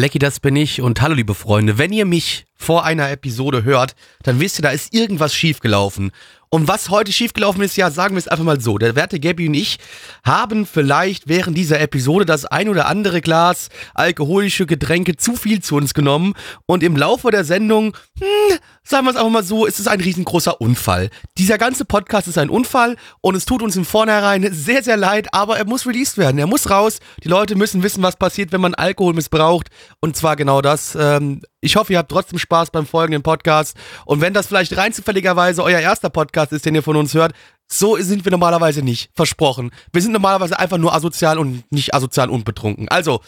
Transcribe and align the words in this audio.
Blackie, 0.00 0.18
das 0.18 0.40
bin 0.40 0.56
ich 0.56 0.80
und 0.80 1.02
hallo 1.02 1.12
liebe 1.12 1.34
Freunde. 1.34 1.76
Wenn 1.76 1.92
ihr 1.92 2.06
mich 2.06 2.46
vor 2.60 2.84
einer 2.84 3.10
Episode 3.10 3.64
hört, 3.64 3.94
dann 4.22 4.38
wisst 4.38 4.58
ihr, 4.58 4.62
da 4.62 4.70
ist 4.70 4.92
irgendwas 4.92 5.34
schiefgelaufen. 5.34 6.12
Und 6.52 6.66
was 6.66 6.90
heute 6.90 7.12
schiefgelaufen 7.12 7.62
ist, 7.62 7.76
ja, 7.76 7.92
sagen 7.92 8.16
wir 8.16 8.18
es 8.18 8.26
einfach 8.26 8.44
mal 8.44 8.60
so. 8.60 8.76
Der 8.76 8.96
werte 8.96 9.20
Gabby 9.20 9.46
und 9.46 9.54
ich 9.54 9.78
haben 10.24 10.66
vielleicht 10.66 11.28
während 11.28 11.56
dieser 11.56 11.80
Episode 11.80 12.26
das 12.26 12.44
ein 12.44 12.68
oder 12.68 12.86
andere 12.86 13.20
Glas 13.20 13.68
alkoholische 13.94 14.66
Getränke 14.66 15.16
zu 15.16 15.36
viel 15.36 15.62
zu 15.62 15.76
uns 15.76 15.94
genommen 15.94 16.34
und 16.66 16.82
im 16.82 16.96
Laufe 16.96 17.30
der 17.30 17.44
Sendung, 17.44 17.96
hm, 18.18 18.58
sagen 18.82 19.06
wir 19.06 19.12
es 19.12 19.16
einfach 19.16 19.30
mal 19.30 19.44
so, 19.44 19.64
ist 19.64 19.78
es 19.78 19.86
ein 19.86 20.00
riesengroßer 20.00 20.60
Unfall. 20.60 21.10
Dieser 21.38 21.56
ganze 21.56 21.84
Podcast 21.84 22.26
ist 22.26 22.36
ein 22.36 22.50
Unfall 22.50 22.96
und 23.20 23.36
es 23.36 23.44
tut 23.44 23.62
uns 23.62 23.76
im 23.76 23.84
Vornherein 23.84 24.52
sehr, 24.52 24.82
sehr 24.82 24.96
leid, 24.96 25.28
aber 25.32 25.56
er 25.56 25.66
muss 25.66 25.86
released 25.86 26.18
werden. 26.18 26.38
Er 26.38 26.48
muss 26.48 26.68
raus. 26.68 26.98
Die 27.22 27.28
Leute 27.28 27.54
müssen 27.54 27.84
wissen, 27.84 28.02
was 28.02 28.16
passiert, 28.16 28.50
wenn 28.50 28.60
man 28.60 28.74
Alkohol 28.74 29.14
missbraucht. 29.14 29.68
Und 30.00 30.16
zwar 30.16 30.34
genau 30.34 30.62
das. 30.62 30.96
Ähm, 30.98 31.42
ich 31.60 31.76
hoffe, 31.76 31.92
ihr 31.92 31.98
habt 31.98 32.10
trotzdem 32.10 32.38
Spaß 32.38 32.70
beim 32.70 32.86
folgenden 32.86 33.22
Podcast. 33.22 33.76
Und 34.06 34.20
wenn 34.20 34.32
das 34.32 34.46
vielleicht 34.46 34.76
rein 34.76 34.92
zufälligerweise 34.92 35.62
euer 35.62 35.80
erster 35.80 36.10
Podcast 36.10 36.52
ist, 36.52 36.64
den 36.64 36.74
ihr 36.74 36.82
von 36.82 36.96
uns 36.96 37.14
hört, 37.14 37.32
so 37.70 37.96
sind 37.96 38.24
wir 38.24 38.32
normalerweise 38.32 38.82
nicht. 38.82 39.10
Versprochen. 39.14 39.70
Wir 39.92 40.02
sind 40.02 40.12
normalerweise 40.12 40.58
einfach 40.58 40.78
nur 40.78 40.94
asozial 40.94 41.38
und 41.38 41.70
nicht 41.70 41.94
asozial 41.94 42.30
und 42.30 42.44
betrunken. 42.44 42.88
Also, 42.88 43.20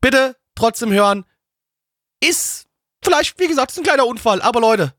bitte 0.00 0.36
trotzdem 0.54 0.92
hören. 0.92 1.24
Ist 2.22 2.66
vielleicht, 3.02 3.38
wie 3.38 3.48
gesagt, 3.48 3.70
ist 3.70 3.78
ein 3.78 3.84
kleiner 3.84 4.06
Unfall, 4.06 4.42
aber 4.42 4.60
Leute, 4.60 4.92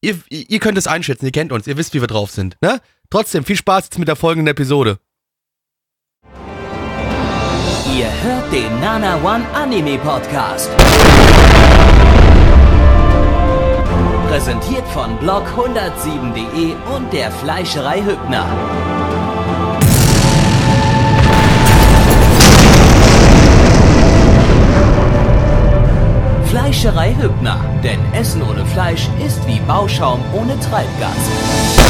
ihr, 0.00 0.18
ihr 0.28 0.60
könnt 0.60 0.78
es 0.78 0.86
einschätzen, 0.86 1.26
ihr 1.26 1.32
kennt 1.32 1.52
uns, 1.52 1.66
ihr 1.66 1.76
wisst, 1.76 1.94
wie 1.94 2.00
wir 2.00 2.08
drauf 2.08 2.30
sind. 2.30 2.56
Ne? 2.60 2.80
Trotzdem, 3.10 3.44
viel 3.44 3.56
Spaß 3.56 3.84
jetzt 3.84 3.98
mit 3.98 4.08
der 4.08 4.16
folgenden 4.16 4.50
Episode. 4.50 4.98
Ihr 7.96 8.22
hört 8.22 8.52
den 8.52 8.80
Nana 8.80 9.16
One 9.24 9.44
Anime 9.54 9.98
Podcast. 9.98 10.70
Präsentiert 14.28 14.86
von 14.88 15.18
blog107.de 15.18 16.74
und 16.94 17.12
der 17.12 17.30
Fleischerei 17.30 18.02
Hübner. 18.02 18.46
Fleischerei 26.44 27.14
Hübner, 27.14 27.58
denn 27.82 28.00
Essen 28.12 28.42
ohne 28.42 28.64
Fleisch 28.66 29.08
ist 29.26 29.46
wie 29.46 29.58
Bauschaum 29.60 30.20
ohne 30.32 30.58
Treibgas. 30.60 31.87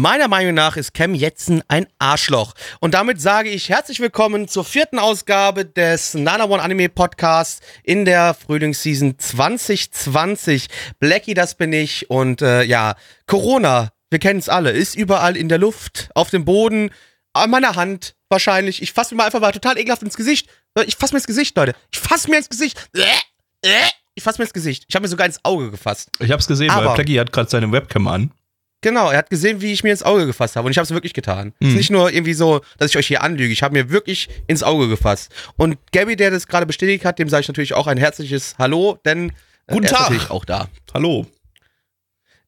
Meiner 0.00 0.28
Meinung 0.28 0.54
nach 0.54 0.76
ist 0.76 0.94
Cam 0.94 1.12
Jetzen 1.12 1.60
ein 1.66 1.88
Arschloch. 1.98 2.54
Und 2.78 2.94
damit 2.94 3.20
sage 3.20 3.48
ich 3.48 3.68
herzlich 3.68 3.98
willkommen 3.98 4.46
zur 4.46 4.64
vierten 4.64 4.96
Ausgabe 5.00 5.64
des 5.64 6.14
Nana 6.14 6.44
One 6.44 6.62
Anime 6.62 6.88
Podcasts 6.88 7.58
in 7.82 8.04
der 8.04 8.34
Frühlingsseason 8.34 9.18
2020. 9.18 10.68
Blackie, 11.00 11.34
das 11.34 11.56
bin 11.56 11.72
ich. 11.72 12.08
Und 12.10 12.42
äh, 12.42 12.62
ja, 12.62 12.94
Corona, 13.26 13.90
wir 14.08 14.20
kennen 14.20 14.38
es 14.38 14.48
alle, 14.48 14.70
ist 14.70 14.94
überall 14.94 15.36
in 15.36 15.48
der 15.48 15.58
Luft, 15.58 16.10
auf 16.14 16.30
dem 16.30 16.44
Boden, 16.44 16.90
an 17.32 17.50
meiner 17.50 17.74
Hand 17.74 18.14
wahrscheinlich. 18.28 18.80
Ich 18.80 18.92
fasse 18.92 19.16
mir 19.16 19.18
mal 19.18 19.24
einfach 19.26 19.40
mal 19.40 19.50
total 19.50 19.78
ekelhaft 19.78 20.04
ins 20.04 20.16
Gesicht. 20.16 20.48
Ich 20.86 20.94
fasse 20.94 21.12
mir 21.12 21.18
ins 21.18 21.26
Gesicht, 21.26 21.56
Leute. 21.56 21.74
Ich 21.90 21.98
fasse 21.98 22.30
mir 22.30 22.36
ins 22.36 22.48
Gesicht. 22.48 22.88
Ich 24.14 24.22
fasse 24.22 24.38
mir 24.38 24.44
ins 24.44 24.54
Gesicht. 24.54 24.84
Ich 24.86 24.94
habe 24.94 25.02
mir 25.02 25.08
sogar 25.08 25.26
ins 25.26 25.44
Auge 25.44 25.72
gefasst. 25.72 26.08
Ich 26.20 26.30
hab's 26.30 26.46
gesehen, 26.46 26.70
Aber- 26.70 26.86
weil 26.90 26.94
Plaggy 26.94 27.16
hat 27.16 27.32
gerade 27.32 27.50
seine 27.50 27.72
Webcam 27.72 28.06
an. 28.06 28.30
Genau, 28.80 29.10
er 29.10 29.18
hat 29.18 29.30
gesehen, 29.30 29.60
wie 29.60 29.72
ich 29.72 29.82
mir 29.82 29.90
ins 29.90 30.04
Auge 30.04 30.26
gefasst 30.26 30.54
habe 30.54 30.66
und 30.66 30.70
ich 30.70 30.78
habe 30.78 30.84
es 30.84 30.92
wirklich 30.92 31.12
getan. 31.12 31.52
Es 31.58 31.68
ist 31.68 31.74
nicht 31.74 31.90
nur 31.90 32.12
irgendwie 32.12 32.34
so, 32.34 32.60
dass 32.78 32.90
ich 32.92 32.96
euch 32.96 33.08
hier 33.08 33.22
anlüge, 33.22 33.52
ich 33.52 33.62
habe 33.64 33.72
mir 33.72 33.90
wirklich 33.90 34.28
ins 34.46 34.62
Auge 34.62 34.88
gefasst. 34.88 35.32
Und 35.56 35.78
Gabby, 35.92 36.14
der 36.14 36.30
das 36.30 36.46
gerade 36.46 36.64
bestätigt 36.64 37.04
hat, 37.04 37.18
dem 37.18 37.28
sage 37.28 37.40
ich 37.42 37.48
natürlich 37.48 37.74
auch 37.74 37.88
ein 37.88 37.98
herzliches 37.98 38.54
Hallo, 38.56 38.98
denn 39.04 39.30
äh, 39.66 39.72
Guten 39.72 39.84
er 39.84 39.90
ist 39.90 39.96
Tag. 39.96 40.02
natürlich 40.10 40.30
auch 40.30 40.44
da. 40.44 40.68
Hallo. 40.94 41.26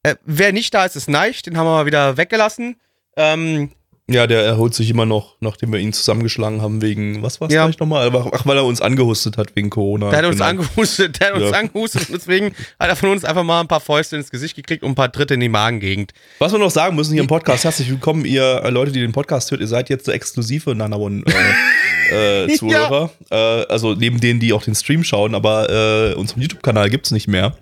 Äh, 0.04 0.14
wer 0.24 0.52
nicht 0.52 0.72
da 0.72 0.84
ist, 0.84 0.94
ist 0.94 1.08
Neich, 1.10 1.42
den 1.42 1.56
haben 1.56 1.66
wir 1.66 1.72
mal 1.72 1.86
wieder 1.86 2.16
weggelassen. 2.16 2.76
Ähm, 3.16 3.72
Ja, 4.12 4.26
der 4.26 4.42
erholt 4.44 4.74
sich 4.74 4.90
immer 4.90 5.06
noch, 5.06 5.36
nachdem 5.38 5.72
wir 5.72 5.78
ihn 5.78 5.92
zusammengeschlagen 5.92 6.62
haben, 6.62 6.82
wegen, 6.82 7.22
was 7.22 7.40
war's 7.40 7.52
Ja. 7.52 7.64
gleich 7.66 7.78
nochmal? 7.78 8.10
Ach, 8.32 8.44
weil 8.44 8.56
er 8.56 8.64
uns 8.64 8.80
angehustet 8.80 9.36
hat 9.36 9.54
wegen 9.54 9.70
Corona. 9.70 10.10
der 10.10 10.18
hat 10.18 10.24
uns 10.26 10.34
Genau. 10.38 10.46
angehustet, 10.48 11.20
der 11.20 11.28
hat 11.28 11.34
uns 11.36 11.50
Ja. 11.52 11.58
angehustet 11.58 12.08
und 12.08 12.16
deswegen 12.16 12.46
hat 12.80 12.88
er 12.88 12.96
von 12.96 13.10
uns 13.10 13.24
einfach 13.24 13.44
mal 13.44 13.60
ein 13.60 13.68
paar 13.68 13.78
Fäuste 13.78 14.16
ins 14.16 14.30
Gesicht 14.32 14.56
gekriegt 14.56 14.82
und 14.82 14.90
ein 14.90 14.94
paar 14.96 15.12
Tritte 15.12 15.34
in 15.34 15.40
die 15.40 15.48
Magengegend. 15.48 16.12
Was 16.40 16.50
wir 16.50 16.58
noch 16.58 16.72
sagen 16.72 16.96
müssen 16.96 17.12
hier 17.12 17.22
im 17.22 17.28
Podcast, 17.28 17.62
herzlich 17.62 17.88
willkommen, 17.88 18.24
ihr 18.24 18.62
äh, 18.64 18.70
Leute, 18.70 18.90
die 18.90 19.00
den 19.00 19.12
Podcast 19.12 19.48
hört, 19.52 19.60
ihr 19.60 19.68
seid 19.68 19.88
jetzt 19.90 20.06
so 20.06 20.10
exklusive 20.12 20.74
Nana 20.74 20.96
One 20.96 21.22
äh, 21.26 21.30
äh, 22.10 22.48
Zuhörer. 22.56 23.10
Äh, 23.30 23.34
also 23.34 23.94
neben 23.94 24.20
denen, 24.20 24.40
die 24.40 24.52
auch 24.52 24.62
den 24.62 24.74
Stream 24.74 25.04
schauen, 25.04 25.34
aber 25.34 25.68
äh, 25.70 26.14
unseren 26.14 26.40
YouTube-Kanal 26.42 26.90
gibt's 26.90 27.10
nicht 27.10 27.28
mehr. 27.28 27.54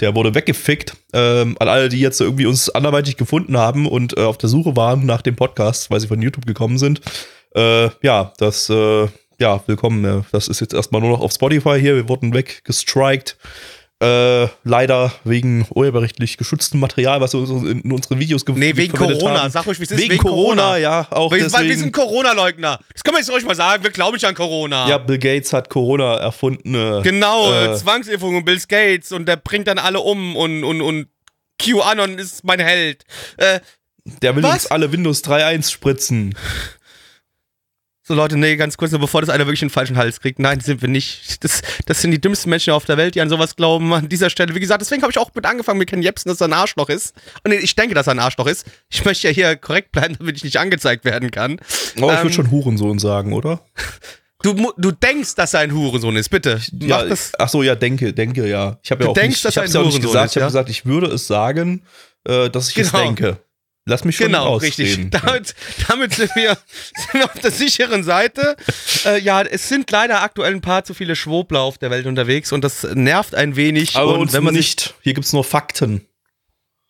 Der 0.00 0.14
wurde 0.14 0.34
weggefickt. 0.34 0.94
Ähm, 1.12 1.56
an 1.58 1.68
alle, 1.68 1.88
die 1.88 2.00
jetzt 2.00 2.20
irgendwie 2.20 2.46
uns 2.46 2.68
anderweitig 2.70 3.16
gefunden 3.16 3.56
haben 3.56 3.86
und 3.86 4.16
äh, 4.16 4.22
auf 4.22 4.38
der 4.38 4.48
Suche 4.48 4.76
waren 4.76 5.06
nach 5.06 5.22
dem 5.22 5.36
Podcast, 5.36 5.90
weil 5.90 6.00
sie 6.00 6.06
von 6.08 6.20
YouTube 6.22 6.46
gekommen 6.46 6.78
sind. 6.78 7.00
Äh, 7.54 7.88
ja, 8.02 8.32
das, 8.38 8.68
äh, 8.68 9.06
ja, 9.38 9.62
willkommen. 9.66 10.04
äh, 10.04 10.22
Das 10.32 10.48
ist 10.48 10.60
jetzt 10.60 10.74
erstmal 10.74 11.00
nur 11.00 11.10
noch 11.10 11.20
auf 11.20 11.32
Spotify 11.32 11.78
hier. 11.80 11.94
Wir 11.96 12.08
wurden 12.08 12.34
weggestrikt. 12.34 13.36
Äh, 13.98 14.48
leider 14.64 15.10
wegen 15.24 15.66
urheberrechtlich 15.70 16.36
geschütztem 16.36 16.80
Material, 16.80 17.22
was 17.22 17.32
wir 17.32 17.40
uns 17.40 17.50
in 17.66 17.90
unsere 17.90 18.18
Videos 18.18 18.44
ge 18.44 18.54
Nee, 18.54 18.76
wegen 18.76 18.92
Corona, 18.92 19.44
haben. 19.44 19.50
sag 19.50 19.66
ruhig, 19.66 19.78
wie 19.80 19.84
es 19.84 19.90
ist. 19.90 19.98
Wegen, 19.98 20.18
Corona, 20.18 20.76
ja, 20.76 21.06
auch 21.10 21.32
Wir, 21.32 21.44
deswegen. 21.44 21.68
wir 21.70 21.78
sind 21.78 21.92
Corona-Leugner. 21.92 22.78
Das 22.92 23.02
können 23.02 23.16
wir 23.16 23.20
jetzt 23.20 23.30
ruhig 23.30 23.46
mal 23.46 23.54
sagen, 23.54 23.82
wir 23.82 23.90
glauben 23.90 24.12
nicht 24.12 24.26
an 24.26 24.34
Corona. 24.34 24.86
ja, 24.86 24.98
Bill 24.98 25.16
Gates 25.16 25.54
hat 25.54 25.70
Corona 25.70 26.16
erfunden. 26.18 26.74
äh, 26.74 27.00
Genau, 27.04 27.50
äh, 27.50 27.74
Zwangsimpfung 27.74 28.36
und 28.36 28.44
Bill 28.44 28.60
Gates 28.68 29.12
und 29.12 29.26
der 29.26 29.36
bringt 29.36 29.66
dann 29.66 29.78
alle 29.78 30.00
um 30.00 30.36
und, 30.36 30.62
und, 30.62 30.82
und 30.82 31.06
QAnon 31.58 32.18
ist 32.18 32.44
mein 32.44 32.60
Held. 32.60 33.02
Äh, 33.38 33.60
der 34.20 34.36
will 34.36 34.42
Was? 34.42 34.52
uns 34.52 34.66
alle 34.66 34.92
Windows 34.92 35.24
3.1 35.24 35.70
spritzen. 35.72 36.36
So 38.06 38.14
Leute, 38.14 38.36
nee, 38.36 38.54
ganz 38.56 38.76
kurz, 38.76 38.92
nur 38.92 39.00
bevor 39.00 39.20
das 39.20 39.30
einer 39.30 39.46
wirklich 39.46 39.62
einen 39.62 39.70
falschen 39.70 39.96
Hals 39.96 40.20
kriegt. 40.20 40.38
Nein, 40.38 40.60
sind 40.60 40.80
wir 40.80 40.88
nicht. 40.88 41.42
Das, 41.42 41.60
das 41.86 42.00
sind 42.02 42.12
die 42.12 42.20
dümmsten 42.20 42.50
Menschen 42.50 42.72
auf 42.72 42.84
der 42.84 42.96
Welt, 42.96 43.16
die 43.16 43.20
an 43.20 43.28
sowas 43.28 43.56
glauben. 43.56 43.92
An 43.92 44.08
dieser 44.08 44.30
Stelle, 44.30 44.54
wie 44.54 44.60
gesagt, 44.60 44.80
deswegen 44.80 45.02
habe 45.02 45.10
ich 45.10 45.18
auch 45.18 45.30
mit 45.34 45.44
angefangen 45.44 45.78
mit 45.78 45.88
Ken 45.90 46.02
Jebsen, 46.02 46.28
dass 46.28 46.40
er 46.40 46.46
ein 46.46 46.52
Arschloch 46.52 46.88
ist. 46.88 47.14
Und 47.44 47.52
ich 47.52 47.74
denke, 47.74 47.94
dass 47.96 48.06
er 48.06 48.12
ein 48.12 48.18
Arschloch 48.20 48.46
ist. 48.46 48.64
Ich 48.90 49.04
möchte 49.04 49.26
ja 49.26 49.34
hier 49.34 49.56
korrekt 49.56 49.90
bleiben, 49.90 50.14
damit 50.18 50.36
ich 50.36 50.44
nicht 50.44 50.58
angezeigt 50.58 51.04
werden 51.04 51.30
kann. 51.32 51.58
Oh, 52.00 52.08
ich 52.10 52.16
Ähm, 52.16 52.22
würde 52.22 52.32
schon 52.32 52.50
Hurensohn 52.52 52.98
sagen, 53.00 53.32
oder? 53.32 53.60
Du, 54.42 54.72
du 54.76 54.92
denkst, 54.92 55.34
dass 55.34 55.54
er 55.54 55.60
ein 55.60 55.72
Hurensohn 55.72 56.14
ist, 56.14 56.28
bitte. 56.28 56.60
Ja, 56.80 57.04
ach 57.38 57.48
so, 57.48 57.62
ja, 57.64 57.74
denke, 57.74 58.12
denke, 58.12 58.46
ja. 58.48 58.78
Ich 58.82 58.90
habe 58.92 59.02
ja 59.02 59.06
Du 59.06 59.10
auch 59.10 59.14
denkst, 59.14 59.36
nicht, 59.38 59.44
dass 59.46 59.52
ich 59.52 59.56
er 59.56 59.62
ja 59.64 59.80
ein 59.80 59.86
nicht 59.86 59.94
Hurensohn 59.94 60.02
gesagt. 60.12 60.26
ist, 60.26 60.32
ich 60.32 60.36
habe 60.36 60.42
ja? 60.44 60.46
gesagt, 60.48 60.68
ich 60.70 60.86
würde 60.86 61.06
es 61.08 61.26
sagen, 61.26 61.82
äh, 62.24 62.50
dass 62.50 62.68
ich 62.70 62.78
es 62.78 62.92
Genau. 62.92 63.02
denke. 63.04 63.38
Lass 63.88 64.04
mich 64.04 64.16
schon 64.16 64.26
Genau, 64.26 64.56
richtig. 64.56 64.98
Damit, 65.10 65.54
damit 65.86 66.12
sind, 66.12 66.34
wir, 66.34 66.58
sind 66.96 67.14
wir 67.14 67.24
auf 67.24 67.38
der 67.38 67.52
sicheren 67.52 68.02
Seite. 68.02 68.56
Äh, 69.04 69.20
ja, 69.20 69.42
es 69.42 69.68
sind 69.68 69.88
leider 69.92 70.22
aktuell 70.22 70.52
ein 70.52 70.60
paar 70.60 70.82
zu 70.84 70.92
viele 70.92 71.14
Schwobler 71.14 71.60
auf 71.60 71.78
der 71.78 71.90
Welt 71.90 72.06
unterwegs 72.06 72.50
und 72.52 72.64
das 72.64 72.82
nervt 72.82 73.36
ein 73.36 73.54
wenig. 73.54 73.94
Aber 73.94 74.14
und 74.14 74.22
uns 74.22 74.32
wenn 74.32 74.42
man 74.42 74.54
nicht. 74.54 74.94
Hier 75.02 75.14
gibt's 75.14 75.32
nur 75.32 75.44
Fakten. 75.44 76.04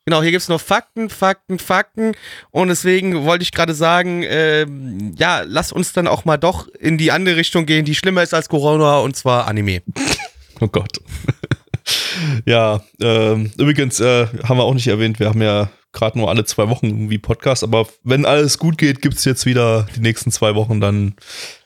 Genau, 0.07 0.23
hier 0.23 0.31
gibt's 0.31 0.49
nur 0.49 0.59
Fakten, 0.59 1.11
Fakten, 1.11 1.59
Fakten. 1.59 2.13
Und 2.51 2.69
deswegen 2.69 3.25
wollte 3.25 3.43
ich 3.43 3.53
gerade 3.53 3.75
sagen, 3.75 4.23
ähm, 4.27 5.15
ja, 5.19 5.43
lass 5.45 5.73
uns 5.73 5.93
dann 5.93 6.07
auch 6.07 6.25
mal 6.25 6.39
doch 6.39 6.69
in 6.69 6.97
die 6.97 7.11
andere 7.13 7.37
Richtung 7.37 7.67
gehen, 7.67 7.85
die 7.85 7.95
schlimmer 7.95 8.23
ist 8.23 8.33
als 8.33 8.49
Corona, 8.49 8.99
und 9.01 9.17
zwar 9.17 9.47
Anime. 9.47 9.83
Oh 10.59 10.69
Gott. 10.69 11.01
Ja, 12.45 12.81
ähm, 13.01 13.51
übrigens 13.59 14.01
äh, 14.01 14.27
haben 14.45 14.59
wir 14.59 14.65
auch 14.65 14.75
nicht 14.75 14.87
erwähnt, 14.89 15.21
wir 15.21 15.29
haben 15.29 15.43
ja 15.43 15.69
gerade 15.93 16.19
nur 16.19 16.29
alle 16.29 16.45
zwei 16.45 16.69
Wochen 16.69 16.87
irgendwie 16.89 17.17
Podcast, 17.17 17.65
aber 17.65 17.87
wenn 18.05 18.27
alles 18.27 18.59
gut 18.59 18.77
geht, 18.77 19.01
gibt's 19.01 19.25
jetzt 19.25 19.47
wieder 19.47 19.87
die 19.97 20.01
nächsten 20.01 20.31
zwei 20.31 20.55
Wochen 20.55 20.79
dann 20.79 21.15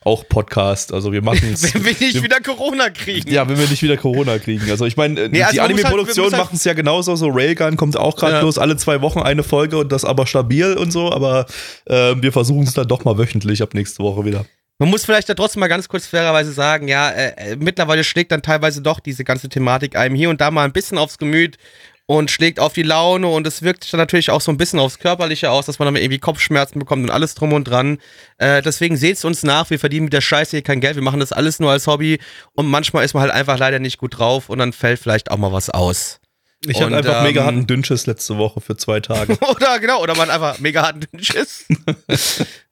auch 0.05 0.29
Podcast. 0.29 0.93
Also 0.95 1.11
wir 1.13 1.21
machen 1.21 1.51
es. 1.53 1.75
Wenn 1.75 1.85
wir 1.85 1.91
nicht 1.99 2.15
wir- 2.15 2.23
wieder 2.23 2.41
Corona 2.41 2.91
kriegen. 2.91 3.29
Ja, 3.29 3.49
wenn 3.49 3.59
wir 3.59 3.67
nicht 3.69 3.83
wieder 3.83 3.97
Corona 3.97 4.39
kriegen. 4.39 4.71
Also 4.71 4.87
ich 4.87 4.97
meine, 4.97 5.21
äh, 5.23 5.29
Nee, 5.29 5.43
also 5.43 5.67
die 5.67 5.75
muss 5.75 5.85
halt- 5.85 6.17
halt- 6.17 6.33
machen 6.33 6.55
es 6.55 6.63
ja 6.65 6.75
genauso. 6.75 7.17
So 7.17 7.29
Railgun 7.29 7.77
kommt 7.77 7.97
auch 7.97 8.15
gerade 8.17 8.35
Ja. 8.35 8.41
bloß 8.41 8.59
alle 8.59 8.77
zwei 8.77 9.03
Wochen 9.03 9.19
eine 9.19 9.43
Folge 9.43 9.77
und 9.79 9.91
das 9.91 10.05
aber 10.05 10.27
stabil 10.29 10.75
und 10.75 10.93
so. 10.93 11.13
Aber 11.13 11.47
äh, 11.87 12.15
wir 12.17 12.31
versuchen 12.33 12.63
es 12.63 12.73
dann 12.75 12.87
doch 12.87 13.05
mal 13.05 13.19
wöchentlich 13.19 13.63
ab 13.63 13.75
nächste 13.75 14.03
Woche 14.05 14.25
wieder. 14.25 14.47
Man 14.81 14.89
muss 14.89 15.05
vielleicht 15.05 15.29
da 15.29 15.35
trotzdem 15.35 15.61
mal 15.61 15.69
ganz 15.69 15.89
kurz 15.91 16.07
fairerweise 16.07 16.53
sagen, 16.53 16.89
ja, 16.89 17.11
äh, 17.11 17.53
äh, 17.53 17.57
mittlerweile 17.57 18.03
schlägt 18.03 18.33
dann 18.33 18.41
teilweise 18.41 18.81
doch 18.81 18.99
diese 18.99 19.25
ganze 19.25 19.51
Thematik 19.51 19.95
einem 19.95 20.15
hier 20.15 20.31
und 20.31 20.41
da 20.41 20.51
mal 20.51 20.65
ein 20.65 20.73
bisschen 20.73 20.97
aufs 20.97 21.19
Gemüt 21.19 21.59
und 22.07 22.31
schlägt 22.31 22.59
auf 22.59 22.73
die 22.73 22.83
Laune 22.83 23.27
und 23.27 23.47
es 23.47 23.61
wirkt 23.61 23.85
sich 23.85 23.91
dann 23.91 24.01
natürlich 24.01 24.31
auch 24.31 24.41
so 24.41 24.51
ein 24.51 24.57
bisschen 24.57 24.79
aufs 24.79 24.99
Körperliche 24.99 25.51
aus, 25.51 25.67
dass 25.67 25.79
man 25.79 25.85
dann 25.85 25.97
irgendwie 25.97 26.19
Kopfschmerzen 26.19 26.79
bekommt 26.79 27.05
und 27.05 27.11
alles 27.11 27.35
drum 27.35 27.53
und 27.53 27.65
dran. 27.65 27.99
Äh, 28.39 28.63
deswegen 28.63 28.97
seht's 28.97 29.23
uns 29.23 29.43
nach, 29.43 29.69
wir 29.69 29.79
verdienen 29.79 30.05
mit 30.05 30.15
der 30.15 30.23
Scheiße 30.23 30.53
hier 30.53 30.63
kein 30.63 30.81
Geld, 30.81 30.95
wir 30.95 31.03
machen 31.03 31.21
das 31.21 31.33
alles 31.33 31.61
nur 31.61 31.71
als 31.71 31.87
Hobby 31.87 32.19
und 32.55 32.67
manchmal 32.67 33.05
ist 33.05 33.13
man 33.13 33.25
halt 33.25 33.33
einfach 33.33 33.59
leider 33.59 33.81
nicht 33.81 33.99
gut 33.99 34.19
drauf 34.19 34.49
und 34.49 34.61
dann 34.61 34.73
fällt 34.73 34.99
vielleicht 34.99 35.31
auch 35.31 35.37
mal 35.37 35.53
was 35.53 35.69
aus. 35.69 36.21
Ich 36.67 36.81
hatte 36.81 36.97
einfach 36.97 37.19
ähm, 37.19 37.25
mega 37.25 37.45
harten 37.45 37.67
Dünnschiss 37.67 38.07
letzte 38.07 38.39
Woche 38.39 38.63
für 38.63 38.79
zwei 38.79 39.01
Tage. 39.01 39.37
oder 39.51 39.79
genau, 39.79 40.03
oder 40.03 40.17
man 40.17 40.31
einfach 40.31 40.59
mega 40.59 40.83
harten 40.85 41.07
Schiss. 41.23 41.67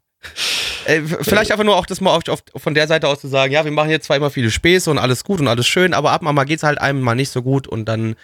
Äh, 0.84 1.02
vielleicht 1.02 1.52
einfach 1.52 1.64
nur 1.64 1.76
auch 1.76 1.86
das 1.86 2.00
mal 2.00 2.12
auf, 2.14 2.28
auf, 2.28 2.42
von 2.56 2.74
der 2.74 2.86
Seite 2.86 3.08
aus 3.08 3.20
zu 3.20 3.28
sagen, 3.28 3.52
ja, 3.52 3.64
wir 3.64 3.72
machen 3.72 3.90
jetzt 3.90 4.06
zwar 4.06 4.16
immer 4.16 4.30
viele 4.30 4.50
Späße 4.50 4.90
und 4.90 4.98
alles 4.98 5.24
gut 5.24 5.40
und 5.40 5.48
alles 5.48 5.66
schön, 5.66 5.94
aber 5.94 6.12
ab 6.12 6.22
und 6.22 6.34
mal 6.34 6.44
geht's 6.44 6.62
halt 6.62 6.80
einem 6.80 7.00
mal 7.00 7.14
nicht 7.14 7.30
so 7.30 7.42
gut 7.42 7.66
und 7.66 7.84
dann 7.86 8.16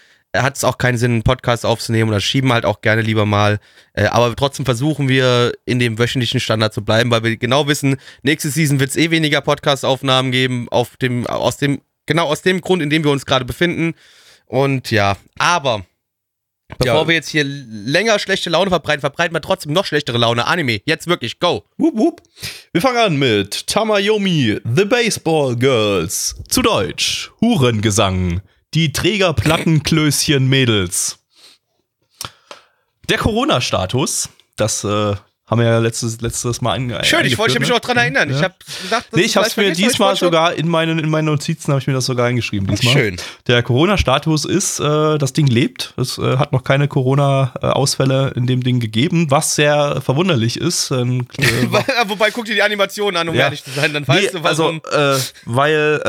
hat 0.43 0.57
es 0.57 0.65
auch 0.65 0.79
keinen 0.79 0.99
Sinn, 0.99 1.13
einen 1.13 1.23
Podcast 1.23 1.65
aufzunehmen 1.65 2.11
oder 2.11 2.21
schieben 2.21 2.53
halt 2.53 2.65
auch 2.65 2.81
gerne 2.81 3.03
lieber 3.03 3.27
mal. 3.27 3.61
Äh, 3.93 4.07
aber 4.07 4.35
trotzdem 4.35 4.65
versuchen 4.65 5.09
wir 5.09 5.53
in 5.65 5.79
dem 5.79 5.99
wöchentlichen 5.99 6.41
Standard 6.41 6.75
zu 6.75 6.85
bleiben, 6.85 7.11
weil 7.11 7.23
wir 7.23 7.37
genau 7.37 7.69
wissen, 7.69 7.97
nächste 8.23 8.51
Season 8.51 8.81
wird 8.81 8.91
es 8.91 8.97
eh 8.97 9.11
weniger 9.11 9.41
Podcast-Aufnahmen 9.41 10.33
geben, 10.33 10.69
auf 10.71 10.97
dem, 10.97 11.27
aus 11.27 11.59
dem, 11.59 11.81
genau 12.07 12.27
aus 12.27 12.43
dem 12.43 12.61
Grund, 12.61 12.83
in 12.83 12.91
dem 12.91 13.05
wir 13.05 13.11
uns 13.11 13.27
gerade 13.27 13.45
befinden. 13.45 13.95
Und 14.47 14.91
ja, 14.91 15.17
aber 15.39 15.85
bevor 16.79 17.03
Ja. 17.03 17.09
wir 17.09 17.15
jetzt 17.15 17.29
hier 17.29 17.45
länger 17.45 18.19
schlechte 18.19 18.51
Laune 18.51 18.71
verbreiten, 18.71 19.01
verbreiten 19.01 19.35
wir 19.35 19.41
trotzdem 19.41 19.73
noch 19.73 19.85
schlechtere 19.85 20.19
Laune. 20.19 20.47
Anime, 20.47 20.81
jetzt 20.85 21.07
wirklich, 21.07 21.39
go! 21.39 21.65
Wup, 21.77 21.97
wup. 21.97 22.23
Wir 22.73 22.81
fangen 22.81 22.99
an 22.99 23.17
mit 23.17 23.67
Tamayomi, 23.67 24.61
The 24.75 24.85
Baseball 24.85 25.57
Girls. 25.57 26.37
Zu 26.49 26.63
Deutsch, 26.63 27.31
Hurengesang, 27.41 28.41
die 28.75 28.93
Trägerplattenklößchen 28.93 30.49
Mädels. 30.49 31.19
Der 33.09 33.19
Corona-Status, 33.19 34.29
das 34.57 34.83
äh, 34.85 35.15
haben 35.47 35.61
wir 35.61 35.67
ja 35.67 35.79
letztes, 35.79 36.23
letztes 36.23 36.63
Mal 36.63 36.73
ange 36.73 37.05
Schön, 37.05 37.27
ich 37.27 37.37
wollte 37.37 37.55
hab 37.55 37.61
mich 37.61 37.73
auch 37.73 37.81
dran 37.81 37.99
erinnern. 37.99 38.31
Ja. 38.31 38.37
Ich 38.37 38.43
habe 38.43 38.55
gedacht, 38.83 39.07
das 39.11 39.19
Nee, 39.19 39.27
ich 39.27 39.37
habe 39.37 39.47
es 39.47 39.57
mir 39.59 39.73
diesmal 39.73 40.17
sogar 40.17 40.55
in 40.55 40.69
meinen, 40.69 40.99
in 40.99 41.11
meinen 41.11 41.27
Notizen 41.27 41.71
habe 41.73 41.81
ich 41.83 41.87
mir 41.87 41.93
das 41.93 42.07
sogar 42.07 42.27
eingeschrieben. 42.27 42.67
Diesmal. 42.67 42.93
Schön. 42.95 43.17
Der 43.47 43.63
Corona-Status 43.63 44.47
ist, 44.47 44.81
äh, 44.81 45.19
das 45.19 45.35
Ding 45.35 45.47
lebt. 45.47 45.93
Es 45.99 46.17
äh, 46.17 46.39
hat 46.39 46.53
noch 46.53 46.65
keine 46.65 46.89
Corona-Ausfälle 46.89 48.33
in 48.37 48.47
dem 48.47 48.63
Ding 48.63 48.81
gegeben, 48.81 49.31
was 49.31 49.55
sehr 49.55 50.01
verwunderlich 50.01 50.59
ist. 50.59 50.91
Ähm, 50.91 51.27
äh, 51.39 51.45
Wobei, 52.09 52.31
guck 52.31 52.47
dir 52.47 52.55
die 52.55 52.63
Animationen 52.63 53.17
an, 53.21 53.29
um 53.29 53.35
Ja. 53.35 53.45
ehrlich 53.45 53.65
zu 53.65 53.71
sein, 53.71 53.93
dann 53.93 54.09
weißt 54.09 54.33
Nee, 54.35 54.39
du, 54.39 54.45
was 54.45 54.59
also, 54.61 54.71
äh, 54.93 55.19
weil 55.45 56.01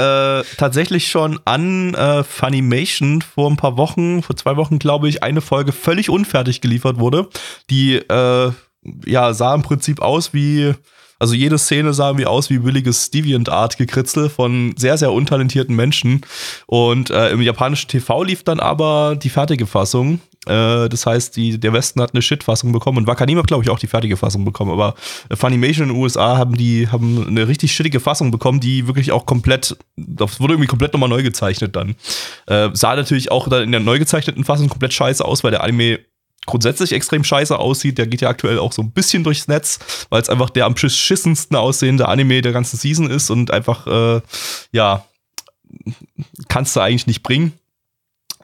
äh, 0.46 0.56
tatsächlich 0.58 1.10
schon 1.10 1.40
an 1.46 1.94
äh, 1.94 2.24
Funimation 2.24 3.22
vor 3.22 3.50
ein 3.50 3.58
paar 3.58 3.76
Wochen, 3.78 4.24
vor 4.24 4.36
zwei 4.38 4.56
Wochen, 4.56 4.80
glaube 4.80 5.10
ich, 5.10 5.24
eine 5.24 5.42
Folge 5.42 5.72
völlig 5.74 6.10
unfertig 6.10 6.62
geliefert 6.62 7.00
wurde. 7.00 7.28
Die 7.70 7.96
äh, 7.96 8.52
ja 9.06 9.34
sah 9.34 9.54
im 9.56 9.62
Prinzip 9.62 10.02
aus 10.02 10.34
wie, 10.34 10.74
also 11.20 11.34
jede 11.34 11.58
Szene 11.58 11.94
sah 11.94 12.10
irgendwie 12.10 12.26
aus 12.26 12.50
wie 12.50 12.60
billiges 12.60 13.12
Deviant-Art-Gekritzel 13.12 14.30
von 14.30 14.74
sehr, 14.78 14.98
sehr 14.98 15.12
untalentierten 15.12 15.76
Menschen. 15.76 16.22
Und 16.68 17.10
äh, 17.10 17.30
im 17.30 17.42
japanischen 17.42 17.88
TV 17.90 18.24
lief 18.24 18.44
dann 18.44 18.60
aber 18.60 19.16
die 19.16 19.30
fertige 19.30 19.66
Fassung. 19.66 20.20
Äh, 20.46 20.90
das 20.90 21.06
heißt, 21.06 21.36
die, 21.36 21.60
der 21.60 21.74
Westen 21.74 22.02
hat 22.02 22.14
eine 22.14 22.22
Shit-Fassung 22.22 22.72
bekommen 22.72 23.00
und 23.00 23.08
Wakanim 23.08 23.38
hat, 23.38 23.48
glaube 23.48 23.64
ich, 23.64 23.70
auch 23.70 23.80
die 23.80 23.88
fertige 23.88 24.18
Fassung 24.18 24.46
bekommen. 24.46 24.72
Aber 24.72 24.96
Funimation 25.34 25.90
in 25.90 25.96
den 25.96 26.02
USA 26.02 26.38
haben 26.38 26.56
die 26.56 26.88
haben 26.90 27.28
eine 27.28 27.48
richtig 27.48 27.74
shittige 27.74 28.00
Fassung 28.00 28.32
bekommen, 28.32 28.60
die 28.60 28.88
wirklich 28.88 29.12
auch 29.12 29.26
komplett, 29.26 29.78
das 29.96 30.40
wurde 30.40 30.54
irgendwie 30.54 30.68
komplett 30.68 30.94
nochmal 30.94 31.10
neu 31.10 31.24
gezeichnet 31.24 31.76
dann. 31.76 31.96
Äh, 32.48 32.70
sah 32.74 32.96
natürlich 32.96 33.32
auch 33.32 33.48
dann 33.50 33.64
in 33.64 33.72
der 33.72 33.82
neu 33.82 34.00
gezeichneten 34.00 34.44
Fassung 34.44 34.70
komplett 34.70 34.94
scheiße 34.94 35.24
aus, 35.24 35.44
weil 35.44 35.52
der 35.52 35.64
Anime 35.64 36.00
grundsätzlich 36.46 36.92
extrem 36.92 37.24
scheiße 37.24 37.58
aussieht. 37.58 37.98
Der 37.98 38.08
geht 38.08 38.22
ja 38.22 38.30
aktuell 38.30 38.60
auch 38.60 38.72
so 38.72 38.82
ein 38.82 38.92
bisschen 38.92 39.24
durchs 39.24 39.48
Netz, 39.48 39.80
weil 40.10 40.22
es 40.22 40.30
einfach 40.30 40.50
der 40.50 40.66
am 40.66 40.74
beschissensten 40.74 41.56
aussehende 41.58 42.08
Anime 42.08 42.42
der 42.42 42.52
ganzen 42.52 42.78
Season 42.78 43.10
ist 43.10 43.30
und 43.30 43.52
einfach, 43.52 43.88
äh, 43.88 44.22
ja, 44.72 45.06
kannst 46.48 46.76
du 46.76 46.82
eigentlich 46.82 47.08
nicht 47.08 47.24
bringen. 47.24 47.54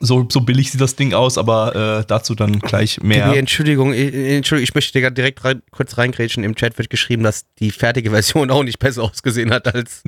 So, 0.04 0.28
so 0.32 0.42
billig 0.42 0.72
sieht 0.72 0.82
das 0.82 0.96
Ding 0.96 1.14
aus, 1.14 1.38
aber 1.38 2.00
äh, 2.00 2.06
dazu 2.08 2.34
dann 2.34 2.58
gleich 2.60 3.04
mehr. 3.04 3.28
Gabi, 3.28 3.38
Entschuldigung, 3.38 3.94
äh, 3.94 4.36
Entschuldigung, 4.36 4.64
ich 4.64 4.74
möchte 4.74 5.00
dir 5.00 5.12
direkt 5.12 5.46
rein, 5.46 5.62
kurz 5.70 5.96
reingrätschen. 5.96 6.44
Im 6.44 6.56
Chat 6.56 6.80
wird 6.80 6.90
geschrieben, 6.90 7.22
dass 7.22 7.46
die 7.60 7.70
fertige 7.70 8.10
Version 8.10 8.50
auch 8.50 8.64
nicht 8.64 8.80
besser 8.80 9.04
ausgesehen 9.04 9.52
hat 9.52 9.74
als 9.74 10.02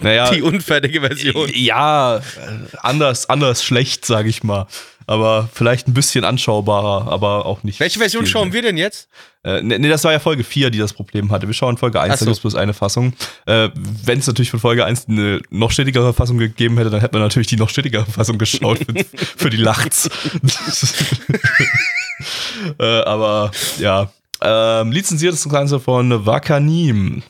Naja, 0.00 0.32
die 0.32 0.42
unfertige 0.42 1.00
Version. 1.00 1.48
ja, 1.54 2.16
äh, 2.16 2.20
anders, 2.78 3.30
anders 3.30 3.62
schlecht, 3.62 4.04
sage 4.04 4.28
ich 4.28 4.42
mal. 4.42 4.66
Aber 5.10 5.48
vielleicht 5.52 5.88
ein 5.88 5.92
bisschen 5.92 6.24
anschaubarer, 6.24 7.10
aber 7.10 7.44
auch 7.44 7.64
nicht. 7.64 7.80
Welche 7.80 7.98
Version 7.98 8.26
schauen 8.26 8.52
wir 8.52 8.62
denn 8.62 8.76
jetzt? 8.76 9.08
Äh, 9.42 9.60
nee, 9.60 9.76
nee, 9.76 9.88
das 9.88 10.04
war 10.04 10.12
ja 10.12 10.20
Folge 10.20 10.44
4, 10.44 10.70
die 10.70 10.78
das 10.78 10.92
Problem 10.92 11.32
hatte. 11.32 11.48
Wir 11.48 11.54
schauen 11.54 11.76
Folge 11.78 12.00
1, 12.00 12.14
Ach 12.14 12.18
so. 12.18 12.26
da 12.26 12.30
gibt 12.30 12.42
bloß 12.42 12.54
eine 12.54 12.74
Fassung. 12.74 13.12
Äh, 13.44 13.70
Wenn 13.74 14.20
es 14.20 14.28
natürlich 14.28 14.52
von 14.52 14.60
Folge 14.60 14.84
1 14.84 15.08
eine 15.08 15.40
noch 15.50 15.72
stetigere 15.72 16.14
Fassung 16.14 16.38
gegeben 16.38 16.78
hätte, 16.78 16.90
dann 16.90 17.00
hätte 17.00 17.14
man 17.14 17.22
natürlich 17.22 17.48
die 17.48 17.56
noch 17.56 17.70
stetigere 17.70 18.06
Fassung 18.06 18.38
geschaut 18.38 18.78
für, 18.78 18.94
für 19.36 19.50
die 19.50 19.56
Lachts. 19.56 20.08
äh, 22.78 22.84
aber 22.84 23.50
ja. 23.80 24.12
Ähm, 24.40 24.92
lizenziert 24.92 25.34
ist 25.34 25.44
das 25.44 25.52
Ganze 25.52 25.80
von 25.80 26.24
Wakanim. 26.24 27.24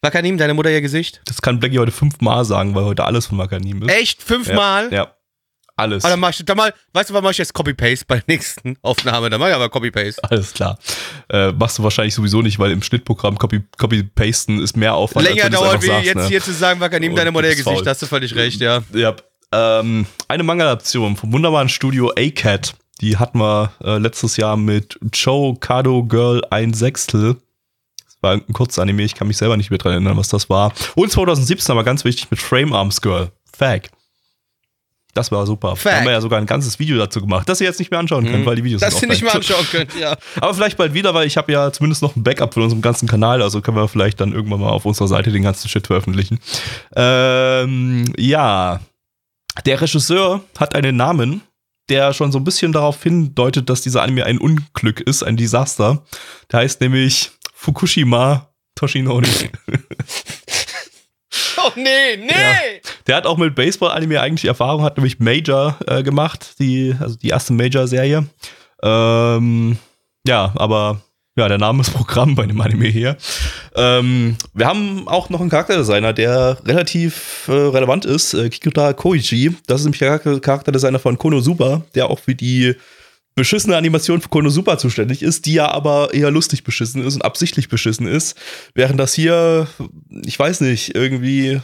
Wakanim, 0.00 0.38
deine 0.38 0.54
Mutter 0.54 0.70
ihr 0.70 0.80
Gesicht? 0.80 1.20
Das 1.26 1.42
kann 1.42 1.60
Blackie 1.60 1.78
heute 1.78 1.92
fünfmal 1.92 2.46
sagen, 2.46 2.74
weil 2.74 2.84
heute 2.84 3.04
alles 3.04 3.26
von 3.26 3.36
Wakanim 3.36 3.82
ist. 3.82 3.90
Echt? 3.90 4.22
Fünfmal? 4.22 4.88
Ja, 4.90 4.96
ja. 4.96 5.14
Alles. 5.80 6.04
Ah, 6.04 6.10
dann 6.10 6.20
mach 6.20 6.30
ich, 6.30 6.44
dann 6.44 6.56
mal, 6.56 6.72
weißt 6.92 7.10
du, 7.10 7.14
was 7.14 7.22
mach 7.22 7.30
ich 7.30 7.38
jetzt 7.38 7.52
Copy-Paste 7.52 8.04
bei 8.06 8.16
der 8.16 8.24
nächsten 8.28 8.76
Aufnahme? 8.82 9.28
Dann 9.30 9.40
mach 9.40 9.48
ich 9.48 9.54
aber 9.54 9.68
Copy-Paste. 9.68 10.22
Alles 10.30 10.52
klar. 10.52 10.78
Äh, 11.28 11.52
machst 11.52 11.78
du 11.78 11.82
wahrscheinlich 11.82 12.14
sowieso 12.14 12.42
nicht, 12.42 12.58
weil 12.58 12.70
im 12.70 12.82
Schnittprogramm 12.82 13.38
Copy, 13.38 13.62
Copy-Pasten 13.76 14.60
ist 14.60 14.76
mehr 14.76 14.94
Aufwand. 14.94 15.26
als 15.26 15.36
Länger 15.36 15.50
du's 15.50 15.60
dauert, 15.60 15.82
wie 15.82 15.86
sagst, 15.86 16.04
jetzt 16.06 16.16
ne? 16.16 16.28
hier 16.28 16.40
zu 16.42 16.52
sagen, 16.52 16.80
Wakanim, 16.80 17.12
Und 17.12 17.16
deine 17.18 17.32
Mutter 17.32 17.42
du 17.42 17.48
ihr 17.48 17.56
bist 17.56 17.64
Gesicht. 17.64 17.76
faul. 17.78 17.84
Da 17.84 17.90
hast 17.90 18.02
du 18.02 18.06
völlig 18.06 18.34
recht, 18.36 18.60
ja. 18.60 18.80
Ja. 18.94 19.14
Ähm, 19.52 20.06
eine 20.28 20.42
Manga-Adaption 20.44 21.16
vom 21.16 21.32
wunderbaren 21.32 21.68
Studio 21.68 22.12
A-Cat. 22.16 22.74
Die 23.00 23.16
hatten 23.16 23.38
wir 23.40 23.72
äh, 23.82 23.98
letztes 23.98 24.36
Jahr 24.36 24.56
mit 24.56 24.98
Joe 25.12 25.56
Kado 25.58 26.04
Girl 26.04 26.42
ein 26.50 26.74
Sechstel. 26.74 27.36
Das 28.04 28.16
war 28.20 28.32
ein 28.34 28.46
Kurzanime, 28.52 29.02
ich 29.02 29.14
kann 29.14 29.26
mich 29.26 29.38
selber 29.38 29.56
nicht 29.56 29.70
mehr 29.70 29.78
dran 29.78 29.92
erinnern, 29.92 30.16
was 30.18 30.28
das 30.28 30.50
war. 30.50 30.72
Und 30.94 31.10
2017 31.10 31.72
aber 31.72 31.82
ganz 31.84 32.04
wichtig 32.04 32.30
mit 32.30 32.40
Frame 32.40 32.74
Arms 32.74 33.00
Girl. 33.00 33.32
Fag. 33.56 33.90
Das 35.14 35.32
war 35.32 35.46
super. 35.46 35.70
Da 35.70 35.74
Fag. 35.74 35.94
haben 35.94 36.04
wir 36.04 36.12
ja 36.12 36.20
sogar 36.20 36.38
ein 36.38 36.46
ganzes 36.46 36.78
Video 36.78 36.96
dazu 36.96 37.20
gemacht, 37.20 37.48
das 37.48 37.60
ihr 37.60 37.66
jetzt 37.66 37.78
nicht 37.78 37.90
mehr 37.90 38.00
anschauen 38.00 38.24
könnt, 38.26 38.46
weil 38.46 38.56
die 38.56 38.64
Videos 38.64 38.80
Das 38.80 38.94
sind 38.98 39.08
ihr 39.08 39.08
nicht 39.08 39.22
mehr 39.22 39.34
anschauen 39.34 39.66
könnt, 39.70 39.94
ja. 39.96 40.16
Aber 40.40 40.54
vielleicht 40.54 40.76
bald 40.76 40.94
wieder, 40.94 41.14
weil 41.14 41.26
ich 41.26 41.36
habe 41.36 41.50
ja 41.52 41.72
zumindest 41.72 42.02
noch 42.02 42.14
ein 42.16 42.22
Backup 42.22 42.54
von 42.54 42.62
unserem 42.62 42.82
ganzen 42.82 43.08
Kanal, 43.08 43.42
also 43.42 43.60
können 43.60 43.76
wir 43.76 43.88
vielleicht 43.88 44.20
dann 44.20 44.32
irgendwann 44.32 44.60
mal 44.60 44.70
auf 44.70 44.84
unserer 44.84 45.08
Seite 45.08 45.32
den 45.32 45.42
ganzen 45.42 45.68
Shit 45.68 45.86
veröffentlichen. 45.86 46.38
Ähm, 46.94 48.04
ja. 48.16 48.80
Der 49.66 49.80
Regisseur 49.80 50.42
hat 50.56 50.76
einen 50.76 50.96
Namen, 50.96 51.42
der 51.88 52.12
schon 52.14 52.30
so 52.30 52.38
ein 52.38 52.44
bisschen 52.44 52.72
darauf 52.72 53.02
hindeutet, 53.02 53.68
dass 53.68 53.82
dieser 53.82 54.02
Anime 54.02 54.24
ein 54.24 54.38
Unglück 54.38 55.00
ist, 55.00 55.24
ein 55.24 55.36
Desaster. 55.36 56.04
Der 56.50 56.60
heißt 56.60 56.80
nämlich 56.80 57.32
Fukushima 57.52 58.50
Toshinori. 58.76 59.26
Oh, 61.56 61.70
nee, 61.76 62.16
nee! 62.16 62.80
Der 63.06 63.16
hat 63.16 63.26
auch 63.26 63.36
mit 63.36 63.54
Baseball-Anime 63.54 64.20
eigentlich 64.20 64.46
Erfahrung, 64.46 64.82
hat 64.82 64.96
nämlich 64.96 65.20
Major 65.20 65.76
äh, 65.86 66.02
gemacht, 66.02 66.54
die, 66.58 66.94
also 66.98 67.16
die 67.16 67.28
erste 67.28 67.52
Major-Serie. 67.52 68.26
Ähm, 68.82 69.78
ja, 70.26 70.52
aber 70.56 71.02
ja, 71.36 71.48
der 71.48 71.58
Name 71.58 71.82
ist 71.82 71.90
Programm 71.94 72.34
bei 72.34 72.46
dem 72.46 72.60
Anime 72.60 72.88
hier. 72.88 73.16
Ähm, 73.74 74.36
wir 74.54 74.66
haben 74.66 75.06
auch 75.06 75.30
noch 75.30 75.40
einen 75.40 75.50
Charakterdesigner, 75.50 76.12
der 76.12 76.58
relativ 76.64 77.44
äh, 77.48 77.52
relevant 77.52 78.04
ist, 78.04 78.34
äh, 78.34 78.48
Kikuta 78.48 78.92
Koichi. 78.92 79.54
Das 79.66 79.80
ist 79.80 79.84
nämlich 79.84 80.00
der 80.00 80.08
Charakter- 80.08 80.40
Charakterdesigner 80.40 80.98
von 80.98 81.18
Konosuba, 81.18 81.82
der 81.94 82.10
auch 82.10 82.18
für 82.18 82.34
die 82.34 82.74
beschissene 83.36 83.76
Animation 83.76 84.20
für 84.20 84.28
Konosuba 84.28 84.76
zuständig 84.76 85.22
ist, 85.22 85.46
die 85.46 85.54
ja 85.54 85.70
aber 85.70 86.12
eher 86.12 86.30
lustig 86.30 86.64
beschissen 86.64 87.06
ist 87.06 87.14
und 87.14 87.24
absichtlich 87.24 87.68
beschissen 87.68 88.06
ist. 88.06 88.36
Während 88.74 88.98
das 88.98 89.14
hier, 89.14 89.68
ich 90.24 90.38
weiß 90.38 90.60
nicht, 90.62 90.94
irgendwie. 90.94 91.60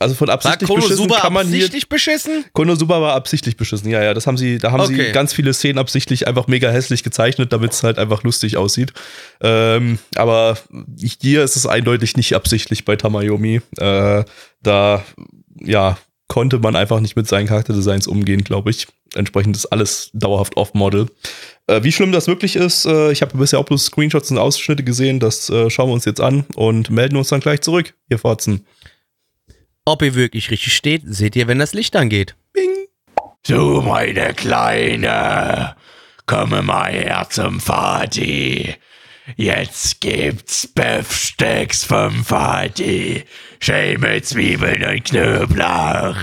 Also 0.00 0.14
von 0.14 0.28
absichtlich 0.28 0.68
beschissen 0.68 1.08
kann 1.08 1.32
man 1.32 1.46
hier 1.46 1.56
absichtlich 1.56 1.88
beschissen? 1.88 2.44
Konosuba 2.52 3.00
war 3.00 3.14
absichtlich 3.14 3.56
beschissen, 3.56 3.88
ja, 3.90 4.02
ja. 4.02 4.12
Das 4.12 4.26
haben 4.26 4.36
sie, 4.36 4.58
da 4.58 4.70
haben 4.70 4.84
sie 4.84 4.92
Okay. 4.94 5.12
ganz 5.12 5.32
viele 5.32 5.54
Szenen 5.54 5.78
absichtlich 5.78 6.28
einfach 6.28 6.46
mega 6.46 6.70
hässlich 6.70 7.02
gezeichnet, 7.02 7.54
damit 7.54 7.72
es 7.72 7.82
halt 7.82 7.98
einfach 7.98 8.22
lustig 8.22 8.58
aussieht. 8.58 8.92
Ähm, 9.40 9.98
aber 10.14 10.58
hier 11.22 11.42
ist 11.42 11.56
es 11.56 11.64
eindeutig 11.66 12.18
nicht 12.18 12.34
absichtlich 12.34 12.84
bei 12.84 12.96
Tamayomi. 12.96 13.62
Äh, 13.78 14.24
da, 14.62 15.04
ja, 15.62 15.96
konnte 16.28 16.58
man 16.58 16.76
einfach 16.76 17.00
nicht 17.00 17.16
mit 17.16 17.26
seinen 17.26 17.46
Charakterdesigns 17.46 18.06
umgehen, 18.06 18.44
glaube 18.44 18.70
ich. 18.70 18.86
Entsprechend 19.14 19.56
ist 19.56 19.66
alles 19.66 20.10
dauerhaft 20.12 20.58
off-Model. 20.58 21.06
Äh, 21.68 21.84
wie 21.84 21.92
schlimm 21.92 22.12
das 22.12 22.26
wirklich 22.26 22.56
ist, 22.56 22.86
äh, 22.86 23.12
ich 23.12 23.20
habe 23.20 23.36
bisher 23.36 23.58
auch 23.58 23.64
bloß 23.64 23.84
Screenshots 23.84 24.30
und 24.30 24.38
Ausschnitte 24.38 24.82
gesehen, 24.82 25.20
das 25.20 25.50
äh, 25.50 25.68
schauen 25.68 25.90
wir 25.90 25.94
uns 25.94 26.06
jetzt 26.06 26.20
an 26.20 26.46
und 26.54 26.88
melden 26.90 27.16
uns 27.16 27.28
dann 27.28 27.40
gleich 27.40 27.60
zurück, 27.60 27.94
ihr 28.08 28.18
Fotzen. 28.18 28.66
Ob 29.84 30.02
ihr 30.02 30.14
wirklich 30.14 30.50
richtig 30.50 30.74
steht, 30.74 31.02
seht 31.04 31.36
ihr, 31.36 31.46
wenn 31.46 31.58
das 31.58 31.74
Licht 31.74 31.94
angeht. 31.94 32.34
Du, 33.46 33.82
meine 33.82 34.34
Kleine, 34.34 35.76
komme 36.26 36.62
mal 36.62 36.90
her 36.90 37.26
zum 37.30 37.60
Vati. 37.60 38.74
Jetzt 39.36 40.00
gibt's 40.00 40.66
Beefsteaks 40.66 41.84
vom 41.84 42.24
Vati. 42.24 43.24
Schön 43.60 44.00
mit 44.00 44.24
Zwiebeln 44.24 44.84
und 44.84 45.04
Knoblauch. 45.04 46.16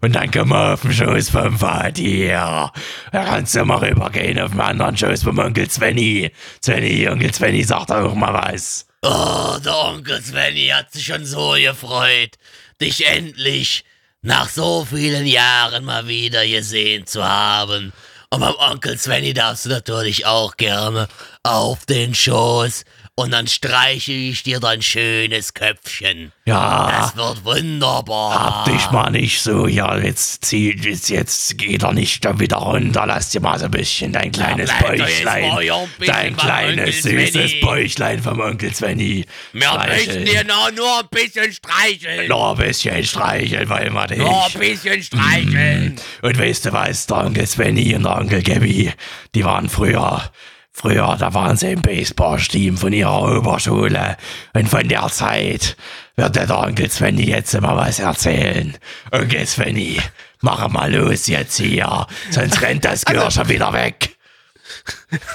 Und 0.00 0.14
dann 0.14 0.30
komm 0.30 0.48
mal 0.48 0.72
auf 0.72 0.82
den 0.82 0.92
Schoß 0.92 1.28
vom 1.30 1.60
Vati 1.60 2.02
hier. 2.02 2.72
Da 3.12 3.24
kannst 3.24 3.54
du 3.54 3.64
mal 3.64 3.78
rübergehen 3.78 4.38
auf 4.38 4.52
den 4.52 4.60
anderen 4.60 4.96
Schoß 4.96 5.22
vom 5.22 5.38
Onkel 5.38 5.70
Svenny. 5.70 6.30
Svenny, 6.64 7.08
Onkel 7.08 7.32
Svenny 7.34 7.62
sagt 7.62 7.92
auch 7.92 8.14
mal 8.14 8.32
was. 8.32 8.86
Oh, 9.02 9.58
der 9.62 9.76
Onkel 9.76 10.22
Svenny 10.22 10.68
hat 10.68 10.92
sich 10.92 11.04
schon 11.04 11.24
so 11.24 11.52
gefreut, 11.52 12.36
dich 12.80 13.06
endlich 13.06 13.84
nach 14.22 14.48
so 14.48 14.86
vielen 14.88 15.26
Jahren 15.26 15.84
mal 15.84 16.08
wieder 16.08 16.46
gesehen 16.46 17.06
zu 17.06 17.22
haben. 17.22 17.92
Und 18.30 18.40
beim 18.40 18.54
Onkel 18.54 18.98
Svenny 18.98 19.34
darfst 19.34 19.66
du 19.66 19.70
natürlich 19.70 20.26
auch 20.26 20.56
gerne 20.56 21.08
auf 21.42 21.84
den 21.86 22.14
Schoß 22.14 22.84
und 23.18 23.32
dann 23.32 23.48
streiche 23.48 24.12
ich 24.12 24.44
dir 24.44 24.60
dein 24.60 24.80
schönes 24.80 25.52
Köpfchen. 25.52 26.30
Ja. 26.44 26.88
Das 27.00 27.16
wird 27.16 27.44
wunderbar. 27.44 28.44
Hab 28.44 28.64
dich 28.66 28.92
mal 28.92 29.10
nicht 29.10 29.42
so, 29.42 29.66
ja, 29.66 29.98
jetzt 29.98 30.44
zieht, 30.44 30.84
jetzt, 30.84 31.10
jetzt 31.10 31.58
geht 31.58 31.82
er 31.82 31.94
nicht 31.94 32.24
dann 32.24 32.38
wieder 32.38 32.58
runter, 32.58 33.06
lass 33.06 33.30
dir 33.30 33.40
mal 33.40 33.58
so 33.58 33.64
ein 33.64 33.72
bisschen 33.72 34.12
dein 34.12 34.30
kleines 34.30 34.70
doch 34.70 34.80
mal 34.82 34.96
Bäuchlein, 34.98 35.88
dein 36.06 36.36
kleines 36.36 37.02
süßes. 37.02 37.60
Bäuchlein 37.60 38.22
vom 38.22 38.38
Onkel 38.38 38.72
Svenny. 38.72 39.26
Wir 39.52 39.84
möchten 39.88 40.24
dir 40.24 40.44
noch 40.44 40.70
nur 40.70 41.00
ein 41.00 41.08
bisschen 41.10 41.52
streicheln. 41.52 42.28
Noch 42.28 42.52
ein 42.52 42.66
bisschen 42.68 43.02
streicheln 43.02 43.68
wollen 43.68 43.94
wir 43.94 44.06
dich. 44.06 44.18
Nur 44.18 44.46
ein 44.46 44.60
bisschen 44.60 45.02
streicheln. 45.02 45.96
Und 46.22 46.38
weißt 46.38 46.66
du 46.66 46.72
was, 46.72 47.08
der 47.08 47.16
Onkel 47.16 47.48
Svenny 47.48 47.96
und 47.96 48.04
der 48.04 48.16
Onkel 48.16 48.44
Gabby, 48.44 48.92
die 49.34 49.44
waren 49.44 49.68
früher, 49.68 50.30
früher, 50.78 51.16
da 51.18 51.34
waren 51.34 51.56
sie 51.56 51.72
im 51.72 51.82
Baseballteam 51.82 52.76
von 52.76 52.92
ihrer 52.92 53.38
Oberschule. 53.38 54.16
Und 54.54 54.68
von 54.68 54.88
der 54.88 55.08
Zeit 55.08 55.76
wird 56.16 56.36
der 56.36 56.56
Onkel 56.56 56.90
Svenny 56.90 57.24
jetzt 57.24 57.54
immer 57.54 57.76
was 57.76 57.98
erzählen. 57.98 58.76
Onkel 59.12 59.46
Svenny, 59.46 60.00
mach 60.40 60.68
mal 60.68 60.94
los 60.94 61.26
jetzt 61.26 61.56
hier, 61.56 62.06
sonst 62.30 62.62
rennt 62.62 62.84
das 62.84 63.04
Gehör 63.04 63.30
schon 63.30 63.48
wieder 63.48 63.72
weg. 63.72 64.16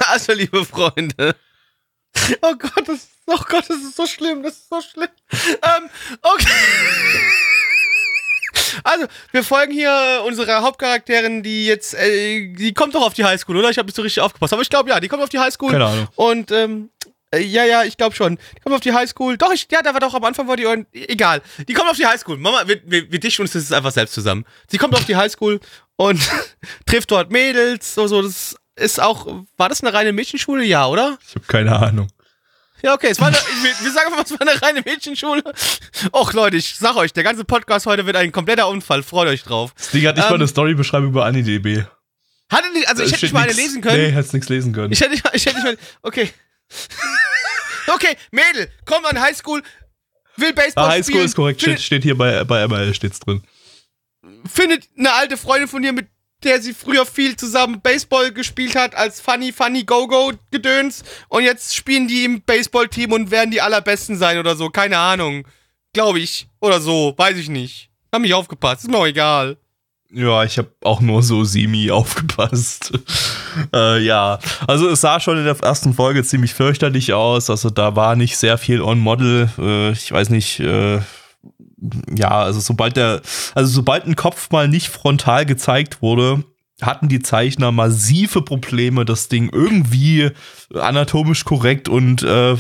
Also, 0.08 0.34
liebe 0.34 0.64
Freunde. 0.64 1.36
Oh 2.42 2.54
Gott, 2.58 2.88
das, 2.88 3.08
oh 3.26 3.40
Gott, 3.50 3.66
das 3.68 3.78
ist 3.78 3.96
so 3.96 4.06
schlimm, 4.06 4.44
das 4.44 4.54
ist 4.54 4.70
so 4.70 4.80
schlimm. 4.82 5.10
Ähm, 5.32 5.90
okay. 6.22 6.48
Also, 8.84 9.08
wir 9.32 9.44
folgen 9.44 9.74
hier 9.74 9.90
äh, 9.90 10.28
unserer 10.28 10.62
Hauptcharakterin, 10.62 11.44
die 11.44 11.66
jetzt, 11.66 11.94
äh, 11.94 12.54
die 12.54 12.74
kommt 12.74 12.96
doch 12.96 13.06
auf 13.06 13.14
die 13.14 13.24
Highschool, 13.24 13.58
oder? 13.58 13.70
Ich 13.70 13.78
habe 13.78 13.88
nicht 13.88 13.96
so 13.96 14.02
richtig 14.02 14.22
aufgepasst, 14.22 14.54
aber 14.54 14.62
ich 14.62 14.70
glaube 14.70 14.90
ja, 14.90 15.00
die 15.00 15.08
kommt 15.08 15.24
auf 15.24 15.30
die 15.30 15.40
Highschool. 15.40 15.72
Keine 15.72 15.86
Ahnung. 15.86 16.08
Und, 16.16 16.52
ähm, 16.52 16.90
äh, 17.34 17.40
ja, 17.40 17.66
ja, 17.66 17.84
ich 17.84 17.98
glaube 17.98 18.16
schon. 18.16 18.38
Die 18.56 18.60
kommt 18.62 18.76
auf 18.76 18.82
die 18.82 18.94
Highschool. 18.94 19.38
Doch, 19.38 19.52
ich, 19.52 19.68
ja, 19.72 19.82
da 19.82 19.94
war 19.94 20.00
doch 20.00 20.14
am 20.14 20.24
Anfang 20.24 20.48
war 20.48 20.56
die, 20.56 20.66
egal. 20.94 21.42
Die 21.68 21.74
kommt 21.74 21.90
auf 21.90 21.98
die 21.98 22.06
Highschool. 22.06 22.38
Mama, 22.38 22.64
wir, 22.68 22.82
wir, 22.86 23.12
wir 23.12 23.20
dichten 23.20 23.42
uns 23.42 23.54
das 23.54 23.72
einfach 23.72 23.92
selbst 23.92 24.14
zusammen. 24.14 24.46
Sie 24.70 24.78
kommt 24.78 24.96
auf 24.96 25.06
die 25.06 25.16
Highschool 25.16 25.60
und 25.96 26.22
trifft 26.86 27.12
dort 27.12 27.32
Mädels, 27.32 27.96
so, 27.96 28.08
so, 28.08 28.22
das 28.22 28.56
ist 28.76 29.02
auch, 29.02 29.28
war 29.58 29.70
das 29.70 29.82
eine 29.82 29.94
reine 29.94 30.14
Mädchenschule? 30.14 30.64
Ja, 30.64 30.88
oder? 30.88 31.18
Ich 31.28 31.36
habe 31.36 31.46
keine 31.48 31.76
Ahnung. 31.76 32.08
Ja, 32.84 32.94
okay, 32.94 33.08
es 33.12 33.20
war 33.20 33.28
eine, 33.28 33.38
wir, 33.38 33.92
sagen 33.92 34.12
einfach, 34.12 34.26
es 34.26 34.32
war 34.32 34.42
eine 34.42 34.62
reine 34.62 34.82
Mädchenschule. 34.82 35.42
Och, 36.12 36.34
Leute, 36.34 36.58
ich 36.58 36.76
sag 36.76 36.98
euch, 36.98 37.14
der 37.14 37.24
ganze 37.24 37.46
Podcast 37.46 37.86
heute 37.86 38.06
wird 38.06 38.18
ein 38.18 38.34
kompletter 38.34 38.68
Unfall. 38.68 39.04
Freut 39.04 39.30
euch 39.30 39.44
drauf. 39.44 39.74
Das 39.78 39.92
Ding 39.92 40.06
hat 40.06 40.18
nicht 40.18 40.26
Ähm, 40.26 40.32
mal 40.32 40.36
eine 40.36 40.48
Storybeschreibung 40.50 41.10
über 41.10 41.24
AniDB. 41.26 41.86
Hatte 42.52 42.74
nicht, 42.74 42.90
also 42.90 43.04
ich 43.04 43.14
hätte 43.14 43.26
nicht 43.26 43.34
mal 43.34 43.44
eine 43.44 43.54
lesen 43.54 43.82
können. 43.82 44.02
Nee, 44.02 44.12
hättest 44.12 44.34
nichts 44.34 44.50
lesen 44.50 44.74
können. 44.74 44.92
Ich 44.92 45.00
hätte 45.00 45.12
nicht 45.12 45.24
mal, 45.24 45.32
ich 45.34 45.46
hätte 45.46 45.56
nicht 45.56 45.66
mal, 45.66 45.78
okay. 46.02 46.30
okay, 47.88 48.18
Mädel, 48.32 48.70
kommt 48.84 49.06
an 49.06 49.20
Highschool, 49.20 49.64
will 50.36 50.54
Baseball 50.54 50.84
ah, 50.84 50.90
Highschool 50.90 51.04
spielen. 51.14 51.26
ist 51.26 51.36
korrekt, 51.36 51.62
steht, 51.62 51.70
findet, 51.70 51.86
steht 51.86 52.04
hier 52.04 52.18
bei, 52.18 52.44
bei 52.44 52.68
ML 52.68 52.94
steht's 52.94 53.22
drin. 53.22 53.44
findet 54.46 54.90
eine 54.98 55.14
alte 55.14 55.38
Freundin 55.38 55.70
von 55.70 55.82
dir, 55.82 55.94
mit 55.94 56.10
der 56.44 56.62
sie 56.62 56.74
früher 56.74 57.06
viel 57.06 57.36
zusammen 57.36 57.82
Baseball 57.82 58.32
gespielt 58.32 58.76
hat, 58.76 58.96
als 58.96 59.22
Funny, 59.22 59.52
Funny 59.52 59.84
Go-Go 59.84 60.34
gedöns. 60.52 61.04
Und 61.30 61.44
jetzt 61.44 61.76
spielen 61.76 62.08
die 62.08 62.26
im 62.26 62.42
Baseballteam 62.42 63.12
und 63.12 63.32
werden 63.32 63.52
die 63.52 63.62
allerbesten 63.62 64.18
sein 64.18 64.38
oder 64.38 64.56
so. 64.56 64.70
Keine 64.70 64.98
Ahnung. 64.98 65.48
Glaube 65.94 66.20
ich. 66.20 66.48
Oder 66.60 66.82
so. 66.82 67.14
Weiß 67.18 67.38
ich 67.38 67.50
nicht. 67.50 67.90
Hab 68.12 68.22
mich 68.22 68.34
aufgepasst. 68.34 68.84
Ist 68.84 68.90
mir 68.90 68.98
auch 68.98 69.08
egal. 69.08 69.58
Ja, 70.16 70.44
ich 70.44 70.60
habe 70.60 70.70
auch 70.84 71.02
nur 71.02 71.24
so 71.24 71.44
semi 71.44 71.90
aufgepasst. 71.92 72.94
äh, 73.74 74.00
ja, 74.00 74.38
also 74.68 74.90
es 74.90 75.02
sah 75.02 75.20
schon 75.20 75.40
in 75.40 75.46
der 75.46 75.60
ersten 75.60 75.94
Folge 75.94 76.24
ziemlich 76.24 76.54
fürchterlich 76.54 77.14
aus. 77.14 77.50
Also 77.50 77.72
da 77.72 77.96
war 77.96 78.16
nicht 78.16 78.38
sehr 78.38 78.58
viel 78.60 78.82
on-Model. 78.82 79.50
Äh, 79.58 79.92
ich 79.92 80.12
weiß 80.12 80.30
nicht, 80.30 80.60
äh, 80.60 81.00
ja, 82.16 82.32
also 82.32 82.60
sobald 82.60 82.98
der, 82.98 83.22
also 83.56 83.72
sobald 83.72 84.06
ein 84.06 84.16
Kopf 84.16 84.52
mal 84.52 84.68
nicht 84.68 84.90
frontal 84.90 85.46
gezeigt 85.46 86.02
wurde, 86.02 86.44
hatten 86.82 87.08
die 87.08 87.22
Zeichner 87.22 87.72
massive 87.72 88.42
Probleme, 88.42 89.06
das 89.06 89.28
Ding 89.28 89.50
irgendwie 89.52 90.32
anatomisch 90.74 91.46
korrekt 91.46 91.88
und 91.88 92.24
äh, 92.24 92.56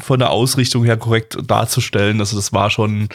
von 0.00 0.18
der 0.18 0.30
Ausrichtung 0.30 0.84
her 0.84 0.96
korrekt 0.96 1.38
darzustellen. 1.46 2.20
Also 2.20 2.36
das 2.36 2.52
war 2.52 2.70
schon, 2.70 3.08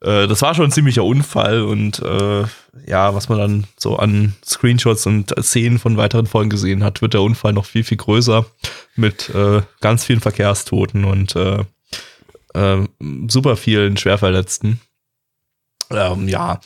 äh, 0.00 0.26
das 0.26 0.42
war 0.42 0.54
schon 0.54 0.66
ein 0.66 0.72
ziemlicher 0.72 1.04
Unfall 1.04 1.62
und 1.62 1.98
äh, 2.00 2.44
ja, 2.86 3.14
was 3.14 3.28
man 3.28 3.38
dann 3.38 3.64
so 3.76 3.96
an 3.96 4.34
Screenshots 4.44 5.06
und 5.06 5.34
Szenen 5.42 5.78
von 5.78 5.96
weiteren 5.96 6.26
Folgen 6.26 6.50
gesehen 6.50 6.84
hat, 6.84 7.02
wird 7.02 7.14
der 7.14 7.22
Unfall 7.22 7.52
noch 7.52 7.66
viel, 7.66 7.84
viel 7.84 7.98
größer 7.98 8.46
mit 8.94 9.30
äh, 9.34 9.62
ganz 9.80 10.04
vielen 10.04 10.20
Verkehrstoten 10.20 11.04
und 11.04 11.34
äh, 12.56 12.86
super 13.28 13.56
vielen 13.56 13.96
Schwerverletzten. 13.96 14.80
Ähm, 15.90 16.28
ja, 16.28 16.60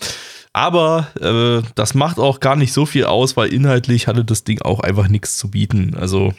aber 0.53 1.09
äh, 1.21 1.69
das 1.75 1.95
macht 1.95 2.19
auch 2.19 2.41
gar 2.41 2.57
nicht 2.57 2.73
so 2.73 2.87
viel 2.87 3.05
aus, 3.05 3.37
weil 3.37 3.53
inhaltlich 3.53 4.07
hatte 4.07 4.25
das 4.25 4.45
Ding 4.45 4.63
auch 4.63 4.81
einfach 4.81 5.09
nichts 5.09 5.37
zu 5.37 5.51
bieten. 5.51 5.97
Also 5.97 6.35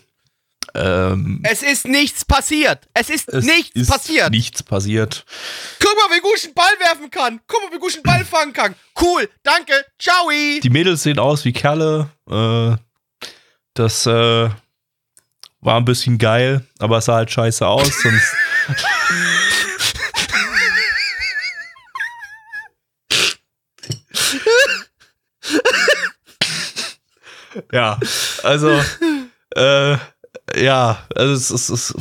ähm, 0.74 1.42
Es 1.44 1.64
ist 1.64 1.88
nichts 1.88 2.26
passiert. 2.26 2.88
Es 2.94 3.10
ist 3.10 3.30
es 3.30 3.46
nichts 3.46 3.76
ist 3.76 3.90
passiert. 3.90 4.32
Nichts 4.32 4.64
passiert. 4.64 5.26
Guck 5.80 5.96
mal, 5.96 6.16
wie 6.16 6.22
gut 6.22 6.34
ich 6.38 6.46
einen 6.46 6.54
Ball 6.54 6.74
werfen 6.80 7.10
kann. 7.10 7.40
Guck 7.48 7.64
mal, 7.64 7.76
wie 7.76 7.80
gut 7.80 7.92
ich 7.92 7.96
einen 7.98 8.04
Ball 8.04 8.26
fangen 8.26 8.54
kann. 8.54 8.76
Cool. 9.00 9.30
Danke. 9.44 9.74
Ciao. 10.00 10.30
Die 10.30 10.70
Mädels 10.70 11.04
sehen 11.04 11.20
aus 11.20 11.46
wie 11.46 11.54
Kerle. 11.54 12.10
Äh, 12.30 12.76
das 13.74 14.06
äh, 14.06 14.50
war 15.62 15.78
ein 15.78 15.86
bisschen 15.86 16.18
geil, 16.18 16.66
aber 16.80 16.98
es 16.98 17.06
sah 17.06 17.16
halt 17.16 17.32
scheiße 17.32 17.66
aus. 17.66 18.02
Sonst 18.02 18.36
ja, 27.72 28.00
also 28.44 28.80
äh, 29.56 29.98
ja, 30.56 31.06
also 31.16 31.34
es 31.34 31.52
ist, 31.52 31.70
es 31.70 31.94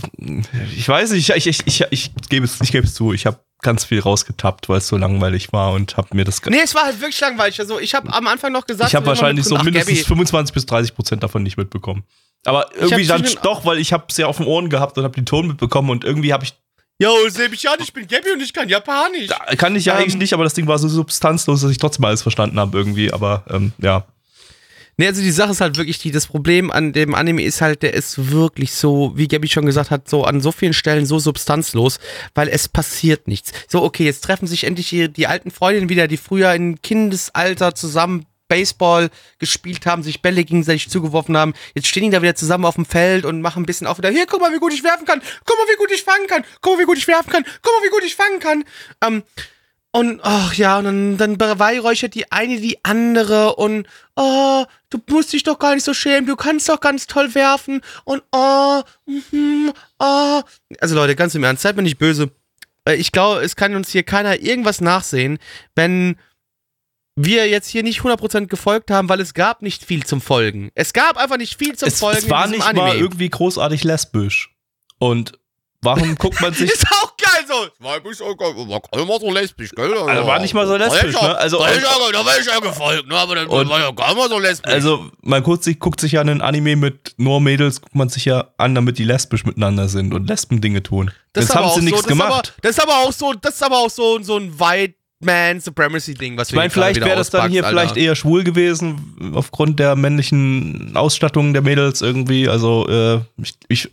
ich 0.76 0.88
weiß 0.88 1.10
nicht, 1.12 1.30
ich, 1.30 1.46
ich, 1.46 1.66
ich, 1.66 1.84
ich 1.90 2.12
gebe 2.28 2.44
es, 2.44 2.60
ich 2.60 2.72
gebe 2.72 2.86
es 2.86 2.94
zu, 2.94 3.12
ich 3.12 3.26
habe 3.26 3.40
ganz 3.62 3.84
viel 3.84 4.00
rausgetappt, 4.00 4.68
weil 4.68 4.78
es 4.78 4.88
so 4.88 4.96
langweilig 4.96 5.52
war 5.52 5.72
und 5.72 5.96
habe 5.96 6.08
mir 6.16 6.24
das. 6.24 6.42
Nee, 6.46 6.60
es 6.62 6.74
war 6.74 6.84
halt 6.84 7.00
wirklich 7.00 7.20
langweilig. 7.20 7.60
Also, 7.60 7.78
ich 7.78 7.94
habe 7.94 8.12
am 8.12 8.26
Anfang 8.26 8.52
noch 8.52 8.66
gesagt, 8.66 8.90
ich 8.90 8.94
habe 8.94 9.06
wahrscheinlich 9.06 9.44
so 9.44 9.56
mindestens 9.58 9.98
Gabby, 9.98 10.08
25 10.08 10.54
bis 10.54 10.66
30 10.66 10.94
Prozent 10.94 11.22
davon 11.22 11.42
nicht 11.42 11.56
mitbekommen. 11.56 12.04
Aber 12.44 12.70
irgendwie 12.75 13.09
hab 13.11 13.23
dann 13.23 13.35
doch, 13.42 13.64
weil 13.64 13.78
ich 13.78 13.92
habe 13.92 14.04
es 14.09 14.16
ja 14.16 14.26
auf 14.26 14.38
den 14.38 14.47
Ohren 14.47 14.70
gehabt 14.70 14.97
und 14.97 15.04
habe 15.04 15.14
den 15.14 15.26
Ton 15.26 15.47
mitbekommen 15.49 15.90
und 15.90 16.04
irgendwie 16.04 16.32
habe 16.32 16.44
ich, 16.44 16.54
Yo, 16.99 17.11
seh 17.28 17.49
mich 17.49 17.66
an, 17.68 17.78
ich 17.80 17.94
bin 17.94 18.06
Gabby 18.06 18.30
und 18.32 18.42
ich 18.42 18.52
kann 18.52 18.68
Japanisch. 18.68 19.28
da 19.28 19.56
kann 19.56 19.75
ich 19.75 19.87
ja 19.87 19.94
Ähm, 19.94 20.00
eigentlich 20.02 20.16
nicht, 20.16 20.35
aber 20.35 20.44
das 20.44 20.52
Ding 20.52 20.66
war 20.66 20.78
so 20.78 20.87
substanzlos, 20.88 21.62
dass 21.62 21.70
ich 21.70 21.78
trotzdem 21.78 22.04
alles 22.04 22.20
verstanden 22.20 22.59
habe 22.61 22.76
irgendwie. 22.76 23.11
Aber 23.12 23.44
ähm, 23.49 23.73
ja, 23.78 24.04
Nee, 25.00 25.06
also 25.06 25.23
die 25.23 25.30
Sache 25.30 25.52
ist 25.52 25.62
halt 25.62 25.78
wirklich 25.78 25.97
die, 25.99 26.11
das 26.11 26.26
Problem 26.26 26.70
an 26.70 26.92
dem 26.92 27.14
Anime 27.14 27.42
ist 27.42 27.62
halt, 27.62 27.82
der 27.82 27.94
ist 27.94 28.30
wirklich 28.32 28.75
so, 28.75 29.12
wie 29.14 29.28
Gabby 29.28 29.49
schon 29.49 29.64
gesagt 29.64 29.90
hat, 29.90 30.11
so 30.11 30.25
an 30.25 30.42
so 30.42 30.52
vielen 30.52 30.75
Stellen 30.75 31.06
so 31.06 31.18
substanzlos, 31.18 31.99
weil 32.35 32.49
es 32.49 32.68
passiert 32.68 33.26
nichts. 33.26 33.52
So, 33.66 33.82
okay, 33.82 34.04
jetzt 34.04 34.23
treffen 34.23 34.47
sich 34.47 34.64
endlich 34.64 34.88
hier 34.88 35.09
die 35.09 35.26
alten 35.26 35.50
Freundinnen 35.50 35.88
wieder, 35.88 36.06
die 36.06 36.18
früher 36.18 36.52
in 36.52 36.82
Kindesalter 36.82 37.75
zusammen 37.75 38.26
Baseball 38.50 39.09
gespielt 39.38 39.87
haben, 39.87 40.02
sich 40.02 40.21
Bälle 40.21 40.45
gegenseitig 40.45 40.90
zugeworfen 40.90 41.37
haben. 41.37 41.54
Jetzt 41.75 41.87
stehen 41.87 42.02
die 42.02 42.11
da 42.11 42.21
wieder 42.21 42.35
zusammen 42.35 42.66
auf 42.66 42.75
dem 42.75 42.85
Feld 42.85 43.25
und 43.25 43.40
machen 43.40 43.62
ein 43.62 43.66
bisschen 43.66 43.87
auf 43.87 43.97
wieder, 43.97 44.11
hier, 44.11 44.26
guck 44.26 44.40
mal, 44.40 44.52
wie 44.52 44.59
gut 44.59 44.75
ich 44.75 44.85
werfen 44.85 45.07
kann, 45.07 45.23
guck 45.47 45.57
mal, 45.57 45.73
wie 45.73 45.78
gut 45.78 45.90
ich 45.90 46.02
fangen 46.02 46.26
kann, 46.26 46.45
guck 46.61 46.76
mal, 46.76 46.83
wie 46.83 46.87
gut 46.87 46.99
ich 46.99 47.09
werfen 47.09 47.30
kann, 47.30 47.45
guck 47.62 47.73
mal, 47.73 47.87
wie 47.87 47.90
gut 47.90 48.04
ich 48.04 48.16
fangen 48.16 48.40
kann. 48.40 48.64
Ähm, 49.02 49.23
und 49.92 50.21
ach 50.23 50.54
ja, 50.54 50.78
und 50.78 50.85
dann, 50.85 51.16
dann 51.16 51.38
beweihräuchert 51.38 52.14
die 52.14 52.30
eine 52.30 52.61
die 52.61 52.85
andere 52.85 53.57
und 53.57 53.88
oh, 54.14 54.64
du 54.88 54.99
musst 55.09 55.33
dich 55.33 55.42
doch 55.42 55.59
gar 55.59 55.75
nicht 55.75 55.85
so 55.85 55.95
schämen, 55.95 56.26
du 56.26 56.37
kannst 56.37 56.69
doch 56.69 56.80
ganz 56.80 57.07
toll 57.07 57.35
werfen 57.35 57.80
und 58.04 58.23
oh, 58.33 58.83
mhm, 59.07 59.73
oh. 59.99 60.42
Also 60.80 60.95
Leute, 60.95 61.16
ganz 61.16 61.35
im 61.35 61.45
Ernst, 61.45 61.62
seid 61.62 61.76
mir 61.76 61.83
nicht 61.83 61.99
böse. 61.99 62.30
Äh, 62.85 62.97
Ich 62.97 63.11
glaube, 63.11 63.40
es 63.40 63.57
kann 63.57 63.75
uns 63.75 63.90
hier 63.90 64.04
keiner 64.04 64.40
irgendwas 64.40 64.80
nachsehen, 64.80 65.38
wenn 65.75 66.16
wir 67.24 67.48
jetzt 67.48 67.68
hier 67.68 67.82
nicht 67.82 68.00
100% 68.00 68.46
gefolgt 68.46 68.90
haben, 68.90 69.08
weil 69.08 69.20
es 69.20 69.34
gab 69.34 69.62
nicht 69.62 69.84
viel 69.84 70.04
zum 70.04 70.20
Folgen. 70.20 70.70
Es 70.74 70.92
gab 70.92 71.16
einfach 71.16 71.36
nicht 71.36 71.58
viel 71.58 71.76
zum 71.76 71.88
es, 71.88 71.98
Folgen 71.98 72.18
es 72.18 72.30
war 72.30 72.44
in 72.46 72.52
diesem 72.52 72.58
nicht 72.66 72.68
Anime. 72.68 72.86
mal 72.86 72.96
irgendwie 72.96 73.28
großartig 73.28 73.84
lesbisch. 73.84 74.54
Und 74.98 75.32
warum 75.82 76.14
guckt 76.16 76.40
man 76.40 76.52
sich. 76.52 76.70
Ist 76.72 76.86
auch 76.90 77.16
geil 77.16 77.44
so. 77.46 77.84
War 77.84 78.02
war 78.04 79.02
immer 79.02 79.18
so 79.20 79.32
lesbisch, 79.32 79.70
gell? 79.70 79.92
Also 79.94 80.26
war 80.26 80.38
nicht 80.38 80.54
mal 80.54 80.66
so 80.66 80.76
lesbisch, 80.76 81.14
ne? 81.14 81.36
Also, 81.38 81.58
da, 81.58 81.72
ja, 81.72 81.80
da 82.12 82.24
war 82.24 82.38
ich 82.38 82.46
ja 82.46 82.58
gefolgt, 82.58 83.08
ne? 83.08 83.16
Aber 83.16 83.34
das 83.34 83.46
Und- 83.46 83.68
war 83.68 83.80
ja 83.80 83.90
gar 83.90 84.14
nicht 84.14 84.28
so 84.28 84.38
lesbisch. 84.38 84.72
also 84.72 85.10
man 85.22 85.42
guckt 85.42 85.64
sich, 85.64 85.78
guckt 85.78 86.00
sich 86.00 86.12
ja 86.12 86.20
einen 86.20 86.40
Anime 86.40 86.76
mit 86.76 87.14
nur 87.16 87.40
Mädels, 87.40 87.80
guckt 87.80 87.94
man 87.94 88.08
sich 88.08 88.24
ja 88.24 88.48
an, 88.58 88.74
damit 88.74 88.98
die 88.98 89.04
lesbisch 89.04 89.44
miteinander 89.44 89.88
sind 89.88 90.14
und 90.14 90.26
Lesben-Dinge 90.28 90.82
tun. 90.82 91.10
Das 91.32 91.50
aber 91.50 91.60
haben 91.60 91.66
auch 91.66 91.74
sie 91.74 91.80
so, 91.80 91.84
nichts 91.84 92.02
das 92.02 92.10
ist 92.10 92.18
gemacht. 92.18 92.52
Aber, 92.54 92.62
das 92.62 92.70
ist 92.72 92.82
aber 92.82 92.98
auch 92.98 93.12
so, 93.12 93.32
das 93.34 93.54
ist 93.54 93.62
aber 93.62 93.78
auch 93.78 93.90
so, 93.90 94.20
so 94.22 94.36
ein 94.36 94.58
White 94.58 94.94
Man 95.22 95.60
Supremacy 95.60 96.14
Ding, 96.14 96.36
was 96.38 96.48
Ich 96.48 96.56
meine, 96.56 96.70
vielleicht 96.70 97.00
wäre 97.04 97.16
das 97.16 97.28
dann 97.28 97.50
hier 97.50 97.62
vielleicht 97.64 97.96
eher 97.98 98.14
schwul 98.16 98.42
gewesen, 98.42 99.32
aufgrund 99.34 99.78
der 99.78 99.94
männlichen 99.94 100.96
Ausstattung 100.96 101.52
der 101.52 101.60
Mädels 101.62 102.00
irgendwie. 102.00 102.48
Also, 102.48 102.88
äh, 102.88 103.20
ich, 103.36 103.54
ich, 103.68 103.90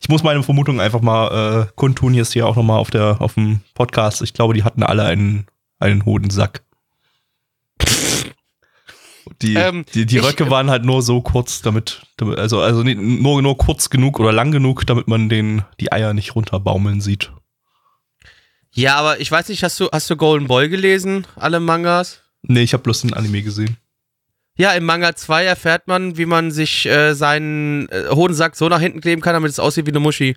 ich 0.00 0.08
muss 0.08 0.22
meine 0.22 0.42
Vermutung 0.42 0.80
einfach 0.80 1.02
mal 1.02 1.66
äh, 1.68 1.72
kundtun. 1.76 2.14
Hier 2.14 2.22
ist 2.22 2.32
hier 2.32 2.46
auch 2.46 2.56
nochmal 2.56 2.78
auf, 2.78 2.90
der, 2.90 3.20
auf 3.20 3.34
dem 3.34 3.60
Podcast. 3.74 4.22
Ich 4.22 4.32
glaube, 4.32 4.54
die 4.54 4.64
hatten 4.64 4.82
alle 4.82 5.04
einen, 5.04 5.46
einen 5.78 6.06
Hodensack. 6.06 6.62
Die, 9.42 9.54
Ähm, 9.54 9.84
die, 9.94 10.06
die 10.06 10.18
ich- 10.18 10.24
Röcke 10.24 10.50
waren 10.50 10.70
halt 10.70 10.84
nur 10.84 11.02
so 11.02 11.20
kurz, 11.20 11.60
damit, 11.62 12.02
damit 12.16 12.38
also, 12.38 12.60
also 12.60 12.82
nur, 12.82 13.42
nur 13.42 13.58
kurz 13.58 13.90
genug 13.90 14.18
oder 14.20 14.32
lang 14.32 14.52
genug, 14.52 14.86
damit 14.86 15.06
man 15.06 15.28
den, 15.28 15.62
die 15.80 15.92
Eier 15.92 16.14
nicht 16.14 16.34
runterbaumeln 16.34 17.00
sieht. 17.00 17.30
Ja, 18.72 18.96
aber 18.96 19.20
ich 19.20 19.30
weiß 19.30 19.48
nicht, 19.48 19.62
hast 19.62 19.80
du, 19.80 19.88
hast 19.92 20.08
du 20.10 20.16
Golden 20.16 20.46
Boy 20.46 20.68
gelesen, 20.68 21.26
alle 21.36 21.60
Mangas? 21.60 22.20
Nee, 22.42 22.62
ich 22.62 22.72
habe 22.72 22.82
bloß 22.82 23.02
den 23.02 23.14
Anime 23.14 23.42
gesehen. 23.42 23.76
Ja, 24.56 24.72
im 24.72 24.84
Manga 24.84 25.14
2 25.16 25.44
erfährt 25.44 25.86
man, 25.86 26.18
wie 26.18 26.26
man 26.26 26.50
sich 26.50 26.84
äh, 26.86 27.14
seinen 27.14 27.88
äh, 27.88 28.08
Hodensack 28.10 28.56
so 28.56 28.68
nach 28.68 28.80
hinten 28.80 29.00
kleben 29.00 29.22
kann, 29.22 29.32
damit 29.32 29.50
es 29.50 29.58
aussieht 29.58 29.86
wie 29.86 29.90
eine 29.90 30.00
Muschi. 30.00 30.36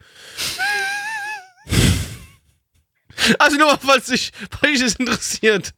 also 3.40 3.58
nur 3.58 3.68
mal, 3.68 3.80
falls 3.82 4.06
dich, 4.06 4.32
das 4.62 4.96
interessiert. 4.96 5.74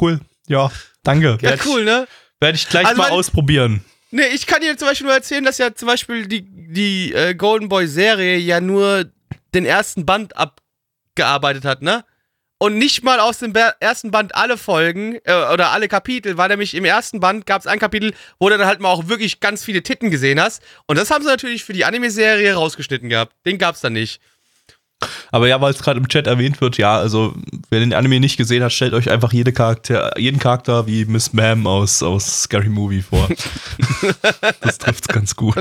Cool. 0.00 0.20
Ja, 0.46 0.70
danke. 1.02 1.38
Ja, 1.40 1.50
Werd 1.50 1.66
cool, 1.66 1.84
ne? 1.84 2.06
Werde 2.40 2.56
ich 2.56 2.68
gleich 2.68 2.86
Also 2.86 3.02
mal 3.02 3.10
ausprobieren. 3.10 3.84
Nee, 4.10 4.26
ich 4.34 4.46
kann 4.46 4.60
dir 4.60 4.76
zum 4.76 4.88
Beispiel 4.88 5.06
nur 5.06 5.16
erzählen, 5.16 5.44
dass 5.44 5.58
ja 5.58 5.74
zum 5.74 5.88
Beispiel 5.88 6.26
die, 6.28 6.42
die 6.42 7.12
äh, 7.14 7.34
Golden 7.34 7.68
Boy 7.68 7.88
Serie 7.88 8.36
ja 8.36 8.60
nur 8.60 9.06
den 9.54 9.64
ersten 9.64 10.06
Band 10.06 10.36
abgearbeitet 11.12 11.64
hat, 11.64 11.82
ne? 11.82 12.04
Und 12.58 12.78
nicht 12.78 13.02
mal 13.02 13.18
aus 13.18 13.38
dem 13.38 13.52
ersten 13.80 14.12
Band 14.12 14.36
alle 14.36 14.56
Folgen 14.56 15.18
äh, 15.24 15.34
oder 15.52 15.70
alle 15.70 15.88
Kapitel, 15.88 16.36
weil 16.36 16.48
nämlich 16.48 16.74
im 16.74 16.84
ersten 16.84 17.18
Band 17.18 17.44
gab 17.44 17.60
es 17.60 17.66
ein 17.66 17.80
Kapitel, 17.80 18.14
wo 18.38 18.48
du 18.48 18.56
dann 18.56 18.68
halt 18.68 18.78
mal 18.78 18.88
auch 18.88 19.08
wirklich 19.08 19.40
ganz 19.40 19.64
viele 19.64 19.82
Titten 19.82 20.12
gesehen 20.12 20.40
hast. 20.40 20.62
Und 20.86 20.96
das 20.96 21.10
haben 21.10 21.22
sie 21.24 21.28
natürlich 21.28 21.64
für 21.64 21.72
die 21.72 21.84
Anime-Serie 21.84 22.54
rausgeschnitten 22.54 23.08
gehabt. 23.08 23.34
Den 23.46 23.58
gab's 23.58 23.80
dann 23.80 23.94
nicht. 23.94 24.20
Aber 25.30 25.48
ja, 25.48 25.60
weil 25.60 25.72
es 25.72 25.82
gerade 25.82 25.98
im 25.98 26.08
Chat 26.08 26.26
erwähnt 26.26 26.60
wird, 26.60 26.78
ja, 26.78 26.96
also 26.98 27.34
wer 27.70 27.80
den 27.80 27.92
Anime 27.94 28.20
nicht 28.20 28.36
gesehen 28.36 28.62
hat, 28.62 28.72
stellt 28.72 28.94
euch 28.94 29.10
einfach 29.10 29.32
jede 29.32 29.52
Charakter, 29.52 30.18
jeden 30.18 30.38
Charakter 30.38 30.86
wie 30.86 31.04
Miss 31.04 31.32
Ma'am 31.32 31.66
aus, 31.66 32.02
aus 32.02 32.42
Scary 32.42 32.68
Movie 32.68 33.02
vor. 33.02 33.28
das 34.60 34.78
trifft's 34.78 35.08
ganz 35.08 35.36
gut. 35.36 35.56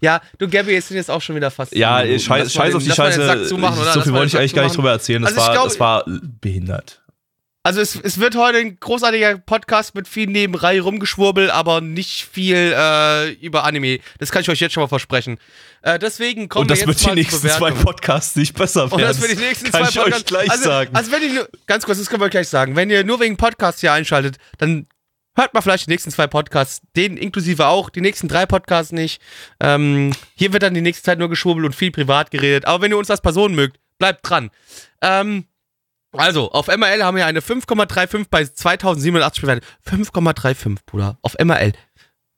Ja, 0.00 0.20
du 0.38 0.48
Gabby, 0.48 0.72
jetzt 0.72 0.88
sind 0.88 0.96
jetzt 0.96 1.10
auch 1.10 1.22
schon 1.22 1.36
wieder 1.36 1.50
fast. 1.50 1.74
Ja, 1.74 2.02
scheiß, 2.04 2.52
scheiß 2.52 2.74
auf 2.74 2.82
die 2.82 2.90
Scheiße. 2.90 3.46
Zumachen, 3.48 3.82
so 3.92 4.00
viel 4.02 4.12
wollte 4.12 4.28
ich 4.28 4.38
eigentlich 4.38 4.54
gar 4.54 4.64
nicht 4.64 4.76
drüber 4.76 4.90
erzählen. 4.92 5.22
Das, 5.22 5.32
Also 5.32 5.46
war, 5.46 5.52
glaub- 5.52 5.64
das 5.64 5.80
war 5.80 6.04
behindert. 6.40 7.00
Also 7.66 7.80
es, 7.80 7.96
es 7.96 8.20
wird 8.20 8.36
heute 8.36 8.58
ein 8.58 8.78
großartiger 8.78 9.38
Podcast 9.38 9.96
mit 9.96 10.06
viel 10.06 10.28
Nebenreihe 10.28 10.80
rumgeschwurbel, 10.82 11.50
aber 11.50 11.80
nicht 11.80 12.24
viel 12.30 12.72
äh, 12.72 13.32
über 13.44 13.64
Anime. 13.64 13.98
Das 14.20 14.30
kann 14.30 14.42
ich 14.42 14.48
euch 14.48 14.60
jetzt 14.60 14.72
schon 14.72 14.84
mal 14.84 14.88
versprechen. 14.88 15.36
Äh, 15.82 15.98
deswegen 15.98 16.48
kommen 16.48 16.62
Und 16.62 16.70
das 16.70 16.78
wir 16.78 16.86
wird 16.86 16.98
jetzt 16.98 17.02
die 17.02 17.08
mal 17.08 17.14
nächsten 17.16 17.48
zwei. 17.48 17.72
Podcasts 17.72 18.36
nicht 18.36 18.56
besser 18.56 18.82
werden. 18.82 18.92
Und 18.92 19.00
das 19.00 19.20
wird 19.20 19.32
die 19.32 19.42
nächsten 19.44 19.72
kann 19.72 19.84
zwei 19.84 19.88
ich 19.88 20.14
euch 20.14 20.24
gleich 20.26 20.48
also, 20.48 20.62
sagen. 20.62 20.94
Also 20.94 21.10
wenn 21.10 21.22
ihr 21.24 21.32
nur, 21.34 21.48
ganz 21.66 21.84
kurz, 21.84 21.98
das 21.98 22.08
können 22.08 22.22
wir 22.22 22.28
gleich 22.28 22.48
sagen. 22.48 22.76
Wenn 22.76 22.88
ihr 22.88 23.02
nur 23.02 23.18
wegen 23.18 23.36
Podcasts 23.36 23.80
hier 23.80 23.92
einschaltet, 23.92 24.36
dann 24.58 24.86
hört 25.34 25.52
mal 25.52 25.60
vielleicht 25.60 25.88
die 25.88 25.90
nächsten 25.90 26.12
zwei 26.12 26.28
Podcasts, 26.28 26.82
den 26.94 27.16
inklusive 27.16 27.66
auch, 27.66 27.90
die 27.90 28.00
nächsten 28.00 28.28
drei 28.28 28.46
Podcasts 28.46 28.92
nicht. 28.92 29.20
Ähm, 29.58 30.12
hier 30.36 30.52
wird 30.52 30.62
dann 30.62 30.74
die 30.74 30.82
nächste 30.82 31.02
Zeit 31.02 31.18
nur 31.18 31.28
geschwurbelt 31.28 31.66
und 31.66 31.74
viel 31.74 31.90
privat 31.90 32.30
geredet. 32.30 32.64
Aber 32.64 32.80
wenn 32.82 32.92
ihr 32.92 32.98
uns 32.98 33.10
als 33.10 33.22
Person 33.22 33.56
mögt, 33.56 33.80
bleibt 33.98 34.20
dran. 34.22 34.52
Ähm, 35.02 35.46
also, 36.18 36.50
auf 36.52 36.68
MRL 36.68 37.02
haben 37.02 37.16
wir 37.16 37.26
eine 37.26 37.40
5,35 37.40 38.26
bei 38.30 38.44
2087 38.44 39.42
bewertet. 39.42 39.64
5,35, 39.88 40.76
Bruder. 40.86 41.18
Auf 41.22 41.36
MRL. 41.42 41.72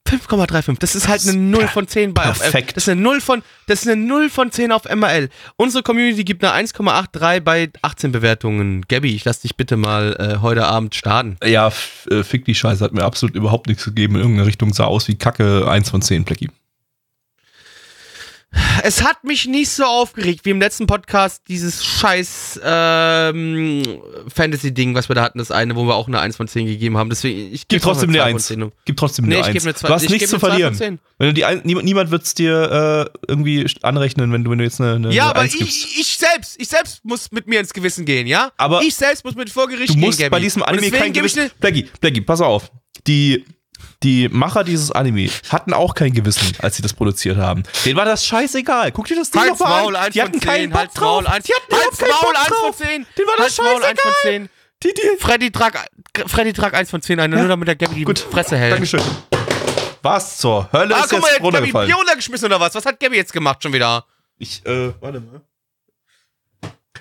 5,35. 0.09 0.79
Das 0.79 0.95
ist 0.95 1.09
halt 1.09 1.23
eine 1.23 1.37
0 1.37 1.69
von 1.69 1.87
10 1.87 2.15
bei 2.15 2.31
auf 2.31 2.39
perfekt. 2.39 2.77
Das 2.77 2.85
ist 2.85 2.89
eine 2.89 3.01
0 3.01 3.21
von, 3.21 3.43
das 3.67 3.83
ist 3.83 3.89
eine 3.89 4.01
0 4.01 4.31
von 4.31 4.51
10 4.51 4.73
auf 4.73 4.85
MRL. 4.85 5.29
Unsere 5.57 5.83
Community 5.83 6.25
gibt 6.25 6.43
eine 6.45 6.67
1,83 6.67 7.41
bei 7.41 7.71
18 7.83 8.13
Bewertungen. 8.13 8.87
Gabby, 8.89 9.15
ich 9.15 9.25
lass 9.25 9.41
dich 9.41 9.57
bitte 9.57 9.77
mal 9.77 10.17
äh, 10.19 10.41
heute 10.41 10.67
Abend 10.67 10.95
starten. 10.95 11.37
ja, 11.45 11.71
äh, 12.11 12.23
fick 12.23 12.45
die 12.45 12.55
Scheiße, 12.55 12.83
hat 12.83 12.93
mir 12.93 13.05
absolut 13.05 13.37
überhaupt 13.37 13.69
nichts 13.69 13.85
gegeben. 13.85 14.15
In 14.15 14.23
irgendeiner 14.23 14.47
Richtung 14.47 14.73
sah 14.73 14.85
aus 14.85 15.09
wie 15.09 15.17
Kacke, 15.17 15.69
eins 15.69 15.91
von 15.91 16.01
zehn, 16.01 16.25
Plecki. 16.25 16.49
Es 18.83 19.03
hat 19.03 19.25
mich 19.25 19.47
nicht 19.47 19.71
so 19.71 19.85
aufgeregt 19.85 20.45
wie 20.45 20.51
im 20.51 20.61
letzten 20.61 20.87
Podcast 20.87 21.43
dieses 21.49 21.85
scheiß 21.85 22.61
ähm, 22.65 23.83
Fantasy-Ding, 24.35 24.95
was 24.95 25.09
wir 25.09 25.15
da 25.15 25.23
hatten, 25.23 25.39
das 25.39 25.51
eine, 25.51 25.77
wo 25.77 25.85
wir 25.85 25.95
auch 25.97 26.07
eine 26.09 26.21
1 26.21 26.37
von 26.37 26.49
10 26.49 26.67
gegeben 26.67 26.97
haben. 26.97 27.11
Deswegen, 27.11 27.53
ich 27.53 27.69
gebe 27.69 27.83
trotzdem 27.83 28.09
eine 28.11 28.23
eine 28.23 28.39
2 28.39 28.39
von 28.39 28.41
10. 28.41 28.63
Eins. 28.63 28.73
Gib 28.85 28.97
trotzdem 28.97 29.27
Nee, 29.27 29.35
eine 29.35 29.41
ich 29.43 29.47
Eins. 29.49 29.55
gebe 29.55 29.65
eine 29.65 29.75
2 29.75 29.89
Du 29.89 29.95
hast 29.95 30.03
ich 30.05 30.11
nichts 30.11 30.31
zu 30.31 30.37
eine 30.37 30.41
2 30.41 30.47
von 30.47 30.51
verlieren. 30.51 30.75
10. 30.75 30.99
Wenn 31.19 31.27
du 31.29 31.35
die 31.35 31.45
ein, 31.45 31.61
niemand, 31.65 31.85
niemand 31.85 32.11
wird's 32.11 32.35
dir 32.35 33.11
äh, 33.15 33.19
irgendwie 33.29 33.67
anrechnen, 33.83 34.33
wenn 34.33 34.45
du, 34.45 34.51
wenn 34.51 34.59
du 34.59 34.65
jetzt 34.65 34.81
eine, 34.81 34.95
eine, 34.95 35.13
Ja, 35.13 35.25
eine 35.31 35.35
aber 35.41 35.45
ich, 35.45 35.99
ich 35.99 36.17
selbst, 36.17 36.57
ich 36.61 36.69
selbst 36.69 37.05
muss 37.05 37.31
mit 37.33 37.47
mir 37.49 37.61
ins 37.61 37.75
Gewissen 37.75 38.05
gehen, 38.05 38.27
ja? 38.27 38.53
Aber 38.57 38.81
ich 38.83 38.95
selbst 38.95 39.25
muss 39.25 39.35
mit 39.35 39.51
vor 39.51 39.69
Gericht 39.69 39.91
Du 39.91 39.95
gehen, 39.95 40.01
musst 40.01 40.19
Gabby. 40.19 40.31
bei 40.31 40.41
diesem 40.41 40.63
Anime 40.63 40.91
kein 40.91 41.13
Gewissen. 41.13 41.51
Blackie, 41.61 41.89
Blackie, 42.01 42.21
pass 42.23 42.41
auf. 42.41 42.71
Die, 43.07 43.45
die 44.03 44.29
Macher 44.29 44.65
dieses 44.65 44.93
Anime 44.93 45.29
hatten 45.51 45.73
auch 45.73 45.95
kein 45.95 46.13
Gewissen, 46.13 46.53
als 46.61 46.77
sie 46.77 46.83
das 46.83 46.93
produziert 46.93 47.37
haben. 47.37 47.63
Denen 47.85 47.97
war 47.97 48.05
das 48.05 48.25
scheißegal. 48.27 48.93
Guck 48.93 49.07
dir 49.07 49.17
das 49.17 49.31
Ding 49.31 49.43
doch 49.47 49.59
mal 49.59 49.83
Maul, 49.83 49.97
an. 49.97 50.05
1 50.05 50.13
Die 50.15 50.23
hatten 50.23 50.33
10, 50.35 50.41
keinen 50.41 50.71
Bock 50.71 50.79
Halt's 50.81 50.95
drauf. 50.95 51.23
Maul, 51.25 51.27
1 51.35 51.45
Die 51.47 51.53
hatten 51.55 51.69
keinen 51.71 52.11
Maul, 52.11 52.21
Bock 52.21 52.37
1 52.37 52.49
von 52.49 52.57
drauf. 52.57 52.77
10. 52.77 52.89
Denen 52.89 53.07
war 53.29 53.37
das 53.37 53.45
Halt's 53.45 53.59
Maul, 53.59 53.85
1 53.85 54.01
von 54.01 54.13
scheißegal. 54.13 54.33
10. 54.33 54.49
Die, 54.85 54.95
die, 54.95 55.19
Freddy 55.19 55.51
trag, 55.51 55.87
Freddy 56.27 56.53
trag 56.53 56.75
1 56.75 56.91
von 56.91 57.03
10 57.03 57.19
ein, 57.19 57.31
nur 57.31 57.49
damit 57.49 57.67
der 57.67 57.75
Gabby 57.77 57.97
die 57.97 58.05
Gut. 58.05 58.19
Fresse 58.21 58.57
hält. 58.57 58.75
Dankeschön. 58.75 59.01
Was 60.03 60.39
zur 60.39 60.71
Hölle 60.73 60.95
Ah, 60.95 61.01
ist 61.01 61.11
guck 61.11 61.21
mal, 61.21 61.27
jetzt 61.27 61.27
jetzt 61.27 61.33
Gabby 61.33 61.45
runtergefallen? 61.45 61.89
Bier 61.89 61.97
runtergeschmissen 61.97 62.47
oder 62.47 62.61
was? 62.61 62.75
Was 62.75 62.87
hat 62.87 63.01
Gabby 63.01 63.17
jetzt 63.17 63.33
gemacht 63.33 63.63
schon 63.63 63.73
wieder? 63.73 64.05
Ich, 64.39 64.65
äh, 64.65 64.93
warte 65.01 65.21
mal. 65.21 65.41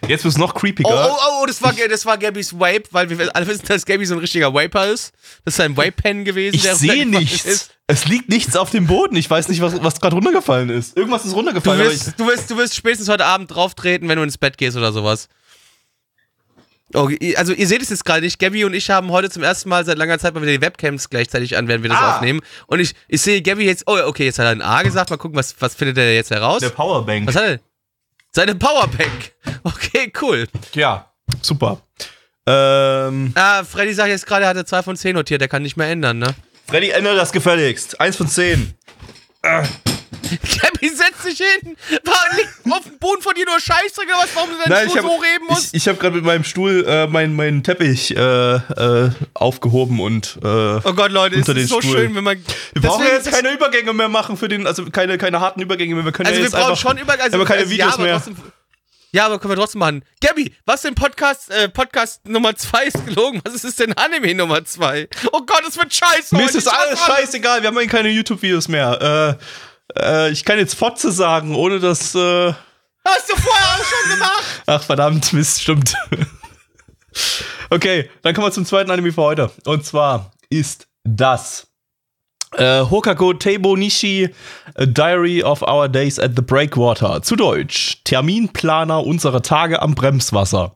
Jetzt 0.07 0.23
wird's 0.23 0.37
noch 0.37 0.53
Oh, 0.55 0.59
creepiger. 0.59 0.89
oh, 0.89 1.41
oh, 1.41 1.45
das 1.45 1.61
war, 1.61 1.73
das 1.73 2.05
war 2.05 2.17
Gabys 2.17 2.53
Vape, 2.53 2.83
weil 2.91 3.09
wir 3.09 3.35
alle 3.35 3.47
wissen, 3.47 3.65
dass 3.67 3.85
Gabby 3.85 4.05
so 4.05 4.15
ein 4.15 4.19
richtiger 4.19 4.53
Vaper 4.53 4.87
ist. 4.87 5.13
Das 5.45 5.53
ist 5.55 5.59
ein 5.61 5.75
Vape-Pen 5.77 6.25
gewesen. 6.25 6.55
Ich 6.55 6.63
sehe 6.63 7.05
nichts. 7.05 7.45
Ist. 7.45 7.71
Es 7.87 8.05
liegt 8.05 8.29
nichts 8.29 8.55
auf 8.55 8.69
dem 8.69 8.85
Boden. 8.87 9.15
Ich 9.15 9.29
weiß 9.29 9.47
nicht, 9.47 9.61
was, 9.61 9.81
was 9.81 9.99
gerade 10.01 10.15
runtergefallen 10.15 10.69
ist. 10.69 10.97
Irgendwas 10.97 11.23
ist 11.25 11.31
Du 11.31 11.37
runtergefallen. 11.37 11.79
aber 11.81 11.89
wirst, 11.89 12.13
du, 12.19 12.27
wirst, 12.27 12.49
du 12.51 12.57
wirst 12.57 12.75
spätestens 12.75 13.07
heute 13.09 13.25
Abend 13.25 13.49
drauf 13.53 13.75
treten, 13.75 14.07
wenn 14.09 14.17
du 14.17 14.23
ins 14.23 14.37
Bett 14.37 14.57
gehst 14.57 14.75
oder 14.77 14.91
sowas. 14.91 15.29
Oh, 16.93 17.09
also 17.35 17.51
ihr 17.51 17.67
seht 17.67 17.81
es 17.81 17.89
jetzt 17.89 18.05
gerade 18.05 18.21
nicht. 18.21 18.39
Gabby 18.39 18.63
und 18.63 18.73
ich 18.73 18.89
haben 18.89 19.11
heute 19.11 19.29
zum 19.29 19.43
ersten 19.43 19.67
Mal 19.67 19.83
seit 19.85 19.97
langer 19.97 20.19
Zeit 20.19 20.33
mal 20.33 20.41
wieder 20.41 20.53
die 20.53 20.61
Webcams 20.61 21.09
gleichzeitig 21.09 21.57
an, 21.57 21.67
während 21.67 21.83
wir 21.83 21.89
das 21.89 21.99
Ah. 21.99 22.15
aufnehmen. 22.15 22.39
Und 22.67 22.79
ich, 22.79 22.93
ich 23.09 23.21
sehe 23.21 23.41
Gabby 23.41 23.65
jetzt. 23.65 23.83
Oh, 23.87 23.97
okay, 24.05 24.23
jetzt 24.25 24.39
hat 24.39 24.45
er 24.45 24.51
ein 24.51 24.61
A 24.61 24.83
gesagt. 24.83 25.09
Mal 25.09 25.17
gucken, 25.17 25.37
was, 25.37 25.55
was 25.59 25.75
findet 25.75 25.97
er 25.97 26.13
jetzt 26.15 26.31
heraus? 26.31 26.59
der 26.61 26.69
Powerbank. 26.69 27.27
Was 27.27 27.35
hat 27.35 27.43
er? 27.43 27.59
Seine 28.37 28.53
Powerbank. 28.53 29.31
Okay, 29.63 30.13
cool. 30.21 30.47
Ja, 30.75 31.11
super. 31.41 31.81
Ähm, 32.45 33.31
Ah, 33.33 33.63
Freddy 33.63 33.95
sagt 33.95 34.09
jetzt 34.09 34.27
gerade, 34.27 34.43
er 34.43 34.49
hatte 34.49 34.63
2 34.63 34.83
von 34.83 34.95
10 34.95 35.15
notiert. 35.15 35.41
Der 35.41 35.47
kann 35.47 35.63
nicht 35.63 35.75
mehr 35.75 35.87
ändern, 35.89 36.19
ne? 36.19 36.35
Freddy, 36.67 36.91
ändere 36.91 37.15
das 37.15 37.31
gefälligst. 37.31 37.99
Eins 37.99 38.15
von 38.15 38.27
zehn. 38.27 38.75
Gabby, 40.61 40.89
setz 40.89 41.23
dich 41.23 41.37
hin! 41.37 41.77
War, 42.03 42.15
liegt 42.35 42.49
auf 42.69 42.83
dem 42.83 42.97
Boden 42.99 43.21
von 43.21 43.33
dir 43.35 43.45
nur 43.45 43.59
Scheiße 43.59 44.01
oder 44.01 44.17
was? 44.17 44.29
Warum 44.33 44.49
du 44.51 44.69
deinen 44.69 44.89
Stuhl 44.89 44.99
habe 45.03 45.07
so 45.09 45.23
heben 45.23 45.45
musst? 45.47 45.67
ich, 45.67 45.73
ich 45.75 45.87
hab 45.87 45.99
gerade 45.99 46.15
mit 46.15 46.25
meinem 46.25 46.43
Stuhl 46.43 46.85
äh, 46.87 47.07
meinen 47.07 47.35
meinen 47.35 47.63
Teppich 47.63 48.15
äh, 48.15 48.55
äh, 48.55 49.11
aufgehoben 49.33 49.99
und 49.99 50.37
äh, 50.43 50.47
oh 50.47 50.93
Gott, 50.93 51.11
Leute, 51.11 51.35
unter 51.37 51.53
den 51.53 51.63
ist 51.63 51.69
so 51.69 51.81
Stuhl. 51.81 51.97
schön, 51.97 52.15
wenn 52.15 52.23
man. 52.23 52.37
wir 52.73 52.81
brauchen 52.81 53.03
Deswegen- 53.05 53.25
jetzt 53.25 53.31
keine 53.33 53.53
Übergänge 53.53 53.93
mehr 53.93 54.09
machen 54.09 54.37
für 54.37 54.47
den, 54.47 54.67
also 54.67 54.85
keine, 54.89 55.17
keine 55.17 55.39
harten 55.39 55.61
Übergänge 55.61 55.95
mehr. 55.95 56.05
Wir 56.05 56.11
können 56.11 56.27
Also 56.27 56.39
ja 56.39 56.45
wir 56.45 56.51
brauchen 56.51 56.71
einfach, 56.71 56.81
schon 56.81 56.97
über. 56.97 57.13
Also, 57.19 57.35
aber 57.35 57.45
keine 57.45 57.59
also, 57.61 57.71
Videos 57.71 57.87
ja, 57.89 57.93
aber 57.93 58.03
mehr. 58.03 58.13
Trotzdem, 58.15 58.37
ja, 59.13 59.25
aber 59.25 59.39
können 59.39 59.51
wir 59.53 59.57
trotzdem 59.57 59.79
machen. 59.79 60.03
Gabby, 60.21 60.53
was 60.65 60.81
denn 60.81 60.93
Podcast, 60.93 61.49
äh, 61.49 61.69
Podcast 61.69 62.27
Nummer 62.27 62.55
2 62.55 62.83
ist 62.85 63.05
gelogen? 63.05 63.41
Was 63.45 63.53
ist 63.53 63.63
es 63.63 63.75
denn 63.77 63.93
Anime 63.93 64.35
Nummer 64.35 64.63
2? 64.63 65.07
Oh 65.31 65.41
Gott, 65.45 65.63
es 65.67 65.77
wird 65.77 65.93
scheiße. 65.93 66.35
Mir 66.35 66.45
ist 66.45 66.55
das 66.55 66.67
alles 66.67 66.99
scheißegal, 66.99 67.61
wir 67.61 67.69
haben 67.69 67.79
ja 67.79 67.87
keine 67.87 68.09
YouTube-Videos 68.09 68.67
mehr. 68.67 69.37
Äh, 69.39 69.43
äh, 70.01 70.29
ich 70.31 70.43
kann 70.45 70.57
jetzt 70.57 70.75
Fotze 70.75 71.11
sagen, 71.11 71.55
ohne 71.55 71.79
dass. 71.79 72.13
Äh, 72.15 72.53
Hast 73.05 73.29
du 73.31 73.35
vorher 73.37 73.65
auch 73.67 73.83
schon 73.85 74.09
gemacht? 74.13 74.43
ach, 74.65 74.83
verdammt, 74.83 75.31
Mist, 75.33 75.61
stimmt. 75.61 75.93
okay, 77.69 78.09
dann 78.21 78.33
kommen 78.33 78.47
wir 78.47 78.51
zum 78.51 78.65
zweiten 78.65 78.91
Anime 78.91 79.11
für 79.13 79.21
heute. 79.21 79.51
Und 79.65 79.85
zwar 79.85 80.31
ist 80.49 80.87
das 81.03 81.67
Äh, 82.55 82.81
Hokago 82.89 83.33
Teibo 83.33 83.75
Nishi, 83.75 84.33
A 84.75 84.85
Diary 84.85 85.43
of 85.43 85.61
Our 85.61 85.89
Days 85.89 86.17
at 86.19 86.31
the 86.35 86.41
Breakwater. 86.41 87.21
Zu 87.21 87.35
Deutsch. 87.35 87.97
Terminplaner 88.05 89.03
unserer 89.05 89.41
Tage 89.41 89.81
am 89.81 89.95
Bremswasser. 89.95 90.75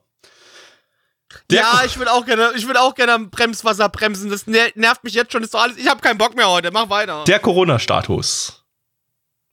Der 1.49 1.61
ja, 1.61 1.81
ich 1.85 1.97
würde 1.97 2.11
auch 2.11 2.25
gerne, 2.25 2.51
ich 2.57 2.67
würde 2.67 2.81
auch 2.81 2.93
gerne 2.93 3.13
am 3.13 3.29
Bremswasser 3.29 3.87
bremsen. 3.87 4.29
Das 4.29 4.47
ner- 4.47 4.71
nervt 4.75 5.03
mich 5.05 5.13
jetzt 5.13 5.31
schon. 5.31 5.43
Ist 5.43 5.53
doch 5.53 5.61
alles. 5.61 5.77
Ich 5.77 5.87
habe 5.89 6.01
keinen 6.01 6.17
Bock 6.17 6.35
mehr 6.35 6.49
heute. 6.49 6.71
Mach 6.71 6.89
weiter. 6.89 7.23
Der 7.25 7.39
Corona-Status. 7.39 8.60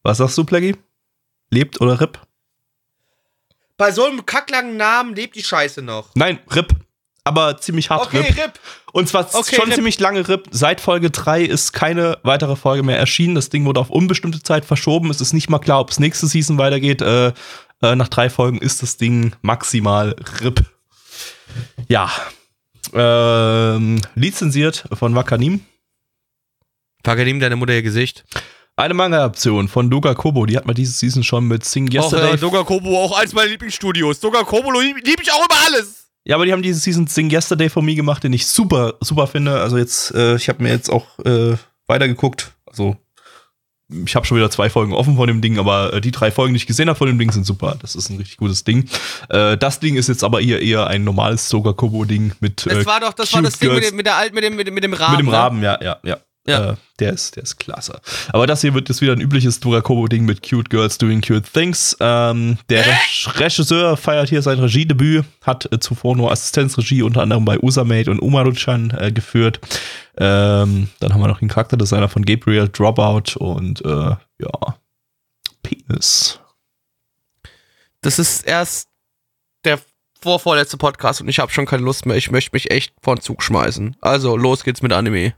Was 0.09 0.17
sagst 0.17 0.39
du, 0.39 0.45
Plaggy? 0.45 0.75
Lebt 1.51 1.83
oder 1.83 2.01
RIP? 2.01 2.19
Bei 3.77 3.93
so 3.93 4.07
einem 4.07 4.25
kacklangen 4.25 4.79
Namen 4.79 5.15
lebt 5.15 5.37
die 5.37 5.43
Scheiße 5.43 5.83
noch. 5.83 6.09
Nein, 6.15 6.39
RIP. 6.51 6.75
Aber 7.25 7.59
ziemlich 7.59 7.91
hart 7.91 8.07
Okay, 8.07 8.21
RIP. 8.21 8.39
RIP. 8.39 8.53
Und 8.95 9.07
zwar 9.07 9.29
Okay, 9.35 9.57
schon 9.57 9.67
RIP. 9.67 9.75
ziemlich 9.75 10.01
lange 10.01 10.27
RIP. 10.27 10.49
Seit 10.51 10.81
Folge 10.81 11.11
3 11.11 11.43
ist 11.43 11.75
keine 11.75 12.17
weitere 12.23 12.57
Folge 12.57 12.83
mehr 12.85 12.99
erschienen. 12.99 13.35
Das 13.35 13.51
Ding 13.51 13.67
wurde 13.67 13.81
auf 13.81 13.91
unbestimmte 13.91 14.43
Zeit 14.43 14.65
verschoben. 14.65 15.11
Es 15.11 15.21
ist 15.21 15.35
nicht 15.35 15.51
mal 15.51 15.59
klar, 15.59 15.81
ob 15.81 15.91
es 15.91 16.01
nächste 16.01 16.27
Season 16.27 16.57
weitergeht. 16.57 17.03
Äh, 17.03 17.35
äh, 17.83 17.95
nach 17.95 18.09
drei 18.09 18.31
Folgen 18.31 18.57
ist 18.63 18.81
das 18.81 18.97
Ding 18.97 19.37
maximal 19.43 20.17
RIP. 20.41 20.65
Ja. 21.89 22.11
Ähm, 22.95 24.01
lizenziert 24.15 24.87
von 24.95 25.15
Wakanim. 25.15 25.67
Ihm 27.07 27.41
deine 27.41 27.57
Mutter 27.57 27.75
ihr 27.75 27.83
Gesicht. 27.83 28.25
Eine 28.79 28.95
Manga-Option 28.95 29.67
von 29.67 29.91
Doga 29.91 30.15
Kobo. 30.15 30.47
Die 30.47 30.57
hat 30.57 30.65
man 30.65 30.77
diese 30.77 30.93
Season 30.93 31.25
schon 31.25 31.49
mit 31.49 31.65
Sing 31.65 31.89
Auch 31.99 32.13
Yesterday. 32.13 32.35
äh, 32.35 32.37
Doga 32.37 32.63
Kobo, 32.63 32.97
auch 32.97 33.19
eins 33.19 33.33
meiner 33.33 33.49
Lieblingsstudios. 33.49 34.21
Doga 34.21 34.45
Kobo 34.45 34.71
liebe 34.71 35.01
lieb 35.01 35.21
ich 35.21 35.33
auch 35.33 35.45
über 35.45 35.57
alles. 35.67 36.07
Ja, 36.25 36.37
aber 36.37 36.47
die 36.47 36.53
haben 36.53 36.63
diese 36.63 36.79
Season 36.79 37.09
Sing 37.09 37.29
Yesterday 37.29 37.71
von 37.71 37.85
mir 37.85 37.97
gemacht, 37.97 38.23
den 38.23 38.33
ich 38.33 38.47
super, 38.47 38.95
super 39.01 39.27
finde. 39.27 39.59
Also 39.59 39.79
jetzt, 39.79 40.15
äh, 40.15 40.37
ich 40.37 40.49
habe 40.49 40.63
mir 40.63 40.71
jetzt 40.71 40.91
auch 40.91 41.19
äh, 41.25 41.57
weitergeguckt. 41.89 42.53
Also 42.67 42.97
ich 43.89 44.15
habe 44.15 44.25
schon 44.27 44.37
wieder 44.37 44.49
zwei 44.49 44.71
Folgen 44.71 44.93
offen 44.93 45.17
von 45.17 45.27
dem 45.27 45.41
Ding, 45.41 45.59
aber 45.59 45.95
äh, 45.95 46.01
die 46.01 46.13
drei 46.13 46.31
Folgen, 46.31 46.55
die 46.55 46.59
ich 46.59 46.67
gesehen 46.69 46.89
habe 46.89 46.99
von 46.99 47.09
dem 47.09 47.19
Ding, 47.19 47.33
sind 47.33 47.47
super. 47.47 47.77
Das 47.83 47.97
ist 47.97 48.11
ein 48.11 48.19
richtig 48.19 48.37
gutes 48.37 48.63
Ding. 48.63 48.89
Äh, 49.29 49.57
das 49.57 49.81
Ding 49.81 49.97
ist 49.97 50.09
jetzt 50.09 50.23
aber 50.23 50.41
eher 50.41 50.63
eher 50.63 50.87
ein 50.87 51.03
normales 51.03 51.49
Soga 51.49 51.73
Kobo 51.73 52.05
Ding 52.05 52.31
mit 52.39 52.65
Das 52.65 52.75
äh, 52.75 52.87
war 52.87 53.01
doch, 53.01 53.13
das 53.13 53.33
war 53.33 53.43
das 53.43 53.59
Ding 53.59 53.75
mit 53.75 53.83
dem, 53.83 53.97
mit 53.97 54.07
der 54.07 54.15
alten, 54.15 54.37
mit 54.37 54.45
dem, 54.45 54.55
mit 54.55 54.69
dem, 54.69 54.75
mit 54.75 54.85
dem 54.85 54.93
Rahmen. 54.93 55.17
mit 55.17 55.27
dem 55.27 55.31
ne? 55.31 55.37
Raben, 55.37 55.63
ja, 55.65 55.83
ja, 55.83 55.99
ja. 56.05 56.19
Ja. 56.49 56.71
Äh, 56.71 56.77
der 56.99 57.13
ist, 57.13 57.37
der 57.37 57.43
ist 57.43 57.59
klasse. 57.59 58.01
Aber 58.33 58.47
das 58.47 58.63
hier 58.63 58.75
wird 58.75 58.89
jetzt 58.89 59.01
wieder 59.01 59.13
ein 59.13 59.21
übliches 59.21 59.61
Dorakobo-Ding 59.61 60.25
mit 60.25 60.43
Cute 60.43 60.71
Girls 60.71 60.99
doing 60.99 61.21
cute 61.21 61.45
things. 61.53 61.97
Ähm, 62.01 62.59
der? 62.71 62.87
Re 62.87 62.97
Regisseur 63.37 63.97
feiert 63.97 64.31
hier 64.31 64.43
sein 64.43 64.59
Regiedebüt, 64.59 65.25
hat 65.43 65.71
äh, 65.71 65.79
zuvor 65.79 66.17
nur 66.17 66.33
Assistenzregie 66.33 67.03
unter 67.03 67.23
anderem 67.23 67.45
bei 67.45 67.59
Usamate 67.61 68.11
und 68.11 68.21
Umaru-chan 68.21 68.91
äh, 68.99 69.13
geführt. 69.13 69.61
Ähm, 70.17 70.89
dann 71.01 71.15
haben 71.15 71.21
wir 71.21 71.29
noch 71.29 71.41
den 71.41 71.49
Charakterdesigner 71.49 72.09
von 72.09 72.25
Gabriel, 72.25 72.69
Dropout 72.69 73.37
und 73.39 73.85
äh, 73.85 74.17
ja, 74.39 74.77
Penis. 75.63 76.41
Das 78.01 78.19
ist 78.19 78.47
erst 78.47 78.89
der 79.65 79.79
vorvorletzte 80.21 80.77
Podcast 80.79 81.21
und 81.21 81.29
ich 81.29 81.39
habe 81.39 81.53
schon 81.53 81.67
keine 81.67 81.83
Lust 81.83 82.07
mehr. 82.07 82.17
Ich 82.17 82.31
möchte 82.31 82.51
mich 82.53 82.71
echt 82.71 82.95
vor 83.03 83.17
den 83.17 83.23
Zug 83.23 83.43
schmeißen. 83.43 83.97
Also, 84.01 84.37
los 84.37 84.65
geht's 84.65 84.83
mit 84.83 84.93
Anime. 84.93 85.35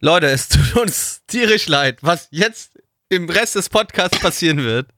Leute, 0.00 0.28
es 0.28 0.48
tut 0.48 0.76
uns 0.76 1.22
tierisch 1.26 1.66
leid, 1.68 1.98
was 2.00 2.28
jetzt 2.30 2.72
im 3.10 3.28
Rest 3.28 3.56
des 3.56 3.68
Podcasts 3.68 4.18
passieren 4.18 4.64
wird. 4.64 4.88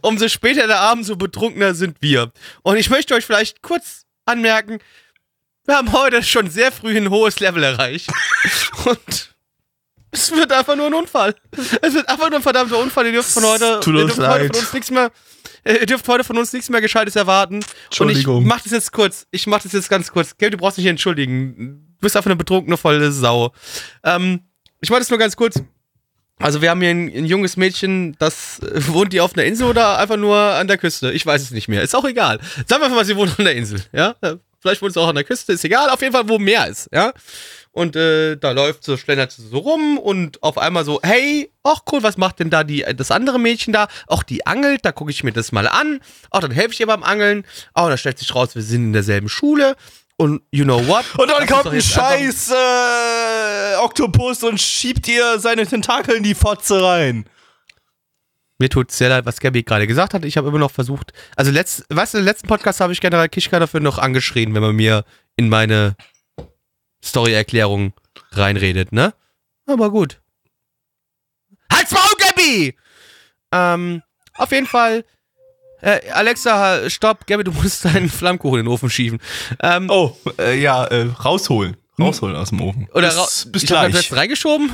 Umso 0.00 0.28
später 0.28 0.66
der 0.66 0.80
Abend, 0.80 1.04
so 1.04 1.16
betrunkener 1.16 1.74
sind 1.74 1.98
wir. 2.00 2.32
Und 2.62 2.76
ich 2.76 2.88
möchte 2.88 3.14
euch 3.14 3.26
vielleicht 3.26 3.60
kurz 3.60 4.06
anmerken, 4.24 4.78
wir 5.66 5.76
haben 5.76 5.92
heute 5.92 6.22
schon 6.22 6.48
sehr 6.48 6.72
früh 6.72 6.96
ein 6.96 7.10
hohes 7.10 7.40
Level 7.40 7.62
erreicht. 7.62 8.08
Und 8.84 9.35
es 10.16 10.30
wird 10.32 10.52
einfach 10.52 10.76
nur 10.76 10.86
ein 10.86 10.94
Unfall. 10.94 11.34
Es 11.82 11.94
wird 11.94 12.08
einfach 12.08 12.28
nur 12.30 12.38
ein 12.38 12.42
verdammter 12.42 12.78
Unfall. 12.78 13.06
Ihr 13.06 13.12
dürft 13.12 13.30
von 13.30 13.44
heute, 13.44 13.80
Tut 13.80 13.94
ihr 13.94 14.00
dürft 14.06 14.18
heute 14.18 14.22
leid. 14.44 14.46
von 14.56 14.56
uns 14.62 14.72
nichts 14.72 14.90
mehr, 14.90 15.10
ihr 15.64 15.86
dürft 15.86 16.08
heute 16.08 16.24
von 16.24 16.38
uns 16.38 16.52
nichts 16.52 16.68
mehr 16.70 16.80
Gescheites 16.80 17.16
erwarten. 17.16 17.56
Und 17.56 17.64
ich 17.64 17.84
Entschuldigung. 17.86 18.46
mach 18.46 18.60
das 18.60 18.72
jetzt 18.72 18.92
kurz. 18.92 19.26
Ich 19.30 19.46
mach 19.46 19.62
das 19.62 19.72
jetzt 19.72 19.88
ganz 19.90 20.10
kurz. 20.10 20.36
Gabe, 20.38 20.52
du 20.52 20.56
brauchst 20.56 20.78
dich 20.78 20.84
nicht 20.84 20.90
entschuldigen. 20.90 21.82
Du 21.98 22.00
bist 22.00 22.16
einfach 22.16 22.30
eine 22.30 22.36
betrunkene 22.36 22.76
volle 22.76 23.12
Sau. 23.12 23.52
Ähm, 24.04 24.40
ich 24.80 24.90
wollte 24.90 25.02
es 25.02 25.10
nur 25.10 25.18
ganz 25.18 25.36
kurz. 25.36 25.60
Also 26.38 26.60
wir 26.60 26.68
haben 26.70 26.80
hier 26.82 26.90
ein, 26.90 27.08
ein 27.08 27.24
junges 27.24 27.56
Mädchen, 27.56 28.14
das 28.18 28.58
äh, 28.58 28.86
wohnt 28.88 29.12
die 29.14 29.20
auf 29.22 29.32
einer 29.34 29.44
Insel 29.44 29.68
oder 29.68 29.98
einfach 29.98 30.18
nur 30.18 30.36
an 30.36 30.68
der 30.68 30.76
Küste? 30.76 31.10
Ich 31.12 31.24
weiß 31.24 31.40
es 31.40 31.50
nicht 31.50 31.68
mehr. 31.68 31.82
Ist 31.82 31.96
auch 31.96 32.04
egal. 32.04 32.38
Sagen 32.66 32.82
wir 32.82 32.84
einfach 32.84 32.96
mal, 32.96 33.04
sie 33.06 33.16
wohnt 33.16 33.38
an 33.38 33.46
der 33.46 33.54
Insel. 33.56 33.80
Ja, 33.92 34.14
vielleicht 34.60 34.82
wohnt 34.82 34.92
sie 34.92 35.00
auch 35.00 35.08
an 35.08 35.14
der 35.14 35.24
Küste. 35.24 35.54
Ist 35.54 35.64
egal. 35.64 35.88
Auf 35.88 36.02
jeden 36.02 36.12
Fall, 36.12 36.28
wo 36.28 36.38
Meer 36.38 36.66
ist. 36.66 36.90
Ja. 36.92 37.14
Und 37.76 37.94
äh, 37.94 38.36
da 38.36 38.52
läuft 38.52 38.84
so, 38.84 38.96
schlendert 38.96 39.32
sie 39.32 39.46
so 39.46 39.58
rum 39.58 39.98
und 39.98 40.42
auf 40.42 40.56
einmal 40.56 40.86
so, 40.86 40.98
hey, 41.02 41.52
ach 41.62 41.80
cool, 41.92 42.02
was 42.02 42.16
macht 42.16 42.40
denn 42.40 42.48
da 42.48 42.64
die, 42.64 42.86
das 42.96 43.10
andere 43.10 43.38
Mädchen 43.38 43.74
da? 43.74 43.88
Auch 44.06 44.22
die 44.22 44.46
angelt, 44.46 44.86
da 44.86 44.92
gucke 44.92 45.10
ich 45.10 45.22
mir 45.24 45.32
das 45.32 45.52
mal 45.52 45.68
an. 45.68 46.00
Auch 46.30 46.40
dann 46.40 46.52
helfe 46.52 46.72
ich 46.72 46.80
ihr 46.80 46.86
beim 46.86 47.02
Angeln. 47.02 47.44
Auch 47.74 47.90
dann 47.90 47.98
stellt 47.98 48.18
sich 48.18 48.34
raus, 48.34 48.54
wir 48.54 48.62
sind 48.62 48.82
in 48.82 48.92
derselben 48.94 49.28
Schule. 49.28 49.76
Und 50.16 50.40
you 50.50 50.64
know 50.64 50.88
what? 50.88 51.04
Und 51.18 51.28
dann 51.28 51.42
uns 51.42 51.50
kommt 51.50 51.66
ein 51.66 51.82
scheiß 51.82 52.50
äh, 52.52 53.76
Oktopus 53.82 54.42
und 54.42 54.58
schiebt 54.58 55.06
ihr 55.08 55.38
seine 55.38 55.66
Tentakel 55.66 56.16
in 56.16 56.22
die 56.22 56.34
Fotze 56.34 56.82
rein. 56.82 57.28
Mir 58.58 58.70
tut 58.70 58.90
sehr 58.90 59.10
leid, 59.10 59.26
was 59.26 59.38
Gabby 59.38 59.64
gerade 59.64 59.86
gesagt 59.86 60.14
hat. 60.14 60.24
Ich 60.24 60.38
habe 60.38 60.48
immer 60.48 60.58
noch 60.58 60.70
versucht. 60.70 61.12
Also, 61.36 61.50
letzt, 61.50 61.84
weißt 61.90 62.14
du, 62.14 62.18
im 62.18 62.24
letzten 62.24 62.48
Podcast 62.48 62.80
habe 62.80 62.94
ich 62.94 63.02
General 63.02 63.28
Kischka 63.28 63.58
dafür 63.58 63.80
noch 63.80 63.98
angeschrien, 63.98 64.54
wenn 64.54 64.62
man 64.62 64.74
mir 64.74 65.04
in 65.36 65.50
meine 65.50 65.94
Story-Erklärung 67.06 67.92
reinredet, 68.32 68.92
ne? 68.92 69.14
Aber 69.66 69.90
gut. 69.90 70.20
Halt's 71.72 71.92
Maul, 71.92 72.02
Gabby! 72.18 72.76
Ähm, 73.52 74.02
auf 74.34 74.50
jeden 74.52 74.66
Fall. 74.66 75.04
Äh, 75.82 76.10
Alexa, 76.10 76.88
stopp, 76.88 77.26
Gabby, 77.26 77.44
du 77.44 77.52
musst 77.52 77.84
deinen 77.84 78.08
Flammkuchen 78.08 78.60
in 78.60 78.66
den 78.66 78.72
Ofen 78.72 78.90
schieben. 78.90 79.20
Ähm, 79.62 79.88
Oh, 79.90 80.16
äh, 80.38 80.58
ja, 80.58 80.84
äh, 80.86 81.02
rausholen. 81.24 81.76
Rausholen 81.98 82.36
aus 82.36 82.50
dem 82.50 82.60
Ofen. 82.60 82.88
Oder 82.92 83.08
bis, 83.08 83.48
bis 83.50 83.62
ich 83.62 83.68
gleich. 83.68 83.94
jetzt 83.94 84.14
reingeschoben. 84.14 84.70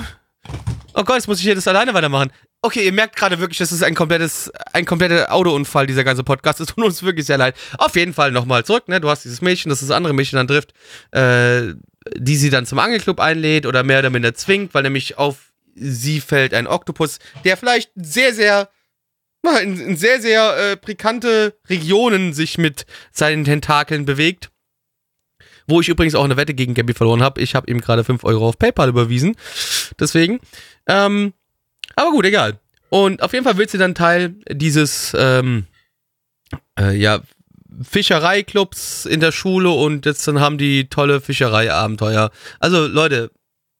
Oh 0.95 1.05
Gott, 1.05 1.17
jetzt 1.17 1.29
muss 1.29 1.39
ich 1.39 1.45
hier 1.45 1.55
das 1.55 1.69
alleine 1.69 1.95
weitermachen. 1.95 2.33
Okay, 2.63 2.85
ihr 2.85 2.93
merkt 2.93 3.17
gerade 3.17 3.39
wirklich, 3.41 3.59
das 3.59 3.73
ist 3.73 3.83
ein 3.83 3.95
komplettes, 3.95 4.51
ein 4.73 4.85
kompletter 4.85 5.33
Autounfall, 5.33 5.87
dieser 5.87 6.05
ganze 6.05 6.23
Podcast. 6.25 6.61
Es 6.61 6.69
tut 6.69 6.85
uns 6.85 7.03
wirklich 7.03 7.27
sehr 7.27 7.39
leid. 7.39 7.57
Auf 7.79 7.95
jeden 7.97 8.13
Fall 8.15 8.31
nochmal 8.33 8.65
zurück, 8.65 8.89
ne? 8.89 9.01
Du 9.01 9.09
hast 9.09 9.25
dieses 9.25 9.41
Mädchen, 9.41 9.71
das 9.71 9.81
das 9.81 9.91
andere 9.91 10.15
Mädchen 10.15 10.37
dann 10.37 10.49
trifft, 10.49 10.73
äh, 11.13 11.75
die 12.17 12.37
sie 12.37 12.51
dann 12.51 12.67
zum 12.67 12.79
Angelclub 12.79 13.21
einlädt 13.21 13.67
oder 13.67 13.83
mehr 13.83 14.01
oder 14.01 14.11
minder 14.11 14.35
zwingt, 14.35 14.75
weil 14.75 14.83
nämlich 14.83 15.19
auf 15.19 15.53
sie 15.75 16.21
fällt 16.21 16.55
ein 16.55 16.67
Oktopus, 16.67 17.19
der 17.45 17.57
vielleicht 17.57 17.91
sehr, 17.95 18.35
sehr 18.35 18.69
in, 19.63 19.79
in 19.81 19.97
sehr, 19.97 20.21
sehr 20.21 20.57
äh, 20.57 20.77
pikante 20.77 21.55
Regionen 21.69 22.33
sich 22.33 22.59
mit 22.59 22.87
seinen 23.11 23.45
Tentakeln 23.45 24.05
bewegt. 24.05 24.51
Wo 25.67 25.81
ich 25.81 25.89
übrigens 25.89 26.15
auch 26.15 26.25
eine 26.25 26.37
Wette 26.37 26.55
gegen 26.55 26.75
Gabby 26.75 26.93
verloren 26.93 27.23
habe. 27.23 27.41
Ich 27.41 27.55
habe 27.55 27.71
ihm 27.71 27.81
gerade 27.81 28.05
5 28.05 28.25
Euro 28.25 28.49
auf 28.49 28.59
PayPal 28.59 28.89
überwiesen. 28.89 29.37
Deswegen. 29.99 30.41
Ähm, 30.87 31.33
aber 31.95 32.11
gut, 32.11 32.25
egal. 32.25 32.59
Und 32.89 33.23
auf 33.23 33.33
jeden 33.33 33.45
Fall 33.45 33.57
wird 33.57 33.71
sie 33.71 33.79
dann 33.79 33.95
Teil 33.95 34.35
dieses, 34.51 35.15
ähm, 35.17 35.67
äh, 36.79 36.95
ja, 36.97 37.21
Fischereiclubs 37.83 39.07
in 39.07 39.21
der 39.21 39.33
Schule 39.33 39.71
und 39.71 40.07
jetzt 40.07 40.27
dann 40.27 40.41
haben 40.41 40.59
die 40.59 40.89
tolle 40.89 41.21
Fischereiabenteuer. 41.21 42.31
Also 42.61 42.87
Leute, 42.87 43.31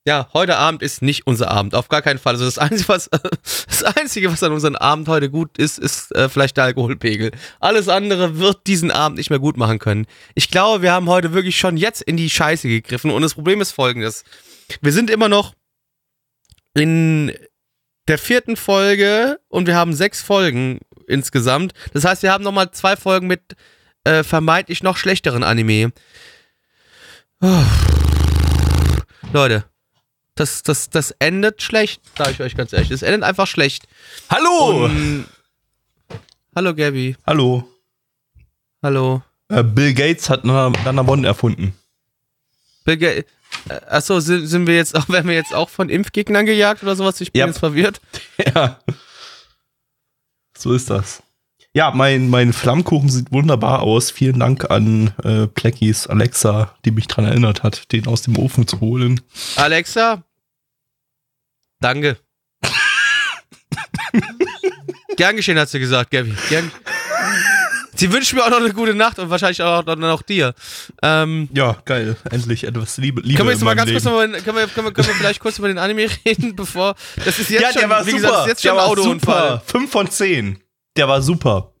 ja, 0.05 0.27
heute 0.33 0.57
Abend 0.57 0.81
ist 0.81 1.01
nicht 1.01 1.25
unser 1.27 1.49
Abend, 1.49 1.75
auf 1.75 1.87
gar 1.87 2.01
keinen 2.01 2.19
Fall. 2.19 2.33
Also 2.33 2.43
das 2.45 2.57
Einzige, 2.57 2.89
was, 2.89 3.09
das 3.67 3.83
Einzige, 3.83 4.31
was 4.31 4.43
an 4.43 4.51
unserem 4.51 4.75
Abend 4.75 5.07
heute 5.07 5.29
gut 5.29 5.57
ist, 5.57 5.79
ist 5.79 6.13
äh, 6.15 6.27
vielleicht 6.27 6.57
der 6.57 6.65
Alkoholpegel. 6.65 7.31
Alles 7.59 7.87
andere 7.87 8.37
wird 8.37 8.67
diesen 8.67 8.91
Abend 8.91 9.17
nicht 9.17 9.29
mehr 9.29 9.39
gut 9.39 9.55
machen 9.55 9.79
können. 9.79 10.05
Ich 10.35 10.49
glaube, 10.51 10.81
wir 10.81 10.91
haben 10.91 11.07
heute 11.07 11.33
wirklich 11.33 11.57
schon 11.57 11.77
jetzt 11.77 12.01
in 12.01 12.17
die 12.17 12.29
Scheiße 12.29 12.67
gegriffen 12.67 13.11
und 13.11 13.21
das 13.21 13.35
Problem 13.35 13.61
ist 13.61 13.71
folgendes. 13.71 14.25
Wir 14.81 14.91
sind 14.91 15.09
immer 15.09 15.29
noch 15.29 15.53
in 16.73 17.31
der 18.09 18.17
vierten 18.17 18.57
Folge 18.57 19.39
und 19.47 19.67
wir 19.67 19.75
haben 19.75 19.93
sechs 19.93 20.21
Folgen 20.21 20.79
insgesamt. 21.07 21.73
Das 21.93 22.03
heißt, 22.03 22.23
wir 22.23 22.31
haben 22.31 22.43
nochmal 22.43 22.71
zwei 22.71 22.97
Folgen 22.97 23.27
mit 23.27 23.55
äh, 24.03 24.23
vermeintlich 24.23 24.83
noch 24.83 24.97
schlechteren 24.97 25.43
Anime. 25.43 25.91
Oh. 27.41 27.63
Leute, 29.33 29.65
das, 30.35 30.63
das, 30.63 30.89
das 30.89 31.11
endet 31.19 31.61
schlecht, 31.61 32.01
sage 32.17 32.31
ich 32.31 32.41
euch 32.41 32.55
ganz 32.55 32.73
ehrlich. 32.73 32.91
Es 32.91 33.01
endet 33.01 33.23
einfach 33.23 33.47
schlecht. 33.47 33.87
Hallo! 34.29 34.85
Und, 34.85 35.25
hallo 36.55 36.73
Gabby. 36.75 37.15
Hallo. 37.25 37.67
Hallo. 38.81 39.21
Äh, 39.49 39.63
Bill 39.63 39.93
Gates 39.93 40.29
hat 40.29 40.43
Nanamon 40.45 41.23
erfunden. 41.23 41.73
Bill 42.85 42.97
Ga- 42.97 43.07
äh, 43.09 43.23
Achso, 43.87 44.19
sind, 44.19 44.47
sind 44.47 44.67
wir 44.67 44.75
jetzt 44.75 44.95
auch, 44.95 45.07
werden 45.09 45.27
wir 45.27 45.35
jetzt 45.35 45.53
auch 45.53 45.69
von 45.69 45.89
Impfgegnern 45.89 46.45
gejagt 46.45 46.83
oder 46.83 46.95
sowas? 46.95 47.21
Ich 47.21 47.31
bin 47.31 47.39
Ja. 47.41 47.47
jetzt 47.47 47.59
verwirrt. 47.59 48.01
Ja. 48.55 48.79
So 50.57 50.73
ist 50.73 50.89
das. 50.89 51.23
Ja, 51.75 51.89
mein, 51.91 52.29
mein 52.29 52.53
Flammkuchen 52.53 53.09
sieht 53.09 53.31
wunderbar 53.31 53.81
aus. 53.81 54.11
Vielen 54.11 54.39
Dank 54.39 54.69
an 54.69 55.11
äh, 55.23 55.47
Pleckis 55.47 56.05
Alexa, 56.05 56.75
die 56.85 56.91
mich 56.91 57.07
daran 57.07 57.25
erinnert 57.25 57.63
hat, 57.63 57.91
den 57.91 58.05
aus 58.05 58.21
dem 58.21 58.37
Ofen 58.37 58.67
zu 58.67 58.79
holen. 58.79 59.21
Alexa, 59.55 60.23
Danke. 61.79 62.17
Gern 65.17 65.35
geschehen, 65.35 65.59
hat 65.59 65.69
sie 65.69 65.79
gesagt, 65.79 66.11
Gabby. 66.11 66.33
Gern. 66.49 66.71
Sie 67.95 68.11
wünscht 68.11 68.33
mir 68.33 68.43
auch 68.45 68.49
noch 68.49 68.59
eine 68.59 68.71
gute 68.73 68.93
Nacht 68.95 69.19
und 69.19 69.29
wahrscheinlich 69.29 69.61
auch, 69.61 69.83
dann 69.83 70.03
auch 70.05 70.21
dir. 70.21 70.53
Ähm, 71.01 71.49
Ja, 71.53 71.77
geil. 71.85 72.15
Endlich 72.31 72.63
etwas 72.63 72.97
Liebe. 72.97 73.21
Liebe 73.21 73.35
können 73.37 73.49
wir 73.49 73.53
jetzt 73.53 73.63
mal 73.63 73.75
ganz 73.75 73.91
kurz 73.91 74.03
Leben. 74.05 74.15
noch 74.15 74.27
mal, 74.27 74.41
können 74.41 74.57
wir, 74.57 74.67
können, 74.67 74.87
wir, 74.87 74.93
können 74.93 75.07
wir 75.09 75.13
vielleicht 75.15 75.39
kurz 75.39 75.59
über 75.59 75.67
den 75.67 75.77
Anime 75.77 76.07
reden, 76.25 76.55
bevor. 76.55 76.95
Das 77.25 77.37
ist 77.39 77.49
jetzt 77.49 77.61
Ja, 77.61 77.71
schon, 77.71 77.81
der 77.81 77.89
war 77.89 78.03
super. 78.03 78.15
gesagt, 78.17 78.47
jetzt 78.47 78.61
schon 78.63 78.69
der 78.69 78.73
ein 78.73 78.77
war 78.77 78.87
Autounfall. 78.97 79.51
super. 79.59 79.63
5 79.65 79.91
von 79.91 80.09
10. 80.09 80.59
Der 80.95 81.07
war 81.07 81.21
super. 81.21 81.73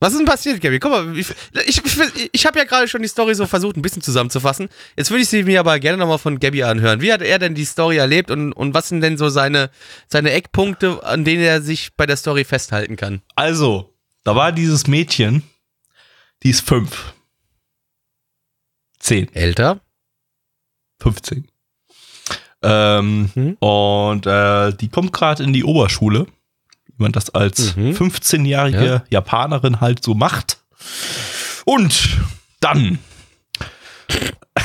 Was 0.00 0.12
ist 0.12 0.20
denn 0.20 0.26
passiert, 0.26 0.60
Gabby? 0.60 0.78
Guck 0.78 0.92
mal, 0.92 1.18
ich, 1.18 1.28
ich, 1.66 1.82
ich, 2.30 2.46
habe 2.46 2.58
ja 2.60 2.64
gerade 2.64 2.86
schon 2.86 3.02
die 3.02 3.08
Story 3.08 3.34
so 3.34 3.46
versucht, 3.46 3.76
ein 3.76 3.82
bisschen 3.82 4.00
zusammenzufassen. 4.00 4.68
Jetzt 4.96 5.10
würde 5.10 5.22
ich 5.22 5.28
sie 5.28 5.42
mir 5.42 5.58
aber 5.58 5.80
gerne 5.80 5.98
nochmal 5.98 6.18
von 6.18 6.38
Gabby 6.38 6.62
anhören. 6.62 7.00
Wie 7.00 7.12
hat 7.12 7.20
er 7.20 7.40
denn 7.40 7.56
die 7.56 7.64
Story 7.64 7.96
erlebt 7.96 8.30
und, 8.30 8.52
und 8.52 8.74
was 8.74 8.88
sind 8.88 9.00
denn 9.00 9.18
so 9.18 9.28
seine, 9.28 9.70
seine 10.06 10.30
Eckpunkte, 10.30 11.04
an 11.04 11.24
denen 11.24 11.42
er 11.42 11.62
sich 11.62 11.94
bei 11.96 12.06
der 12.06 12.16
Story 12.16 12.44
festhalten 12.44 12.94
kann? 12.94 13.22
Also, 13.34 13.92
da 14.22 14.36
war 14.36 14.52
dieses 14.52 14.86
Mädchen, 14.86 15.42
die 16.44 16.50
ist 16.50 16.60
5. 16.68 17.14
10. 19.00 19.34
Älter? 19.34 19.80
15. 21.00 21.48
Ähm, 22.62 23.30
Mhm. 23.34 23.56
Und 23.58 24.26
äh, 24.26 24.72
die 24.74 24.88
kommt 24.88 25.12
gerade 25.12 25.42
in 25.42 25.52
die 25.52 25.64
Oberschule, 25.64 26.26
wie 26.98 27.02
man 27.04 27.12
das 27.12 27.30
als 27.30 27.76
Mhm. 27.76 27.90
15-jährige 27.92 28.84
Ja. 28.84 29.04
Japanerin 29.10 29.80
halt 29.80 30.04
so 30.04 30.14
macht. 30.14 30.58
Und 31.64 32.18
dann. 32.60 32.98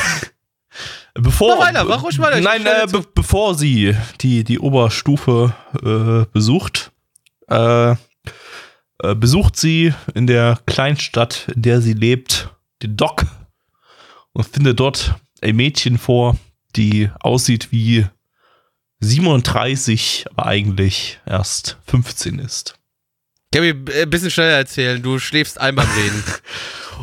bevor, 1.14 1.58
Mach 1.58 1.68
weiter, 1.68 1.84
mach 1.86 2.04
ruhig 2.04 2.20
weiter, 2.20 2.42
Nein, 2.42 2.66
äh, 2.66 2.88
be 2.92 3.04
bevor 3.14 3.56
sie 3.56 3.96
die, 4.22 4.44
die 4.44 4.60
Oberstufe 4.60 5.54
äh, 5.84 6.26
besucht, 6.32 6.92
äh, 7.50 7.92
äh, 7.92 7.96
besucht 9.16 9.56
sie 9.58 9.94
in 10.14 10.28
der 10.28 10.60
Kleinstadt, 10.66 11.48
in 11.56 11.62
der 11.62 11.82
sie 11.82 11.94
lebt, 11.94 12.50
den 12.82 12.98
Doc 12.98 13.26
und 14.34 14.48
findet 14.48 14.80
dort 14.80 15.16
ein 15.42 15.56
Mädchen 15.56 15.98
vor, 15.98 16.38
die 16.76 17.10
aussieht 17.20 17.72
wie 17.72 18.08
37, 19.04 20.26
aber 20.32 20.46
eigentlich 20.48 21.20
erst 21.26 21.78
15 21.88 22.40
ist. 22.40 22.76
Gabby, 23.54 23.70
ein 23.70 24.10
bisschen 24.10 24.32
schneller 24.32 24.58
erzählen. 24.58 25.02
Du 25.02 25.20
schläfst 25.20 25.60
ein 25.60 25.76
beim 25.76 25.88
Reden. 25.96 26.24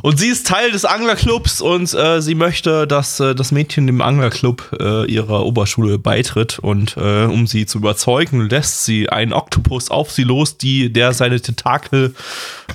Und 0.02 0.18
sie 0.18 0.28
ist 0.28 0.46
Teil 0.46 0.70
des 0.70 0.84
Anglerclubs 0.84 1.60
und 1.60 1.92
äh, 1.94 2.22
sie 2.22 2.34
möchte, 2.34 2.86
dass 2.86 3.20
äh, 3.20 3.34
das 3.34 3.52
Mädchen 3.52 3.86
dem 3.86 4.00
Anglerclub 4.00 4.76
äh, 4.80 5.04
ihrer 5.10 5.44
Oberschule 5.44 5.98
beitritt. 5.98 6.58
Und 6.58 6.96
äh, 6.96 7.24
um 7.24 7.46
sie 7.46 7.66
zu 7.66 7.78
überzeugen, 7.78 8.48
lässt 8.48 8.84
sie 8.84 9.08
einen 9.08 9.32
Oktopus 9.32 9.90
auf 9.90 10.10
sie 10.10 10.22
los, 10.22 10.56
die, 10.56 10.92
der 10.92 11.12
seine 11.12 11.40
Tentakel 11.40 12.14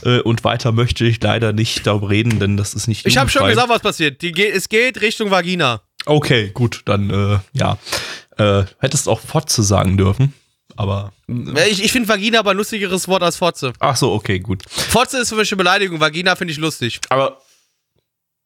äh, 0.03 0.19
und 0.19 0.43
weiter 0.43 0.71
möchte 0.71 1.05
ich 1.05 1.21
leider 1.21 1.53
nicht 1.53 1.87
darüber 1.87 2.09
reden, 2.09 2.39
denn 2.39 2.57
das 2.57 2.73
ist 2.73 2.87
nicht 2.87 3.05
Ich 3.05 3.17
habe 3.17 3.29
schon 3.29 3.47
gesagt, 3.47 3.69
was 3.69 3.81
passiert. 3.81 4.19
Geht, 4.19 4.37
es 4.37 4.69
geht 4.69 5.01
Richtung 5.01 5.31
Vagina. 5.31 5.81
Okay, 6.05 6.51
gut, 6.53 6.81
dann 6.85 7.09
äh, 7.09 7.39
ja. 7.53 7.77
Äh, 8.37 8.65
hättest 8.79 9.07
auch 9.07 9.19
Fotze 9.19 9.63
sagen 9.63 9.97
dürfen. 9.97 10.33
Aber. 10.77 11.13
Ich, 11.69 11.83
ich 11.83 11.91
finde 11.91 12.09
Vagina 12.09 12.39
aber 12.39 12.51
ein 12.51 12.57
lustigeres 12.57 13.07
Wort 13.07 13.23
als 13.23 13.37
Fotze. 13.37 13.71
Ach 13.79 13.95
so, 13.95 14.11
okay, 14.13 14.39
gut. 14.39 14.63
Fotze 14.69 15.19
ist 15.19 15.29
für 15.29 15.35
mich 15.35 15.51
eine 15.51 15.57
Beleidigung, 15.57 15.99
Vagina 15.99 16.35
finde 16.35 16.51
ich 16.51 16.57
lustig. 16.57 16.99
Aber. 17.09 17.41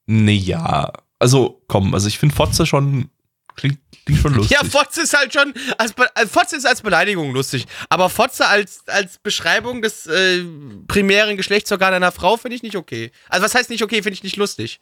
Nee, 0.06 0.36
ja. 0.36 0.92
Also, 1.18 1.64
komm, 1.68 1.94
also 1.94 2.08
ich 2.08 2.20
finde 2.20 2.36
Fotze 2.36 2.66
schon. 2.66 3.10
Klingt, 3.56 3.80
klingt 4.06 4.22
schon 4.22 4.34
lustig. 4.36 4.58
Ja, 4.58 4.64
Fotze 4.64 5.02
ist 5.02 5.14
halt 5.18 5.34
schon, 5.34 5.54
als, 5.78 5.92
Be- 5.92 6.16
als 6.16 6.32
Fotze 6.32 6.56
ist 6.56 6.66
als 6.66 6.82
Beleidigung 6.82 7.34
lustig. 7.34 7.66
Aber 7.90 8.10
Fotze 8.10 8.48
als, 8.48 8.88
als 8.88 9.18
Beschreibung 9.18 9.82
des 9.82 10.06
äh, 10.08 10.46
primären 10.88 11.36
Geschlechtsorgans 11.36 11.96
einer 11.96 12.12
Frau 12.14 12.38
finde 12.38 12.56
ich 12.56 12.64
nicht 12.64 12.78
okay. 12.78 13.12
Also 13.28 13.44
was 13.44 13.56
heißt 13.56 13.70
nicht 13.70 13.84
okay, 13.84 13.98
finde 14.02 14.14
ich 14.14 14.24
nicht 14.24 14.38
lustig. 14.38 14.80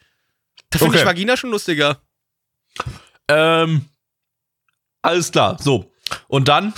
Da 0.69 0.77
finde 0.77 0.91
Okay. 0.91 0.99
ich 1.01 1.07
Vagina 1.07 1.37
schon 1.37 1.49
lustiger. 1.49 1.99
Ähm, 3.27 3.85
alles 5.07 5.31
klar, 5.31 5.57
so. 5.59 5.91
Und 6.27 6.47
dann, 6.47 6.73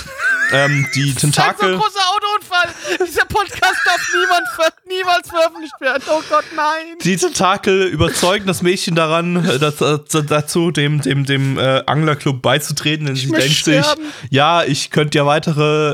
ähm, 0.52 0.88
die 0.96 1.02
Das 1.14 1.24
ist 1.24 1.24
ein 1.24 1.32
Tentakel. 1.32 1.74
so 1.74 1.80
großer 1.80 2.00
Autounfall. 2.16 3.08
Dieser 3.08 3.26
Podcast 3.26 3.78
darf 3.86 4.14
niemand 4.14 4.78
niemals 4.88 5.30
veröffentlicht 5.30 5.80
werden. 5.80 6.04
Oh 6.10 6.22
Gott, 6.30 6.46
nein. 6.56 6.98
Die 7.04 7.16
Tentakel 7.16 7.88
überzeugen 7.88 8.48
das 8.48 8.62
Mädchen 8.62 8.96
daran, 8.96 9.46
äh, 9.46 9.60
das, 9.60 9.82
äh, 9.82 10.24
dazu, 10.24 10.72
dem, 10.72 11.02
dem, 11.02 11.26
dem 11.26 11.58
äh, 11.60 11.84
Anglerclub 11.86 12.42
beizutreten, 12.42 13.06
denn 13.06 13.16
sie 13.16 13.28
möchte 13.28 13.48
denkt 13.48 13.66
sich, 13.66 13.80
sterben. 13.86 14.04
ja, 14.32 14.64
ich 14.64 14.90
könnte 14.90 15.20
ja 15.20 15.26
weitere 15.26 15.92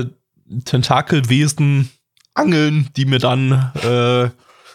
äh, 0.00 0.06
Tentakelwesen 0.64 1.90
angeln, 2.34 2.88
die 2.96 3.06
mir 3.06 3.18
dann 3.18 3.72
äh, 3.82 4.30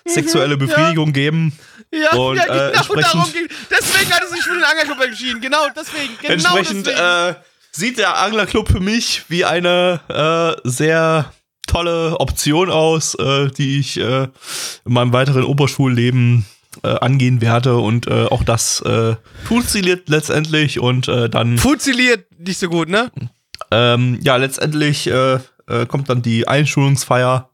sexuelle 0.10 0.58
Befriedigung 0.58 1.14
geben. 1.14 1.58
Ja, 1.94 2.12
Und, 2.18 2.38
ja 2.38 2.44
äh, 2.44 2.48
genau 2.48 2.68
entsprechend- 2.72 3.04
darum 3.14 3.34
ging 3.34 3.48
Deswegen 3.70 4.12
hat 4.12 4.22
er 4.22 4.28
sich 4.30 4.42
für 4.42 4.54
den 4.54 4.64
Angelclub 4.64 5.02
entschieden. 5.04 5.42
Genau 5.42 5.68
deswegen. 5.76 6.14
Genau 6.22 6.34
Entsprechend 6.34 6.88
deswegen. 6.88 7.06
äh, 7.06 7.36
sieht 7.72 7.98
der 7.98 8.18
Anglerclub 8.18 8.70
für 8.70 8.80
mich 8.80 9.24
wie 9.28 9.44
eine 9.46 10.00
äh, 10.64 10.68
sehr 10.70 11.34
tolle 11.68 12.20
Option 12.20 12.70
aus, 12.70 13.16
äh, 13.16 13.48
die 13.52 13.80
ich 13.80 13.98
äh, 14.00 14.24
in 14.24 14.94
meinem 14.94 15.14
weiteren 15.14 15.44
Oberschulleben 15.44 16.46
äh, 16.84 16.88
angehen 16.88 17.42
werde 17.42 17.78
und 17.78 18.08
äh, 18.08 18.26
auch 18.26 18.44
das 18.44 18.82
äh, 18.82 19.16
let- 19.74 20.10
letztendlich 20.10 20.80
und 20.80 21.08
äh, 21.10 21.30
dann 21.30 21.58
Fuziliert 21.58 22.26
nicht 22.40 22.60
so 22.60 22.70
gut, 22.70 22.88
ne? 22.90 23.12
ähm, 23.72 24.20
ja 24.22 24.36
letztendlich 24.38 25.08
äh, 25.08 25.36
äh, 25.68 25.86
kommt 25.88 26.10
dann 26.10 26.22
die 26.22 26.48
Einschulungsfeier. 26.48 27.50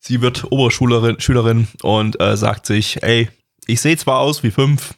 Sie 0.00 0.20
wird 0.20 0.44
Oberschülerin 0.50 1.20
Schülerin 1.20 1.68
und 1.82 2.20
äh, 2.20 2.36
sagt 2.36 2.66
sich, 2.66 3.02
ey, 3.02 3.28
ich 3.66 3.80
sehe 3.80 3.96
zwar 3.96 4.18
aus 4.18 4.42
wie 4.42 4.50
fünf, 4.50 4.94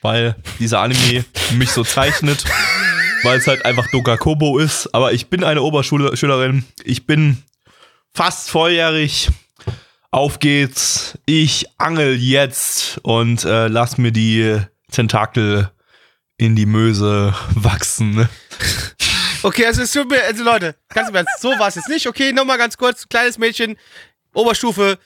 weil 0.00 0.36
dieser 0.58 0.80
Anime 0.80 1.24
mich 1.52 1.70
so 1.70 1.84
zeichnet, 1.84 2.44
weil 3.22 3.38
es 3.38 3.46
halt 3.46 3.64
einfach 3.64 3.86
Doka 3.90 4.16
Kobo 4.16 4.58
ist, 4.58 4.92
aber 4.94 5.12
ich 5.12 5.28
bin 5.28 5.44
eine 5.44 5.62
Oberschülerin, 5.62 6.64
ich 6.84 7.06
bin 7.06 7.42
fast 8.12 8.50
volljährig. 8.50 9.28
Auf 10.10 10.40
geht's, 10.40 11.18
ich 11.24 11.64
angel 11.78 12.14
jetzt 12.16 12.98
und 13.02 13.46
äh, 13.46 13.68
lass 13.68 13.96
mir 13.96 14.12
die 14.12 14.58
Tentakel 14.90 15.70
in 16.36 16.54
die 16.54 16.66
Möse 16.66 17.34
wachsen. 17.54 18.28
Okay, 19.44 19.66
also 19.66 19.82
es 19.82 19.90
tut 19.90 20.08
mir, 20.08 20.22
also 20.22 20.44
Leute, 20.44 20.76
ganz 20.90 21.08
im 21.08 21.16
Ernst, 21.16 21.40
so 21.40 21.48
war 21.58 21.66
es 21.66 21.74
jetzt 21.74 21.88
nicht. 21.88 22.06
Okay, 22.06 22.32
nochmal 22.32 22.58
ganz 22.58 22.76
kurz, 22.76 23.08
kleines 23.08 23.38
Mädchen, 23.38 23.76
Oberstufe, 24.34 25.00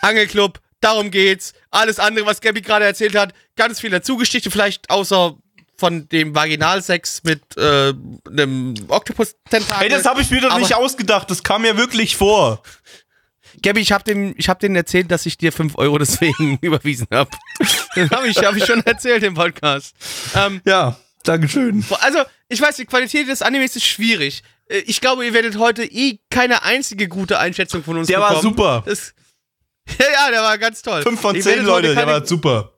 Angelclub, 0.00 0.60
darum 0.82 1.10
geht's. 1.10 1.54
Alles 1.70 1.98
andere, 1.98 2.26
was 2.26 2.40
Gabby 2.40 2.60
gerade 2.60 2.84
erzählt 2.84 3.14
hat, 3.16 3.32
ganz 3.56 3.80
viel 3.80 3.90
dazu 3.90 4.16
Geschichte, 4.16 4.50
vielleicht 4.50 4.90
außer 4.90 5.36
von 5.76 6.08
dem 6.10 6.34
Vaginalsex 6.34 7.22
mit 7.24 7.40
äh, 7.56 7.92
einem 8.28 8.74
Oktopus-Tentakel. 8.88 9.84
Ey, 9.84 9.88
das 9.88 10.04
habe 10.04 10.20
ich 10.20 10.30
mir 10.30 10.40
doch 10.40 10.56
nicht 10.58 10.74
ausgedacht, 10.74 11.30
das 11.30 11.42
kam 11.42 11.62
mir 11.62 11.76
wirklich 11.76 12.16
vor. 12.16 12.62
Gabby, 13.62 13.80
ich 13.80 13.92
habe 13.92 14.04
dem, 14.04 14.34
ich 14.38 14.48
hab 14.48 14.60
denen 14.60 14.76
erzählt, 14.76 15.10
dass 15.10 15.26
ich 15.26 15.36
dir 15.38 15.52
5 15.52 15.76
Euro 15.76 15.98
deswegen 15.98 16.58
überwiesen 16.62 17.06
habe. 17.12 17.30
Den 17.96 18.08
habe 18.10 18.28
ich, 18.28 18.38
hab 18.38 18.56
ich 18.56 18.64
schon 18.64 18.80
erzählt 18.86 19.22
im 19.24 19.34
Podcast. 19.34 19.94
Ähm, 20.34 20.60
Ja, 20.64 20.96
Dankeschön. 21.24 21.84
Also, 22.00 22.20
ich 22.48 22.60
weiß, 22.60 22.76
die 22.76 22.86
Qualität 22.86 23.28
des 23.28 23.42
Animes 23.42 23.76
ist 23.76 23.84
schwierig. 23.86 24.42
Äh, 24.68 24.78
Ich 24.86 25.00
glaube, 25.00 25.24
ihr 25.26 25.34
werdet 25.34 25.58
heute 25.58 25.84
eh 25.84 26.18
keine 26.30 26.62
einzige 26.64 27.08
gute 27.08 27.38
Einschätzung 27.38 27.84
von 27.84 27.98
uns 27.98 28.08
Der 28.08 28.20
war 28.20 28.30
bekommen. 28.30 28.42
super. 28.56 28.82
Das, 28.86 29.14
ja, 29.98 30.06
ja, 30.12 30.30
der 30.30 30.42
war 30.42 30.58
ganz 30.58 30.82
toll. 30.82 31.02
5 31.02 31.20
von 31.20 31.34
Ihr 31.36 31.42
10 31.42 31.50
werdet 31.50 31.66
heute 31.66 31.70
Leute, 31.70 31.94
der 31.94 32.04
keine, 32.04 32.12
war 32.12 32.26
super. 32.26 32.72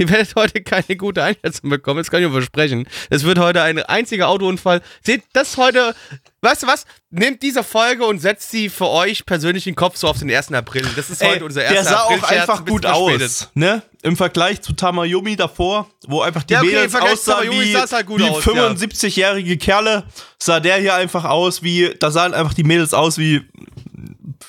Ihr 0.00 0.08
werdet 0.08 0.36
heute 0.36 0.62
keine 0.62 0.96
gute 0.96 1.24
Einschätzung 1.24 1.70
bekommen, 1.70 1.98
das 1.98 2.08
kann 2.08 2.20
ich 2.20 2.26
euch 2.26 2.32
versprechen. 2.32 2.88
Es 3.10 3.24
wird 3.24 3.38
heute 3.40 3.62
ein 3.62 3.82
einziger 3.82 4.28
Autounfall. 4.28 4.80
Seht, 5.02 5.24
das 5.32 5.56
heute, 5.56 5.92
weißt 6.40 6.62
du 6.62 6.66
was? 6.68 6.84
Nehmt 7.10 7.42
diese 7.42 7.64
Folge 7.64 8.04
und 8.04 8.20
setzt 8.20 8.52
sie 8.52 8.68
für 8.68 8.88
euch 8.88 9.26
persönlich 9.26 9.66
in 9.66 9.72
den 9.72 9.76
Kopf 9.76 9.96
so 9.96 10.06
auf 10.06 10.20
den 10.20 10.30
1. 10.30 10.52
April. 10.52 10.86
Das 10.94 11.10
ist 11.10 11.24
heute 11.24 11.44
unser 11.44 11.62
1. 11.62 11.70
der 11.72 11.82
sah 11.82 12.02
auch 12.02 12.12
Aprilscherz, 12.12 12.40
einfach 12.42 12.60
ein 12.60 12.66
gut 12.66 12.86
aus, 12.86 13.50
ne? 13.54 13.82
Im 14.02 14.16
Vergleich 14.16 14.62
zu 14.62 14.72
Tamayomi 14.72 15.34
davor, 15.34 15.90
wo 16.06 16.20
einfach 16.20 16.44
die 16.44 16.52
Ja, 16.52 16.60
okay, 16.60 16.68
Mädels 16.68 16.94
aussahen 16.94 17.50
wie, 17.50 17.74
halt 17.74 18.08
wie 18.08 18.22
aus, 18.28 18.44
ja. 18.44 18.52
75-jährige 18.52 19.58
Kerle, 19.58 20.04
sah 20.38 20.60
der 20.60 20.76
hier 20.76 20.94
einfach 20.94 21.24
aus 21.24 21.64
wie, 21.64 21.92
da 21.98 22.12
sahen 22.12 22.34
einfach 22.34 22.54
die 22.54 22.62
Mädels 22.62 22.94
aus 22.94 23.18
wie 23.18 23.42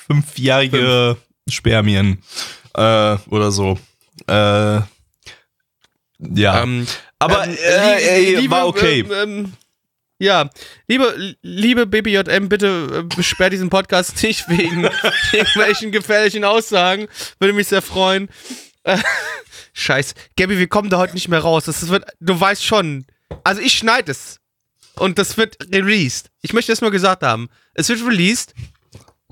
fünfjährige 0.06 1.16
Spermien 1.50 2.22
äh, 2.74 3.16
oder 3.28 3.50
so. 3.50 3.78
Äh, 4.26 4.80
ja. 6.18 6.62
Ähm, 6.62 6.86
Aber 7.18 7.44
ähm, 7.44 7.56
äh, 7.56 8.02
ey, 8.02 8.36
liebe, 8.36 8.50
war 8.50 8.66
okay. 8.66 9.00
Ähm, 9.00 9.12
ähm, 9.12 9.52
ja, 10.18 10.50
liebe, 10.86 11.36
liebe 11.40 11.86
BBJM, 11.86 12.48
bitte 12.50 13.06
äh, 13.18 13.22
sperrt 13.22 13.54
diesen 13.54 13.70
Podcast 13.70 14.22
nicht 14.22 14.48
wegen 14.48 14.88
irgendwelchen 15.32 15.92
gefährlichen 15.92 16.44
Aussagen. 16.44 17.08
Würde 17.38 17.54
mich 17.54 17.68
sehr 17.68 17.82
freuen. 17.82 18.28
Äh, 18.84 18.98
Scheiß. 19.72 20.14
Gabby, 20.36 20.58
wir 20.58 20.68
kommen 20.68 20.90
da 20.90 20.98
heute 20.98 21.14
nicht 21.14 21.28
mehr 21.28 21.40
raus. 21.40 21.64
Das 21.64 21.88
wird, 21.88 22.04
du 22.20 22.38
weißt 22.38 22.64
schon. 22.64 23.06
Also 23.44 23.62
ich 23.62 23.74
schneide 23.74 24.12
es. 24.12 24.40
und 24.96 25.18
das 25.18 25.36
wird 25.38 25.56
released. 25.72 26.30
Ich 26.42 26.52
möchte 26.52 26.72
das 26.72 26.80
nur 26.80 26.90
gesagt 26.90 27.22
haben. 27.22 27.48
Es 27.74 27.88
wird 27.88 28.04
released 28.04 28.54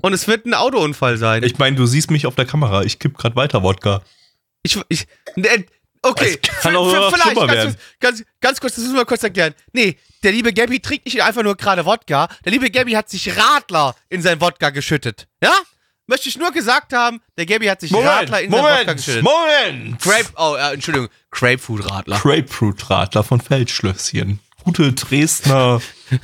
und 0.01 0.13
es 0.13 0.27
wird 0.27 0.45
ein 0.45 0.53
Autounfall 0.53 1.17
sein. 1.17 1.43
Ich 1.43 1.57
meine, 1.57 1.75
du 1.75 1.85
siehst 1.85 2.11
mich 2.11 2.25
auf 2.25 2.35
der 2.35 2.45
Kamera. 2.45 2.83
Ich 2.83 2.99
kipp 2.99 3.17
grad 3.17 3.35
weiter 3.35 3.63
Wodka. 3.63 4.01
Ich, 4.63 4.77
ich, 4.89 5.07
ne, 5.35 5.65
okay, 6.01 6.37
Das 6.41 6.61
kann 6.61 6.75
auch 6.75 6.91
noch 6.91 7.15
schlimmer 7.17 7.47
ganz, 7.47 7.51
werden. 7.57 7.73
kurz- 7.75 7.99
ganz, 7.99 8.23
ganz 8.41 8.59
kurz, 8.61 8.75
das 8.75 8.83
müssen 8.83 8.95
wir 8.95 9.05
kurz 9.05 9.23
erklären. 9.23 9.53
Nee, 9.73 9.97
der 10.23 10.31
liebe 10.33 10.51
Gabby 10.53 10.79
trinkt 10.81 11.05
nicht 11.05 11.21
einfach 11.23 11.43
nur 11.43 11.55
gerade 11.55 11.85
Wodka. 11.85 12.27
Der 12.43 12.51
liebe 12.51 12.69
Gabby 12.69 12.91
hat 12.93 13.09
sich 13.09 13.35
Radler 13.37 13.95
in 14.09 14.21
sein 14.21 14.39
Wodka 14.41 14.69
geschüttet. 14.69 15.27
Ja? 15.41 15.53
Möchte 16.07 16.27
ich 16.27 16.37
nur 16.37 16.51
gesagt 16.51 16.91
haben, 16.91 17.21
der 17.37 17.45
Gabby 17.45 17.67
hat 17.67 17.81
sich 17.81 17.93
Radler 17.93 18.41
in 18.41 18.51
sein 18.51 18.61
Wodka 18.63 18.93
geschüttet. 18.93 19.23
Moment! 19.23 20.01
Grape, 20.01 20.29
oh, 20.35 20.55
äh, 20.55 20.73
Entschuldigung, 20.73 21.07
Grapefruit-Radler. 21.31 22.17
Grapefruit-Radler 22.19 23.23
von 23.23 23.39
Feldschlösschen. 23.39 24.39
Gute 24.63 24.91
Dresdner. 24.93 25.81
Äh, 26.11 26.17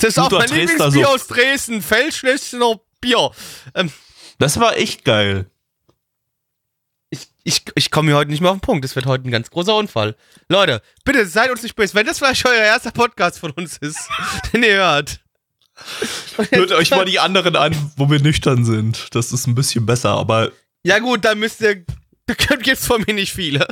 Das 0.00 0.10
ist 0.10 0.18
auch 0.18 0.30
mein 0.30 0.40
Dresdner 0.48 0.56
Lieblingsbier 0.88 1.04
Suff. 1.04 1.14
aus 1.14 1.26
Dresden, 1.28 1.80
Feldschlössener 1.82 2.80
Bier. 3.04 3.30
Ähm, 3.74 3.92
Das 4.38 4.58
war 4.58 4.76
echt 4.76 5.04
geil. 5.04 5.46
ich 7.10 7.28
ich, 7.44 7.62
ich 7.74 7.90
komme 7.90 8.08
hier 8.10 8.16
heute 8.16 8.30
nicht 8.30 8.40
mehr 8.40 8.50
auf 8.50 8.56
den 8.56 8.62
Punkt. 8.62 8.84
Das 8.84 8.96
wird 8.96 9.06
heute 9.06 9.28
ein 9.28 9.30
ganz 9.30 9.50
großer 9.50 9.76
Unfall. 9.76 10.16
Leute, 10.48 10.80
bitte 11.04 11.26
seid 11.26 11.50
uns 11.50 11.62
nicht 11.62 11.76
böse. 11.76 11.94
Wenn 11.94 12.06
das 12.06 12.18
vielleicht 12.18 12.46
euer 12.46 12.54
erster 12.54 12.90
Podcast 12.90 13.38
von 13.38 13.50
uns 13.52 13.76
ist, 13.78 13.98
den 14.52 14.62
ihr 14.62 14.76
hört. 14.76 15.20
Hört 16.50 16.72
euch 16.72 16.90
mal 16.92 17.04
die 17.04 17.18
anderen 17.18 17.56
an, 17.56 17.74
wo 17.96 18.08
wir 18.10 18.20
nüchtern 18.20 18.64
sind. 18.64 19.14
Das 19.14 19.32
ist 19.32 19.46
ein 19.46 19.54
bisschen 19.54 19.84
besser, 19.86 20.10
aber 20.10 20.52
Ja 20.84 20.98
gut, 21.00 21.24
dann 21.24 21.38
müsst 21.38 21.60
ihr, 21.60 21.84
da 22.48 22.56
gibt's 22.56 22.86
von 22.86 23.04
mir 23.06 23.12
nicht 23.14 23.32
viele. 23.32 23.66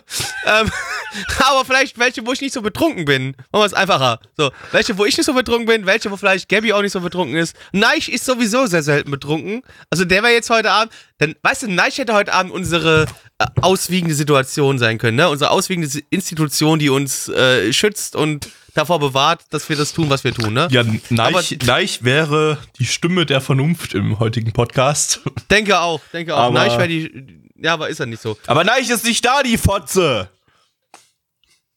ähm, 0.47 0.71
aber 1.39 1.65
vielleicht 1.65 1.99
welche, 1.99 2.27
wo 2.27 2.33
ich 2.33 2.41
nicht 2.41 2.53
so 2.53 2.61
betrunken 2.63 3.05
bin. 3.05 3.29
Machen 3.29 3.63
wir 3.63 3.65
es 3.65 3.75
einfacher. 3.75 4.21
So, 4.37 4.51
welche, 4.73 4.97
wo 4.99 5.05
ich 5.05 5.17
nicht 5.17 5.27
so 5.27 5.33
betrunken 5.35 5.67
bin, 5.67 5.87
welche, 5.87 6.11
wo 6.11 6.17
vielleicht 6.17 6.49
Gabby 6.49 6.73
auch 6.73 6.83
nicht 6.83 6.93
so 6.93 7.01
betrunken 7.01 7.37
ist. 7.37 7.57
Neich 7.73 8.09
ist 8.09 8.25
sowieso 8.25 8.67
sehr 8.67 8.83
selten 8.83 9.11
betrunken. 9.11 9.63
Also 9.91 10.05
der 10.05 10.23
wäre 10.23 10.33
jetzt 10.33 10.51
heute 10.51 10.71
Abend, 10.71 10.93
denn, 11.21 11.35
weißt 11.43 11.63
du, 11.63 11.69
Neich 11.69 11.99
hätte 11.99 12.13
heute 12.15 12.33
Abend 12.33 12.53
unsere 12.53 13.07
äh, 13.39 13.47
auswiegende 13.61 14.15
Situation 14.15 14.79
sein 14.79 14.99
können, 14.99 15.17
ne? 15.17 15.29
Unsere 15.29 15.51
auswiegende 15.51 15.89
Institution, 16.11 16.79
die 16.79 16.91
uns 16.91 17.29
äh, 17.29 17.73
schützt 17.73 18.17
und 18.17 18.49
davor 18.75 18.99
bewahrt, 19.01 19.43
dass 19.51 19.69
wir 19.69 19.77
das 19.77 19.93
tun, 19.93 20.09
was 20.11 20.25
wir 20.25 20.33
tun, 20.33 20.55
ne? 20.55 20.69
ja, 20.71 20.83
Neich, 21.11 21.59
Neich 21.65 22.05
wäre 22.05 22.59
die 22.79 22.87
Stimme 22.87 23.27
der 23.27 23.41
Vernunft 23.41 23.95
im 23.95 24.19
heutigen 24.19 24.53
Podcast. 24.53 25.21
Denke 25.51 25.81
auch, 25.81 26.01
denke 26.13 26.35
auch. 26.35 26.45
Aber- 26.45 26.55
Neich 26.55 26.79
wäre 26.79 26.89
die, 26.89 27.43
ja, 27.63 27.75
aber 27.75 27.89
ist 27.89 28.01
er 28.01 28.07
nicht 28.07 28.21
so. 28.23 28.37
Aber 28.47 28.65
Neich 28.65 28.91
ist 28.91 29.05
nicht 29.05 29.25
da, 29.25 29.43
die 29.43 29.57
Fotze. 29.57 30.29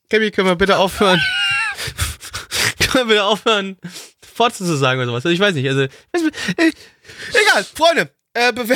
Gabby, 0.09 0.31
können 0.31 0.47
wir 0.47 0.55
bitte 0.55 0.77
aufhören? 0.77 1.21
können 2.79 3.07
wir 3.09 3.15
bitte 3.15 3.23
aufhören, 3.23 3.77
Fotze 4.35 4.65
zu 4.65 4.75
sagen 4.77 4.99
oder 4.99 5.07
sowas? 5.07 5.25
Also 5.25 5.33
ich 5.33 5.39
weiß 5.39 5.55
nicht, 5.55 5.67
also. 5.67 5.81
äh, 5.81 6.71
Egal, 7.33 7.63
Freunde, 7.63 8.11
äh, 8.33 8.51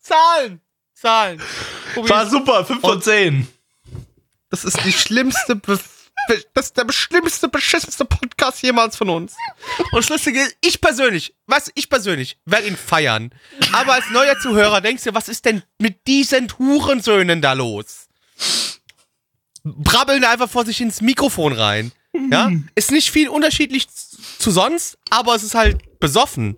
Zahlen! 0.00 0.60
Zahlen! 0.94 1.40
Tobi, 1.94 2.08
War 2.08 2.28
super, 2.28 2.64
5 2.64 2.80
von 2.80 3.00
10. 3.02 3.48
Das 4.50 4.64
ist 4.64 4.84
die 4.84 4.92
schlimmste, 4.92 5.56
Be 5.56 5.76
Be 5.76 5.80
das 6.54 6.66
ist 6.66 6.76
der 6.76 6.90
schlimmste, 6.90 7.48
beschissenste 7.48 8.04
Podcast 8.04 8.62
jemals 8.62 8.96
von 8.96 9.10
uns. 9.10 9.34
Und 9.92 10.08
ist, 10.10 10.56
ich 10.60 10.80
persönlich, 10.80 11.34
was, 11.46 11.70
ich 11.74 11.88
persönlich, 11.88 12.38
werde 12.44 12.68
ihn 12.68 12.76
feiern. 12.76 13.32
Aber 13.72 13.94
als 13.94 14.10
neuer 14.10 14.38
Zuhörer 14.38 14.80
denkst 14.80 15.04
du, 15.04 15.14
was 15.14 15.28
ist 15.28 15.44
denn 15.44 15.62
mit 15.78 16.06
diesen 16.06 16.48
Hurensöhnen 16.58 17.42
da 17.42 17.52
los? 17.52 18.08
Brabbeln 19.64 20.24
einfach 20.24 20.50
vor 20.50 20.64
sich 20.64 20.80
ins 20.80 21.00
Mikrofon 21.00 21.52
rein. 21.52 21.92
Ja? 22.30 22.50
Ist 22.74 22.90
nicht 22.90 23.10
viel 23.10 23.28
unterschiedlich 23.28 23.88
zu 23.90 24.50
sonst, 24.50 24.98
aber 25.10 25.34
es 25.34 25.42
ist 25.42 25.54
halt 25.54 25.98
besoffen. 26.00 26.56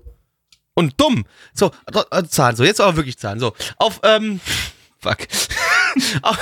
Und 0.75 1.01
dumm. 1.01 1.25
So, 1.55 1.73
äh, 2.11 2.25
Zahlen. 2.25 2.55
So, 2.55 2.65
jetzt 2.65 2.81
aber 2.81 2.97
wirklich 2.97 3.17
Zahlen. 3.17 3.41
So, 3.41 3.55
auf, 3.79 4.01
ähm, 4.03 4.41
fuck. 4.99 5.19
auf, 6.23 6.39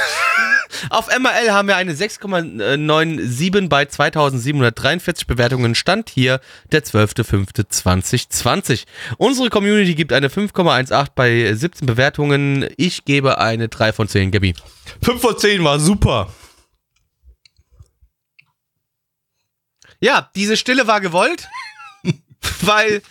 auf 0.90 1.09
MRL 1.09 1.51
haben 1.51 1.68
wir 1.68 1.77
eine 1.77 1.94
6,97 1.94 3.68
bei 3.68 3.85
2743 3.85 5.27
Bewertungen. 5.27 5.75
Stand 5.75 6.11
hier 6.11 6.40
der 6.73 6.85
12.05.2020. 6.85 8.85
Unsere 9.18 9.51
Community 9.51 9.94
gibt 9.94 10.12
eine 10.12 10.29
5,18 10.29 11.09
bei 11.14 11.55
17 11.55 11.87
Bewertungen. 11.87 12.68
Ich 12.77 13.05
gebe 13.05 13.38
eine 13.38 13.68
3 13.68 13.92
von 13.92 14.09
10, 14.09 14.31
Gabi. 14.31 14.55
5 15.03 15.20
von 15.20 15.38
10 15.38 15.64
war 15.64 15.81
super. 15.81 16.33
Ja, 20.01 20.31
diese 20.35 20.57
Stille 20.57 20.87
war 20.87 21.01
gewollt, 21.01 21.49
weil, 22.61 23.03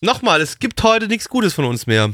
nochmal, 0.00 0.40
es 0.40 0.58
gibt 0.58 0.82
heute 0.82 1.06
nichts 1.06 1.28
Gutes 1.28 1.54
von 1.54 1.64
uns 1.64 1.86
mehr. 1.86 2.12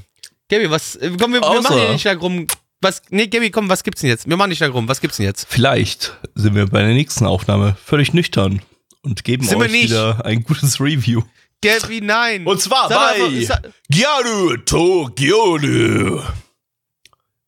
Gabi, 0.50 0.70
was, 0.70 0.96
äh, 0.96 1.10
komm, 1.18 1.32
wir, 1.32 1.40
wir 1.40 1.62
machen 1.62 1.78
hier 1.78 1.92
nicht 1.92 2.04
lang 2.04 2.18
rum. 2.18 2.46
Was, 2.80 3.02
nee, 3.10 3.26
Gabi, 3.26 3.50
komm, 3.50 3.68
was 3.68 3.82
gibt's 3.82 4.02
denn 4.02 4.10
jetzt? 4.10 4.28
Wir 4.28 4.36
machen 4.36 4.50
nicht 4.50 4.60
lang 4.60 4.70
rum, 4.70 4.88
was 4.88 5.00
gibt's 5.00 5.16
denn 5.16 5.26
jetzt? 5.26 5.46
Vielleicht 5.48 6.16
sind 6.34 6.54
wir 6.54 6.66
bei 6.66 6.80
der 6.80 6.92
nächsten 6.92 7.24
Aufnahme 7.24 7.76
völlig 7.82 8.12
nüchtern 8.12 8.60
und 9.02 9.24
geben 9.24 9.46
Sind 9.46 9.58
euch 9.58 9.72
wieder 9.72 10.24
ein 10.24 10.42
gutes 10.42 10.80
Review. 10.80 11.22
Gabi, 11.62 12.00
nein. 12.02 12.46
Und 12.46 12.60
zwar 12.60 12.88
Sag 12.88 13.18
bei 13.18 13.70
Gyaru 13.88 14.56
Tokyoru. 14.58 16.22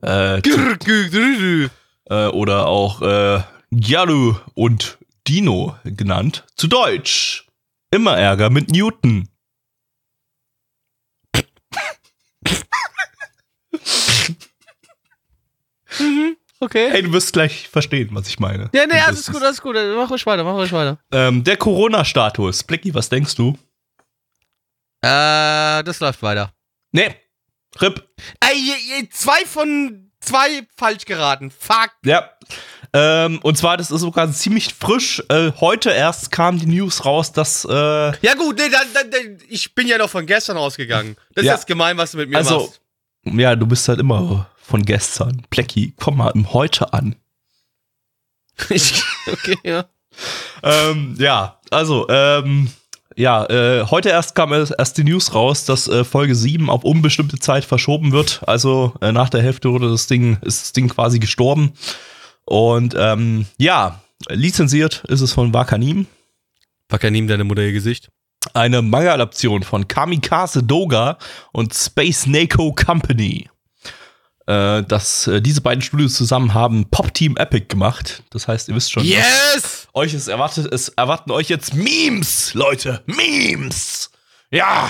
Äh, 0.02 0.40
äh, 2.08 2.26
oder 2.28 2.66
auch 2.66 3.02
äh, 3.02 3.42
Gyaru 3.70 4.36
und 4.54 4.98
Dino 5.26 5.76
genannt. 5.84 6.46
Zu 6.56 6.68
Deutsch. 6.68 7.46
Immer 7.90 8.16
Ärger 8.16 8.50
mit 8.50 8.70
Newton. 8.70 9.28
Okay. 16.60 16.90
Hey, 16.90 17.02
du 17.02 17.12
wirst 17.12 17.32
gleich 17.32 17.68
verstehen, 17.68 18.08
was 18.12 18.26
ich 18.28 18.40
meine. 18.40 18.68
ja, 18.74 18.84
nee, 18.86 18.94
Das 18.94 19.06
alles 19.06 19.26
gut, 19.30 19.42
alles 19.42 19.62
gut. 19.62 19.76
Mach 19.96 20.10
ruhig 20.10 20.26
weiter, 20.26 20.42
mach 20.42 20.54
ruhig 20.54 20.72
weiter. 20.72 20.98
Ähm, 21.12 21.44
der 21.44 21.56
Corona-Status. 21.56 22.64
Blicky, 22.64 22.92
was 22.94 23.08
denkst 23.08 23.36
du? 23.36 23.56
Äh, 25.02 25.84
das 25.84 26.00
läuft 26.00 26.22
weiter. 26.22 26.52
Nee. 26.92 27.14
RIP. 27.80 28.02
Ey, 28.40 28.56
je- 28.56 28.96
je- 29.02 29.08
zwei 29.10 29.44
von 29.46 30.10
zwei 30.20 30.66
falsch 30.76 31.04
geraten. 31.04 31.50
Fuck. 31.52 31.90
Ja. 32.04 32.30
Ähm, 32.92 33.38
und 33.42 33.56
zwar, 33.56 33.76
das 33.76 33.90
ist 33.90 34.00
sogar 34.00 34.30
ziemlich 34.32 34.74
frisch. 34.74 35.22
Äh, 35.28 35.52
heute 35.60 35.90
erst 35.90 36.32
kam 36.32 36.58
die 36.58 36.66
News 36.66 37.04
raus, 37.04 37.30
dass 37.32 37.64
äh, 37.66 37.68
Ja 37.72 38.34
gut, 38.34 38.58
nee, 38.58 38.68
dann, 38.70 38.86
dann, 38.94 39.10
dann, 39.10 39.38
ich 39.48 39.74
bin 39.74 39.86
ja 39.86 39.98
noch 39.98 40.10
von 40.10 40.26
gestern 40.26 40.56
ausgegangen. 40.56 41.16
Das 41.34 41.44
Ja. 41.44 41.52
ist 41.52 41.60
jetzt 41.60 41.66
gemein, 41.68 41.96
was 41.98 42.12
du 42.12 42.16
mit 42.16 42.30
mir 42.30 42.38
Also- 42.38 42.60
machst. 42.60 42.80
Ja, 43.24 43.54
du 43.54 43.66
bist 43.66 43.86
halt 43.88 44.00
immer 44.00 44.48
von 44.68 44.84
gestern. 44.84 45.42
Plecki, 45.50 45.94
komm 45.96 46.18
mal 46.18 46.30
im 46.30 46.52
Heute 46.52 46.92
an. 46.92 47.16
Okay, 48.68 49.56
ja. 49.64 49.84
Ähm, 50.62 51.14
ja, 51.18 51.60
also, 51.70 52.08
ähm, 52.08 52.70
ja, 53.16 53.44
äh, 53.46 53.84
heute 53.86 54.08
erst 54.10 54.34
kam 54.34 54.52
es- 54.52 54.70
erst 54.70 54.96
die 54.98 55.04
News 55.04 55.34
raus, 55.34 55.64
dass 55.64 55.86
äh, 55.88 56.02
Folge 56.04 56.34
7 56.34 56.68
auf 56.70 56.84
unbestimmte 56.84 57.38
Zeit 57.38 57.64
verschoben 57.64 58.12
wird. 58.12 58.40
Also 58.46 58.94
äh, 59.00 59.12
nach 59.12 59.28
der 59.28 59.42
Hälfte 59.42 59.70
wurde 59.70 59.90
das 59.90 60.06
Ding, 60.06 60.38
ist 60.42 60.62
das 60.62 60.72
Ding 60.72 60.88
quasi 60.88 61.18
gestorben. 61.18 61.72
Und 62.44 62.94
ähm, 62.98 63.46
ja, 63.58 64.00
lizenziert 64.28 65.04
ist 65.08 65.20
es 65.20 65.32
von 65.32 65.52
Wakanim. 65.54 66.06
Wakanim, 66.88 67.28
deine 67.28 67.44
Mutter 67.44 67.62
ihr 67.62 67.72
Gesicht. 67.72 68.08
Eine 68.54 68.82
Manga-Adaption 68.82 69.62
von 69.62 69.86
Kamikaze 69.88 70.62
Doga 70.62 71.18
und 71.52 71.74
Space 71.74 72.26
Nako 72.26 72.72
Company. 72.72 73.48
Äh, 74.48 74.82
das, 74.84 75.26
äh, 75.26 75.42
diese 75.42 75.60
beiden 75.60 75.82
Studios 75.82 76.14
zusammen 76.14 76.54
haben 76.54 76.88
Pop 76.88 77.12
Team 77.12 77.36
Epic 77.36 77.66
gemacht. 77.68 78.22
Das 78.30 78.48
heißt, 78.48 78.70
ihr 78.70 78.74
wisst 78.74 78.90
schon, 78.90 79.04
Yes! 79.04 79.88
euch 79.92 80.14
es 80.14 80.26
erwartet, 80.26 80.72
es 80.72 80.88
erwarten 80.88 81.30
euch 81.32 81.50
jetzt 81.50 81.74
Memes, 81.74 82.54
Leute. 82.54 83.02
Memes! 83.04 84.10
Ja! 84.50 84.88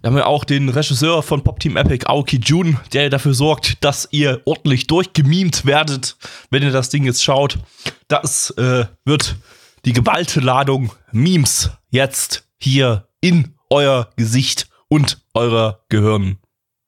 Wir 0.00 0.08
haben 0.08 0.16
ja 0.16 0.26
auch 0.26 0.44
den 0.44 0.68
Regisseur 0.68 1.24
von 1.24 1.42
Pop 1.42 1.58
Team 1.58 1.76
Epic, 1.76 2.06
Aoki 2.06 2.36
Jun, 2.36 2.78
der 2.92 3.10
dafür 3.10 3.34
sorgt, 3.34 3.82
dass 3.84 4.06
ihr 4.12 4.40
ordentlich 4.44 4.86
durchgemimt 4.86 5.66
werdet, 5.66 6.16
wenn 6.50 6.62
ihr 6.62 6.70
das 6.70 6.88
Ding 6.88 7.04
jetzt 7.04 7.24
schaut. 7.24 7.58
Das 8.06 8.50
äh, 8.50 8.86
wird 9.04 9.36
die 9.84 9.92
geballte 9.92 10.38
Ladung 10.38 10.92
Memes 11.10 11.70
jetzt 11.90 12.48
hier 12.60 13.08
in 13.20 13.56
euer 13.70 14.10
Gesicht 14.16 14.68
und 14.88 15.20
eurer 15.34 15.84
Gehirn 15.88 16.38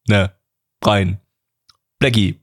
ne, 0.07 0.33
rein. 0.85 1.21
Blackie, 2.05 2.37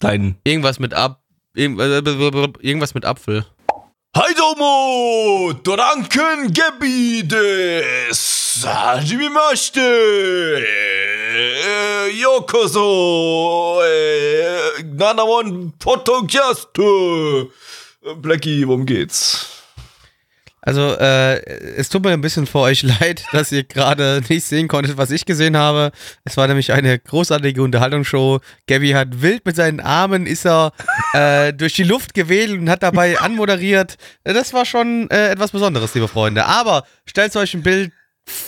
dein 0.00 0.36
Irgendwas 0.44 0.78
mit 0.78 0.92
Ab. 0.92 1.22
äh, 1.56 1.62
Irgendwas 1.64 2.92
mit 2.92 3.06
Apfel. 3.06 3.46
Haidomo! 4.14 5.54
Doranken 5.62 6.52
Gebides! 6.52 8.20
Hajimimashite! 8.66 9.80
Eh, 10.60 12.10
Yokoso! 12.20 13.80
Eh, 13.82 14.82
Nanamon 14.82 15.72
Podcast! 15.78 16.68
Blackie, 18.20 18.68
worum 18.68 18.84
geht's? 18.84 19.51
Also, 20.64 20.96
äh, 20.96 21.44
es 21.76 21.88
tut 21.88 22.04
mir 22.04 22.12
ein 22.12 22.20
bisschen 22.20 22.46
vor 22.46 22.62
euch 22.62 22.82
leid, 23.00 23.24
dass 23.32 23.50
ihr 23.50 23.64
gerade 23.64 24.22
nicht 24.28 24.44
sehen 24.44 24.68
konntet, 24.68 24.96
was 24.96 25.10
ich 25.10 25.26
gesehen 25.26 25.56
habe. 25.56 25.90
Es 26.24 26.36
war 26.36 26.46
nämlich 26.46 26.72
eine 26.72 26.98
großartige 26.98 27.62
Unterhaltungsshow. 27.62 28.38
Gabby 28.68 28.90
hat 28.90 29.20
wild 29.22 29.44
mit 29.44 29.56
seinen 29.56 29.80
Armen, 29.80 30.26
ist 30.26 30.46
er 30.46 30.72
äh, 31.14 31.52
durch 31.52 31.74
die 31.74 31.82
Luft 31.82 32.14
gewedelt 32.14 32.60
und 32.60 32.70
hat 32.70 32.84
dabei 32.84 33.18
anmoderiert. 33.18 33.96
Das 34.22 34.54
war 34.54 34.64
schon 34.64 35.10
äh, 35.10 35.30
etwas 35.30 35.50
Besonderes, 35.50 35.94
liebe 35.94 36.08
Freunde. 36.08 36.46
Aber 36.46 36.84
stellt 37.06 37.34
euch 37.34 37.54
ein 37.54 37.62
Bild 37.62 37.92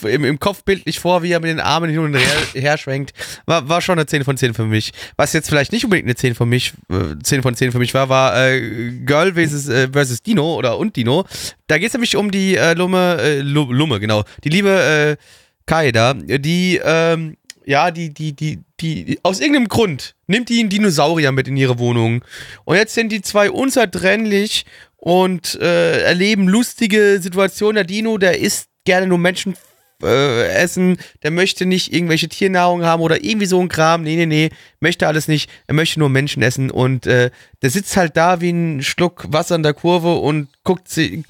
im, 0.02 0.24
im 0.24 0.38
Kopf 0.40 0.62
bildlich 0.64 1.00
vor, 1.00 1.22
wie 1.22 1.32
er 1.32 1.40
mit 1.40 1.50
den 1.50 1.60
Armen 1.60 1.90
hin 1.90 1.98
und 2.00 2.14
her, 2.14 2.36
her 2.54 2.78
schwenkt. 2.78 3.12
War, 3.46 3.68
war 3.68 3.80
schon 3.80 3.98
eine 3.98 4.06
10 4.06 4.24
von 4.24 4.36
10 4.36 4.54
für 4.54 4.64
mich. 4.64 4.92
Was 5.16 5.32
jetzt 5.32 5.48
vielleicht 5.48 5.72
nicht 5.72 5.84
unbedingt 5.84 6.06
eine 6.06 6.14
10 6.14 6.34
von 6.34 6.48
mich, 6.48 6.72
äh, 6.90 7.16
10 7.22 7.42
von 7.42 7.54
10 7.54 7.72
für 7.72 7.78
mich 7.78 7.92
war, 7.94 8.08
war 8.08 8.36
äh, 8.48 8.90
Girl 9.04 9.34
versus, 9.34 9.68
äh, 9.68 9.88
versus 9.92 10.22
Dino 10.22 10.54
oder 10.54 10.78
und 10.78 10.96
Dino. 10.96 11.24
Da 11.66 11.78
geht 11.78 11.88
es 11.88 11.94
nämlich 11.94 12.16
um 12.16 12.30
die 12.30 12.56
äh, 12.56 12.74
Lumme, 12.74 13.18
äh, 13.20 13.40
Lu- 13.40 13.72
Lumme, 13.72 14.00
genau. 14.00 14.24
Die 14.44 14.48
liebe 14.50 15.16
äh, 15.18 15.22
Kai 15.66 15.92
da, 15.92 16.14
die, 16.14 16.80
ähm, 16.84 17.36
ja, 17.64 17.90
die, 17.90 18.12
die, 18.12 18.34
die, 18.34 18.58
die, 18.80 19.18
aus 19.22 19.40
irgendeinem 19.40 19.68
Grund 19.68 20.14
nimmt 20.26 20.50
die 20.50 20.60
einen 20.60 20.68
Dinosaurier 20.68 21.32
mit 21.32 21.48
in 21.48 21.56
ihre 21.56 21.78
Wohnung. 21.78 22.22
Und 22.64 22.76
jetzt 22.76 22.94
sind 22.94 23.10
die 23.10 23.22
zwei 23.22 23.50
unzertrennlich 23.50 24.66
und 24.96 25.54
äh, 25.60 26.02
erleben 26.02 26.48
lustige 26.48 27.18
Situationen. 27.20 27.76
Der 27.76 27.84
Dino, 27.84 28.18
der 28.18 28.38
isst 28.38 28.68
gerne 28.84 29.06
nur 29.06 29.18
Menschen 29.18 29.56
äh, 30.02 30.48
essen, 30.48 30.98
der 31.22 31.30
möchte 31.30 31.66
nicht 31.66 31.92
irgendwelche 31.92 32.28
Tiernahrung 32.28 32.84
haben 32.84 33.02
oder 33.02 33.24
irgendwie 33.24 33.46
so 33.46 33.60
ein 33.60 33.68
Kram. 33.68 34.02
Nee, 34.02 34.16
nee, 34.16 34.26
nee, 34.26 34.50
möchte 34.80 35.06
alles 35.06 35.28
nicht. 35.28 35.50
Er 35.66 35.74
möchte 35.74 35.98
nur 35.98 36.08
Menschen 36.08 36.42
essen 36.42 36.70
und 36.70 37.06
äh, 37.06 37.30
der 37.62 37.70
sitzt 37.70 37.96
halt 37.96 38.16
da 38.16 38.40
wie 38.40 38.50
ein 38.50 38.82
Schluck 38.82 39.24
Wasser 39.28 39.54
in 39.54 39.62
der 39.62 39.74
Kurve 39.74 40.16
und 40.16 40.48
guckt 40.64 40.88
sie. 40.88 41.24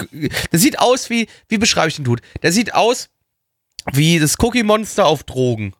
Der 0.52 0.59
sieht 0.59 0.78
aus 0.78 1.11
wie, 1.11 1.28
wie 1.48 1.59
beschreibe 1.59 1.88
ich 1.88 1.96
den 1.96 2.05
Dude? 2.05 2.22
Der 2.42 2.52
sieht 2.52 2.74
aus 2.74 3.11
wie 3.92 4.18
das 4.18 4.36
Cookie 4.38 4.62
Monster 4.62 5.07
auf 5.07 5.24
Drogen. 5.24 5.74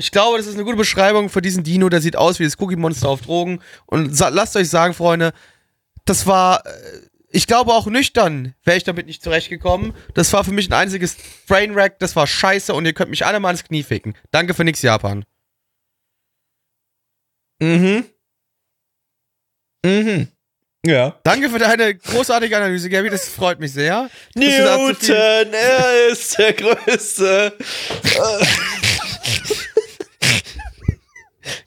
Ich 0.00 0.12
glaube, 0.12 0.38
das 0.38 0.46
ist 0.46 0.54
eine 0.54 0.64
gute 0.64 0.76
Beschreibung 0.76 1.28
für 1.28 1.42
diesen 1.42 1.64
Dino. 1.64 1.88
Der 1.88 2.00
sieht 2.00 2.14
aus 2.14 2.38
wie 2.38 2.44
das 2.44 2.58
Cookie 2.60 2.76
Monster 2.76 3.08
auf 3.08 3.20
Drogen. 3.22 3.60
Und 3.86 4.16
lasst 4.16 4.54
euch 4.54 4.68
sagen, 4.68 4.94
Freunde, 4.94 5.32
das 6.04 6.26
war, 6.26 6.64
äh, 6.64 6.70
ich 7.30 7.46
glaube 7.46 7.72
auch 7.72 7.86
nüchtern, 7.86 8.54
wäre 8.64 8.76
ich 8.76 8.84
damit 8.84 9.06
nicht 9.06 9.22
zurechtgekommen. 9.22 9.94
Das 10.14 10.32
war 10.32 10.44
für 10.44 10.52
mich 10.52 10.68
ein 10.70 10.72
einziges 10.72 11.16
Brainwreck. 11.46 11.98
Das 11.98 12.16
war 12.16 12.26
scheiße 12.26 12.72
und 12.74 12.86
ihr 12.86 12.94
könnt 12.94 13.10
mich 13.10 13.26
alle 13.26 13.40
mal 13.40 13.50
ins 13.50 13.64
Knie 13.64 13.82
ficken. 13.82 14.14
Danke 14.30 14.54
für 14.54 14.64
nix, 14.64 14.80
Japan. 14.82 15.24
Mhm. 17.60 18.04
Mhm. 19.84 20.28
Ja. 20.86 21.18
Danke 21.24 21.50
für 21.50 21.58
deine 21.58 21.94
großartige 21.94 22.56
Analyse, 22.56 22.88
Gabby. 22.88 23.10
Das 23.10 23.28
freut 23.28 23.60
mich 23.60 23.72
sehr. 23.72 24.08
Newton, 24.34 25.52
er 25.52 26.08
ist 26.10 26.38
der 26.38 26.52
Größte. 26.54 27.52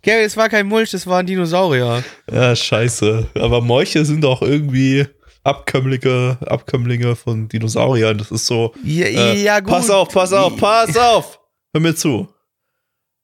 Gabby, 0.02 0.24
das 0.24 0.38
war 0.38 0.50
kein 0.50 0.66
Mulch, 0.66 0.92
das 0.92 1.06
war 1.06 1.20
ein 1.20 1.28
Dinosaurier. 1.28 2.04
Ja, 2.32 2.56
scheiße. 2.56 3.30
Aber 3.36 3.62
Molche 3.62 4.06
sind 4.06 4.26
auch 4.26 4.42
irgendwie 4.42 5.06
Abkömmlinge, 5.44 6.38
Abkömmlinge 6.46 7.16
von 7.16 7.48
Dinosauriern. 7.48 8.18
Das 8.18 8.32
ist 8.32 8.46
so. 8.46 8.74
Ja, 8.84 9.06
Äh, 9.06 9.42
ja 9.44 9.60
gut. 9.60 9.70
Pass 9.70 9.90
auf, 9.90 10.10
pass 10.10 10.34
auf, 10.34 10.56
pass 10.58 10.96
auf! 10.98 11.40
Hör 11.74 11.82
mir 11.82 11.96
zu. 11.96 12.28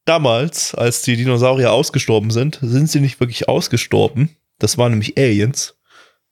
Damals, 0.06 0.74
als 0.74 1.02
die 1.02 1.18
Dinosaurier 1.18 1.72
ausgestorben 1.74 2.32
sind, 2.32 2.60
sind 2.62 2.90
sie 2.90 3.02
nicht 3.02 3.20
wirklich 3.20 3.50
ausgestorben. 3.50 4.36
Das 4.58 4.78
waren 4.78 4.92
nämlich 4.92 5.18
Aliens 5.18 5.76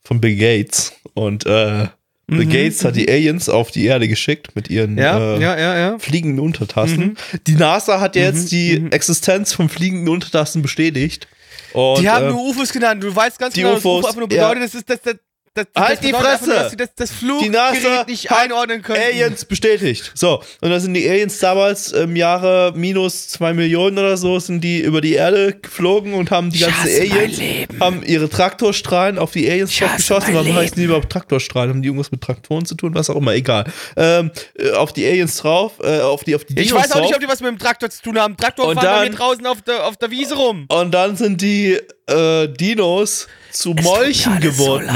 von 0.01 0.21
Bill 0.21 0.38
Gates. 0.38 0.93
Und 1.13 1.45
äh, 1.45 1.88
Bill 2.27 2.45
Mhm, 2.45 2.49
Gates 2.49 2.83
hat 2.83 2.95
die 2.95 3.09
Aliens 3.09 3.49
auf 3.49 3.69
die 3.71 3.86
Erde 3.86 4.07
geschickt 4.07 4.55
mit 4.55 4.69
ihren 4.69 4.97
Ja, 4.97 5.36
äh, 5.36 5.41
ja, 5.41 5.59
ja, 5.59 5.77
ja. 5.77 5.99
fliegenden 5.99 6.39
Untertassen. 6.39 6.99
Mhm. 6.99 7.15
Die 7.45 7.55
NASA 7.55 7.99
hat 7.99 8.15
jetzt 8.15 8.45
Mhm, 8.45 8.47
die 8.49 8.79
mhm. 8.79 8.91
Existenz 8.91 9.53
von 9.53 9.69
fliegenden 9.69 10.09
Untertassen 10.09 10.61
bestätigt. 10.61 11.27
Und, 11.73 11.99
Die 12.01 12.09
haben 12.09 12.27
äh, 12.27 12.29
nur 12.29 12.45
UFOs 12.47 12.71
genannt. 12.71 13.03
Du 13.03 13.13
weißt 13.13 13.38
ganz 13.38 13.53
genau, 13.53 13.73
was 13.73 13.83
UFO 13.86 14.01
ja. 14.21 14.25
bedeutet. 14.25 14.63
Das 14.63 14.73
ist 14.73 14.89
das, 14.89 15.01
das, 15.01 15.15
das, 15.55 15.65
Halt 15.75 15.91
das 15.93 15.99
die 16.01 16.07
einfach 16.13 16.21
nur, 16.21 16.37
Fresse! 16.37 16.53
dass 16.53 16.69
sie 16.71 16.77
das, 16.77 16.89
das 16.95 17.09
die 17.09 17.15
Fluggerät 17.15 17.51
NASA 17.51 18.03
nicht 18.07 18.31
einordnen 18.31 18.81
können. 18.81 19.01
Aliens 19.01 19.45
bestätigt. 19.45 20.11
So, 20.13 20.43
und 20.61 20.69
da 20.69 20.79
sind 20.79 20.93
die 20.93 21.09
Aliens 21.09 21.39
damals 21.39 21.91
im 21.93 22.15
Jahre 22.15 22.73
minus 22.75 23.29
zwei 23.29 23.53
Millionen 23.53 23.97
oder 23.97 24.17
so, 24.17 24.37
sind 24.39 24.61
die 24.61 24.79
über 24.81 25.01
die 25.01 25.13
Erde 25.13 25.53
geflogen 25.53 26.13
und 26.13 26.29
haben 26.29 26.51
die 26.51 26.59
ganzen 26.59 26.87
Aliens, 26.87 27.39
haben 27.79 28.03
ihre 28.03 28.29
Traktorstrahlen 28.29 29.17
auf 29.17 29.31
die 29.31 29.49
Aliens 29.49 29.71
geschossen. 29.75 30.33
Warum 30.35 30.53
heißen 30.53 30.75
die 30.77 30.83
überhaupt 30.83 31.09
Traktorstrahlen? 31.11 31.69
Haben 31.69 31.81
die 31.81 31.87
irgendwas 31.87 32.11
mit 32.11 32.21
Traktoren 32.21 32.65
zu 32.65 32.75
tun? 32.75 32.93
Was 32.93 33.09
auch 33.09 33.15
immer, 33.15 33.33
egal. 33.33 33.65
Ähm, 33.97 34.31
äh, 34.59 34.71
auf 34.71 34.93
die 34.93 35.05
Aliens 35.07 35.37
drauf, 35.37 35.73
äh, 35.81 36.01
auf 36.01 36.23
die, 36.23 36.35
auf 36.35 36.43
die 36.45 36.59
Ich 36.59 36.67
Dinos 36.67 36.83
weiß 36.83 36.91
auch 36.91 37.01
nicht, 37.01 37.15
ob 37.15 37.21
die 37.21 37.27
was 37.27 37.39
mit 37.39 37.49
dem 37.49 37.59
Traktor 37.59 37.89
zu 37.89 38.01
tun 38.01 38.19
haben. 38.19 38.35
Traktor 38.37 38.67
Und 38.67 38.75
fahren 38.75 38.85
dann- 39.03 39.09
mir 39.11 39.15
draußen 39.17 39.45
auf 39.45 39.61
der, 39.61 39.85
auf 39.87 39.95
der 39.97 40.11
Wiese 40.11 40.35
rum. 40.35 40.65
Und 40.67 40.91
dann 40.93 41.15
sind 41.15 41.41
die 41.41 41.79
äh, 42.07 42.47
Dinos 42.47 43.27
zu 43.51 43.73
Molchen 43.73 44.39
geworden. 44.39 44.89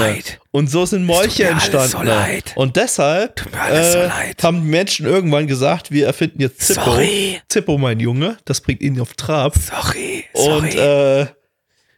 und 0.52 0.70
so 0.70 0.86
sind 0.86 1.06
Molche 1.06 1.46
entstanden. 1.46 2.10
Und 2.56 2.76
deshalb 2.76 3.46
äh, 3.72 4.10
haben 4.42 4.62
die 4.62 4.68
Menschen 4.70 5.06
irgendwann 5.06 5.48
gesagt, 5.48 5.92
wir 5.92 6.06
erfinden 6.08 6.42
jetzt 6.42 6.62
Zippo. 6.62 6.82
Sorry. 6.92 7.42
Zippo, 7.48 7.78
mein 7.78 8.00
Junge, 8.00 8.38
das 8.46 8.62
bringt 8.62 8.82
ihn 8.82 9.00
auf 9.00 9.14
Trab. 9.14 9.56
Sorry, 9.58 10.26
Und, 10.34 10.76
äh, 10.76 11.28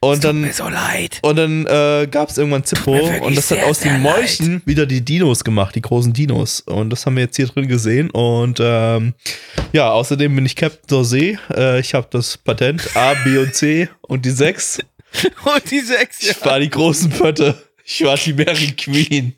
und 0.04 0.24
dann, 0.24 0.50
so 0.52 0.68
leid. 0.68 1.20
und 1.22 1.36
dann 1.36 1.64
äh, 1.66 2.08
gab 2.10 2.28
es 2.28 2.36
irgendwann 2.36 2.64
Zippo 2.64 2.92
und 2.92 3.36
das 3.36 3.50
hat 3.52 3.58
sehr, 3.58 3.66
aus 3.68 3.80
sehr 3.80 3.92
den 3.92 4.02
Molchen 4.02 4.60
wieder 4.64 4.84
die 4.84 5.00
Dinos 5.00 5.44
gemacht, 5.44 5.76
die 5.76 5.80
großen 5.80 6.12
Dinos. 6.12 6.60
Und 6.62 6.90
das 6.90 7.06
haben 7.06 7.14
wir 7.14 7.22
jetzt 7.22 7.36
hier 7.36 7.46
drin 7.46 7.68
gesehen. 7.68 8.10
Und 8.10 8.58
ähm, 8.60 9.14
ja, 9.72 9.92
außerdem 9.92 10.34
bin 10.34 10.44
ich 10.44 10.56
Captain 10.56 10.88
Dorsey. 10.88 11.38
Äh, 11.56 11.78
ich 11.78 11.94
habe 11.94 12.08
das 12.10 12.36
Patent 12.36 12.82
A, 12.96 13.14
B 13.22 13.38
und 13.38 13.54
C 13.54 13.88
und 14.00 14.24
die 14.24 14.30
6. 14.30 14.80
Und 15.44 15.70
diese 15.70 15.98
Ex. 15.98 16.22
Ich 16.22 16.44
war 16.44 16.58
die 16.60 16.70
großen 16.70 17.10
Pötte. 17.10 17.60
Ich 17.84 18.02
war 18.04 18.16
die 18.16 18.32
Mary 18.32 18.72
Queen. 18.72 19.34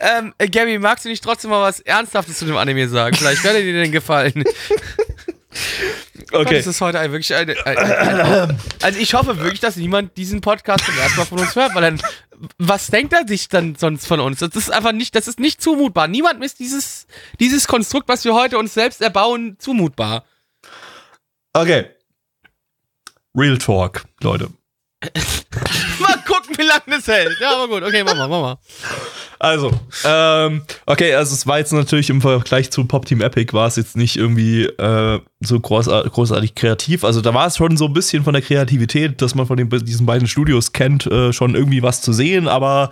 Ähm, 0.00 0.34
äh, 0.38 0.48
Gabby, 0.48 0.78
magst 0.78 1.04
du 1.04 1.08
nicht 1.08 1.22
trotzdem 1.24 1.50
mal 1.50 1.62
was 1.62 1.80
Ernsthaftes 1.80 2.38
zu 2.38 2.44
dem 2.44 2.56
Anime 2.56 2.88
sagen? 2.88 3.16
Vielleicht 3.16 3.42
werde 3.44 3.62
dir 3.62 3.72
den 3.72 3.92
gefallen. 3.92 4.44
Gott, 6.30 6.46
Okay. 6.46 6.56
das 6.56 6.66
ist 6.66 6.80
heute 6.80 6.98
ein- 7.00 7.10
wirklich 7.10 7.34
eine, 7.34 7.56
ein- 7.66 7.78
ein- 7.78 8.20
ein- 8.20 8.58
Also 8.82 8.98
ich 8.98 9.14
hoffe 9.14 9.38
wirklich, 9.38 9.60
dass 9.60 9.76
niemand 9.76 10.16
diesen 10.16 10.40
Podcast 10.40 10.84
zum 10.84 10.96
ersten 10.98 11.16
Mal 11.18 11.24
von 11.24 11.38
uns 11.40 11.56
hört, 11.56 11.74
weil 11.74 11.82
dann, 11.82 12.02
was 12.58 12.88
denkt 12.88 13.12
er 13.12 13.26
sich 13.26 13.48
dann 13.48 13.74
sonst 13.76 14.06
von 14.06 14.20
uns? 14.20 14.40
Das 14.40 14.54
ist 14.54 14.70
einfach 14.70 14.92
nicht, 14.92 15.14
das 15.14 15.26
ist 15.26 15.40
nicht 15.40 15.62
zumutbar. 15.62 16.06
Niemand 16.06 16.44
ist 16.44 16.58
dieses, 16.58 17.06
dieses 17.40 17.66
Konstrukt, 17.66 18.08
was 18.08 18.24
wir 18.24 18.34
heute 18.34 18.58
uns 18.58 18.74
selbst 18.74 19.00
erbauen, 19.00 19.56
zumutbar. 19.58 20.24
Okay. 21.54 21.86
Real 23.36 23.58
Talk, 23.58 24.04
Leute. 24.22 24.48
Mal 26.00 26.16
gucken, 26.26 26.56
wie 26.56 26.66
lange 26.66 26.82
das 26.86 27.06
hält. 27.06 27.36
Ja, 27.40 27.56
aber 27.56 27.68
gut, 27.68 27.82
okay, 27.82 28.02
mach 28.04 28.16
mal, 28.16 28.28
mach 28.28 28.40
mal. 28.40 28.58
Also, 29.40 29.70
ähm, 30.04 30.62
okay, 30.86 31.14
also 31.14 31.32
es 31.32 31.46
war 31.46 31.58
jetzt 31.58 31.72
natürlich 31.72 32.10
im 32.10 32.20
Vergleich 32.20 32.72
zu 32.72 32.84
Pop 32.84 33.06
Team 33.06 33.20
Epic 33.20 33.52
war 33.52 33.68
es 33.68 33.76
jetzt 33.76 33.96
nicht 33.96 34.16
irgendwie 34.16 34.64
äh, 34.64 35.20
so 35.40 35.60
großartig, 35.60 36.12
großartig 36.12 36.54
kreativ. 36.56 37.04
Also 37.04 37.20
da 37.20 37.32
war 37.34 37.46
es 37.46 37.56
schon 37.56 37.76
so 37.76 37.86
ein 37.86 37.92
bisschen 37.92 38.24
von 38.24 38.32
der 38.32 38.42
Kreativität, 38.42 39.22
dass 39.22 39.36
man 39.36 39.46
von 39.46 39.56
den, 39.56 39.68
diesen 39.70 40.06
beiden 40.06 40.26
Studios 40.26 40.72
kennt, 40.72 41.06
äh, 41.06 41.32
schon 41.32 41.54
irgendwie 41.54 41.82
was 41.82 42.02
zu 42.02 42.12
sehen, 42.12 42.48
aber 42.48 42.90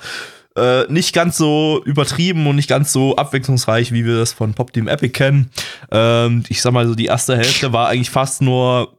äh, 0.57 0.85
nicht 0.91 1.13
ganz 1.13 1.37
so 1.37 1.83
übertrieben 1.85 2.47
und 2.47 2.57
nicht 2.57 2.69
ganz 2.69 2.93
so 2.93 3.17
abwechslungsreich, 3.17 3.91
wie 3.93 4.05
wir 4.05 4.17
das 4.17 4.33
von 4.33 4.55
Pop 4.55 4.73
Team 4.73 4.87
Epic 4.87 5.13
kennen. 5.13 5.51
Ähm, 5.91 6.45
ich 6.49 6.63
sag 6.63 6.73
mal 6.73 6.87
so, 6.87 6.95
die 6.95 7.07
erste 7.07 7.37
Hälfte 7.37 7.73
war 7.73 7.89
eigentlich 7.89 8.11
fast 8.11 8.41
nur 8.41 8.96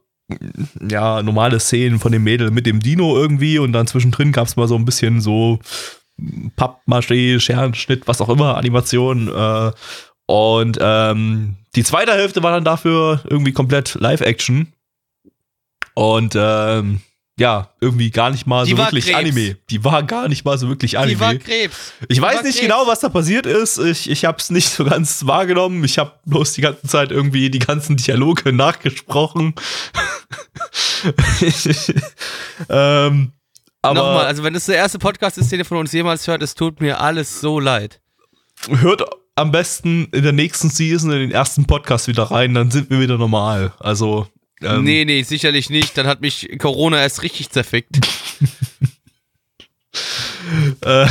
ja, 0.88 1.22
normale 1.22 1.60
Szenen 1.60 1.98
von 1.98 2.12
dem 2.12 2.24
Mädel 2.24 2.50
mit 2.50 2.66
dem 2.66 2.80
Dino 2.80 3.16
irgendwie 3.16 3.58
und 3.58 3.72
dann 3.72 3.86
zwischendrin 3.86 4.32
gab 4.32 4.46
es 4.46 4.56
mal 4.56 4.68
so 4.68 4.74
ein 4.74 4.84
bisschen 4.84 5.20
so 5.20 5.58
Pappmaché, 6.56 7.40
Scherenschnitt, 7.40 8.06
was 8.06 8.20
auch 8.20 8.28
immer, 8.28 8.56
Animation. 8.56 9.28
Äh, 9.28 9.72
und 10.26 10.78
ähm, 10.80 11.56
die 11.74 11.84
zweite 11.84 12.12
Hälfte 12.12 12.42
war 12.42 12.52
dann 12.52 12.64
dafür 12.64 13.20
irgendwie 13.28 13.52
komplett 13.52 13.94
Live-Action. 13.94 14.72
Und 15.94 16.34
ähm, 16.36 17.00
ja, 17.38 17.70
irgendwie 17.80 18.10
gar 18.10 18.30
nicht 18.30 18.46
mal 18.46 18.64
Die 18.64 18.72
so 18.72 18.78
wirklich 18.78 19.06
Krebs. 19.06 19.18
Anime. 19.18 19.56
Die 19.70 19.84
war 19.84 20.02
gar 20.02 20.28
nicht 20.28 20.44
mal 20.44 20.58
so 20.58 20.68
wirklich 20.68 20.98
Anime. 20.98 21.14
Die 21.14 21.20
war 21.20 21.34
Krebs. 21.36 21.92
Ich 22.08 22.16
Die 22.16 22.22
weiß 22.22 22.36
war 22.36 22.42
nicht 22.42 22.58
Krebs. 22.58 22.68
genau, 22.68 22.86
was 22.86 23.00
da 23.00 23.08
passiert 23.08 23.46
ist. 23.46 23.78
Ich, 23.78 24.10
ich 24.10 24.24
habe 24.24 24.38
es 24.38 24.50
nicht 24.50 24.68
so 24.70 24.84
ganz 24.84 25.24
wahrgenommen. 25.26 25.84
Ich 25.84 25.98
habe 25.98 26.12
bloß 26.26 26.54
die 26.54 26.60
ganze 26.62 26.86
Zeit 26.86 27.12
irgendwie 27.12 27.50
die 27.50 27.60
ganzen 27.60 27.96
Dialoge 27.96 28.52
nachgesprochen. 28.54 29.54
ähm, 32.68 33.32
aber 33.82 33.94
Nochmal, 33.94 34.26
also 34.26 34.42
wenn 34.42 34.54
das 34.54 34.66
der 34.66 34.76
erste 34.76 34.98
Podcast 34.98 35.38
ist, 35.38 35.50
den 35.52 35.60
ihr 35.60 35.64
von 35.64 35.78
uns 35.78 35.92
jemals 35.92 36.26
hört, 36.26 36.42
es 36.42 36.54
tut 36.54 36.80
mir 36.80 37.00
alles 37.00 37.40
so 37.40 37.60
leid. 37.60 38.00
hört 38.68 39.02
am 39.36 39.52
besten 39.52 40.06
in 40.06 40.24
der 40.24 40.32
nächsten 40.32 40.68
Season 40.68 41.12
in 41.12 41.20
den 41.20 41.30
ersten 41.30 41.64
Podcast 41.66 42.08
wieder 42.08 42.24
rein, 42.24 42.54
dann 42.54 42.72
sind 42.72 42.90
wir 42.90 42.98
wieder 43.00 43.18
normal. 43.18 43.72
Also 43.78 44.26
ähm, 44.62 44.84
nee, 44.84 45.04
nee, 45.04 45.22
sicherlich 45.22 45.70
nicht. 45.70 45.96
Dann 45.96 46.06
hat 46.06 46.20
mich 46.20 46.48
Corona 46.58 47.00
erst 47.00 47.22
richtig 47.22 47.50
zerfickt. 47.50 47.98
Äh, 50.82 51.06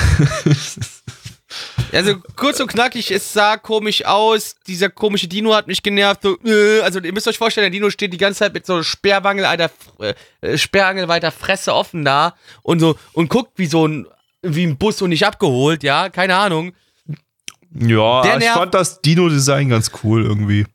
Also 1.91 2.17
kurz 2.35 2.59
und 2.59 2.67
knackig, 2.67 3.11
es 3.11 3.33
sah 3.33 3.57
komisch 3.57 4.05
aus. 4.05 4.55
Dieser 4.67 4.89
komische 4.89 5.27
Dino 5.27 5.53
hat 5.55 5.67
mich 5.67 5.83
genervt. 5.83 6.21
So, 6.23 6.37
äh, 6.45 6.81
also 6.81 6.99
ihr 6.99 7.13
müsst 7.13 7.27
euch 7.27 7.37
vorstellen, 7.37 7.63
der 7.63 7.71
Dino 7.71 7.89
steht 7.89 8.13
die 8.13 8.17
ganze 8.17 8.39
Zeit 8.39 8.53
mit 8.53 8.65
so 8.65 8.83
Sperrwangel, 8.83 9.45
alter, 9.45 9.71
äh, 10.41 10.57
Sperrangel 10.57 11.07
weiter 11.07 11.31
Fresse 11.31 11.73
offen 11.73 12.03
da 12.03 12.35
und 12.61 12.79
so 12.79 12.97
und 13.13 13.29
guckt 13.29 13.53
wie 13.55 13.67
so 13.67 13.87
ein 13.87 14.07
wie 14.41 14.65
ein 14.65 14.77
Bus 14.77 15.01
und 15.01 15.09
nicht 15.09 15.25
abgeholt, 15.25 15.83
ja, 15.83 16.09
keine 16.09 16.35
Ahnung. 16.35 16.73
ja, 18.23 18.37
ich 18.37 18.45
fand 18.49 18.73
das 18.73 19.01
Dino-Design 19.01 19.69
ganz 19.69 19.91
cool 20.03 20.23
irgendwie. 20.23 20.65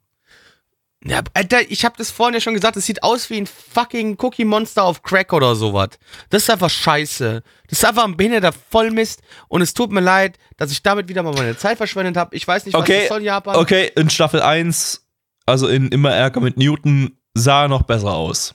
Ja, 1.05 1.20
Alter, 1.34 1.68
ich 1.68 1.84
habe 1.84 1.96
das 1.98 2.11
vorhin 2.12 2.34
ja 2.34 2.40
schon 2.40 2.55
gesagt, 2.55 2.76
es 2.76 2.86
sieht 2.86 3.03
aus 3.03 3.28
wie 3.28 3.36
ein 3.38 3.46
fucking 3.46 4.16
Cookie 4.20 4.44
Monster 4.44 4.84
auf 4.84 5.03
Crack 5.03 5.32
oder 5.32 5.57
sowas. 5.57 5.88
Das 6.30 6.44
ist 6.44 6.50
einfach 6.50 6.70
scheiße. 6.70 7.42
Das 7.68 7.78
ist 7.78 7.84
einfach 7.84 8.05
ein 8.05 8.16
behinderter 8.16 8.53
Vollmist 8.70 9.20
und 9.48 9.62
es 9.62 9.74
tut 9.74 9.90
mir 9.90 10.00
leid, 10.00 10.38
dass 10.59 10.70
ich 10.70 10.82
damit 10.82 11.09
wieder 11.09 11.24
mal 11.24 11.34
meine 11.34 11.57
Zeit 11.57 11.78
verschwendet 11.78 12.16
habe. 12.16 12.36
Ich 12.36 12.46
weiß 12.46 12.66
nicht, 12.66 12.74
was 12.74 12.82
Okay, 12.82 13.00
das 13.00 13.09
soll, 13.09 13.22
Japan. 13.22 13.57
okay, 13.57 13.90
in 13.96 14.11
Staffel 14.11 14.42
1, 14.42 15.05
also 15.44 15.66
in 15.66 15.88
Immer 15.88 16.12
Ärger 16.12 16.40
mit 16.40 16.57
Newton, 16.57 17.16
sah 17.34 17.62
er 17.62 17.68
noch 17.68 17.82
besser 17.82 18.12
aus. 18.12 18.55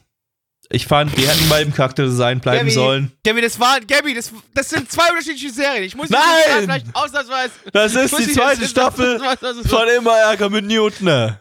Ich 0.69 0.85
fand, 0.85 1.17
die 1.17 1.25
hätten 1.27 1.47
beim 1.49 1.73
Charakterdesign 1.73 2.41
bleiben 2.41 2.59
Gabby, 2.59 2.71
sollen. 2.71 3.11
Gabby, 3.23 3.41
das 3.41 3.57
war, 3.59 3.79
Gabby, 3.79 4.13
das, 4.13 4.31
das 4.53 4.69
sind 4.69 4.91
zwei 4.91 5.09
unterschiedliche 5.11 5.49
Serien. 5.49 5.83
Ich 5.83 5.95
muss 5.95 6.09
Nein! 6.09 6.21
jetzt 6.45 6.63
vielleicht 6.63 6.87
ausnahmsweise. 6.93 7.51
Das 7.71 7.95
ist 7.95 8.19
die 8.19 8.33
zweite 8.33 8.67
Staffel 8.67 9.19
von 9.65 9.87
Immer 9.97 10.17
Ärger 10.17 10.49
mit 10.49 10.65
Newton. 10.65 11.37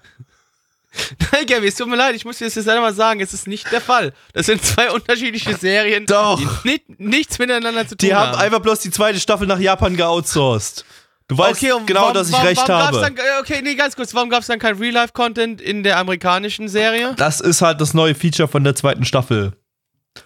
Nein, 1.32 1.46
Gabby, 1.46 1.66
es 1.68 1.74
tut 1.74 1.88
mir 1.88 1.96
leid, 1.96 2.14
ich 2.14 2.24
muss 2.24 2.38
dir 2.38 2.44
das 2.46 2.54
jetzt 2.54 2.68
einmal 2.68 2.94
sagen, 2.94 3.20
es 3.20 3.32
ist 3.34 3.46
nicht 3.46 3.70
der 3.72 3.80
Fall. 3.80 4.12
Das 4.32 4.46
sind 4.46 4.64
zwei 4.64 4.90
unterschiedliche 4.90 5.54
Serien, 5.56 6.06
Doch. 6.06 6.38
die 6.38 6.68
nicht, 6.68 7.00
nichts 7.00 7.38
miteinander 7.38 7.82
zu 7.86 7.96
tun 7.96 8.08
Die 8.08 8.14
haben. 8.14 8.32
haben 8.32 8.38
einfach 8.40 8.60
bloß 8.60 8.80
die 8.80 8.90
zweite 8.90 9.20
Staffel 9.20 9.46
nach 9.46 9.58
Japan 9.58 9.96
geoutsourced. 9.96 10.84
Du 11.28 11.36
weißt 11.36 11.60
und 11.72 11.86
genau, 11.88 12.02
warum- 12.02 12.14
dass 12.14 12.28
ich 12.28 12.34
warum- 12.34 12.46
recht 12.46 12.68
warum 12.68 12.82
habe. 12.86 13.00
Dann, 13.00 13.16
äh, 13.16 13.40
okay, 13.40 13.60
nee, 13.62 13.74
ganz 13.74 13.96
kurz. 13.96 14.14
Warum 14.14 14.30
gab 14.30 14.42
es 14.42 14.46
dann 14.46 14.60
kein 14.60 14.76
Real-Life-Content 14.76 15.60
in 15.60 15.82
der 15.82 15.98
amerikanischen 15.98 16.68
Serie? 16.68 17.14
das 17.16 17.40
ist 17.40 17.62
halt 17.62 17.80
das 17.80 17.94
neue 17.94 18.14
Feature 18.14 18.46
von 18.48 18.62
der 18.62 18.76
zweiten 18.76 19.04
Staffel. 19.04 19.52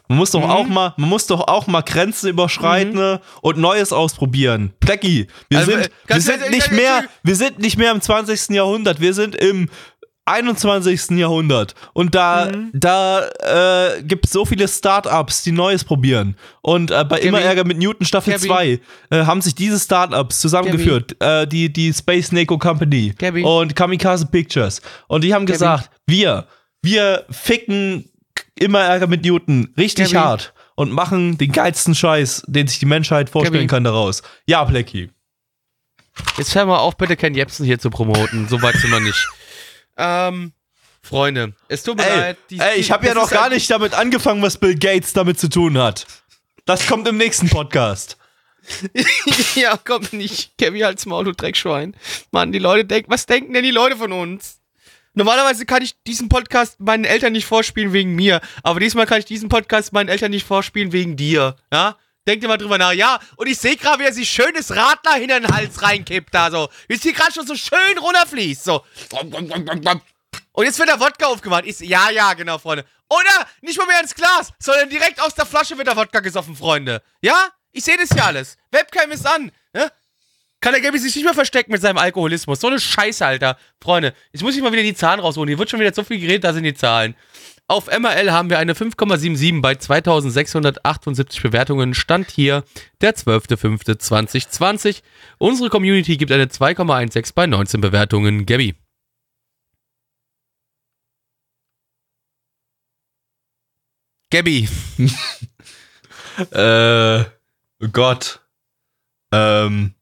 Man 0.08 0.18
muss 0.18 0.30
doch 0.30 0.40
Mhm. 0.44 0.50
auch 0.50 0.66
mal, 0.66 0.94
man 0.98 1.08
muss 1.08 1.26
doch 1.26 1.48
auch 1.48 1.66
mal 1.66 1.80
Grenzen 1.82 2.28
überschreiten 2.28 2.94
ne, 2.94 3.20
und 3.40 3.58
Neues 3.58 3.92
ausprobieren. 3.92 4.72
Plecki, 4.78 5.26
wir 5.48 5.58
Also, 5.58 5.72
äh, 5.72 5.74
sind, 5.74 5.82
wir 5.84 5.90
ganz 6.06 6.24
sind 6.26 6.50
nicht 6.50 6.66
ich- 6.66 6.70
mehr, 6.72 7.04
wir 7.24 7.34
sind 7.34 7.58
nicht 7.58 7.76
mehr 7.76 7.90
im 7.90 8.00
20. 8.00 8.54
Jahrhundert, 8.54 9.00
wir 9.00 9.14
sind 9.14 9.34
im 9.34 9.68
21. 10.30 11.18
Jahrhundert 11.18 11.74
und 11.92 12.14
da, 12.14 12.46
Mhm. 12.52 12.70
da 12.72 13.26
äh, 13.96 14.02
gibt 14.02 14.26
es 14.26 14.32
so 14.32 14.44
viele 14.44 14.66
Startups, 14.68 15.42
die 15.42 15.52
Neues 15.52 15.84
probieren. 15.84 16.36
Und 16.62 16.90
äh, 16.90 17.04
bei 17.04 17.20
Immer 17.20 17.40
Ärger 17.40 17.64
mit 17.64 17.78
Newton 17.78 18.06
Staffel 18.06 18.32
Gabby. 18.34 18.46
2 18.46 18.80
äh, 19.10 19.24
haben 19.24 19.40
sich 19.42 19.54
diese 19.54 19.78
Startups 19.78 20.40
zusammengeführt. 20.40 21.16
Äh, 21.20 21.46
die, 21.46 21.72
die 21.72 21.92
Space 21.92 22.32
Neko 22.32 22.58
Company 22.58 23.14
Gabby. 23.18 23.42
und 23.42 23.74
Kamikaze 23.76 24.26
Pictures. 24.26 24.80
Und 25.08 25.24
die 25.24 25.34
haben 25.34 25.46
Gabby. 25.46 25.52
gesagt, 25.52 25.90
wir, 26.06 26.46
wir 26.82 27.24
ficken 27.30 28.06
Immer 28.58 28.80
Ärger 28.80 29.06
mit 29.06 29.24
Newton 29.24 29.72
richtig 29.78 30.12
Gabby. 30.12 30.24
hart 30.26 30.54
und 30.74 30.92
machen 30.92 31.38
den 31.38 31.50
geilsten 31.52 31.94
Scheiß, 31.94 32.42
den 32.46 32.66
sich 32.66 32.78
die 32.78 32.86
Menschheit 32.86 33.30
vorstellen 33.30 33.54
Gabby. 33.54 33.66
kann 33.68 33.84
daraus. 33.84 34.22
Ja, 34.46 34.64
Plecki. 34.66 35.10
Jetzt 36.36 36.54
hör 36.54 36.66
mal 36.66 36.76
auf, 36.78 36.96
bitte 36.98 37.16
Ken 37.16 37.34
Jebsen 37.34 37.64
hier 37.64 37.78
zu 37.78 37.88
promoten. 37.88 38.48
So 38.48 38.60
weit 38.60 38.74
sind 38.76 38.90
wir 38.90 39.00
nicht. 39.00 39.26
Ähm, 40.00 40.52
Freunde, 41.02 41.54
es 41.68 41.82
tut 41.82 41.96
mir 41.96 42.04
Ey, 42.08 42.18
leid. 42.18 42.38
die- 42.50 42.58
ey, 42.58 42.78
ich 42.78 42.90
habe 42.90 43.06
ja 43.06 43.14
noch 43.14 43.30
gar 43.30 43.48
nicht 43.50 43.70
damit 43.70 43.94
angefangen, 43.94 44.42
was 44.42 44.58
Bill 44.58 44.74
Gates 44.78 45.12
damit 45.12 45.38
zu 45.38 45.48
tun 45.48 45.78
hat. 45.78 46.06
Das 46.66 46.86
kommt 46.86 47.06
im 47.08 47.16
nächsten 47.16 47.48
Podcast. 47.48 48.16
ja, 49.54 49.78
komm 49.84 50.06
nicht. 50.12 50.56
Kevin 50.58 50.84
als 50.84 51.06
Maul, 51.06 51.24
du 51.24 51.32
Dreckschwein. 51.32 51.96
Mann, 52.30 52.52
die 52.52 52.58
Leute 52.58 52.84
denken, 52.84 53.10
was 53.10 53.26
denken 53.26 53.52
denn 53.54 53.64
die 53.64 53.70
Leute 53.70 53.96
von 53.96 54.12
uns? 54.12 54.60
Normalerweise 55.14 55.66
kann 55.66 55.82
ich 55.82 55.94
diesen 56.06 56.28
Podcast 56.28 56.78
meinen 56.78 57.04
Eltern 57.04 57.32
nicht 57.32 57.46
vorspielen 57.46 57.92
wegen 57.92 58.14
mir, 58.14 58.40
aber 58.62 58.78
diesmal 58.78 59.06
kann 59.06 59.18
ich 59.18 59.24
diesen 59.24 59.48
Podcast 59.48 59.92
meinen 59.92 60.08
Eltern 60.08 60.30
nicht 60.30 60.46
vorspielen 60.46 60.92
wegen 60.92 61.16
dir, 61.16 61.56
ja? 61.72 61.96
Denkt 62.26 62.44
ihr 62.44 62.48
mal 62.48 62.58
drüber 62.58 62.78
nach. 62.78 62.92
Ja, 62.92 63.18
und 63.36 63.46
ich 63.46 63.58
sehe 63.58 63.76
gerade, 63.76 64.00
wie 64.00 64.06
er 64.06 64.12
sich 64.12 64.28
schönes 64.28 64.74
Radler 64.74 65.14
hinter 65.14 65.40
den 65.40 65.48
Hals 65.52 65.80
reinkippt 65.82 66.34
da 66.34 66.50
so. 66.50 66.68
Wie 66.88 66.94
es 66.94 67.02
hier 67.02 67.12
gerade 67.12 67.32
schon 67.32 67.46
so 67.46 67.54
schön 67.54 67.98
runterfließt, 67.98 68.64
so. 68.64 68.84
Und 70.52 70.64
jetzt 70.64 70.78
wird 70.78 70.88
der 70.88 71.00
Wodka 71.00 71.26
aufgemacht. 71.26 71.64
Ich, 71.64 71.80
ja, 71.80 72.10
ja, 72.10 72.34
genau, 72.34 72.58
Freunde. 72.58 72.84
Oder 73.08 73.46
nicht 73.62 73.78
mal 73.78 73.86
mehr 73.86 74.00
ins 74.00 74.14
Glas, 74.14 74.52
sondern 74.58 74.88
direkt 74.90 75.20
aus 75.20 75.34
der 75.34 75.46
Flasche 75.46 75.76
wird 75.76 75.88
der 75.88 75.96
Wodka 75.96 76.20
gesoffen, 76.20 76.54
Freunde. 76.54 77.02
Ja? 77.22 77.48
Ich 77.72 77.84
sehe 77.84 77.96
das 77.96 78.10
ja 78.10 78.26
alles. 78.26 78.56
Webcam 78.70 79.10
ist 79.12 79.26
an. 79.26 79.50
Ne? 79.72 79.90
Kann 80.60 80.72
der 80.72 80.82
Gaby 80.82 80.98
sich 80.98 81.14
nicht 81.14 81.24
mehr 81.24 81.34
verstecken 81.34 81.72
mit 81.72 81.80
seinem 81.80 81.98
Alkoholismus. 81.98 82.60
So 82.60 82.66
eine 82.66 82.78
Scheiße, 82.78 83.24
Alter. 83.24 83.56
Freunde, 83.82 84.14
jetzt 84.32 84.42
muss 84.42 84.54
ich 84.54 84.62
mal 84.62 84.72
wieder 84.72 84.82
die 84.82 84.94
Zahlen 84.94 85.20
rausholen. 85.20 85.48
Hier 85.48 85.58
wird 85.58 85.70
schon 85.70 85.80
wieder 85.80 85.94
so 85.94 86.04
viel 86.04 86.20
geredet, 86.20 86.44
da 86.44 86.52
sind 86.52 86.64
die 86.64 86.74
Zahlen. 86.74 87.16
Auf 87.70 87.86
MRL 87.86 88.32
haben 88.32 88.50
wir 88.50 88.58
eine 88.58 88.72
5,77 88.72 89.60
bei 89.60 89.76
2678 89.76 91.40
Bewertungen. 91.40 91.94
Stand 91.94 92.28
hier 92.28 92.64
der 93.00 93.14
12.05.2020. 93.14 95.02
Unsere 95.38 95.70
Community 95.70 96.16
gibt 96.16 96.32
eine 96.32 96.46
2,16 96.46 97.32
bei 97.32 97.46
19 97.46 97.80
Bewertungen. 97.80 98.44
Gabby. 98.44 98.74
Gabby. 104.32 104.68
Äh, 106.52 107.20
oh 107.20 107.88
Gott. 107.92 108.40
Ähm. 109.30 109.94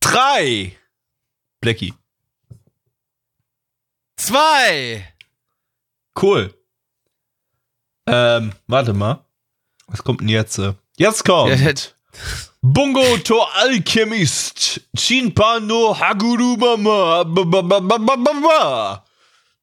Drei. 0.00 0.78
Blackie. 1.60 1.94
Zwei. 4.16 5.12
Cool. 6.20 6.52
Ähm, 8.06 8.52
warte 8.66 8.92
mal. 8.92 9.24
Was 9.86 10.02
kommt 10.02 10.20
denn 10.20 10.28
jetzt? 10.28 10.58
äh? 10.58 10.74
Jetzt 10.96 11.24
kommt. 11.24 11.58
Ja, 11.58 11.72
das- 11.72 11.94
Bungo 12.60 13.16
to 13.24 13.40
Alchemist. 13.54 14.80
Chinpa 14.96 15.60
no 15.60 15.98
Haguru 15.98 16.56
Mama. 16.56 17.24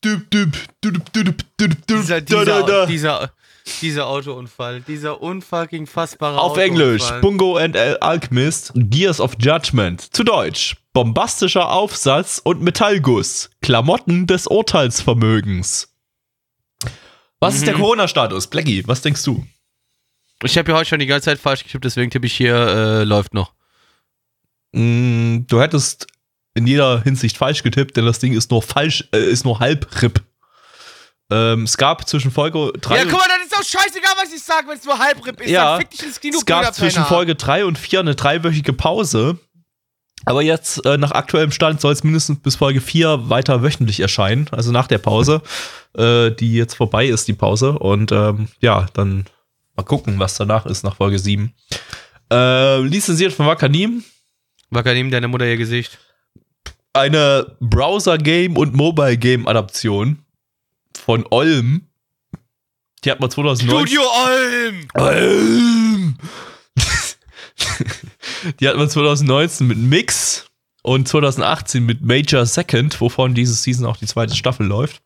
Dieser, 0.03 2.21
dieser, 2.21 2.85
dieser, 2.87 3.31
dieser 3.81 4.07
Autounfall. 4.07 4.81
Dieser 4.81 5.21
unfucking 5.21 5.85
fassbare 5.87 6.37
Auf 6.39 6.51
Autounfall. 6.53 6.63
Englisch, 6.65 7.03
Bungo 7.21 7.57
and 7.57 7.75
Al 7.77 7.97
Alchemist, 7.97 8.71
Gears 8.75 9.19
of 9.19 9.33
Judgment. 9.39 10.01
Zu 10.15 10.23
Deutsch, 10.23 10.77
bombastischer 10.93 11.69
Aufsatz 11.71 12.39
und 12.43 12.61
Metallguss, 12.61 13.49
Klamotten 13.61 14.25
des 14.27 14.47
Urteilsvermögens. 14.47 15.93
Was 17.39 17.55
ist 17.55 17.65
der 17.67 17.75
Mhm. 17.75 17.81
Corona-Status? 17.81 18.47
Blackie, 18.47 18.85
was 18.87 19.01
denkst 19.01 19.23
du? 19.23 19.45
Ich 20.43 20.57
habe 20.57 20.71
ja 20.71 20.77
heute 20.77 20.89
schon 20.89 20.99
die 20.99 21.05
ganze 21.05 21.25
Zeit 21.25 21.39
falsch 21.39 21.63
getippt, 21.63 21.83
deswegen 21.85 22.09
tippe 22.11 22.25
ich 22.27 22.33
hier, 22.33 22.55
äh, 22.55 23.03
läuft 23.03 23.33
noch. 23.33 23.53
Mm, 24.71 25.45
du 25.47 25.61
hättest 25.61 26.07
in 26.53 26.67
jeder 26.67 27.01
Hinsicht 27.01 27.37
falsch 27.37 27.63
getippt, 27.63 27.97
denn 27.97 28.05
das 28.05 28.19
Ding 28.19 28.33
ist 28.33 28.51
nur 28.51 28.61
falsch, 28.61 29.07
äh, 29.13 29.19
ist 29.19 29.45
nur 29.45 29.59
halb 29.59 29.87
RIP. 30.01 30.21
Ähm, 31.31 31.63
es 31.63 31.77
gab 31.77 32.07
zwischen 32.07 32.31
Folge 32.31 32.71
3 32.81 32.97
Ja, 32.97 33.03
guck 33.03 33.13
mal, 33.19 33.27
das 33.27 33.45
ist 33.45 33.55
doch 33.55 33.79
scheißegal, 33.79 34.13
was 34.17 34.33
ich 34.33 34.41
sage, 34.41 34.67
wenn 34.67 34.77
es 34.77 34.85
nur 34.85 34.97
Halbrip 34.97 35.39
ist. 35.41 35.49
Ja, 35.49 35.71
dann 35.73 35.81
fick 35.81 35.91
dich 35.91 36.03
ins 36.03 36.19
Kino, 36.19 36.37
es 36.39 36.45
gab 36.45 36.73
zwischen. 36.73 37.05
Folge 37.05 37.35
3 37.35 37.65
und 37.65 37.77
4 37.77 37.99
eine 37.99 38.15
dreiwöchige 38.15 38.73
Pause. 38.73 39.37
Aber 40.26 40.41
jetzt, 40.41 40.86
äh, 40.86 40.97
nach 40.97 41.11
aktuellem 41.11 41.51
Stand, 41.51 41.82
soll 41.82 41.93
es 41.93 42.03
mindestens 42.03 42.39
bis 42.39 42.55
Folge 42.57 42.82
4 42.82 43.30
weiter 43.30 43.63
wöchentlich 43.63 43.99
erscheinen. 43.99 44.47
Also 44.51 44.72
nach 44.72 44.88
der 44.88 44.97
Pause, 44.97 45.41
äh, 45.97 46.32
die 46.32 46.53
jetzt 46.53 46.76
vorbei 46.76 47.07
ist, 47.07 47.28
die 47.28 47.34
Pause. 47.34 47.78
Und 47.78 48.11
ähm, 48.11 48.49
ja, 48.59 48.88
dann 48.93 49.26
mal 49.76 49.84
gucken, 49.84 50.20
was 50.20 50.36
danach 50.36 50.65
ist, 50.65 50.84
nach 50.84 50.97
Folge 50.97 51.20
7. 51.20 51.53
Äh, 52.32 52.82
lizenziert 52.82 53.34
von 53.34 53.47
Wakanim. 53.47 54.03
Wakanim, 54.70 55.09
deine 55.09 55.28
Mutter 55.28 55.45
ihr 55.45 55.57
Gesicht. 55.57 55.97
Eine 56.93 57.55
Browser-Game- 57.59 58.57
und 58.57 58.76
Mobile-Game-Adaption 58.76 60.20
von 60.97 61.26
Olm. 61.30 61.88
Die 63.03 63.11
hat 63.11 63.20
man 63.20 63.32
2009. 63.32 63.88
Studio 63.88 64.01
Olm! 64.01 64.88
Alm. 64.93 66.17
Die 68.59 68.67
hat 68.67 68.77
man 68.77 68.89
2019 68.89 69.67
mit 69.67 69.77
Mix 69.77 70.45
und 70.82 71.07
2018 71.07 71.86
mit 71.86 72.01
Major 72.01 72.45
Second, 72.45 72.99
wovon 73.01 73.34
diese 73.34 73.53
Season 73.53 73.86
auch 73.86 73.97
die 73.97 74.05
zweite 74.05 74.36
Staffel 74.36 74.65
läuft. 74.65 75.01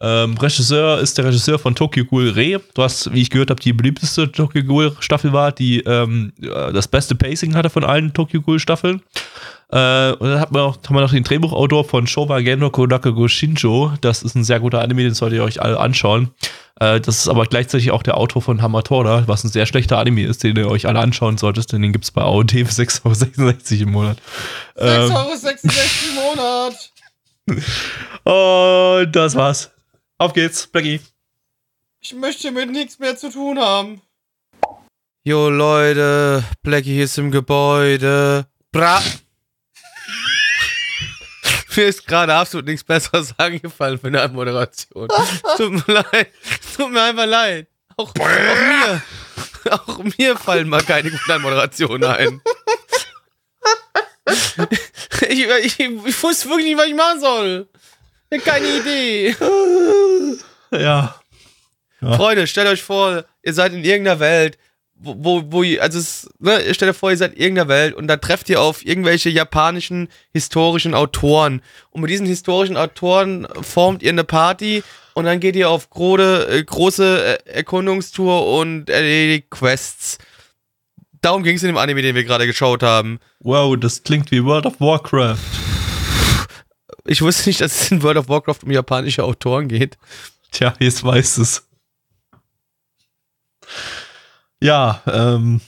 Ähm, 0.00 0.36
Regisseur 0.36 0.98
ist 0.98 1.16
der 1.16 1.26
Regisseur 1.26 1.58
von 1.58 1.74
Tokyo 1.74 2.04
Ghoul 2.04 2.30
Re, 2.30 2.60
was, 2.74 3.12
wie 3.12 3.22
ich 3.22 3.30
gehört 3.30 3.50
habe, 3.50 3.60
die 3.60 3.72
beliebteste 3.72 4.30
Tokyo 4.30 4.64
Ghoul 4.64 4.96
Staffel 4.98 5.32
war, 5.32 5.52
die 5.52 5.80
ähm, 5.80 6.32
äh, 6.42 6.72
das 6.72 6.88
beste 6.88 7.14
Pacing 7.14 7.54
hatte 7.54 7.70
von 7.70 7.84
allen 7.84 8.12
Tokyo 8.12 8.42
Ghoul 8.42 8.58
Staffeln. 8.58 9.02
Äh, 9.70 10.12
und 10.12 10.28
dann 10.28 10.40
hat 10.40 10.50
man 10.52 10.62
auch, 10.62 10.76
haben 10.84 10.94
wir 10.94 11.00
noch 11.00 11.12
den 11.12 11.24
Drehbuchautor 11.24 11.84
von 11.84 12.06
Showa 12.06 12.40
Gendo 12.40 12.70
Kodake 12.70 13.12
Go 13.12 13.28
Shinjo. 13.28 13.92
Das 14.00 14.22
ist 14.22 14.34
ein 14.34 14.44
sehr 14.44 14.60
guter 14.60 14.80
Anime, 14.82 15.04
den 15.04 15.14
solltet 15.14 15.38
ihr 15.38 15.44
euch 15.44 15.62
alle 15.62 15.78
anschauen. 15.78 16.32
Äh, 16.80 17.00
das 17.00 17.18
ist 17.18 17.28
aber 17.28 17.44
gleichzeitig 17.46 17.90
auch 17.92 18.02
der 18.02 18.16
Autor 18.16 18.42
von 18.42 18.60
Hamatora, 18.62 19.24
was 19.26 19.44
ein 19.44 19.48
sehr 19.48 19.66
schlechter 19.66 19.98
Anime 19.98 20.24
ist, 20.24 20.42
den 20.42 20.56
ihr 20.56 20.68
euch 20.68 20.86
alle 20.86 20.98
anschauen 20.98 21.38
solltet, 21.38 21.72
denn 21.72 21.82
den 21.82 21.92
gibt 21.92 22.04
es 22.04 22.10
bei 22.10 22.22
AOT 22.22 22.50
für 22.50 22.64
6,66 22.64 23.02
Euro 23.04 23.82
im 23.82 23.90
Monat. 23.90 24.18
Ähm, 24.76 25.12
6,66 25.12 25.68
Euro 26.18 26.32
im 26.32 26.36
Monat. 26.36 26.92
und 29.06 29.16
das 29.16 29.34
war's. 29.34 29.70
Auf 30.18 30.32
geht's, 30.32 30.66
Blackie. 30.66 31.00
Ich 32.00 32.14
möchte 32.14 32.50
mit 32.50 32.70
nichts 32.70 32.98
mehr 32.98 33.16
zu 33.16 33.30
tun 33.30 33.58
haben. 33.58 34.00
Jo 35.24 35.48
Leute, 35.48 36.44
Blackie 36.62 37.00
ist 37.00 37.16
im 37.18 37.30
Gebäude. 37.30 38.46
Bra. 38.72 39.00
Mir 41.76 41.86
ist 41.86 42.06
gerade 42.06 42.34
absolut 42.34 42.66
nichts 42.66 42.84
Besseres 42.84 43.34
eingefallen 43.38 43.98
für 43.98 44.06
eine 44.08 44.28
Moderation. 44.28 45.08
Tut 45.56 45.88
mir 45.88 45.94
leid. 45.94 46.28
Tut 46.76 46.90
mir 46.90 47.02
einfach 47.02 47.26
leid. 47.26 47.68
Auch, 47.96 48.10
auch 48.10 48.18
mir. 48.18 49.02
Auch 49.70 49.98
mir 50.18 50.36
fallen 50.36 50.68
mal 50.68 50.82
keine 50.82 51.10
guten 51.10 51.42
Moderationen 51.42 52.04
ein. 52.04 52.40
Ich, 55.28 55.46
ich, 55.46 55.80
ich 55.80 56.22
wusste 56.22 56.48
wirklich 56.48 56.66
nicht, 56.66 56.78
was 56.78 56.86
ich 56.86 56.94
machen 56.94 57.20
soll. 57.20 57.68
Keine 58.44 58.66
Idee. 58.66 59.36
Ja. 60.70 61.14
Ja. 62.00 62.16
Freunde, 62.16 62.46
stellt 62.46 62.68
euch 62.68 62.82
vor, 62.82 63.24
ihr 63.42 63.54
seid 63.54 63.72
in 63.72 63.84
irgendeiner 63.84 64.20
Welt, 64.20 64.58
wo, 65.04 65.16
wo, 65.18 65.42
wo 65.46 65.62
ihr, 65.62 65.82
also 65.82 65.98
es, 65.98 66.28
ne, 66.38 66.74
stellt 66.74 66.90
euch 66.90 66.96
vor, 66.96 67.10
ihr 67.10 67.16
seid 67.16 67.34
in 67.34 67.40
irgendeiner 67.40 67.68
Welt 67.68 67.94
und 67.94 68.06
da 68.08 68.16
trefft 68.16 68.48
ihr 68.48 68.60
auf 68.60 68.84
irgendwelche 68.84 69.30
japanischen 69.30 70.08
historischen 70.32 70.94
Autoren. 70.94 71.62
Und 71.90 72.02
mit 72.02 72.10
diesen 72.10 72.26
historischen 72.26 72.76
Autoren 72.76 73.46
formt 73.62 74.02
ihr 74.02 74.10
eine 74.10 74.24
Party 74.24 74.82
und 75.14 75.24
dann 75.24 75.40
geht 75.40 75.56
ihr 75.56 75.70
auf 75.70 75.90
große, 75.90 76.48
äh, 76.48 76.64
große 76.64 77.38
äh, 77.46 77.50
Erkundungstour 77.50 78.58
und 78.58 78.90
erledigt 78.90 79.50
Quests. 79.50 80.18
Darum 81.20 81.42
ging 81.42 81.56
es 81.56 81.62
in 81.62 81.68
dem 81.68 81.78
Anime, 81.78 82.02
den 82.02 82.14
wir 82.14 82.24
gerade 82.24 82.46
geschaut 82.46 82.82
haben. 82.82 83.18
Wow, 83.40 83.76
das 83.78 84.02
klingt 84.02 84.30
wie 84.30 84.44
World 84.44 84.66
of 84.66 84.80
Warcraft. 84.80 85.38
Ich 87.06 87.22
wusste 87.22 87.48
nicht, 87.48 87.60
dass 87.60 87.82
es 87.82 87.90
in 87.90 88.02
World 88.02 88.18
of 88.18 88.28
Warcraft 88.28 88.64
um 88.64 88.70
japanische 88.70 89.24
Autoren 89.24 89.68
geht. 89.68 89.96
Tja, 90.50 90.74
jetzt 90.78 91.04
weißt 91.04 91.38
es. 91.38 91.66
Ja, 94.64 95.02
ähm, 95.06 95.60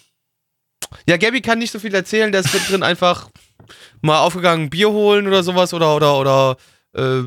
Ja, 1.06 1.16
Gabby 1.16 1.40
kann 1.42 1.58
nicht 1.58 1.72
so 1.72 1.78
viel 1.78 1.94
erzählen, 1.94 2.32
der 2.32 2.40
ist 2.40 2.54
mit 2.54 2.68
drin 2.70 2.82
einfach 2.82 3.28
mal 4.00 4.20
aufgegangen, 4.20 4.70
Bier 4.70 4.90
holen 4.90 5.26
oder 5.26 5.42
sowas 5.42 5.74
oder 5.74 5.94
oder 5.96 6.18
oder 6.18 6.56
äh, 6.94 7.24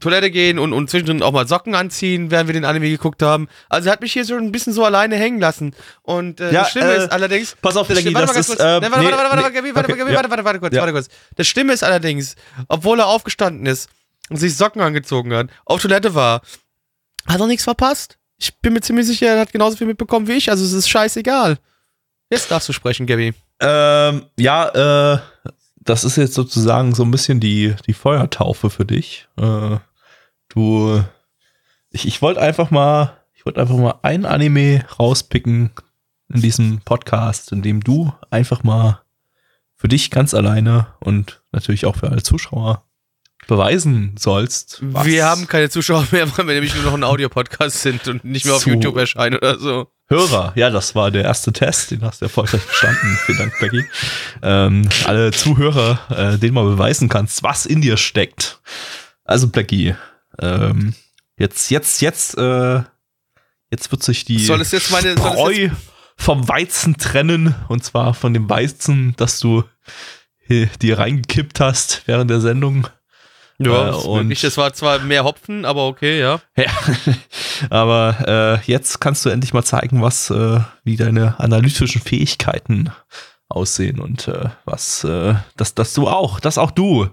Toilette 0.00 0.30
gehen 0.30 0.58
und, 0.60 0.72
und 0.72 0.88
zwischendrin 0.88 1.22
auch 1.22 1.32
mal 1.32 1.46
Socken 1.48 1.74
anziehen, 1.74 2.30
während 2.30 2.48
wir 2.48 2.52
den 2.52 2.64
Anime 2.64 2.88
geguckt 2.88 3.20
haben. 3.22 3.48
Also 3.68 3.88
er 3.88 3.92
hat 3.92 4.00
mich 4.00 4.12
hier 4.12 4.24
so 4.24 4.36
ein 4.36 4.52
bisschen 4.52 4.72
so 4.72 4.84
alleine 4.84 5.16
hängen 5.16 5.40
lassen. 5.40 5.74
Und 6.02 6.40
äh, 6.40 6.52
Ja, 6.52 6.60
das 6.62 6.70
Schlimme 6.70 6.92
äh, 6.94 6.98
ist 7.04 7.10
allerdings. 7.12 7.56
pass 7.60 7.76
auf, 7.76 7.88
das 7.88 7.98
Schlimme- 8.00 8.14
warte 8.14 8.26
mal 8.28 8.34
ganz 8.34 8.46
kurz. 8.46 8.58
warte, 8.60 8.90
warte, 8.92 9.04
warte, 9.04 9.12
warte, 9.14 9.74
warte, 9.74 10.14
warte, 10.14 10.30
warte, 10.30 10.44
warte 10.44 10.58
kurz, 10.60 10.74
Ja. 10.74 10.80
warte 10.82 10.92
kurz. 10.92 11.08
Das 11.36 11.46
Schlimme 11.48 11.72
ist 11.72 11.82
allerdings, 11.82 12.36
obwohl 12.68 13.00
er 13.00 13.06
aufgestanden 13.08 13.66
ist 13.66 13.88
und 14.30 14.36
sich 14.36 14.56
Socken 14.56 14.80
angezogen 14.82 15.34
hat, 15.34 15.48
auf 15.64 15.82
Toilette 15.82 16.14
war, 16.14 16.42
hat 17.26 17.40
er 17.40 17.46
nichts 17.48 17.64
verpasst. 17.64 18.18
Ich 18.38 18.56
bin 18.60 18.72
mir 18.72 18.80
ziemlich 18.80 19.06
sicher, 19.06 19.26
er 19.26 19.40
hat 19.40 19.52
genauso 19.52 19.76
viel 19.76 19.86
mitbekommen 19.86 20.28
wie 20.28 20.32
ich, 20.32 20.50
also 20.50 20.64
es 20.64 20.72
ist 20.72 20.88
scheißegal. 20.88 21.58
Jetzt 22.30 22.50
darfst 22.50 22.68
du 22.68 22.72
sprechen, 22.72 23.06
Gabby. 23.06 23.34
ähm, 23.60 24.26
ja, 24.38 25.14
äh, 25.14 25.18
das 25.76 26.04
ist 26.04 26.16
jetzt 26.16 26.34
sozusagen 26.34 26.94
so 26.94 27.02
ein 27.02 27.10
bisschen 27.10 27.40
die, 27.40 27.74
die 27.86 27.94
Feuertaufe 27.94 28.70
für 28.70 28.84
dich. 28.84 29.26
Äh, 29.36 29.78
du, 30.50 31.02
ich, 31.90 32.06
ich 32.06 32.22
wollte 32.22 32.40
einfach 32.40 32.70
mal, 32.70 33.16
ich 33.34 33.46
wollte 33.46 33.60
einfach 33.60 33.76
mal 33.76 33.98
ein 34.02 34.26
Anime 34.26 34.84
rauspicken 34.98 35.72
in 36.32 36.42
diesem 36.42 36.80
Podcast, 36.82 37.52
in 37.52 37.62
dem 37.62 37.82
du 37.82 38.12
einfach 38.30 38.62
mal 38.62 39.00
für 39.76 39.88
dich 39.88 40.10
ganz 40.10 40.34
alleine 40.34 40.88
und 41.00 41.42
natürlich 41.52 41.86
auch 41.86 41.96
für 41.96 42.10
alle 42.10 42.22
Zuschauer 42.22 42.84
beweisen 43.48 44.14
sollst. 44.16 44.78
was- 44.80 45.04
Wir 45.06 45.24
haben 45.24 45.48
keine 45.48 45.68
Zuschauer 45.70 46.06
mehr, 46.12 46.28
weil 46.38 46.46
wir 46.46 46.54
nämlich 46.54 46.74
nur 46.76 46.84
noch 46.84 46.94
ein 46.94 47.02
Audiopodcast 47.02 47.82
sind 47.82 48.06
und 48.06 48.24
nicht 48.24 48.44
mehr 48.46 48.54
auf 48.54 48.62
So. 48.62 48.70
YouTube 48.70 48.96
erscheinen 48.96 49.36
oder 49.38 49.58
so. 49.58 49.88
Hörer, 50.10 50.52
ja, 50.54 50.70
das 50.70 50.94
war 50.94 51.10
der 51.10 51.24
erste 51.24 51.52
Test, 51.52 51.90
den 51.90 52.02
hast 52.02 52.20
du 52.20 52.26
erfolgreich 52.26 52.62
bestanden. 52.62 53.18
Vielen 53.26 53.38
Dank, 53.38 53.52
Becky. 53.58 53.84
Ähm, 54.42 54.88
alle 55.04 55.32
Zuhörer, 55.32 55.98
äh, 56.34 56.38
denen 56.38 56.54
mal 56.54 56.64
beweisen 56.64 57.08
kannst, 57.08 57.42
was 57.42 57.66
in 57.66 57.82
dir 57.82 57.96
steckt. 57.96 58.60
Also, 59.24 59.48
Becky, 59.48 59.94
ähm, 60.40 60.94
jetzt, 61.36 61.70
jetzt, 61.70 62.00
jetzt, 62.00 62.38
äh, 62.38 62.82
jetzt 63.70 63.90
wird 63.90 64.02
sich 64.02 64.24
die 64.24 64.38
Soll 64.42 64.62
es 64.62 64.70
jetzt 64.70 64.90
meine. 64.90 65.14
Soll 65.18 65.52
es 65.52 65.58
jetzt, 65.58 65.76
vom 66.16 66.48
Weizen 66.48 66.96
trennen. 66.96 67.54
Und 67.68 67.84
zwar 67.84 68.12
von 68.14 68.32
dem 68.34 68.48
Weizen, 68.48 69.14
das 69.18 69.38
du 69.40 69.62
äh, 70.48 70.66
dir 70.80 70.98
reingekippt 70.98 71.60
hast 71.60 72.02
während 72.06 72.30
der 72.30 72.40
Sendung. 72.40 72.88
Ja, 73.58 73.90
äh, 73.90 73.94
und- 73.94 74.42
das 74.42 74.56
war 74.56 74.72
zwar 74.72 75.00
mehr 75.00 75.24
Hopfen, 75.24 75.64
aber 75.64 75.86
okay, 75.86 76.20
ja. 76.20 76.40
Ja, 76.56 76.70
aber 77.70 78.60
äh, 78.64 78.70
jetzt 78.70 79.00
kannst 79.00 79.24
du 79.24 79.30
endlich 79.30 79.52
mal 79.52 79.64
zeigen, 79.64 80.02
was 80.02 80.30
äh, 80.30 80.60
wie 80.84 80.96
deine 80.96 81.38
analytischen 81.40 82.00
Fähigkeiten 82.00 82.90
aussehen 83.48 83.98
und 84.00 84.28
äh, 84.28 84.50
was, 84.64 85.04
äh, 85.04 85.34
dass, 85.56 85.74
dass 85.74 85.94
du 85.94 86.08
auch, 86.08 86.40
dass 86.40 86.58
auch 86.58 86.70
du 86.70 87.08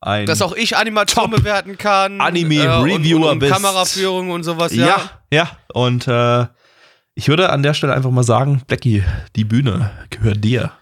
ein 0.00 0.26
Dass 0.26 0.42
auch 0.42 0.54
ich 0.54 0.76
Animation 0.76 1.30
bewerten 1.30 1.78
kann. 1.78 2.20
Anime-Reviewer 2.20 3.16
und, 3.16 3.22
und, 3.22 3.30
und 3.30 3.38
bist. 3.38 3.52
Kameraführung 3.52 4.30
und 4.30 4.42
sowas, 4.42 4.74
ja. 4.74 4.86
ja, 4.86 5.10
ja 5.30 5.50
und 5.72 6.08
äh, 6.08 6.46
ich 7.14 7.28
würde 7.28 7.50
an 7.50 7.62
der 7.62 7.74
Stelle 7.74 7.94
einfach 7.94 8.10
mal 8.10 8.24
sagen, 8.24 8.62
Blackie, 8.66 9.04
die 9.36 9.44
Bühne 9.44 9.90
gehört 10.10 10.42
dir. 10.42 10.72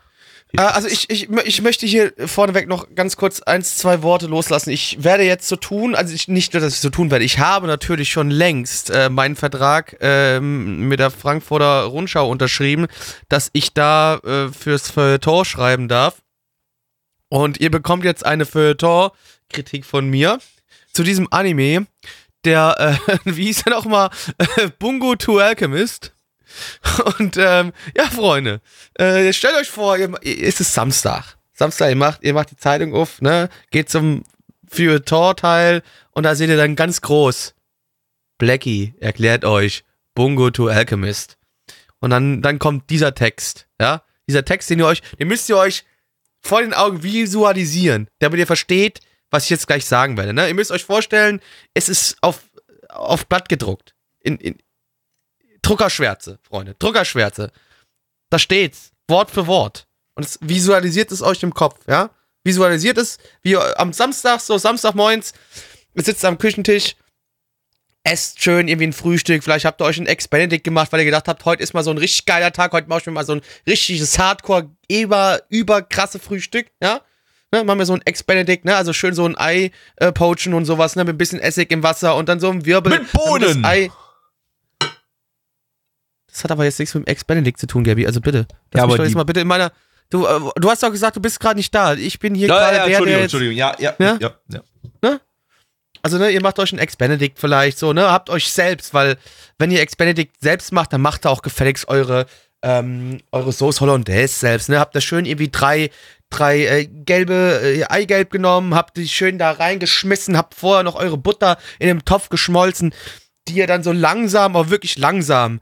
Äh, 0.56 0.62
Also 0.62 0.88
ich, 0.88 1.08
ich, 1.10 1.28
ich 1.30 1.62
möchte 1.62 1.86
hier 1.86 2.12
vorneweg 2.26 2.68
noch 2.68 2.94
ganz 2.94 3.16
kurz 3.16 3.40
eins, 3.40 3.76
zwei 3.76 4.02
Worte 4.02 4.26
loslassen. 4.26 4.70
Ich 4.70 5.02
werde 5.02 5.24
jetzt 5.24 5.48
so 5.48 5.56
tun, 5.56 5.94
also 5.94 6.14
ich, 6.14 6.28
nicht 6.28 6.52
nur, 6.52 6.60
dass 6.60 6.74
ich 6.74 6.80
so 6.80 6.90
tun 6.90 7.10
werde, 7.10 7.24
ich 7.24 7.38
habe 7.38 7.66
natürlich 7.66 8.10
schon 8.10 8.30
längst 8.30 8.90
äh, 8.90 9.08
meinen 9.10 9.36
Vertrag 9.36 9.96
ähm, 10.00 10.88
mit 10.88 11.00
der 11.00 11.10
Frankfurter 11.10 11.84
Rundschau 11.84 12.28
unterschrieben, 12.28 12.86
dass 13.28 13.50
ich 13.52 13.72
da 13.74 14.16
äh, 14.18 14.48
fürs 14.48 14.90
Feuilleton 14.90 15.44
schreiben 15.44 15.88
darf. 15.88 16.22
Und 17.28 17.60
ihr 17.60 17.70
bekommt 17.70 18.04
jetzt 18.04 18.26
eine 18.26 18.44
Feuilleton-Kritik 18.44 19.84
von 19.84 20.08
mir 20.08 20.38
zu 20.92 21.04
diesem 21.04 21.28
Anime, 21.30 21.86
der, 22.44 22.98
äh, 23.06 23.18
wie 23.24 23.46
hieß 23.46 23.62
er 23.66 23.72
nochmal, 23.72 24.10
äh, 24.38 24.68
Bungo 24.78 25.14
to 25.14 25.38
Alchemist. 25.38 26.12
Und 27.18 27.36
ähm, 27.38 27.72
ja, 27.96 28.04
Freunde, 28.04 28.60
äh, 28.94 29.32
stellt 29.32 29.56
euch 29.56 29.70
vor, 29.70 29.96
ihr, 29.96 30.10
ist 30.22 30.58
Samstag. 30.58 31.36
Samstag, 31.52 31.90
ihr 31.90 31.96
macht, 31.96 32.22
ihr 32.22 32.34
macht 32.34 32.50
die 32.50 32.56
Zeitung 32.56 32.94
auf, 32.94 33.20
ne? 33.20 33.48
Geht 33.70 33.90
zum 33.90 34.24
Feuilleton-Teil 34.68 35.82
und 36.12 36.22
da 36.22 36.34
seht 36.34 36.48
ihr 36.48 36.56
dann 36.56 36.76
ganz 36.76 37.00
groß. 37.00 37.54
Blackie 38.38 38.94
erklärt 39.00 39.44
euch 39.44 39.84
Bungo 40.14 40.50
to 40.50 40.68
Alchemist. 40.68 41.36
Und 42.00 42.10
dann, 42.10 42.40
dann 42.40 42.58
kommt 42.58 42.88
dieser 42.88 43.14
Text, 43.14 43.68
ja? 43.80 44.02
Dieser 44.26 44.44
Text, 44.44 44.70
den 44.70 44.78
ihr 44.78 44.86
euch, 44.86 45.02
den 45.18 45.28
müsst 45.28 45.48
ihr 45.48 45.56
euch 45.56 45.84
vor 46.40 46.62
den 46.62 46.72
Augen 46.72 47.02
visualisieren, 47.02 48.08
damit 48.18 48.38
ihr 48.38 48.46
versteht, 48.46 49.00
was 49.30 49.44
ich 49.44 49.50
jetzt 49.50 49.66
gleich 49.66 49.84
sagen 49.84 50.16
werde. 50.16 50.32
Ne? 50.32 50.48
Ihr 50.48 50.54
müsst 50.54 50.70
euch 50.70 50.84
vorstellen, 50.84 51.40
es 51.74 51.88
ist 51.88 52.16
auf, 52.20 52.42
auf 52.88 53.26
Blatt 53.26 53.48
gedruckt. 53.48 53.94
In, 54.20 54.36
in, 54.38 54.58
Druckerschwärze, 55.62 56.38
Freunde, 56.42 56.74
Druckerschwärze. 56.78 57.50
Da 58.30 58.38
steht's, 58.38 58.92
Wort 59.08 59.30
für 59.30 59.46
Wort. 59.46 59.86
Und 60.14 60.24
es 60.24 60.38
visualisiert 60.40 61.12
es 61.12 61.22
euch 61.22 61.42
im 61.42 61.54
Kopf, 61.54 61.80
ja? 61.88 62.10
Visualisiert 62.44 62.96
es, 62.98 63.18
wie 63.42 63.56
am 63.56 63.92
Samstag, 63.92 64.40
so 64.40 64.56
Samstagmorgens, 64.56 65.34
ihr 65.94 66.02
sitzt 66.02 66.24
am 66.24 66.38
Küchentisch, 66.38 66.96
esst 68.02 68.42
schön 68.42 68.66
irgendwie 68.66 68.86
ein 68.86 68.92
Frühstück, 68.92 69.44
vielleicht 69.44 69.66
habt 69.66 69.80
ihr 69.82 69.84
euch 69.84 69.98
ein 69.98 70.06
Ex-Benedict 70.06 70.64
gemacht, 70.64 70.90
weil 70.90 71.00
ihr 71.00 71.06
gedacht 71.06 71.28
habt, 71.28 71.44
heute 71.44 71.62
ist 71.62 71.74
mal 71.74 71.84
so 71.84 71.90
ein 71.90 71.98
richtig 71.98 72.24
geiler 72.24 72.52
Tag, 72.52 72.72
heute 72.72 72.88
mache 72.88 73.00
ich 73.00 73.06
mir 73.06 73.12
mal 73.12 73.26
so 73.26 73.34
ein 73.34 73.42
richtiges 73.66 74.18
Hardcore, 74.18 74.70
über, 74.90 75.42
über 75.50 75.82
krasse 75.82 76.18
Frühstück, 76.18 76.68
ja? 76.82 77.02
Ne, 77.52 77.64
machen 77.64 77.80
wir 77.80 77.86
so 77.86 77.94
ein 77.94 78.02
Ex-Benedict, 78.04 78.64
ne? 78.64 78.76
Also 78.76 78.92
schön 78.92 79.12
so 79.12 79.26
ein 79.26 79.36
Ei 79.36 79.72
äh, 79.96 80.12
poachen 80.12 80.54
und 80.54 80.66
sowas, 80.66 80.94
ne? 80.94 81.04
Mit 81.04 81.16
ein 81.16 81.18
bisschen 81.18 81.40
Essig 81.40 81.72
im 81.72 81.82
Wasser 81.82 82.14
und 82.14 82.28
dann 82.28 82.38
so 82.38 82.48
ein 82.48 82.64
Wirbel. 82.64 83.00
Mit 83.00 83.12
Bohnen! 83.12 83.64
Ei 83.64 83.90
das 86.32 86.44
hat 86.44 86.50
aber 86.50 86.64
jetzt 86.64 86.78
nichts 86.78 86.94
mit 86.94 87.06
dem 87.06 87.10
Ex-Benedict 87.10 87.58
zu 87.58 87.66
tun, 87.66 87.84
Gabi. 87.84 88.06
Also 88.06 88.20
bitte. 88.20 88.46
Lass 88.72 88.82
Ja, 88.82 88.86
mich 88.86 88.96
doch 88.96 89.04
jetzt 89.04 89.14
mal 89.14 89.24
bitte 89.24 89.40
in 89.40 89.48
meiner. 89.48 89.72
Du, 90.10 90.26
äh, 90.26 90.40
du 90.56 90.70
hast 90.70 90.82
doch 90.82 90.90
gesagt, 90.90 91.16
du 91.16 91.20
bist 91.20 91.38
gerade 91.38 91.56
nicht 91.56 91.74
da. 91.74 91.94
Ich 91.94 92.18
bin 92.18 92.34
hier 92.34 92.48
gerade 92.48 92.76
der, 92.76 93.00
der 93.00 93.20
jetzt, 93.20 93.32
ja, 93.34 93.74
ja, 93.78 93.94
Ja? 93.98 94.18
ja, 94.20 94.32
ja. 95.02 95.20
Also, 96.02 96.16
ne, 96.18 96.30
ihr 96.30 96.40
macht 96.40 96.58
euch 96.58 96.72
ein 96.72 96.78
Ex-Benedict 96.78 97.38
vielleicht 97.38 97.78
so, 97.78 97.92
ne? 97.92 98.10
Habt 98.10 98.30
euch 98.30 98.50
selbst, 98.50 98.94
weil 98.94 99.18
wenn 99.58 99.70
ihr 99.70 99.80
Ex-Benedict 99.80 100.34
selbst 100.40 100.72
macht, 100.72 100.92
dann 100.92 101.02
macht 101.02 101.26
ihr 101.26 101.30
auch 101.30 101.42
gefälligst 101.42 101.88
eure, 101.88 102.24
ähm, 102.62 103.20
eure 103.32 103.52
Sauce 103.52 103.80
Hollandaise 103.82 104.34
selbst, 104.38 104.68
ne? 104.70 104.78
Habt 104.80 104.96
da 104.96 105.00
schön 105.02 105.26
irgendwie 105.26 105.50
drei, 105.50 105.90
drei 106.30 106.64
äh, 106.64 106.86
gelbe 106.86 107.60
äh, 107.62 107.84
Eigelb 107.84 108.30
genommen, 108.30 108.74
habt 108.74 108.96
die 108.96 109.08
schön 109.08 109.36
da 109.38 109.50
reingeschmissen, 109.50 110.38
habt 110.38 110.54
vorher 110.54 110.84
noch 110.84 110.96
eure 110.96 111.18
Butter 111.18 111.58
in 111.78 111.88
dem 111.88 112.04
Topf 112.04 112.30
geschmolzen. 112.30 112.94
die 113.48 113.54
ihr 113.54 113.66
dann 113.66 113.82
so 113.82 113.92
langsam, 113.92 114.56
aber 114.56 114.70
wirklich 114.70 114.96
langsam 114.96 115.60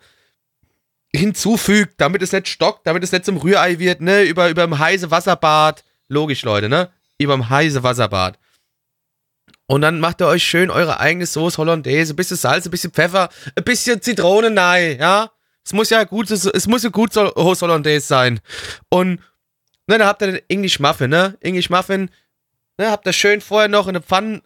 hinzufügt, 1.14 1.94
damit 1.98 2.22
es 2.22 2.32
nicht 2.32 2.48
stockt, 2.48 2.86
damit 2.86 3.02
es 3.02 3.12
nicht 3.12 3.24
zum 3.24 3.36
Rührei 3.38 3.78
wird, 3.78 4.00
ne? 4.00 4.22
Über, 4.24 4.48
über 4.48 4.62
dem 4.62 4.78
heiße 4.78 5.10
Wasserbad. 5.10 5.84
Logisch, 6.08 6.42
Leute, 6.42 6.68
ne? 6.68 6.90
Über 7.18 7.34
dem 7.34 7.48
heiße 7.48 7.82
Wasserbad. 7.82 8.38
Und 9.66 9.82
dann 9.82 10.00
macht 10.00 10.20
ihr 10.22 10.26
euch 10.26 10.42
schön 10.44 10.70
eure 10.70 10.98
eigene 11.00 11.26
Sauce 11.26 11.58
Hollandaise, 11.58 12.12
ein 12.12 12.16
bisschen 12.16 12.36
Salz, 12.36 12.64
ein 12.66 12.70
bisschen 12.70 12.92
Pfeffer, 12.92 13.28
ein 13.54 13.64
bisschen 13.64 14.00
Zitronenei, 14.00 14.96
ja? 14.96 15.30
Es 15.64 15.74
muss 15.74 15.90
ja 15.90 16.04
gut, 16.04 16.30
es 16.30 16.66
muss 16.66 16.82
ja 16.82 16.88
gut 16.88 17.12
Sauce 17.12 17.60
Hollandaise 17.60 18.06
sein. 18.06 18.40
Und 18.88 19.20
ne, 19.86 19.98
dann 19.98 20.06
habt 20.06 20.22
ihr 20.22 20.32
den 20.32 20.40
English 20.48 20.80
Muffin, 20.80 21.10
ne? 21.10 21.36
English 21.40 21.68
Muffin, 21.68 22.10
ne, 22.78 22.90
habt 22.90 23.06
ihr 23.06 23.12
schön 23.12 23.42
vorher 23.42 23.68
noch 23.68 23.86
in 23.86 23.96
eine 23.96 24.02
Pfanne 24.02 24.42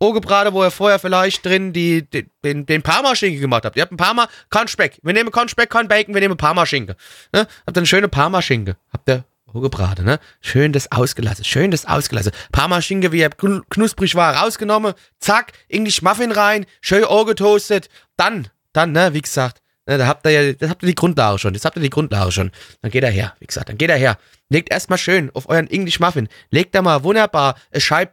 Ogebrate, 0.00 0.52
wo 0.54 0.64
ihr 0.64 0.70
vorher 0.70 0.98
vielleicht 0.98 1.44
drin 1.44 1.74
die, 1.74 2.08
die, 2.10 2.26
den, 2.42 2.64
den 2.64 2.82
Parma-Schinken 2.82 3.40
gemacht 3.40 3.64
habt. 3.66 3.76
Ihr 3.76 3.82
habt 3.82 3.92
ein 3.92 3.98
Parma, 3.98 4.28
kein 4.48 4.66
Speck. 4.66 4.98
Wir 5.02 5.12
nehmen 5.12 5.30
kein 5.30 5.48
Speck, 5.48 5.68
kein 5.68 5.88
Bacon, 5.88 6.14
wir 6.14 6.22
nehmen 6.22 6.38
Parma-Schinken. 6.38 6.96
Ne? 7.32 7.46
Habt 7.66 7.76
ihr 7.76 7.80
eine 7.80 7.86
schöne 7.86 8.08
Parma-Schinke. 8.08 8.76
Habt 8.92 9.08
ihr 9.10 9.24
Ogebrate, 9.52 10.02
ne? 10.02 10.18
Schön 10.40 10.72
das 10.72 10.90
ausgelassen, 10.90 11.44
schön 11.44 11.70
das 11.70 11.84
ausgelassen. 11.84 12.32
Parma-Schinke, 12.52 13.12
wie 13.12 13.20
er 13.20 13.30
knusprig 13.30 14.14
war, 14.14 14.36
rausgenommen. 14.36 14.94
Zack, 15.18 15.52
English 15.68 16.02
Muffin 16.02 16.32
rein, 16.32 16.66
schön 16.80 17.04
getoastet. 17.26 17.88
Dann, 18.16 18.48
dann, 18.72 18.92
ne, 18.92 19.12
wie 19.12 19.20
gesagt, 19.20 19.60
ne, 19.86 19.98
da 19.98 20.06
habt 20.06 20.24
ihr 20.26 20.30
ja, 20.30 20.52
das 20.52 20.70
habt 20.70 20.82
ihr 20.82 20.86
die 20.86 20.94
Grundlage 20.94 21.38
schon. 21.38 21.52
Das 21.52 21.64
habt 21.64 21.76
ihr 21.76 21.82
die 21.82 21.90
Grundlage 21.90 22.32
schon. 22.32 22.52
Dann 22.80 22.90
geht 22.90 23.04
er 23.04 23.10
her, 23.10 23.34
wie 23.40 23.46
gesagt, 23.46 23.68
dann 23.68 23.76
geht 23.76 23.90
er 23.90 23.96
her. 23.96 24.18
Legt 24.48 24.72
erstmal 24.72 24.98
schön 24.98 25.30
auf 25.34 25.48
euren 25.48 25.68
English 25.68 26.00
Muffin. 26.00 26.28
Legt 26.50 26.74
da 26.74 26.82
mal 26.82 27.02
wunderbar 27.02 27.56
eine 27.70 27.80
Scheibe 27.80 28.12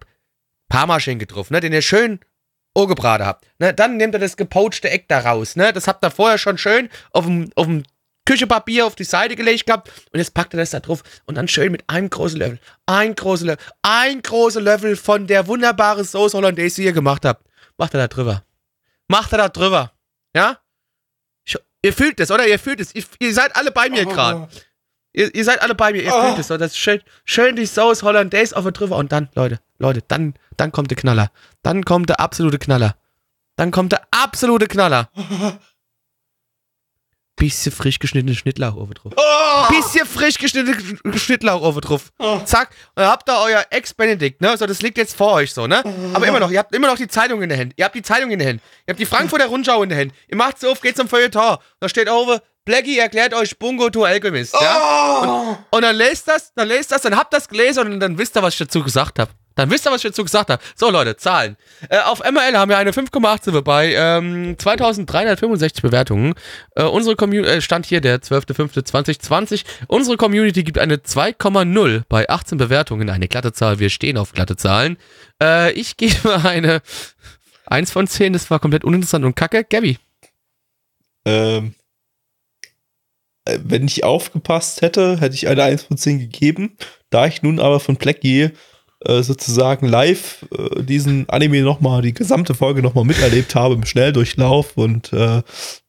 Parmaschinken 0.70 1.20
getroffen, 1.20 1.54
ne, 1.54 1.60
den 1.60 1.74
ihr 1.74 1.82
schön 1.82 2.20
Ohrgebrate 2.74 3.26
habt. 3.26 3.48
Ne, 3.60 3.74
dann 3.74 3.98
nehmt 3.98 4.16
ihr 4.16 4.20
das 4.20 4.38
gepoachte 4.38 4.90
Eck 4.90 5.08
da 5.08 5.20
raus. 5.20 5.56
Ne, 5.56 5.74
das 5.74 5.88
habt 5.88 6.04
ihr 6.04 6.12
vorher 6.12 6.38
schon 6.38 6.58
schön 6.58 6.90
auf 7.12 7.26
dem, 7.26 7.50
auf 7.56 7.66
dem 7.66 7.84
Küchepapier 8.28 8.86
auf 8.86 8.96
die 8.96 9.06
Seite 9.06 9.38
gelegt 9.38 9.66
gehabt 9.66 9.90
und 10.12 10.20
jetzt 10.20 10.34
packt 10.34 10.54
ihr 10.54 10.58
das 10.58 10.72
da 10.72 10.82
drauf 10.82 11.02
und 11.26 11.36
dann 11.36 11.48
schön 11.48 11.72
mit 11.72 11.90
einem 11.90 12.10
großen 12.10 12.38
Löffel, 12.38 12.60
ein 12.86 13.16
großer 13.16 13.46
Löffel, 13.46 13.66
ein 13.84 14.22
großer 14.22 14.60
Löffel 14.60 14.98
von 14.98 15.28
der 15.28 15.48
wunderbaren 15.48 16.04
Sauce 16.04 16.34
Hollandaise, 16.34 16.76
die 16.76 16.84
ihr 16.84 16.92
gemacht 16.92 17.24
habt. 17.24 17.48
Macht 17.78 17.94
er 17.94 18.02
da 18.02 18.08
drüber. 18.10 18.44
Macht 19.08 19.32
er 19.32 19.38
da 19.38 19.50
drüber. 19.50 19.94
Ja? 20.36 20.60
Ich, 21.46 21.58
ihr 21.82 21.94
fühlt 21.94 22.20
es, 22.20 22.30
oder? 22.30 22.46
Ihr 22.46 22.60
fühlt 22.60 22.82
es. 22.82 22.94
Ihr, 22.94 23.06
ihr 23.20 23.34
seid 23.34 23.56
alle 23.56 23.72
bei 23.72 23.90
mir 23.90 24.06
gerade. 24.06 24.50
Ihr, 25.18 25.34
ihr, 25.34 25.44
seid 25.44 25.64
alle 25.64 25.74
bei 25.74 25.94
mir, 25.94 26.04
ihr 26.04 26.14
oh. 26.14 26.22
fühlt 26.22 26.38
es. 26.38 26.48
So, 26.48 26.58
das 26.58 26.74
ist 26.74 26.78
schön, 26.78 27.02
schön 27.26 27.56
die 27.56 27.66
Sauce 27.66 28.04
Hollandaise 28.04 28.56
auf 28.56 28.64
der 28.64 28.72
drüber 28.72 28.98
und 28.98 29.12
dann, 29.12 29.30
Leute, 29.34 29.60
Leute, 29.80 30.04
dann, 30.08 30.36
dann 30.58 30.72
kommt 30.72 30.92
der 30.92 30.98
Knaller. 30.98 31.32
Dann 31.64 31.84
kommt 31.84 32.10
der 32.10 32.20
absolute 32.20 32.60
Knaller. 32.60 32.96
Dann 33.56 33.72
kommt 33.72 33.94
der 33.94 34.04
absolute 34.12 34.68
Knaller. 34.68 35.10
Bisschen 37.36 37.72
frisch 37.72 37.98
geschnittene 37.98 38.36
Schnittlauch 38.36 38.76
oben 38.76 38.94
drauf. 38.94 39.14
Oh! 39.16 39.70
Bisschen 39.70 40.06
frisch 40.06 40.38
geschnittene 40.38 41.18
Schnittlauch 41.18 41.64
oben 41.64 41.82
drauf. 41.82 42.12
Oh. 42.20 42.40
Zack. 42.46 42.70
Und 42.96 43.02
dann 43.02 43.10
habt 43.10 43.28
ihr 43.28 43.40
euer 43.40 43.66
Ex-Benedict, 43.72 44.40
ne? 44.42 44.56
So, 44.56 44.68
das 44.68 44.84
liegt 44.84 45.00
jetzt 45.00 45.16
vor 45.16 45.34
euch 45.34 45.52
so, 45.52 45.66
ne? 45.66 45.84
Aber 46.14 46.28
immer 46.28 46.40
noch, 46.40 46.52
ihr 46.52 46.60
habt 46.60 46.76
immer 46.76 46.88
noch 46.88 46.98
die 46.98 47.08
Zeitung 47.08 47.42
in 47.42 47.50
der 47.50 47.58
Hand. 47.58 47.74
Ihr 47.76 47.86
habt 47.86 47.96
die 47.96 48.04
Zeitung 48.04 48.30
in 48.30 48.38
der 48.38 48.50
Hand. 48.50 48.62
Ihr 48.86 48.92
habt 48.92 49.00
die 49.00 49.06
Frankfurter 49.06 49.48
Rundschau 49.48 49.82
in 49.82 49.90
der 49.90 49.98
Hand. 49.98 50.14
Ihr 50.28 50.38
macht's 50.38 50.64
auf, 50.64 50.80
geht 50.82 50.96
zum 50.96 51.08
Feuilleton. 51.08 51.58
Da 51.80 51.90
steht 51.90 52.10
oben, 52.10 52.40
Blackie 52.68 53.00
erklärt 53.00 53.34
euch 53.34 53.58
Bungo 53.58 53.90
to 53.90 54.04
Alchemist, 54.04 54.54
ja? 54.54 54.78
Oh! 54.78 55.22
Und, 55.22 55.58
und, 55.72 55.82
dann 55.84 55.96
lest 55.96 56.28
das, 56.28 56.54
dann 56.54 56.68
lest 56.68 56.92
das, 56.92 57.02
dann 57.02 57.16
habt 57.16 57.34
das 57.34 57.48
gelesen 57.48 57.94
und 57.94 58.00
dann 58.02 58.18
wisst 58.18 58.36
ihr, 58.36 58.44
was 58.44 58.56
ich 58.56 58.60
dazu 58.60 58.84
gesagt 58.84 59.20
habe. 59.20 59.32
Dann 59.56 59.72
wisst 59.72 59.88
ihr, 59.88 59.92
was 59.92 60.04
ich 60.04 60.12
dazu 60.12 60.24
gesagt 60.24 60.50
habe. 60.50 60.62
So, 60.76 60.92
Leute, 60.92 61.16
Zahlen. 61.16 61.56
Äh, 61.90 62.00
auf 62.00 62.20
ML 62.20 62.58
haben 62.58 62.70
wir 62.70 62.78
eine 62.78 62.92
5,8 62.92 63.62
bei 63.62 63.94
ähm, 63.94 64.56
2365 64.60 65.82
Bewertungen. 65.82 66.36
Äh, 66.76 66.84
unsere 66.84 67.16
Community, 67.16 67.54
äh, 67.54 67.62
stand 67.62 67.86
hier 67.86 68.02
der 68.02 68.20
12.05.2020. 68.22 69.64
Unsere 69.88 70.18
Community 70.18 70.64
gibt 70.64 70.78
eine 70.78 70.98
2,0 70.98 72.04
bei 72.10 72.30
18 72.30 72.58
Bewertungen. 72.58 73.10
Eine 73.10 73.30
glatte 73.30 73.54
Zahl. 73.54 73.80
Wir 73.80 73.90
stehen 73.90 74.18
auf 74.18 74.34
glatte 74.34 74.58
Zahlen. 74.58 74.98
Äh, 75.42 75.72
ich 75.72 75.96
gebe 75.96 76.44
eine 76.44 76.82
1 77.66 77.92
von 77.92 78.08
10. 78.08 78.34
Das 78.34 78.52
war 78.52 78.60
komplett 78.60 78.84
uninteressant 78.84 79.24
und 79.24 79.36
kacke. 79.36 79.64
Gabby. 79.64 79.98
Ähm. 81.26 81.74
Äh, 83.48 83.60
wenn 83.64 83.86
ich 83.86 84.04
aufgepasst 84.04 84.82
hätte, 84.82 85.20
hätte 85.20 85.36
ich 85.36 85.48
eine 85.48 85.64
1 85.64 85.84
von 85.84 85.98
10 85.98 86.20
gegeben. 86.20 86.78
Da 87.10 87.28
ich 87.28 87.42
nun 87.42 87.60
aber 87.60 87.80
von 87.80 87.96
Blackie 87.96 88.52
äh, 89.06 89.22
sozusagen 89.22 89.88
live 89.88 90.46
äh, 90.58 90.84
diesen 90.84 91.30
Anime 91.30 91.62
nochmal, 91.62 92.02
die 92.02 92.14
gesamte 92.14 92.54
Folge 92.54 92.82
nochmal 92.82 93.06
miterlebt 93.06 93.56
habe 93.56 93.76
im 93.76 93.86
Schnelldurchlauf 93.86 94.76
und 94.76 95.14
äh, 95.14 95.42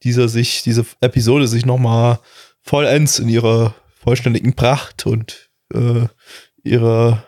dieser 0.03 0.29
sich, 0.29 0.63
diese 0.63 0.85
Episode 1.01 1.49
sich 1.49 1.65
nochmal 1.65 2.21
vollends 2.61 3.19
in 3.19 3.29
ihrer 3.29 3.75
vollständigen 4.03 4.55
Pracht 4.55 5.07
und 5.07 5.49
äh, 5.75 6.07
ihrer 6.63 7.25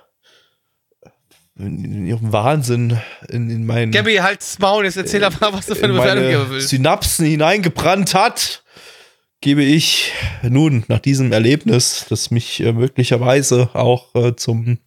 in 1.56 2.06
ihrem 2.06 2.32
Wahnsinn 2.32 2.98
in, 3.28 3.50
in 3.50 3.66
meinen. 3.66 3.92
Gabby, 3.92 4.16
halt's 4.16 4.58
Maul, 4.58 4.84
jetzt 4.84 4.96
erzähl 4.96 5.20
doch 5.20 5.40
mal, 5.40 5.52
was 5.52 5.66
du 5.66 5.74
für 5.74 5.84
eine 5.84 5.94
Bewertung 5.94 6.24
geben 6.24 6.46
willst. 6.48 6.70
Synapsen 6.70 7.26
hineingebrannt 7.26 8.14
hat, 8.14 8.62
gebe 9.40 9.62
ich 9.62 10.12
nun 10.42 10.84
nach 10.88 10.98
diesem 10.98 11.32
Erlebnis, 11.32 12.06
das 12.08 12.30
mich 12.30 12.60
äh, 12.60 12.72
möglicherweise 12.72 13.70
auch 13.74 14.14
äh, 14.14 14.36
zum 14.36 14.78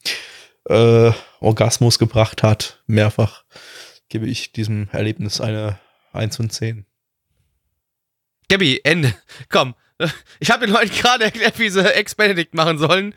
äh, 0.69 1.11
Orgasmus 1.39 1.99
gebracht 1.99 2.43
hat, 2.43 2.83
mehrfach, 2.87 3.43
gebe 4.09 4.27
ich 4.27 4.51
diesem 4.51 4.89
Erlebnis 4.91 5.41
eine 5.41 5.79
1 6.13 6.37
von 6.37 6.49
10. 6.49 6.85
Gabby, 8.49 8.81
Ende. 8.83 9.15
Komm. 9.49 9.75
Ich 10.39 10.51
habe 10.51 10.65
den 10.65 10.73
Leuten 10.73 10.91
gerade 10.91 11.25
erklärt, 11.25 11.59
wie 11.59 11.69
sie 11.69 11.81
Ex-Benedict 11.81 12.53
machen 12.53 12.77
sollen. 12.77 13.15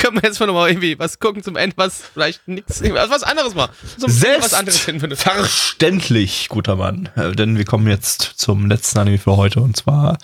Können 0.00 0.16
wir 0.16 0.28
jetzt 0.28 0.40
mal 0.40 0.46
nochmal 0.46 0.70
irgendwie 0.70 0.98
was 0.98 1.18
gucken 1.18 1.42
zum 1.42 1.56
Ende, 1.56 1.76
was 1.76 2.02
vielleicht 2.14 2.48
nichts, 2.48 2.82
was 2.82 3.22
anderes 3.22 3.54
mal. 3.54 3.68
So 3.98 4.06
was 4.06 4.54
anderes 4.54 4.80
finden 4.80 5.14
Verständlich, 5.14 6.48
guter 6.48 6.76
Mann. 6.76 7.10
Äh, 7.16 7.32
denn 7.32 7.58
wir 7.58 7.66
kommen 7.66 7.86
jetzt 7.86 8.22
zum 8.22 8.66
letzten 8.66 8.98
Anime 8.98 9.18
für 9.18 9.36
heute 9.36 9.60
und 9.60 9.76
zwar 9.76 10.16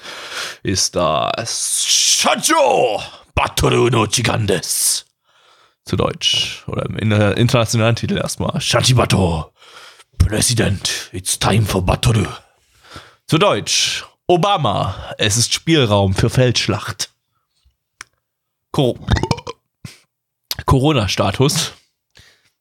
ist 0.62 0.96
das 0.96 1.84
Shajo 1.86 3.02
Batoru 3.34 3.90
no 3.90 4.06
Gigantes 4.06 5.04
zu 5.84 5.96
Deutsch 5.96 6.64
oder 6.66 6.86
im 6.86 6.96
internationalen 6.96 7.96
Titel 7.96 8.16
erstmal. 8.16 8.60
Shachibato, 8.60 9.52
President, 10.18 11.10
it's 11.12 11.38
time 11.38 11.66
for 11.66 11.84
Battle. 11.84 12.26
Zu 13.26 13.38
Deutsch, 13.38 14.04
Obama, 14.26 15.14
es 15.18 15.36
ist 15.36 15.52
Spielraum 15.52 16.14
für 16.14 16.30
Feldschlacht. 16.30 17.10
Corona-Status. 20.64 21.72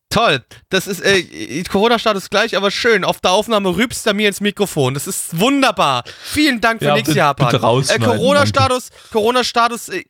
Toll, 0.10 0.46
das 0.70 0.88
ist 0.88 1.02
äh, 1.02 1.64
Corona-Status 1.64 2.30
gleich, 2.30 2.56
aber 2.56 2.72
schön. 2.72 3.04
Auf 3.04 3.20
der 3.20 3.32
Aufnahme 3.32 3.76
rübst 3.76 4.06
er 4.08 4.14
mir 4.14 4.28
ins 4.28 4.40
Mikrofon. 4.40 4.94
Das 4.94 5.08
ist 5.08 5.38
wunderbar. 5.40 6.04
Vielen 6.24 6.62
Dank 6.62 6.80
für 6.80 6.86
ja, 6.86 6.94
nichts, 6.94 7.14
Japan. 7.14 7.54
Äh, 7.54 8.00
Corona-Status, 8.00 8.92
Corona-Status 9.12 9.90
äh, 9.90 10.04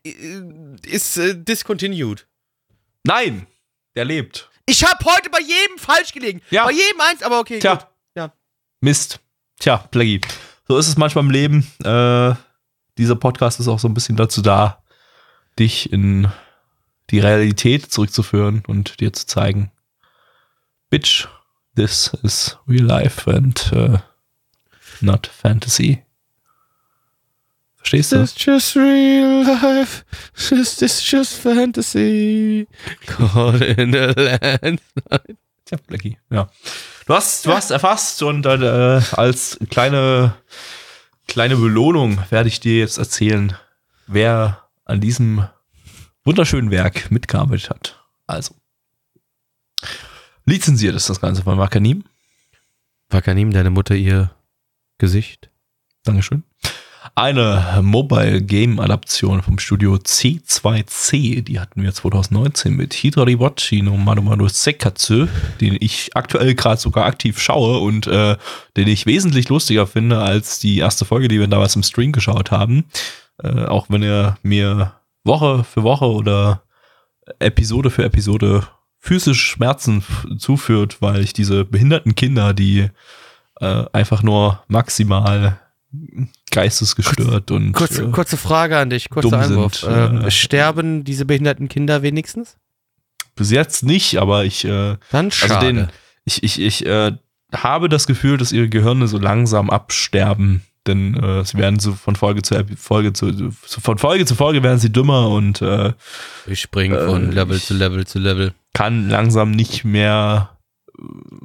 ist 0.83 1.17
äh, 1.17 1.35
discontinued. 1.35 2.27
Nein, 3.03 3.47
der 3.95 4.05
lebt. 4.05 4.49
Ich 4.67 4.83
habe 4.83 5.03
heute 5.05 5.29
bei 5.29 5.39
jedem 5.39 5.77
falsch 5.77 6.11
gelegen. 6.11 6.41
Ja. 6.49 6.65
Bei 6.65 6.71
jedem 6.71 7.01
eins, 7.01 7.23
aber 7.23 7.39
okay. 7.39 7.59
Tja. 7.59 7.75
Gut. 7.75 7.87
Ja. 8.15 8.33
Mist. 8.81 9.19
Tja, 9.59 9.77
Plaggy. 9.77 10.21
So 10.67 10.77
ist 10.77 10.87
es 10.87 10.97
manchmal 10.97 11.23
im 11.23 11.31
Leben. 11.31 11.67
Äh, 11.83 12.35
dieser 12.97 13.15
Podcast 13.15 13.59
ist 13.59 13.67
auch 13.67 13.79
so 13.79 13.87
ein 13.87 13.93
bisschen 13.93 14.15
dazu 14.15 14.41
da, 14.41 14.83
dich 15.57 15.91
in 15.91 16.31
die 17.11 17.19
Realität 17.19 17.91
zurückzuführen 17.91 18.63
und 18.67 18.99
dir 18.99 19.13
zu 19.13 19.25
zeigen, 19.25 19.71
Bitch, 20.89 21.27
this 21.75 22.11
is 22.23 22.57
real 22.67 22.85
life 22.85 23.29
and 23.29 23.71
uh, 23.73 23.97
not 25.01 25.27
fantasy. 25.27 26.03
Verstehst 27.75 28.11
du? 28.13 28.17
This 28.17 28.35
is 28.35 28.45
just 28.45 28.75
real 28.75 29.43
life. 29.43 30.03
This 30.49 30.81
is 30.81 31.11
just 31.11 31.33
fantasy. 31.33 32.67
Caught 33.05 33.61
in 33.61 33.91
the 33.91 34.13
land. 34.15 34.81
Tja, 35.65 35.77
Blackie, 35.87 36.17
ja. 36.31 36.49
Du 37.05 37.13
hast, 37.13 37.45
du 37.45 37.51
hast 37.51 37.69
erfasst 37.69 38.23
und 38.23 38.45
äh, 38.45 39.01
als 39.11 39.59
kleine, 39.69 40.35
kleine 41.27 41.55
Belohnung 41.55 42.19
werde 42.31 42.49
ich 42.49 42.59
dir 42.59 42.79
jetzt 42.79 42.97
erzählen, 42.97 43.55
wer 44.07 44.63
an 44.85 45.01
diesem 45.01 45.47
wunderschönen 46.25 46.71
Werk 46.71 47.11
mitgearbeitet 47.11 47.69
hat. 47.69 48.03
Also. 48.27 48.55
Lizenziert 50.45 50.95
ist 50.95 51.09
das 51.09 51.21
Ganze 51.21 51.43
von 51.43 51.57
Wakanim. 51.57 52.03
Wakanim, 53.09 53.51
deine 53.51 53.69
Mutter, 53.69 53.95
ihr 53.95 54.31
Gesicht. 54.97 55.49
Dankeschön. 56.03 56.43
eine 57.13 57.79
Mobile 57.81 58.41
Game 58.41 58.79
Adaption 58.79 59.41
vom 59.41 59.59
Studio 59.59 59.95
C2C. 59.95 61.41
Die 61.41 61.59
hatten 61.59 61.83
wir 61.83 61.93
2019 61.93 62.75
mit 62.75 62.93
Hidori 62.93 63.39
Watchi 63.39 63.81
no 63.81 63.95
Madomaru 63.95 64.47
Sekatsu, 64.47 65.27
den 65.61 65.77
ich 65.79 66.15
aktuell 66.15 66.55
gerade 66.55 66.81
sogar 66.81 67.05
aktiv 67.05 67.39
schaue 67.39 67.79
und 67.79 68.07
äh, 68.07 68.35
den 68.75 68.87
ich 68.87 69.05
wesentlich 69.05 69.49
lustiger 69.49 69.87
finde 69.87 70.19
als 70.19 70.59
die 70.59 70.79
erste 70.79 71.05
Folge, 71.05 71.27
die 71.27 71.39
wir 71.39 71.47
damals 71.47 71.75
im 71.75 71.83
Stream 71.83 72.11
geschaut 72.11 72.51
haben. 72.51 72.85
Äh, 73.41 73.65
auch 73.65 73.87
wenn 73.89 74.03
er 74.03 74.37
mir 74.43 74.93
Woche 75.25 75.63
für 75.63 75.83
Woche 75.83 76.05
oder 76.05 76.63
Episode 77.39 77.89
für 77.89 78.03
Episode 78.03 78.67
physisch 78.99 79.45
Schmerzen 79.45 80.03
zuführt, 80.37 81.01
weil 81.01 81.21
ich 81.21 81.33
diese 81.33 81.65
behinderten 81.65 82.15
Kinder, 82.15 82.53
die 82.53 82.89
äh, 83.59 83.85
einfach 83.93 84.23
nur 84.23 84.63
maximal 84.67 85.59
geistesgestört 86.51 87.51
und 87.51 87.73
Kurze, 87.73 88.03
äh, 88.03 88.11
kurze 88.11 88.37
Frage 88.37 88.77
an 88.77 88.89
dich, 88.89 89.09
kurzer 89.09 89.39
Einwurf. 89.39 89.75
sind, 89.75 89.91
ähm, 89.91 90.21
äh, 90.21 90.31
sterben 90.31 91.03
diese 91.03 91.25
behinderten 91.25 91.69
Kinder 91.69 92.01
wenigstens? 92.01 92.57
bis 93.35 93.51
jetzt 93.51 93.83
nicht, 93.83 94.17
aber 94.17 94.45
ich 94.45 94.65
äh, 94.65 94.97
Dann 95.11 95.31
schade. 95.31 95.55
also 95.55 95.67
den 95.67 95.87
ich 96.23 96.43
ich 96.43 96.59
ich 96.59 96.85
äh, 96.85 97.11
habe 97.53 97.89
das 97.89 98.07
Gefühl, 98.07 98.37
dass 98.37 98.51
ihre 98.51 98.69
Gehirne 98.69 99.07
so 99.07 99.17
langsam 99.17 99.69
absterben, 99.69 100.63
denn 100.87 101.15
äh, 101.21 101.43
sie 101.45 101.57
werden 101.57 101.79
so 101.79 101.93
von 101.93 102.15
Folge 102.15 102.41
zu 102.41 102.55
Folge 102.77 103.13
zu, 103.13 103.31
zu 103.31 103.81
von 103.81 103.97
Folge 103.97 104.25
zu 104.25 104.35
Folge 104.35 104.61
werden 104.63 104.79
sie 104.79 104.91
dümmer 104.91 105.29
und 105.29 105.61
äh, 105.61 105.93
ich 106.47 106.61
springe 106.61 107.05
von 107.05 107.29
äh, 107.31 107.33
Level 107.33 107.57
ich- 107.57 107.65
zu 107.65 107.73
Level 107.73 108.05
zu 108.05 108.19
Level. 108.19 108.53
kann 108.73 109.09
langsam 109.09 109.51
nicht 109.51 109.83
mehr 109.85 110.51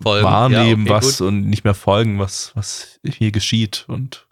Folgen. 0.03 0.25
wahrnehmen, 0.25 0.87
Ja, 0.87 0.93
okay, 0.95 1.07
was 1.07 1.19
gut. 1.19 1.27
und 1.29 1.49
nicht 1.49 1.65
mehr 1.65 1.75
folgen, 1.75 2.19
was, 2.19 2.53
was 2.55 3.01
hier 3.05 3.33
geschieht. 3.33 3.85
Und 3.89 4.27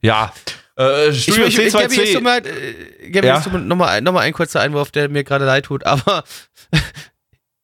ja, 0.00 0.32
äh, 0.76 1.10
Ich, 1.10 1.22
Studio 1.22 1.44
ich, 1.46 1.58
ich, 1.58 1.72
Gabi, 1.72 1.84
es 1.84 1.92
C2C. 1.92 2.12
tut 2.14 2.22
mir 2.24 2.28
leid, 2.30 2.46
äh, 2.46 3.10
Gabi, 3.10 3.26
Ja? 3.28 3.38
es 3.38 3.44
tut 3.44 3.52
mir 3.52 3.60
noch 3.60 3.76
mal, 3.76 4.00
noch 4.00 4.12
mal 4.12 4.20
ein 4.20 4.32
kurzer 4.32 4.60
Einwurf, 4.60 4.90
der 4.90 5.08
mir 5.08 5.22
gerade 5.24 5.44
leid 5.44 5.66
tut, 5.66 5.86
aber 5.86 6.24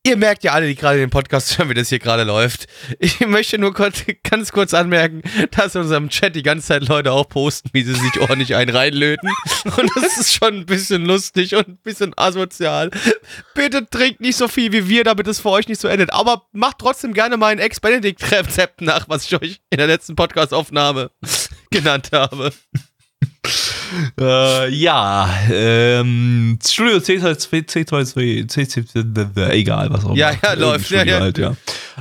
ihr 0.07 0.17
merkt 0.17 0.45
ja 0.45 0.53
alle, 0.53 0.67
die 0.67 0.75
gerade 0.75 0.99
den 0.99 1.11
Podcast 1.11 1.59
hören, 1.59 1.71
wie 1.71 1.75
das 1.75 1.89
hier 1.89 1.99
gerade 1.99 2.25
läuft. 2.25 2.67
Ich 2.99 3.21
möchte 3.21 3.59
nur 3.59 3.73
kurz, 3.73 4.05
ganz 4.23 4.53
kurz 4.53 4.75
anmerken, 4.75 5.23
dass 5.51 5.75
in 5.75 5.81
unserem 5.83 6.11
Chat 6.11 6.37
die 6.37 6.43
ganze 6.43 6.69
Zeit 6.69 6.87
Leute 6.89 7.13
auch 7.13 7.29
posten, 7.29 7.71
wie 7.73 7.83
sie 7.83 7.95
sich 7.95 8.21
ordentlich 8.21 8.55
einen 8.55 8.75
reinlöten. 8.75 9.31
Und 9.65 9.91
das 9.97 10.19
ist 10.19 10.35
schon 10.35 10.61
ein 10.61 10.67
bisschen 10.67 11.05
lustig 11.05 11.55
und 11.55 11.69
ein 11.69 11.79
bisschen 11.79 12.13
asozial. 12.17 12.91
Bitte 13.55 13.89
trinkt 13.89 14.21
nicht 14.21 14.37
so 14.37 14.47
viel 14.47 14.73
wie 14.73 14.89
wir, 14.89 15.05
damit 15.05 15.27
es 15.27 15.41
für 15.41 15.51
euch 15.51 15.69
nicht 15.69 15.81
so 15.81 15.89
endet. 15.89 16.13
Aber 16.13 16.47
macht 16.53 16.79
trotzdem 16.79 17.15
gerne 17.15 17.37
mal 17.37 17.49
ein 17.49 17.59
Ex-Benedict-Rezept 17.59 18.83
nach, 18.83 19.09
was 19.09 19.25
ich 19.25 19.41
euch 19.41 19.61
in 19.71 19.79
der 19.79 19.87
letzten 19.87 20.17
Podcast-Aufnahme 20.17 21.11
genannt 21.71 22.11
habe. 22.13 22.53
Äh, 24.21 24.69
ja, 24.75 25.29
ähm, 25.51 26.59
Studio 26.65 26.97
C2C, 26.99 27.67
C2C, 27.69 28.47
C2C, 28.51 29.51
egal, 29.51 29.91
was 29.91 30.05
auch 30.05 30.15
Ja, 30.17 30.31
immer. 30.31 30.39
ja, 30.43 30.51
Irgendein 30.51 30.59
läuft, 30.71 30.91
ja, 30.91 31.05
ja. 31.05 31.21
Halt, 31.21 31.39
ja. 31.39 31.55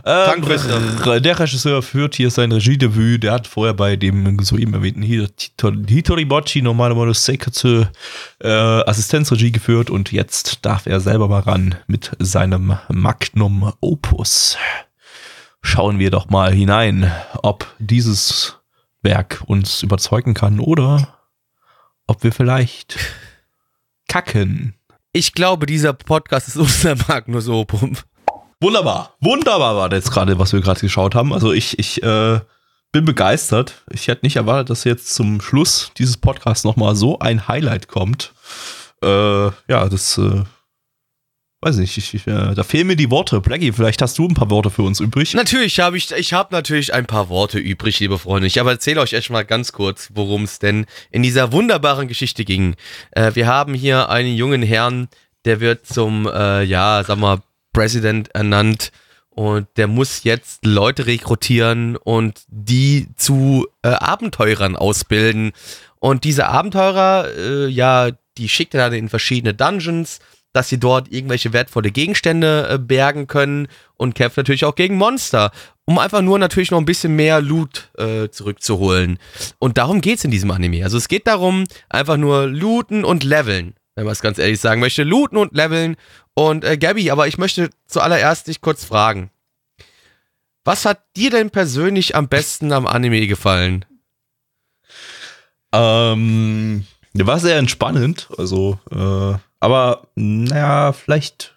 Ähm, 0.05 1.21
der 1.21 1.39
Regisseur 1.39 1.81
führt 1.81 2.15
hier 2.15 2.29
sein 2.31 2.51
Regiedebüt. 2.51 3.23
Der 3.23 3.33
hat 3.33 3.47
vorher 3.47 3.73
bei 3.73 3.95
dem 3.95 4.39
soeben 4.39 4.73
erwähnten 4.73 5.03
Hito- 5.03 5.87
Hitori 5.87 6.25
Bocci 6.25 6.61
normalerweise 6.61 7.13
Seikatsu 7.13 7.85
äh, 8.41 8.47
Assistenzregie 8.49 9.51
geführt 9.51 9.89
und 9.89 10.11
jetzt 10.11 10.65
darf 10.65 10.85
er 10.87 10.99
selber 10.99 11.27
mal 11.27 11.41
ran 11.41 11.75
mit 11.87 12.11
seinem 12.19 12.77
Magnum 12.89 13.71
Opus. 13.81 14.57
Schauen 15.61 15.99
wir 15.99 16.11
doch 16.11 16.29
mal 16.29 16.51
hinein, 16.53 17.11
ob 17.41 17.67
dieses 17.79 18.57
Werk 19.01 19.41
uns 19.45 19.83
überzeugen 19.83 20.33
kann 20.33 20.59
oder 20.59 21.15
ob 22.07 22.23
wir 22.23 22.31
vielleicht 22.31 22.97
kacken. 24.07 24.75
Ich 25.11 25.33
glaube, 25.33 25.65
dieser 25.65 25.93
Podcast 25.93 26.47
ist 26.47 26.57
unser 26.57 26.95
Magnus 27.07 27.47
Opum. 27.47 27.97
Wunderbar, 28.59 29.15
wunderbar 29.19 29.75
war 29.75 29.89
das 29.89 30.09
gerade, 30.09 30.39
was 30.39 30.53
wir 30.53 30.61
gerade 30.61 30.79
geschaut 30.79 31.15
haben. 31.15 31.33
Also 31.33 31.51
ich, 31.51 31.77
ich 31.79 32.01
äh, 32.01 32.39
bin 32.93 33.05
begeistert. 33.05 33.83
Ich 33.91 34.07
hätte 34.07 34.25
nicht 34.25 34.37
erwartet, 34.37 34.69
dass 34.69 34.85
jetzt 34.85 35.13
zum 35.13 35.41
Schluss 35.41 35.91
dieses 35.97 36.15
Podcasts 36.15 36.63
nochmal 36.63 36.95
so 36.95 37.19
ein 37.19 37.47
Highlight 37.47 37.89
kommt. 37.89 38.33
Äh, 39.03 39.07
ja, 39.07 39.89
das 39.89 40.17
äh, 40.17 40.43
weiß 41.63 41.77
nicht. 41.77 41.97
Ich, 41.97 42.13
ich, 42.13 42.27
äh, 42.27 42.53
da 42.53 42.63
fehlen 42.63 42.87
mir 42.87 42.95
die 42.95 43.09
Worte. 43.09 43.39
Blackie, 43.41 43.71
vielleicht 43.71 44.01
hast 44.01 44.17
du 44.17 44.27
ein 44.27 44.33
paar 44.33 44.49
Worte 44.49 44.69
für 44.69 44.83
uns 44.83 44.99
übrig. 44.99 45.33
Natürlich 45.33 45.79
habe 45.79 45.97
ich, 45.97 46.11
ich 46.11 46.33
habe 46.33 46.53
natürlich 46.53 46.93
ein 46.93 47.05
paar 47.05 47.29
Worte 47.29 47.59
übrig, 47.59 47.99
liebe 47.99 48.19
Freunde. 48.19 48.47
Ich 48.47 48.59
aber 48.59 48.71
erzähle 48.71 49.01
euch 49.01 49.13
erst 49.13 49.29
mal 49.29 49.45
ganz 49.45 49.71
kurz, 49.71 50.09
worum 50.13 50.43
es 50.43 50.59
denn 50.59 50.85
in 51.11 51.23
dieser 51.23 51.51
wunderbaren 51.51 52.07
Geschichte 52.07 52.45
ging. 52.45 52.75
Äh, 53.11 53.31
wir 53.35 53.47
haben 53.47 53.73
hier 53.73 54.09
einen 54.09 54.35
jungen 54.35 54.61
Herrn, 54.61 55.07
der 55.45 55.59
wird 55.59 55.85
zum, 55.85 56.27
äh, 56.27 56.63
ja, 56.63 57.03
sag 57.05 57.17
mal, 57.17 57.41
President 57.71 58.33
ernannt 58.35 58.91
und 59.29 59.67
der 59.77 59.87
muss 59.87 60.23
jetzt 60.23 60.65
Leute 60.65 61.07
rekrutieren 61.07 61.95
und 61.95 62.43
die 62.47 63.07
zu 63.15 63.67
äh, 63.81 63.89
Abenteurern 63.89 64.75
ausbilden. 64.75 65.53
Und 65.99 66.23
diese 66.23 66.47
Abenteurer, 66.47 67.27
äh, 67.35 67.67
ja, 67.67 68.11
die 68.37 68.49
schickt 68.49 68.75
er 68.75 68.89
dann 68.89 68.97
in 68.97 69.09
verschiedene 69.09 69.53
Dungeons, 69.53 70.19
dass 70.53 70.69
sie 70.69 70.79
dort 70.79 71.11
irgendwelche 71.11 71.51
wertvolle 71.51 71.91
Gegenstände 71.91 72.69
äh, 72.69 72.77
bergen 72.77 73.27
können 73.27 73.67
und 73.97 74.15
kämpft 74.15 74.37
natürlich 74.37 74.65
auch 74.65 74.75
gegen 74.75 74.95
Monster, 74.95 75.51
um 75.85 75.99
einfach 75.99 76.21
nur 76.21 76.39
natürlich 76.39 76.71
noch 76.71 76.77
ein 76.77 76.85
bisschen 76.85 77.15
mehr 77.15 77.41
Loot 77.41 77.89
äh, 77.97 78.29
zurückzuholen. 78.29 79.19
Und 79.59 79.77
darum 79.77 79.99
geht's 79.99 80.23
in 80.23 80.31
diesem 80.31 80.51
Anime. 80.51 80.83
Also 80.83 80.97
es 80.97 81.07
geht 81.07 81.27
darum, 81.27 81.65
einfach 81.89 82.17
nur 82.17 82.47
looten 82.47 83.03
und 83.03 83.23
leveln, 83.23 83.75
wenn 83.95 84.05
man 84.05 84.13
es 84.13 84.21
ganz 84.21 84.37
ehrlich 84.37 84.59
sagen 84.59 84.79
möchte. 84.79 85.03
Looten 85.03 85.37
und 85.37 85.53
leveln. 85.53 85.97
Und 86.35 86.63
äh, 86.63 86.77
Gabby, 86.77 87.11
aber 87.11 87.27
ich 87.27 87.37
möchte 87.37 87.69
zuallererst 87.87 88.47
dich 88.47 88.61
kurz 88.61 88.85
fragen. 88.85 89.29
Was 90.63 90.85
hat 90.85 91.03
dir 91.17 91.29
denn 91.29 91.49
persönlich 91.49 92.15
am 92.15 92.29
besten 92.29 92.71
am 92.71 92.87
Anime 92.87 93.27
gefallen? 93.27 93.83
Ähm, 95.73 96.85
war 97.13 97.39
sehr 97.39 97.57
entspannend. 97.57 98.29
Also, 98.37 98.79
äh, 98.91 99.37
aber 99.63 100.07
naja, 100.15 100.91
vielleicht. 100.91 101.55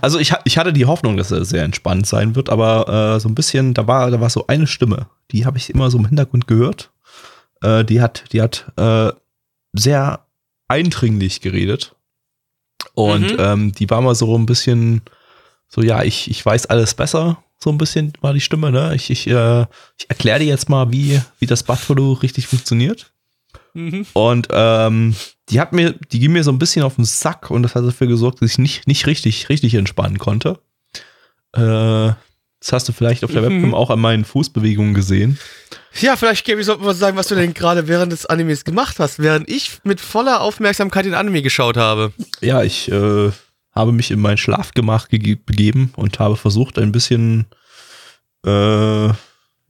Also 0.00 0.18
ich, 0.20 0.32
ich 0.44 0.58
hatte 0.58 0.72
die 0.72 0.86
Hoffnung, 0.86 1.16
dass 1.16 1.32
er 1.32 1.44
sehr 1.44 1.64
entspannt 1.64 2.06
sein 2.06 2.36
wird, 2.36 2.50
aber 2.50 3.16
äh, 3.16 3.20
so 3.20 3.28
ein 3.28 3.34
bisschen, 3.34 3.74
da 3.74 3.86
war, 3.88 4.10
da 4.10 4.20
war 4.20 4.30
so 4.30 4.46
eine 4.46 4.66
Stimme, 4.68 5.06
die 5.32 5.44
habe 5.44 5.58
ich 5.58 5.70
immer 5.70 5.90
so 5.90 5.98
im 5.98 6.06
Hintergrund 6.06 6.46
gehört. 6.46 6.90
Äh, 7.62 7.84
die 7.84 8.00
hat, 8.00 8.24
die 8.32 8.40
hat 8.40 8.70
äh, 8.76 9.10
sehr 9.72 10.24
eindringlich 10.68 11.40
geredet. 11.40 11.94
Und 12.94 13.32
Mhm. 13.32 13.36
ähm, 13.38 13.72
die 13.72 13.88
war 13.90 14.00
mal 14.02 14.14
so 14.14 14.36
ein 14.36 14.46
bisschen, 14.46 15.02
so 15.68 15.82
ja, 15.82 16.02
ich, 16.02 16.30
ich 16.30 16.44
weiß 16.44 16.66
alles 16.66 16.94
besser, 16.94 17.42
so 17.58 17.70
ein 17.70 17.78
bisschen 17.78 18.12
war 18.20 18.34
die 18.34 18.40
Stimme, 18.40 18.70
ne? 18.70 18.94
Ich, 18.94 19.08
ich, 19.10 19.26
äh, 19.28 19.62
ich 19.98 20.08
erkläre 20.10 20.40
dir 20.40 20.46
jetzt 20.46 20.68
mal, 20.68 20.90
wie, 20.92 21.20
wie 21.38 21.46
das 21.46 21.62
Buffalo 21.62 22.12
richtig 22.14 22.46
funktioniert. 22.48 23.11
Und 24.12 24.48
ähm, 24.50 25.14
die 25.48 25.60
hat 25.60 25.72
mir, 25.72 25.92
die 26.10 26.18
ging 26.18 26.32
mir 26.32 26.44
so 26.44 26.52
ein 26.52 26.58
bisschen 26.58 26.82
auf 26.82 26.96
den 26.96 27.04
Sack 27.04 27.50
und 27.50 27.62
das 27.62 27.74
hat 27.74 27.84
dafür 27.84 28.06
gesorgt, 28.06 28.42
dass 28.42 28.50
ich 28.52 28.58
nicht, 28.58 28.86
nicht 28.86 29.06
richtig, 29.06 29.48
richtig 29.48 29.74
entspannen 29.74 30.18
konnte. 30.18 30.58
Äh, 31.54 32.12
das 32.60 32.72
hast 32.72 32.88
du 32.88 32.92
vielleicht 32.92 33.24
auf 33.24 33.32
der 33.32 33.42
Mhm. 33.42 33.56
Webcam 33.56 33.74
auch 33.74 33.90
an 33.90 33.98
meinen 34.00 34.24
Fußbewegungen 34.24 34.94
gesehen. 34.94 35.38
Ja, 36.00 36.16
vielleicht, 36.16 36.44
Gaby, 36.46 36.62
sollten 36.62 36.84
wir 36.84 36.94
sagen, 36.94 37.16
was 37.16 37.28
du 37.28 37.34
denn 37.34 37.54
gerade 37.54 37.88
während 37.88 38.12
des 38.12 38.24
Animes 38.26 38.64
gemacht 38.64 38.98
hast, 38.98 39.18
während 39.18 39.48
ich 39.50 39.78
mit 39.84 40.00
voller 40.00 40.40
Aufmerksamkeit 40.40 41.04
den 41.04 41.14
Anime 41.14 41.42
geschaut 41.42 41.76
habe. 41.76 42.12
Ja, 42.40 42.62
ich 42.62 42.90
äh, 42.90 43.30
habe 43.74 43.92
mich 43.92 44.10
in 44.10 44.20
mein 44.20 44.38
Schlafgemach 44.38 45.08
begeben 45.08 45.92
und 45.96 46.18
habe 46.18 46.36
versucht, 46.36 46.78
ein 46.78 46.92
bisschen, 46.92 47.46
äh, 48.46 49.08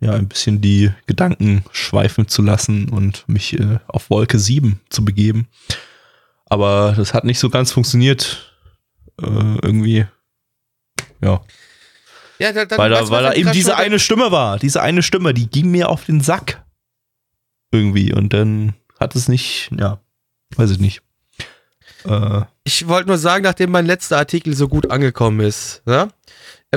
ja, 0.02 0.12
ein 0.14 0.26
bisschen 0.28 0.60
die 0.60 0.90
Gedanken 1.06 1.64
schweifen 1.70 2.26
zu 2.26 2.42
lassen 2.42 2.88
und 2.88 3.24
mich 3.28 3.58
äh, 3.58 3.78
auf 3.86 4.10
Wolke 4.10 4.38
7 4.38 4.80
zu 4.90 5.04
begeben. 5.04 5.46
Aber 6.46 6.94
das 6.96 7.14
hat 7.14 7.24
nicht 7.24 7.38
so 7.38 7.48
ganz 7.50 7.70
funktioniert. 7.70 8.52
Äh, 9.20 9.26
irgendwie. 9.62 10.06
Ja. 11.22 11.40
Ja, 12.40 12.52
da, 12.52 12.64
dann, 12.64 12.78
Weil 12.78 12.90
da, 12.90 13.08
weil 13.10 13.22
da 13.22 13.32
eben 13.34 13.52
diese 13.52 13.76
eine 13.76 14.00
Stimme 14.00 14.32
war. 14.32 14.58
Diese 14.58 14.82
eine 14.82 15.04
Stimme, 15.04 15.32
die 15.34 15.46
ging 15.48 15.70
mir 15.70 15.88
auf 15.88 16.04
den 16.04 16.20
Sack. 16.20 16.64
Irgendwie. 17.70 18.12
Und 18.12 18.32
dann 18.32 18.74
hat 18.98 19.14
es 19.14 19.28
nicht, 19.28 19.70
ja, 19.78 20.00
weiß 20.56 20.72
ich 20.72 20.80
nicht. 20.80 21.02
Äh, 22.04 22.42
Ich 22.64 22.88
wollte 22.88 23.06
nur 23.06 23.18
sagen, 23.18 23.44
nachdem 23.44 23.70
mein 23.70 23.86
letzter 23.86 24.18
Artikel 24.18 24.54
so 24.56 24.66
gut 24.66 24.90
angekommen 24.90 25.38
ist, 25.40 25.82
ne, 25.86 26.08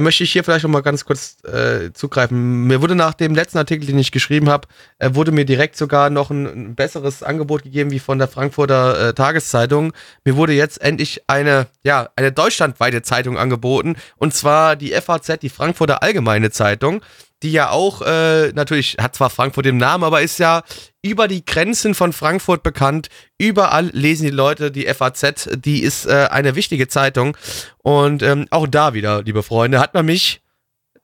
möchte 0.01 0.25
ich 0.25 0.31
hier 0.33 0.43
vielleicht 0.43 0.63
noch 0.63 0.71
mal 0.71 0.81
ganz 0.81 1.05
kurz 1.05 1.37
äh, 1.45 1.93
zugreifen. 1.93 2.67
Mir 2.67 2.81
wurde 2.81 2.95
nach 2.95 3.13
dem 3.13 3.33
letzten 3.33 3.57
Artikel, 3.57 3.85
den 3.85 3.97
ich 3.97 4.11
geschrieben 4.11 4.49
habe, 4.49 4.67
äh, 4.99 5.11
wurde 5.13 5.31
mir 5.31 5.45
direkt 5.45 5.77
sogar 5.77 6.09
noch 6.09 6.31
ein, 6.31 6.45
ein 6.45 6.75
besseres 6.75 7.23
Angebot 7.23 7.63
gegeben 7.63 7.91
wie 7.91 7.99
von 7.99 8.19
der 8.19 8.27
Frankfurter 8.27 9.09
äh, 9.09 9.13
Tageszeitung. 9.13 9.93
Mir 10.25 10.35
wurde 10.35 10.53
jetzt 10.53 10.81
endlich 10.81 11.23
eine, 11.27 11.67
ja, 11.83 12.09
eine 12.17 12.33
deutschlandweite 12.33 13.03
Zeitung 13.03 13.37
angeboten 13.37 13.95
und 14.17 14.33
zwar 14.33 14.75
die 14.75 14.91
FAZ, 14.91 15.39
die 15.41 15.49
Frankfurter 15.49 16.03
Allgemeine 16.03 16.51
Zeitung. 16.51 17.01
Die 17.45 17.51
ja 17.51 17.69
auch, 17.69 18.01
äh, 18.01 18.51
natürlich 18.53 18.97
hat 18.99 19.15
zwar 19.15 19.29
Frankfurt 19.29 19.67
den 19.67 19.77
Namen, 19.77 20.03
aber 20.03 20.23
ist 20.23 20.39
ja 20.39 20.63
über 21.03 21.27
die 21.27 21.45
Grenzen 21.45 21.93
von 21.93 22.11
Frankfurt 22.11 22.63
bekannt. 22.63 23.09
Überall 23.37 23.91
lesen 23.93 24.23
die 24.25 24.31
Leute 24.31 24.71
die 24.71 24.91
FAZ, 24.91 25.49
die 25.55 25.83
ist 25.83 26.07
äh, 26.07 26.27
eine 26.31 26.55
wichtige 26.55 26.87
Zeitung. 26.87 27.37
Und 27.83 28.23
ähm, 28.23 28.47
auch 28.49 28.65
da 28.65 28.95
wieder, 28.95 29.21
liebe 29.21 29.43
Freunde, 29.43 29.79
hat 29.79 29.93
man 29.93 30.07
mich 30.07 30.41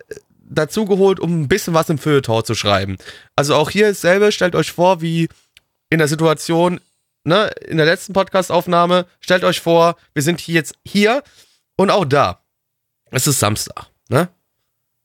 äh, 0.10 0.16
dazu 0.44 0.86
geholt, 0.86 1.20
um 1.20 1.44
ein 1.44 1.48
bisschen 1.48 1.76
was 1.76 1.90
im 1.90 2.00
Feuilleton 2.00 2.44
zu 2.44 2.56
schreiben. 2.56 2.98
Also 3.36 3.54
auch 3.54 3.70
hier 3.70 3.90
dasselbe, 3.90 4.32
stellt 4.32 4.56
euch 4.56 4.72
vor, 4.72 5.00
wie 5.00 5.30
in 5.92 6.00
der 6.00 6.08
Situation, 6.08 6.82
ne, 7.24 7.52
in 7.68 7.78
der 7.78 7.86
letzten 7.86 8.14
Podcast-Aufnahme, 8.14 9.06
stellt 9.20 9.44
euch 9.44 9.60
vor, 9.60 9.96
wir 10.16 10.24
sind 10.24 10.40
hier 10.40 10.56
jetzt 10.56 10.74
hier 10.84 11.22
und 11.78 11.92
auch 11.92 12.06
da. 12.06 12.42
Es 13.12 13.28
ist 13.28 13.40
Samstag, 13.40 13.92
ne? 14.10 14.30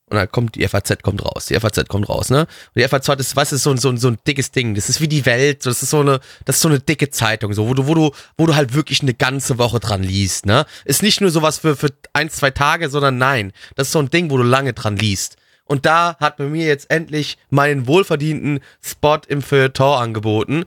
Und 0.08 0.18
dann 0.18 0.30
kommt 0.30 0.54
die 0.54 0.66
FAZ 0.66 1.02
kommt 1.02 1.24
raus. 1.24 1.46
Die 1.46 1.58
FAZ 1.58 1.88
kommt 1.88 2.08
raus, 2.08 2.30
ne? 2.30 2.42
Und 2.42 2.76
die 2.76 2.86
FAZ 2.86 3.08
ist, 3.18 3.34
was 3.34 3.52
ist 3.52 3.64
so, 3.64 3.76
so, 3.76 3.96
so 3.96 4.08
ein 4.08 4.18
dickes 4.24 4.52
Ding. 4.52 4.76
Das 4.76 4.88
ist 4.88 5.00
wie 5.00 5.08
die 5.08 5.26
Welt. 5.26 5.66
Das 5.66 5.82
ist 5.82 5.90
so 5.90 6.00
eine, 6.00 6.20
das 6.44 6.56
ist 6.56 6.62
so 6.62 6.68
eine 6.68 6.78
dicke 6.78 7.10
Zeitung, 7.10 7.52
so, 7.54 7.68
wo 7.68 7.74
du, 7.74 7.88
wo 7.88 7.94
du, 7.94 8.12
wo 8.38 8.46
du 8.46 8.54
halt 8.54 8.72
wirklich 8.74 9.02
eine 9.02 9.14
ganze 9.14 9.58
Woche 9.58 9.80
dran 9.80 10.04
liest, 10.04 10.46
ne? 10.46 10.64
Ist 10.84 11.02
nicht 11.02 11.20
nur 11.20 11.30
sowas 11.30 11.58
für, 11.58 11.74
für 11.74 11.90
ein, 12.12 12.30
zwei 12.30 12.52
Tage, 12.52 12.88
sondern 12.88 13.18
nein. 13.18 13.52
Das 13.74 13.88
ist 13.88 13.92
so 13.92 13.98
ein 13.98 14.10
Ding, 14.10 14.30
wo 14.30 14.36
du 14.36 14.44
lange 14.44 14.74
dran 14.74 14.96
liest. 14.96 15.38
Und 15.64 15.84
da 15.86 16.16
hat 16.20 16.38
man 16.38 16.52
mir 16.52 16.66
jetzt 16.66 16.88
endlich 16.88 17.36
meinen 17.50 17.88
wohlverdienten 17.88 18.60
Spot 18.80 19.18
im 19.26 19.42
Feuilleton 19.42 20.00
angeboten. 20.00 20.64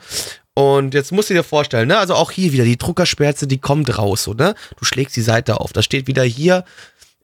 Und 0.53 0.93
jetzt 0.93 1.13
musst 1.13 1.29
du 1.29 1.33
dir 1.33 1.43
vorstellen, 1.43 1.87
ne? 1.87 1.97
Also 1.97 2.15
auch 2.15 2.31
hier 2.31 2.51
wieder 2.51 2.65
die 2.65 2.77
Druckerschwärze, 2.77 3.47
die 3.47 3.59
kommt 3.59 3.97
raus, 3.97 4.25
so, 4.25 4.33
ne? 4.33 4.55
Du 4.77 4.83
schlägst 4.83 5.15
die 5.15 5.21
Seite 5.21 5.61
auf. 5.61 5.71
Da 5.71 5.81
steht 5.81 6.07
wieder 6.07 6.23
hier 6.23 6.65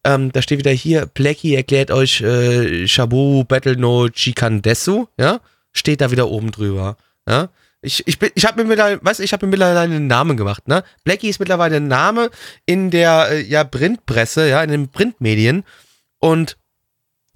ähm, 0.06 0.32
da 0.32 0.42
steht 0.42 0.60
wieder 0.60 0.72
hier, 0.72 1.08
Plecky 1.08 1.56
erklärt 1.56 1.92
euch 1.92 2.22
äh, 2.22 2.88
Shabu 2.88 3.44
Battle 3.44 3.76
no 3.76 4.08
Chikandesu, 4.08 5.08
ja? 5.20 5.42
Steht 5.74 6.02
da 6.02 6.12
wieder 6.12 6.30
oben 6.30 6.52
drüber, 6.52 6.96
ja? 7.28 7.50
Ich, 7.82 8.08
ich, 8.08 8.18
bin, 8.18 8.30
ich 8.34 8.46
habe 8.46 8.62
mir 8.64 8.70
mittlerweile, 8.70 9.00
weißt 9.04 9.20
ich 9.20 9.34
habe 9.34 9.46
mir 9.46 9.52
mittlerweile 9.52 9.80
einen 9.82 10.08
Namen 10.08 10.38
gemacht, 10.38 10.68
ne? 10.68 10.84
Blackie 11.04 11.30
ist 11.30 11.40
mittlerweile 11.40 11.78
ein 11.78 11.88
Name 11.88 12.30
in 12.66 12.92
der 12.92 13.30
äh, 13.32 13.42
ja, 13.42 13.64
Printpresse, 13.64 14.48
ja, 14.48 14.64
in 14.64 14.72
den 14.72 14.90
Printmedien. 14.90 15.64
Und 16.20 16.58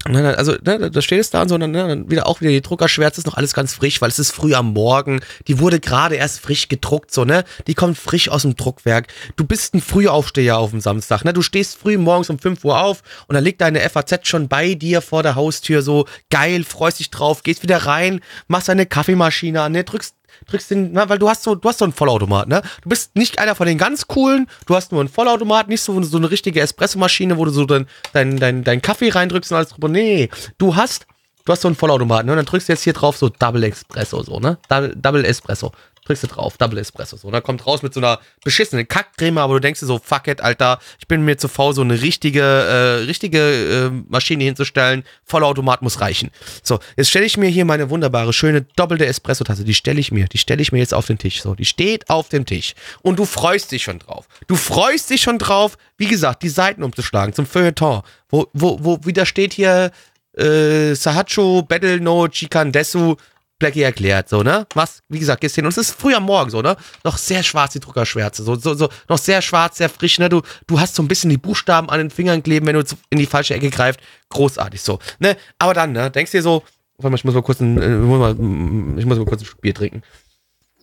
also, 0.06 0.52
ne, 0.64 0.90
da 0.90 1.02
steht 1.02 1.20
es 1.20 1.28
da 1.28 1.42
und 1.42 1.48
so, 1.48 1.56
und 1.56 1.60
dann, 1.60 1.72
ne, 1.72 1.86
dann 1.86 2.10
wieder 2.10 2.26
auch 2.26 2.40
wieder 2.40 2.50
die 2.50 2.62
Druckerschwärze 2.62 3.20
ist 3.20 3.26
noch 3.26 3.34
alles 3.34 3.52
ganz 3.52 3.74
frisch, 3.74 4.00
weil 4.00 4.08
es 4.08 4.18
ist 4.18 4.30
früh 4.32 4.54
am 4.54 4.72
Morgen. 4.72 5.20
Die 5.46 5.58
wurde 5.58 5.78
gerade 5.78 6.14
erst 6.14 6.40
frisch 6.40 6.68
gedruckt, 6.68 7.12
so, 7.12 7.26
ne? 7.26 7.44
Die 7.66 7.74
kommt 7.74 7.98
frisch 7.98 8.30
aus 8.30 8.42
dem 8.42 8.56
Druckwerk. 8.56 9.08
Du 9.36 9.44
bist 9.44 9.74
ein 9.74 9.82
Frühaufsteher 9.82 10.56
auf 10.56 10.70
dem 10.70 10.80
Samstag, 10.80 11.24
ne? 11.24 11.34
Du 11.34 11.42
stehst 11.42 11.76
früh 11.76 11.98
morgens 11.98 12.30
um 12.30 12.38
5 12.38 12.64
Uhr 12.64 12.80
auf 12.80 13.02
und 13.26 13.34
dann 13.34 13.44
liegt 13.44 13.60
deine 13.60 13.80
FAZ 13.80 14.26
schon 14.26 14.48
bei 14.48 14.74
dir 14.74 15.02
vor 15.02 15.22
der 15.22 15.34
Haustür, 15.34 15.82
so 15.82 16.06
geil, 16.30 16.64
freust 16.64 17.00
dich 17.00 17.10
drauf, 17.10 17.42
gehst 17.42 17.62
wieder 17.62 17.78
rein, 17.78 18.20
machst 18.48 18.68
deine 18.68 18.86
Kaffeemaschine 18.86 19.60
an, 19.60 19.72
ne? 19.72 19.84
Drückst 19.84 20.14
drückst 20.46 20.70
den, 20.70 20.92
na, 20.92 21.08
weil 21.08 21.18
du 21.18 21.28
hast 21.28 21.42
so, 21.42 21.54
du 21.54 21.68
hast 21.68 21.78
so 21.78 21.84
einen 21.84 21.92
Vollautomat, 21.92 22.48
ne? 22.48 22.62
Du 22.82 22.88
bist 22.88 23.16
nicht 23.16 23.38
einer 23.38 23.54
von 23.54 23.66
den 23.66 23.78
ganz 23.78 24.06
coolen, 24.06 24.46
du 24.66 24.74
hast 24.74 24.92
nur 24.92 25.00
einen 25.00 25.08
Vollautomat, 25.08 25.68
nicht 25.68 25.82
so, 25.82 26.00
so 26.02 26.16
eine 26.16 26.30
richtige 26.30 26.60
Espressomaschine, 26.60 27.38
wo 27.38 27.44
du 27.44 27.50
so 27.50 27.64
deinen 27.64 27.86
dein, 28.12 28.36
dein, 28.38 28.64
dein 28.64 28.82
Kaffee 28.82 29.10
reindrückst 29.10 29.52
und 29.52 29.56
alles 29.56 29.70
drüber. 29.70 29.88
Nee, 29.88 30.28
du 30.58 30.76
hast, 30.76 31.06
du 31.44 31.52
hast 31.52 31.62
so 31.62 31.68
einen 31.68 31.76
Vollautomat, 31.76 32.26
ne? 32.26 32.32
Und 32.32 32.36
dann 32.36 32.46
drückst 32.46 32.68
du 32.68 32.72
jetzt 32.72 32.82
hier 32.82 32.92
drauf 32.92 33.16
so 33.16 33.28
Double 33.28 33.64
Espresso, 33.64 34.22
so, 34.22 34.40
ne? 34.40 34.58
Double, 34.68 34.94
Double 34.96 35.24
Espresso 35.24 35.72
drückst 36.10 36.24
du 36.24 36.26
drauf, 36.26 36.56
Double 36.58 36.78
Espresso. 36.78 37.16
So, 37.16 37.28
und 37.28 37.32
dann 37.32 37.42
kommt 37.42 37.66
raus 37.66 37.82
mit 37.82 37.94
so 37.94 38.00
einer 38.00 38.20
beschissenen 38.44 38.86
Kackcreme, 38.86 39.38
aber 39.38 39.54
du 39.54 39.60
denkst 39.60 39.80
dir 39.80 39.86
so, 39.86 40.00
fuck 40.02 40.26
it, 40.28 40.40
Alter, 40.40 40.78
ich 40.98 41.08
bin 41.08 41.24
mir 41.24 41.38
zu 41.38 41.48
faul, 41.48 41.74
so 41.74 41.82
eine 41.82 42.00
richtige, 42.00 42.42
äh, 42.42 43.04
richtige 43.04 43.38
äh, 43.38 43.90
Maschine 44.08 44.44
hinzustellen. 44.44 45.04
Vollautomat 45.24 45.82
muss 45.82 46.00
reichen. 46.00 46.30
So, 46.62 46.80
jetzt 46.96 47.10
stelle 47.10 47.26
ich 47.26 47.36
mir 47.36 47.48
hier 47.48 47.64
meine 47.64 47.90
wunderbare, 47.90 48.32
schöne 48.32 48.62
doppelte 48.76 49.06
Espresso-Tasse, 49.06 49.64
die 49.64 49.74
stelle 49.74 50.00
ich 50.00 50.12
mir, 50.12 50.26
die 50.26 50.38
stelle 50.38 50.62
ich 50.62 50.72
mir 50.72 50.78
jetzt 50.78 50.94
auf 50.94 51.06
den 51.06 51.18
Tisch. 51.18 51.42
So, 51.42 51.54
die 51.54 51.64
steht 51.64 52.10
auf 52.10 52.28
dem 52.28 52.46
Tisch. 52.46 52.74
Und 53.02 53.18
du 53.18 53.24
freust 53.24 53.72
dich 53.72 53.82
schon 53.82 53.98
drauf. 53.98 54.26
Du 54.46 54.56
freust 54.56 55.10
dich 55.10 55.22
schon 55.22 55.38
drauf, 55.38 55.76
wie 55.96 56.08
gesagt, 56.08 56.42
die 56.42 56.48
Seiten 56.48 56.82
umzuschlagen 56.82 57.34
zum 57.34 57.46
Feuilleton. 57.46 58.02
Wo, 58.28 58.46
wo, 58.52 58.78
wo 58.80 59.04
wieder 59.04 59.26
steht 59.26 59.52
hier, 59.52 59.90
äh, 60.36 60.94
Sahacho, 60.94 61.62
Battle 61.62 62.00
No, 62.00 62.28
Chikandesu, 62.28 63.16
Blackie 63.60 63.82
erklärt, 63.82 64.28
so, 64.28 64.42
ne? 64.42 64.66
Was, 64.74 65.02
wie 65.08 65.20
gesagt, 65.20 65.40
gehst 65.40 65.54
hin. 65.54 65.64
Und 65.64 65.70
es 65.70 65.78
ist 65.78 65.92
früh 65.92 66.14
am 66.14 66.24
Morgen, 66.24 66.50
so, 66.50 66.60
ne? 66.62 66.76
Noch 67.04 67.16
sehr 67.16 67.44
schwarz, 67.44 67.74
die 67.74 67.80
Druckerschwärze, 67.80 68.42
so, 68.42 68.56
so, 68.56 68.74
so, 68.74 68.88
noch 69.08 69.18
sehr 69.18 69.40
schwarz, 69.40 69.76
sehr 69.78 69.88
frisch, 69.88 70.18
ne? 70.18 70.28
Du, 70.28 70.42
du 70.66 70.80
hast 70.80 70.96
so 70.96 71.02
ein 71.02 71.08
bisschen 71.08 71.30
die 71.30 71.38
Buchstaben 71.38 71.88
an 71.88 71.98
den 71.98 72.10
Fingern 72.10 72.42
kleben, 72.42 72.66
wenn 72.66 72.74
du 72.74 72.82
in 73.10 73.18
die 73.18 73.26
falsche 73.26 73.54
Ecke 73.54 73.70
greifst. 73.70 74.00
Großartig, 74.30 74.82
so, 74.82 74.98
ne? 75.20 75.36
Aber 75.60 75.74
dann, 75.74 75.92
ne? 75.92 76.10
Denkst 76.10 76.32
dir 76.32 76.42
so, 76.42 76.64
warte 76.96 77.10
mal, 77.10 77.16
ich 77.16 77.24
muss 77.24 77.34
mal 77.34 77.42
kurz 77.42 77.60
ein, 77.60 77.80
äh, 77.80 77.94
ich 77.94 78.06
muss 78.06 78.18
mal, 78.18 78.98
ich 78.98 79.06
muss 79.06 79.18
mal 79.18 79.26
kurz 79.26 79.42
ein 79.42 79.48
Bier 79.60 79.74
trinken. 79.74 80.02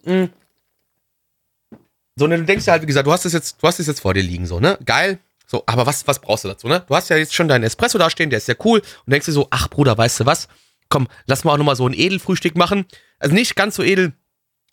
Mhm. 0.06 0.30
So, 2.16 2.28
ne? 2.28 2.38
Du 2.38 2.46
denkst 2.46 2.64
dir 2.64 2.72
halt, 2.72 2.84
wie 2.84 2.88
gesagt, 2.88 3.06
du 3.06 3.12
hast 3.12 3.26
es 3.26 3.34
jetzt, 3.34 3.62
du 3.62 3.68
hast 3.68 3.80
es 3.80 3.88
jetzt 3.88 4.00
vor 4.00 4.14
dir 4.14 4.24
liegen, 4.24 4.46
so, 4.46 4.60
ne? 4.60 4.78
Geil. 4.86 5.20
So, 5.46 5.64
aber 5.66 5.86
was, 5.86 6.06
was 6.08 6.20
brauchst 6.20 6.44
du 6.44 6.50
dazu, 6.50 6.68
ne? 6.68 6.84
Du 6.88 6.96
hast 6.96 7.10
ja 7.10 7.18
jetzt 7.18 7.34
schon 7.34 7.48
deinen 7.48 7.64
Espresso 7.64 7.98
da 7.98 8.10
stehen, 8.10 8.30
der 8.30 8.38
ist 8.38 8.46
sehr 8.46 8.58
cool. 8.66 8.80
Und 8.80 9.12
denkst 9.12 9.26
dir 9.26 9.32
so, 9.32 9.48
ach 9.50 9.70
Bruder, 9.70 9.98
weißt 9.98 10.20
du 10.20 10.26
was? 10.26 10.48
Komm, 10.90 11.08
lass 11.26 11.44
mal 11.44 11.54
auch 11.54 11.58
nochmal 11.58 11.76
so 11.76 11.88
ein 11.88 11.94
Edelfrühstück 11.94 12.56
machen. 12.56 12.86
Also 13.20 13.34
nicht 13.34 13.56
ganz 13.56 13.76
so 13.76 13.84
edel 13.84 14.14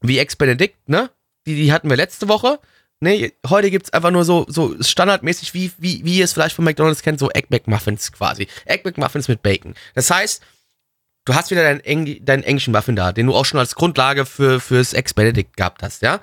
wie 0.01 0.19
Ex-Benedict, 0.19 0.89
ne? 0.89 1.11
Die, 1.47 1.55
die 1.55 1.73
hatten 1.73 1.89
wir 1.89 1.97
letzte 1.97 2.29
Woche. 2.29 2.59
Ne, 3.01 3.33
heute 3.49 3.71
gibt's 3.71 3.93
einfach 3.93 4.11
nur 4.11 4.25
so, 4.25 4.47
so 4.49 4.81
standardmäßig, 4.81 5.53
wie, 5.53 5.73
wie, 5.79 6.05
wie 6.05 6.19
ihr 6.19 6.25
es 6.25 6.33
vielleicht 6.33 6.55
von 6.55 6.65
McDonalds 6.65 7.03
kennt, 7.03 7.19
so 7.19 7.31
Egg 7.31 7.49
McMuffins 7.51 8.13
quasi. 8.13 8.47
Egg 8.65 8.83
McMuffins 8.85 9.29
mit 9.29 9.43
Bacon. 9.43 9.75
Das 9.95 10.11
heißt, 10.11 10.43
du 11.25 11.35
hast 11.35 11.51
wieder 11.51 11.63
deinen, 11.63 11.81
Eng 11.81 12.25
deinen 12.25 12.45
englischen 12.45 12.73
Muffin 12.73 12.97
da, 12.97 13.13
den 13.13 13.27
du 13.27 13.35
auch 13.35 13.45
schon 13.45 13.61
als 13.61 13.75
Grundlage 13.75 14.25
für, 14.25 14.61
fürs 14.61 14.95
Ex-Benedict 14.95 15.57
gehabt 15.57 15.83
hast, 15.83 16.03
ja? 16.03 16.21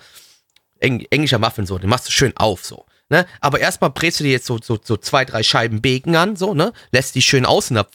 Eng 0.80 1.06
englischer 1.12 1.38
Muffin 1.38 1.68
so, 1.68 1.78
den 1.78 1.89
machst 1.89 2.08
du 2.08 2.12
schön 2.12 2.36
auf, 2.38 2.66
so. 2.66 2.86
Ne? 3.10 3.28
Aber 3.42 3.60
erstmal 3.60 3.89
brätst 3.89 4.22
du 4.22 4.24
dir 4.24 4.32
jetzt 4.32 4.46
so, 4.46 4.58
so, 4.64 4.80
so 4.82 4.98
zwei, 4.98 5.26
drei 5.26 5.44
Scheiben 5.44 5.82
Bacon 5.82 6.16
an, 6.16 6.36
so, 6.36 6.54
ne? 6.54 6.74
Lässt 6.92 7.14
die 7.14 7.22
schön 7.22 7.46
außen 7.46 7.76
in 7.76 7.84
der 7.84 7.92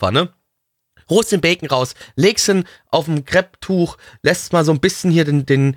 Holst 1.08 1.32
den 1.32 1.40
Bacon 1.40 1.68
raus, 1.68 1.94
legst 2.16 2.48
ihn 2.48 2.64
auf 2.90 3.04
dem 3.04 3.24
Krepptuch, 3.24 3.96
lässt 4.22 4.52
mal 4.52 4.64
so 4.64 4.72
ein 4.72 4.80
bisschen 4.80 5.10
hier 5.10 5.24
den, 5.24 5.46
den, 5.46 5.76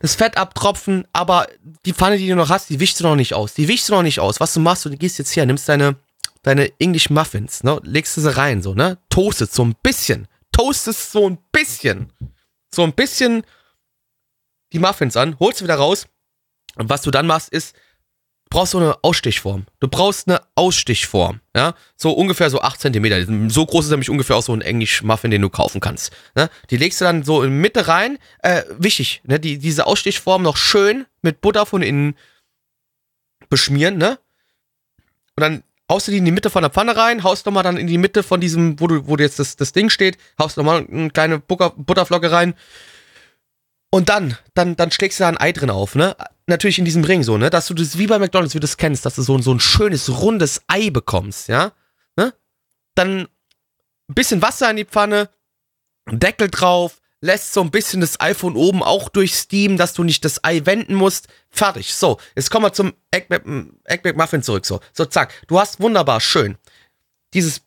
das 0.00 0.14
Fett 0.14 0.36
abtropfen, 0.36 1.06
aber 1.12 1.48
die 1.84 1.92
Pfanne, 1.92 2.18
die 2.18 2.28
du 2.28 2.36
noch 2.36 2.48
hast, 2.48 2.70
die 2.70 2.80
wischst 2.80 3.00
du 3.00 3.04
noch 3.04 3.16
nicht 3.16 3.34
aus. 3.34 3.54
Die 3.54 3.68
wischst 3.68 3.88
du 3.88 3.92
noch 3.92 4.02
nicht 4.02 4.20
aus. 4.20 4.40
Was 4.40 4.54
du 4.54 4.60
machst, 4.60 4.84
du 4.84 4.90
gehst 4.90 5.18
jetzt 5.18 5.32
hier, 5.32 5.44
nimmst 5.44 5.68
deine, 5.68 5.96
deine 6.42 6.72
English 6.78 7.10
Muffins, 7.10 7.62
ne, 7.62 7.80
legst 7.82 8.16
du 8.16 8.20
sie 8.20 8.36
rein, 8.36 8.62
so, 8.62 8.74
ne, 8.74 8.98
toastest 9.10 9.54
so 9.54 9.64
ein 9.64 9.74
bisschen, 9.82 10.28
toastest 10.52 11.12
so 11.12 11.28
ein 11.28 11.38
bisschen, 11.52 12.12
so 12.74 12.82
ein 12.84 12.92
bisschen 12.92 13.42
die 14.72 14.78
Muffins 14.78 15.16
an, 15.16 15.38
holst 15.38 15.58
sie 15.58 15.64
wieder 15.64 15.76
raus 15.76 16.06
und 16.76 16.88
was 16.88 17.02
du 17.02 17.10
dann 17.10 17.26
machst, 17.26 17.48
ist, 17.50 17.74
brauchst 18.48 18.72
so 18.72 18.78
eine 18.78 18.96
Ausstichform. 19.02 19.66
Du 19.80 19.88
brauchst 19.88 20.28
eine 20.28 20.40
Ausstichform, 20.54 21.40
ja. 21.54 21.74
So 21.96 22.12
ungefähr 22.12 22.50
so 22.50 22.60
8 22.60 22.80
cm. 22.80 23.50
So 23.50 23.66
groß 23.66 23.86
ist 23.86 23.90
nämlich 23.90 24.10
ungefähr 24.10 24.36
auch 24.36 24.42
so 24.42 24.52
ein 24.52 24.60
Englisch-Muffin, 24.60 25.30
den 25.30 25.42
du 25.42 25.50
kaufen 25.50 25.80
kannst. 25.80 26.12
Ne? 26.34 26.48
Die 26.70 26.76
legst 26.76 27.00
du 27.00 27.04
dann 27.04 27.22
so 27.22 27.42
in 27.42 27.60
Mitte 27.60 27.88
rein. 27.88 28.18
Äh, 28.42 28.62
wichtig, 28.78 29.22
ne? 29.24 29.38
Die, 29.40 29.58
diese 29.58 29.86
Ausstichform 29.86 30.42
noch 30.42 30.56
schön 30.56 31.06
mit 31.22 31.40
Butter 31.40 31.66
von 31.66 31.82
innen 31.82 32.16
beschmieren, 33.48 33.98
ne? 33.98 34.18
Und 35.36 35.42
dann 35.42 35.62
haust 35.90 36.08
du 36.08 36.12
die 36.12 36.18
in 36.18 36.24
die 36.24 36.32
Mitte 36.32 36.50
von 36.50 36.62
der 36.62 36.70
Pfanne 36.70 36.96
rein, 36.96 37.22
haust 37.22 37.46
nochmal 37.46 37.62
dann 37.62 37.76
in 37.76 37.86
die 37.86 37.98
Mitte 37.98 38.22
von 38.22 38.40
diesem, 38.40 38.78
wo 38.80 38.86
du, 38.86 39.06
wo 39.06 39.16
jetzt 39.16 39.38
das, 39.38 39.56
das 39.56 39.72
Ding 39.72 39.90
steht, 39.90 40.18
haust 40.38 40.56
nochmal 40.56 40.86
eine 40.90 41.10
kleine 41.10 41.38
Butter, 41.38 41.70
Butterflocke 41.70 42.30
rein. 42.30 42.54
Und 43.90 44.08
dann, 44.10 44.36
dann, 44.54 44.76
dann 44.76 44.90
schlägst 44.90 45.18
du 45.18 45.24
da 45.24 45.28
ein 45.28 45.40
Ei 45.40 45.52
drin 45.52 45.70
auf, 45.70 45.94
ne? 45.94 46.14
Natürlich 46.48 46.78
in 46.78 46.84
diesem 46.84 47.04
Ring 47.04 47.22
so, 47.22 47.38
ne? 47.38 47.50
Dass 47.50 47.66
du 47.66 47.74
das 47.74 47.98
wie 47.98 48.06
bei 48.06 48.18
McDonalds, 48.18 48.54
wie 48.54 48.58
du 48.58 48.66
das 48.66 48.76
kennst, 48.76 49.06
dass 49.06 49.14
du 49.14 49.22
so, 49.22 49.38
so 49.38 49.52
ein 49.52 49.60
schönes, 49.60 50.08
rundes 50.20 50.62
Ei 50.66 50.90
bekommst, 50.90 51.48
ja? 51.48 51.72
Ne? 52.16 52.34
Dann 52.94 53.28
ein 54.08 54.14
bisschen 54.14 54.42
Wasser 54.42 54.70
in 54.70 54.76
die 54.76 54.84
Pfanne, 54.84 55.28
Deckel 56.10 56.48
drauf, 56.48 57.00
lässt 57.20 57.52
so 57.52 57.60
ein 57.60 57.70
bisschen 57.70 58.00
das 58.00 58.20
Ei 58.20 58.34
von 58.34 58.56
oben 58.56 58.82
auch 58.82 59.08
durch 59.08 59.34
Steam, 59.34 59.76
dass 59.76 59.92
du 59.92 60.04
nicht 60.04 60.24
das 60.24 60.42
Ei 60.44 60.64
wenden 60.64 60.94
musst. 60.94 61.28
Fertig. 61.50 61.94
So, 61.94 62.18
jetzt 62.34 62.50
kommen 62.50 62.66
wir 62.66 62.72
zum 62.72 62.94
Egg, 63.10 63.26
Egg 63.84 64.02
McMuffin 64.04 64.42
zurück. 64.42 64.64
So, 64.64 64.80
so 64.92 65.04
zack. 65.04 65.34
Du 65.48 65.58
hast 65.58 65.80
wunderbar, 65.80 66.20
schön. 66.20 66.56
Dieses, 67.34 67.62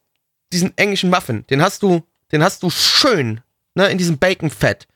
diesen 0.52 0.76
englischen 0.78 1.10
Muffin, 1.10 1.46
den 1.48 1.62
hast 1.62 1.84
du, 1.84 2.02
den 2.32 2.44
hast 2.44 2.64
du 2.64 2.70
schön, 2.70 3.42
ne, 3.76 3.90
in 3.90 3.98
diesem 3.98 4.18
Bacon-Fett 4.18 4.88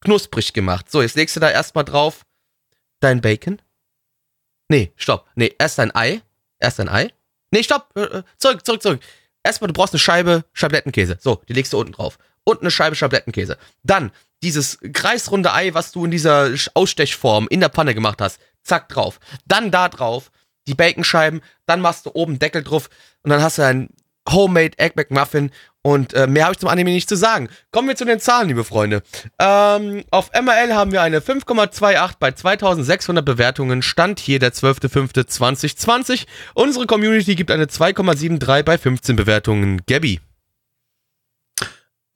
knusprig 0.00 0.52
gemacht. 0.52 0.90
So, 0.90 1.02
jetzt 1.02 1.16
legst 1.16 1.36
du 1.36 1.40
da 1.40 1.50
erstmal 1.50 1.84
drauf 1.84 2.24
dein 3.00 3.20
Bacon. 3.20 3.60
Nee, 4.68 4.92
stopp. 4.96 5.28
Nee, 5.34 5.54
erst 5.58 5.78
dein 5.78 5.94
Ei. 5.94 6.22
Erst 6.58 6.78
dein 6.78 6.88
Ei. 6.88 7.12
Nee, 7.50 7.62
stopp. 7.62 7.90
Äh, 7.94 8.02
äh, 8.02 8.22
zurück, 8.38 8.64
zurück, 8.64 8.82
zurück. 8.82 9.00
Erstmal, 9.42 9.68
du 9.68 9.74
brauchst 9.74 9.94
eine 9.94 10.00
Scheibe 10.00 10.44
Schablettenkäse. 10.52 11.18
So, 11.20 11.42
die 11.48 11.52
legst 11.52 11.72
du 11.72 11.78
unten 11.78 11.92
drauf. 11.92 12.18
Und 12.44 12.60
eine 12.60 12.70
Scheibe 12.70 12.96
Schablettenkäse. 12.96 13.58
Dann 13.82 14.10
dieses 14.42 14.78
kreisrunde 14.92 15.52
Ei, 15.52 15.74
was 15.74 15.92
du 15.92 16.04
in 16.04 16.10
dieser 16.10 16.50
Ausstechform 16.74 17.46
in 17.48 17.60
der 17.60 17.70
Pfanne 17.70 17.94
gemacht 17.94 18.20
hast. 18.20 18.40
Zack, 18.62 18.88
drauf. 18.88 19.20
Dann 19.46 19.70
da 19.70 19.88
drauf 19.88 20.30
die 20.66 20.74
Baconscheiben. 20.74 21.42
Dann 21.66 21.80
machst 21.80 22.06
du 22.06 22.10
oben 22.14 22.38
Deckel 22.38 22.64
drauf. 22.64 22.90
Und 23.22 23.30
dann 23.30 23.42
hast 23.42 23.58
du 23.58 23.62
ein 23.62 23.88
Homemade 24.28 24.78
Egg 24.78 24.94
McMuffin. 24.96 25.50
Und 25.82 26.14
äh, 26.14 26.26
mehr 26.26 26.44
habe 26.44 26.54
ich 26.54 26.58
zum 26.58 26.68
Anime 26.68 26.90
nicht 26.90 27.08
zu 27.08 27.16
sagen. 27.16 27.48
Kommen 27.70 27.86
wir 27.86 27.94
zu 27.94 28.04
den 28.04 28.18
Zahlen, 28.18 28.48
liebe 28.48 28.64
Freunde. 28.64 29.02
Ähm, 29.38 30.04
auf 30.10 30.32
MRL 30.32 30.74
haben 30.74 30.90
wir 30.90 31.00
eine 31.00 31.20
5,28 31.20 32.14
bei 32.18 32.32
2600 32.32 33.24
Bewertungen. 33.24 33.82
Stand 33.82 34.18
hier 34.18 34.40
der 34.40 34.52
12.05.2020. 34.52 36.26
Unsere 36.54 36.86
Community 36.86 37.36
gibt 37.36 37.52
eine 37.52 37.66
2,73 37.66 38.62
bei 38.64 38.78
15 38.78 39.14
Bewertungen. 39.14 39.82
Gabby. 39.86 40.20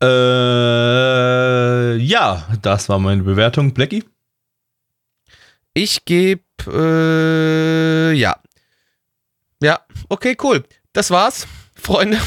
Äh, 0.02 1.96
ja, 1.96 2.48
das 2.62 2.88
war 2.88 2.98
meine 2.98 3.22
Bewertung. 3.22 3.74
Blackie? 3.74 4.04
Ich 5.74 6.04
gebe, 6.04 6.42
äh, 6.66 8.12
ja. 8.14 8.36
Ja, 9.62 9.80
okay, 10.08 10.36
cool. 10.42 10.64
Das 10.92 11.10
war's, 11.10 11.46
Freunde. 11.80 12.18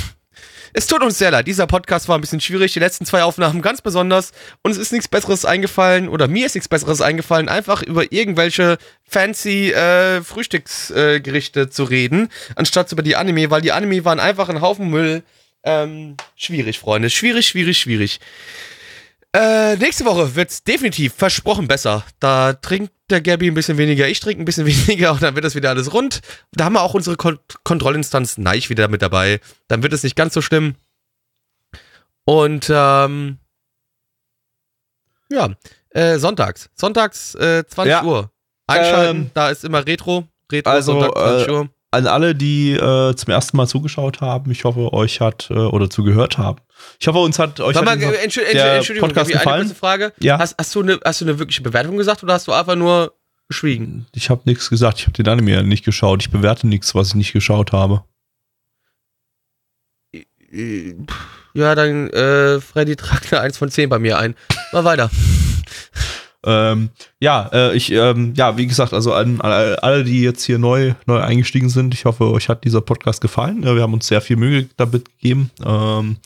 Es 0.75 0.87
tut 0.87 1.03
uns 1.03 1.19
sehr 1.19 1.29
leid. 1.29 1.45
Dieser 1.45 1.67
Podcast 1.67 2.09
war 2.09 2.17
ein 2.17 2.21
bisschen 2.21 2.41
schwierig. 2.41 2.73
Die 2.73 2.79
letzten 2.79 3.05
zwei 3.05 3.23
Aufnahmen 3.23 3.61
ganz 3.61 3.81
besonders. 3.81 4.31
Uns 4.63 4.77
ist 4.77 4.91
nichts 4.91 5.07
Besseres 5.07 5.45
eingefallen 5.45 6.09
oder 6.09 6.27
mir 6.27 6.47
ist 6.47 6.55
nichts 6.55 6.67
Besseres 6.67 6.99
eingefallen, 6.99 7.47
einfach 7.47 7.83
über 7.83 8.11
irgendwelche 8.11 8.79
fancy 9.07 9.71
äh, 9.71 10.23
Frühstücksgerichte 10.23 11.61
äh, 11.61 11.69
zu 11.69 11.83
reden, 11.83 12.29
anstatt 12.55 12.91
über 12.91 13.03
die 13.03 13.15
Anime, 13.15 13.51
weil 13.51 13.61
die 13.61 13.71
Anime 13.71 14.03
waren 14.03 14.19
einfach 14.19 14.49
ein 14.49 14.61
Haufen 14.61 14.89
Müll. 14.89 15.21
Ähm, 15.63 16.17
schwierig, 16.35 16.79
Freunde. 16.79 17.11
Schwierig, 17.11 17.47
schwierig, 17.47 17.77
schwierig. 17.77 18.19
Äh, 19.35 19.77
nächste 19.77 20.05
Woche 20.05 20.35
wird's 20.35 20.63
definitiv 20.63 21.13
versprochen 21.15 21.67
besser. 21.67 22.03
Da 22.19 22.53
trinkt 22.53 22.93
der 23.09 23.19
Gabby 23.21 23.47
ein 23.47 23.55
bisschen 23.55 23.77
weniger, 23.79 24.07
ich 24.07 24.19
trinke 24.19 24.43
ein 24.43 24.45
bisschen 24.45 24.65
weniger 24.87 25.11
und 25.11 25.23
dann 25.23 25.33
wird 25.35 25.43
das 25.43 25.55
wieder 25.55 25.69
alles 25.71 25.91
rund. 25.93 26.21
Da 26.51 26.65
haben 26.65 26.73
wir 26.73 26.81
auch 26.81 26.93
unsere 26.93 27.15
Kon 27.15 27.39
Kontrollinstanz 27.63 28.37
Neich 28.37 28.69
wieder 28.69 28.87
mit 28.87 29.01
dabei. 29.01 29.39
Dann 29.67 29.81
wird 29.81 29.93
es 29.93 30.03
nicht 30.03 30.15
ganz 30.15 30.33
so 30.35 30.41
schlimm. 30.41 30.75
Und 32.25 32.67
ähm, 32.69 33.39
ja, 35.29 35.49
äh, 35.89 36.17
sonntags. 36.19 36.69
Sonntags 36.75 37.33
äh, 37.35 37.65
20 37.65 37.89
Ja. 37.89 38.03
Uhr. 38.03 38.31
Einschalten, 38.67 39.17
Ähm, 39.17 39.31
da 39.33 39.49
ist 39.49 39.65
immer 39.65 39.85
Retro. 39.85 40.27
Retro 40.51 40.71
also, 40.71 40.93
Sonntag 40.93 41.17
20 41.17 41.47
äh, 41.47 41.51
Uhr. 41.51 41.69
An 41.93 42.07
alle, 42.07 42.33
die 42.33 42.71
äh, 42.71 43.15
zum 43.15 43.31
ersten 43.31 43.55
Mal 43.55 43.67
zugeschaut 43.67 44.19
haben, 44.19 44.49
ich 44.49 44.63
hoffe, 44.63 44.91
euch 44.93 45.21
hat 45.21 45.49
äh, 45.51 45.53
oder 45.53 45.89
zugehört 45.91 46.39
haben. 46.39 46.59
Ich 46.99 47.07
hoffe, 47.07 47.19
uns 47.19 47.37
hat 47.37 47.59
euch 47.59 47.75
hat 47.75 47.85
mal, 47.85 47.95
dieser- 47.97 48.19
Entschuldigung, 48.19 48.57
der 48.57 48.75
Entschuldigung, 48.77 49.09
Podcast 49.09 49.29
eine 49.31 49.39
gefallen? 49.39 49.61
kurze 49.67 49.75
Frage. 49.79 50.13
Ja. 50.19 50.39
Hast, 50.39 50.55
hast, 50.57 50.73
du 50.73 50.81
eine, 50.81 50.99
hast 51.05 51.21
du 51.21 51.25
eine 51.25 51.37
wirkliche 51.37 51.61
Bewertung 51.61 51.95
gesagt 51.97 52.23
oder 52.23 52.33
hast 52.33 52.47
du 52.47 52.51
einfach 52.51 52.75
nur 52.75 53.13
geschwiegen? 53.47 54.07
Ich 54.15 54.31
habe 54.31 54.41
nichts 54.45 54.71
gesagt, 54.71 54.99
ich 54.99 55.05
habe 55.05 55.13
den 55.13 55.27
Anime 55.29 55.63
nicht 55.63 55.85
geschaut. 55.85 56.21
Ich 56.23 56.31
bewerte 56.31 56.67
nichts, 56.67 56.95
was 56.95 57.09
ich 57.09 57.15
nicht 57.15 57.31
geschaut 57.33 57.73
habe. 57.73 58.03
Ja, 61.53 61.75
dann 61.75 62.09
äh, 62.09 62.59
Freddy 62.59 62.95
tragt 62.95 63.31
eine 63.33 63.41
1 63.41 63.57
von 63.57 63.69
10 63.69 63.89
bei 63.89 63.99
mir 63.99 64.17
ein. 64.17 64.35
Mal 64.71 64.83
weiter. 64.83 65.11
Ähm, 66.45 66.89
ja, 67.19 67.49
äh, 67.53 67.75
ich, 67.75 67.91
ähm, 67.91 68.33
ja, 68.35 68.57
wie 68.57 68.67
gesagt, 68.67 68.93
also 68.93 69.13
an, 69.13 69.39
an 69.41 69.75
alle, 69.81 70.03
die 70.03 70.21
jetzt 70.21 70.43
hier 70.43 70.59
neu, 70.59 70.93
neu 71.05 71.19
eingestiegen 71.19 71.69
sind, 71.69 71.93
ich 71.93 72.05
hoffe, 72.05 72.25
euch 72.25 72.49
hat 72.49 72.63
dieser 72.63 72.81
Podcast 72.81 73.21
gefallen. 73.21 73.63
Wir 73.63 73.81
haben 73.81 73.93
uns 73.93 74.07
sehr 74.07 74.21
viel 74.21 74.35
Mühe 74.35 74.67
damit 74.77 75.05
gegeben. 75.05 75.51
Ähm, 75.65 76.17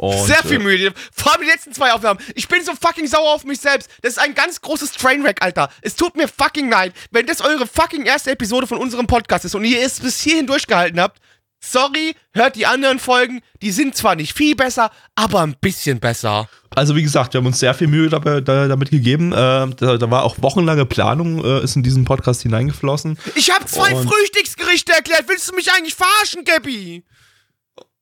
und, 0.00 0.26
Sehr 0.26 0.42
viel 0.42 0.60
äh, 0.62 0.64
Mühe. 0.64 0.92
Vor 1.12 1.30
allem 1.30 1.42
die 1.42 1.46
letzten 1.46 1.74
zwei 1.74 1.92
Aufnahmen. 1.92 2.18
Ich 2.34 2.48
bin 2.48 2.64
so 2.64 2.72
fucking 2.74 3.06
sauer 3.06 3.34
auf 3.34 3.44
mich 3.44 3.60
selbst. 3.60 3.90
Das 4.00 4.12
ist 4.12 4.18
ein 4.18 4.32
ganz 4.34 4.62
großes 4.62 4.92
Trainwreck, 4.92 5.42
Alter. 5.42 5.68
Es 5.82 5.94
tut 5.94 6.16
mir 6.16 6.26
fucking 6.26 6.70
leid, 6.70 6.94
wenn 7.10 7.26
das 7.26 7.42
eure 7.42 7.66
fucking 7.66 8.06
erste 8.06 8.30
Episode 8.30 8.66
von 8.66 8.78
unserem 8.78 9.06
Podcast 9.06 9.44
ist 9.44 9.54
und 9.54 9.62
ihr 9.66 9.82
es 9.82 10.00
bis 10.00 10.18
hierhin 10.22 10.46
durchgehalten 10.46 10.98
habt. 10.98 11.20
Sorry, 11.62 12.14
hört 12.32 12.56
die 12.56 12.66
anderen 12.66 12.98
Folgen. 12.98 13.40
Die 13.60 13.70
sind 13.70 13.94
zwar 13.94 14.16
nicht 14.16 14.36
viel 14.36 14.56
besser, 14.56 14.90
aber 15.14 15.42
ein 15.42 15.56
bisschen 15.60 16.00
besser. 16.00 16.48
Also 16.74 16.96
wie 16.96 17.02
gesagt, 17.02 17.34
wir 17.34 17.38
haben 17.38 17.46
uns 17.46 17.58
sehr 17.58 17.74
viel 17.74 17.88
Mühe 17.88 18.08
dabei, 18.08 18.40
da, 18.40 18.68
damit 18.68 18.90
gegeben. 18.90 19.32
Äh, 19.32 19.36
da, 19.36 19.96
da 19.98 20.10
war 20.10 20.22
auch 20.22 20.36
wochenlange 20.40 20.86
Planung, 20.86 21.44
äh, 21.44 21.62
ist 21.64 21.76
in 21.76 21.82
diesen 21.82 22.04
Podcast 22.04 22.42
hineingeflossen. 22.42 23.18
Ich 23.34 23.50
habe 23.50 23.66
zwei 23.66 23.94
Und- 23.94 24.08
Frühstücksgerichte 24.08 24.92
erklärt. 24.92 25.24
Willst 25.26 25.50
du 25.50 25.54
mich 25.54 25.70
eigentlich 25.72 25.94
verarschen, 25.96 26.44
Gabby? 26.44 27.04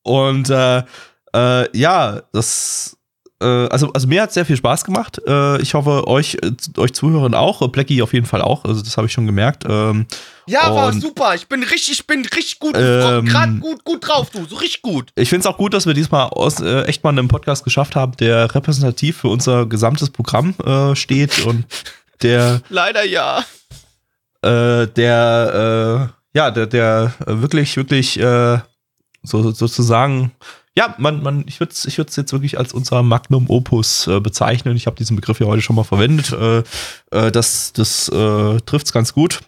Und 0.02 0.50
äh, 0.50 0.82
äh, 1.34 1.76
ja, 1.78 2.22
das 2.32 2.97
also, 3.44 3.92
also 3.92 4.06
mir 4.08 4.22
hat 4.22 4.32
sehr 4.32 4.44
viel 4.44 4.56
Spaß 4.56 4.84
gemacht. 4.84 5.20
Äh, 5.26 5.60
ich 5.62 5.74
hoffe, 5.74 6.08
euch, 6.08 6.36
äh, 6.42 6.50
euch 6.78 6.92
Zuhörern 6.92 7.34
auch. 7.34 7.62
Äh, 7.62 7.68
Blackie 7.68 8.02
auf 8.02 8.12
jeden 8.12 8.26
Fall 8.26 8.42
auch. 8.42 8.64
Also 8.64 8.82
das 8.82 8.96
habe 8.96 9.06
ich 9.06 9.12
schon 9.12 9.26
gemerkt. 9.26 9.64
Ähm, 9.68 10.06
Ja, 10.46 10.74
war 10.74 10.92
super. 10.92 11.34
Ich 11.34 11.46
bin 11.46 11.62
richtig, 11.62 12.00
ich 12.00 12.06
bin 12.06 12.24
richtig 12.24 12.58
gut, 12.58 12.74
Ähm, 12.76 13.26
gerade 13.26 13.52
gut, 13.54 13.84
gut 13.84 14.08
drauf, 14.08 14.30
du. 14.30 14.44
So 14.46 14.56
richtig 14.56 14.82
gut. 14.82 15.10
ich 15.14 15.28
finde 15.28 15.40
es 15.40 15.46
auch 15.46 15.56
gut, 15.56 15.72
dass 15.72 15.86
wir 15.86 15.94
diesmal 15.94 16.28
aus, 16.30 16.60
äh, 16.60 16.82
echt 16.82 17.04
mal 17.04 17.10
einen 17.10 17.28
Podcast 17.28 17.62
geschafft 17.64 17.94
haben, 17.94 18.16
der 18.16 18.52
repräsentativ 18.54 19.18
für 19.18 19.28
unser 19.28 19.66
gesamtes 19.66 20.10
Programm 20.10 20.54
äh, 20.64 20.96
steht 20.96 21.44
und 21.46 21.64
der 22.22 22.60
Leider 22.70 23.04
ja. 23.04 23.44
äh, 24.42 24.86
der, 24.88 26.10
äh, 26.34 26.36
ja, 26.36 26.50
der, 26.50 26.66
der 26.66 27.12
äh, 27.26 27.40
wirklich, 27.40 27.76
wirklich 27.76 28.18
äh, 28.18 28.58
so, 29.22 29.50
sozusagen, 29.52 30.32
ja, 30.78 30.94
man, 30.96 31.24
man, 31.24 31.44
ich 31.48 31.58
würde 31.58 31.72
es 31.72 31.84
ich 31.86 31.98
würd's 31.98 32.14
jetzt 32.14 32.30
wirklich 32.32 32.56
als 32.56 32.72
unser 32.72 33.02
Magnum 33.02 33.50
Opus 33.50 34.06
äh, 34.06 34.20
bezeichnen. 34.20 34.76
Ich 34.76 34.86
habe 34.86 34.94
diesen 34.94 35.16
Begriff 35.16 35.40
ja 35.40 35.46
heute 35.46 35.60
schon 35.60 35.74
mal 35.74 35.82
verwendet. 35.82 36.32
Äh, 36.32 36.58
äh, 37.10 37.32
das 37.32 37.72
das 37.72 38.08
äh, 38.08 38.60
trifft 38.60 38.86
es 38.86 38.92
ganz 38.92 39.12
gut. 39.12 39.40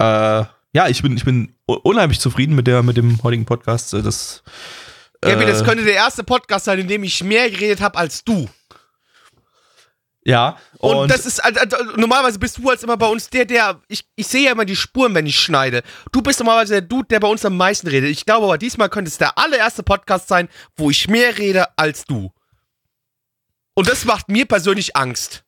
Äh, 0.00 0.42
ja, 0.72 0.88
ich 0.88 1.00
bin, 1.00 1.16
ich 1.16 1.24
bin 1.24 1.54
unheimlich 1.66 2.18
zufrieden 2.18 2.56
mit, 2.56 2.66
der, 2.66 2.82
mit 2.82 2.96
dem 2.96 3.22
heutigen 3.22 3.44
Podcast. 3.44 3.94
Äh, 3.94 4.02
Das, 4.02 4.42
äh, 5.20 5.46
das 5.46 5.62
könnte 5.62 5.84
der 5.84 5.94
erste 5.94 6.24
Podcast 6.24 6.64
sein, 6.64 6.80
in 6.80 6.88
dem 6.88 7.04
ich 7.04 7.22
mehr 7.22 7.48
geredet 7.48 7.80
habe 7.80 7.96
als 7.96 8.24
du. 8.24 8.48
Ja, 10.24 10.56
Und, 10.78 11.10
das 11.10 11.26
ist, 11.26 11.44
also, 11.44 11.60
also, 11.60 11.76
normalerweise 11.96 12.38
bist 12.38 12.56
du 12.56 12.70
als 12.70 12.82
immer 12.82 12.96
bei 12.96 13.06
uns 13.06 13.28
der, 13.28 13.44
der, 13.44 13.80
ich, 13.88 14.04
ich 14.16 14.26
sehe 14.26 14.46
ja 14.46 14.52
immer 14.52 14.64
die 14.64 14.76
Spuren, 14.76 15.14
wenn 15.14 15.26
ich 15.26 15.38
schneide. 15.38 15.82
Du 16.12 16.22
bist 16.22 16.40
normalerweise 16.40 16.74
der 16.74 16.82
Dude, 16.82 17.08
der 17.08 17.20
bei 17.20 17.28
uns 17.28 17.44
am 17.44 17.56
meisten 17.58 17.88
redet. 17.88 18.10
Ich 18.10 18.24
glaube 18.24 18.46
aber, 18.46 18.56
diesmal 18.56 18.88
könnte 18.88 19.10
es 19.10 19.18
der 19.18 19.36
allererste 19.36 19.82
Podcast 19.82 20.28
sein, 20.28 20.48
wo 20.76 20.88
ich 20.88 21.08
mehr 21.08 21.36
rede 21.36 21.66
als 21.76 22.06
du. 22.06 22.32
Und 23.74 23.88
das 23.88 24.06
macht 24.06 24.30
mir 24.30 24.46
persönlich 24.46 24.96
Angst. 24.96 25.44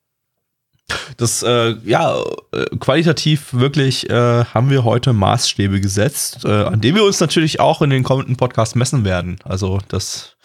Das, 1.16 1.42
äh, 1.42 1.74
ja, 1.84 2.22
äh, 2.52 2.66
qualitativ 2.78 3.54
wirklich 3.54 4.08
äh, 4.10 4.44
haben 4.44 4.70
wir 4.70 4.84
heute 4.84 5.12
Maßstäbe 5.12 5.80
gesetzt, 5.80 6.44
äh, 6.44 6.48
an 6.48 6.80
denen 6.80 6.96
wir 6.96 7.04
uns 7.04 7.18
natürlich 7.18 7.60
auch 7.60 7.82
in 7.82 7.90
den 7.90 8.04
kommenden 8.04 8.36
Podcasts 8.36 8.74
messen 8.74 9.04
werden. 9.04 9.38
Also 9.42 9.80
das, 9.88 10.36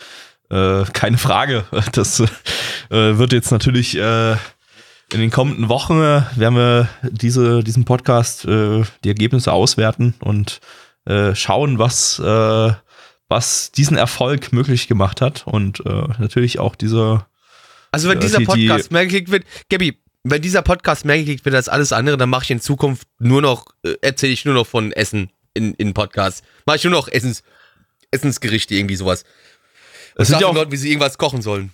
äh, 0.52 0.84
keine 0.94 1.18
Frage. 1.18 1.66
Das 1.94 2.20
äh, 2.20 2.28
wird 2.90 3.34
jetzt 3.34 3.52
natürlich 3.52 3.98
äh, 3.98 4.34
in 5.14 5.20
den 5.20 5.32
kommenden 5.32 5.70
Wochen, 5.70 6.00
äh, 6.02 6.22
werden 6.36 6.56
wir 6.56 6.90
diese, 7.10 7.64
diesen 7.64 7.86
Podcast, 7.86 8.46
äh, 8.46 8.84
die 9.04 9.10
Ergebnisse 9.10 9.52
auswerten 9.54 10.14
und 10.20 10.60
äh, 11.06 11.34
schauen, 11.36 11.80
was, 11.80 12.20
was 12.20 13.72
diesen 13.72 13.98
Erfolg 13.98 14.54
möglich 14.54 14.88
gemacht 14.88 15.20
hat 15.22 15.48
und 15.48 15.84
natürlich 16.20 16.60
auch 16.60 16.76
diese 16.76 17.26
Also 17.92 18.10
wenn 18.10 18.20
dieser 18.20 18.38
die- 18.40 18.46
die- 18.46 18.68
Podcast 18.68 18.92
mehr 18.92 19.06
geklickt 19.06 19.32
wird, 19.32 19.46
Gabby, 19.70 19.98
wenn 20.24 20.42
dieser 20.44 20.62
Podcast 20.62 21.04
mehr 21.06 21.18
geklickt 21.18 21.46
wird 21.46 21.56
als 21.56 21.68
alles 21.70 21.92
andere, 21.92 22.18
dann 22.18 22.30
mache 22.30 22.44
ich 22.44 22.52
in 22.52 22.62
Zukunft 22.62 23.08
nur 23.18 23.42
noch, 23.42 23.66
äh, 23.84 23.96
erzähle 24.02 24.34
ich 24.34 24.46
nur 24.46 24.54
noch 24.54 24.68
von 24.68 24.92
Essen 24.92 25.32
in, 25.56 25.74
in 25.76 25.94
Podcasts. 25.96 26.44
Mache 26.68 26.78
ich 26.78 26.84
nur 26.84 26.92
noch 26.94 27.08
Essens, 27.08 27.42
Essensgerichte, 28.12 28.76
irgendwie 28.76 28.96
sowas. 28.98 29.24
Es 30.16 30.28
sind 30.28 30.42
ja 30.42 30.48
auch- 30.48 30.54
Leuten, 30.56 30.72
wie 30.72 30.78
sie 30.78 30.90
irgendwas 30.90 31.18
kochen 31.18 31.42
sollen. 31.42 31.74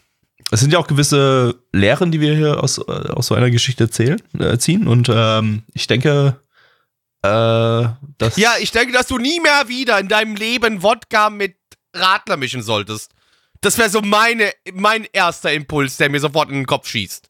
es 0.51 0.59
sind 0.61 0.71
ja 0.71 0.79
auch 0.79 0.87
gewisse 0.87 1.55
Lehren, 1.73 2.11
die 2.11 2.21
wir 2.21 2.35
hier 2.35 2.63
aus, 2.63 2.77
äh, 2.77 2.81
aus 2.91 3.27
so 3.27 3.35
einer 3.35 3.49
Geschichte 3.51 3.85
erzählen, 3.85 4.21
äh, 4.39 4.57
ziehen. 4.57 4.87
Und 4.87 5.09
ähm, 5.13 5.63
ich 5.73 5.87
denke, 5.87 6.39
äh, 7.23 7.27
dass. 8.17 8.37
Ja, 8.37 8.53
ich 8.59 8.71
denke, 8.71 8.93
dass 8.93 9.07
du 9.07 9.17
nie 9.17 9.39
mehr 9.39 9.67
wieder 9.67 9.99
in 9.99 10.07
deinem 10.07 10.35
Leben 10.35 10.83
Wodka 10.83 11.29
mit 11.29 11.55
Radler 11.93 12.37
mischen 12.37 12.61
solltest. 12.61 13.11
Das 13.61 13.77
wäre 13.79 13.89
so 13.89 14.01
meine, 14.01 14.51
mein 14.73 15.07
erster 15.11 15.51
Impuls, 15.51 15.97
der 15.97 16.09
mir 16.11 16.19
sofort 16.19 16.49
in 16.49 16.55
den 16.55 16.67
Kopf 16.67 16.87
schießt. 16.87 17.27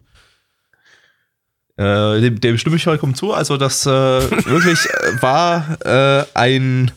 Äh, 1.77 2.21
dem, 2.21 2.39
dem 2.41 2.57
stimme 2.57 2.75
ich 2.75 2.84
vollkommen 2.84 3.15
zu. 3.15 3.34
Also, 3.34 3.55
das 3.57 3.85
äh, 3.85 3.89
wirklich 3.89 4.79
äh, 4.88 5.21
war 5.21 5.77
äh, 5.85 6.25
ein, 6.34 6.91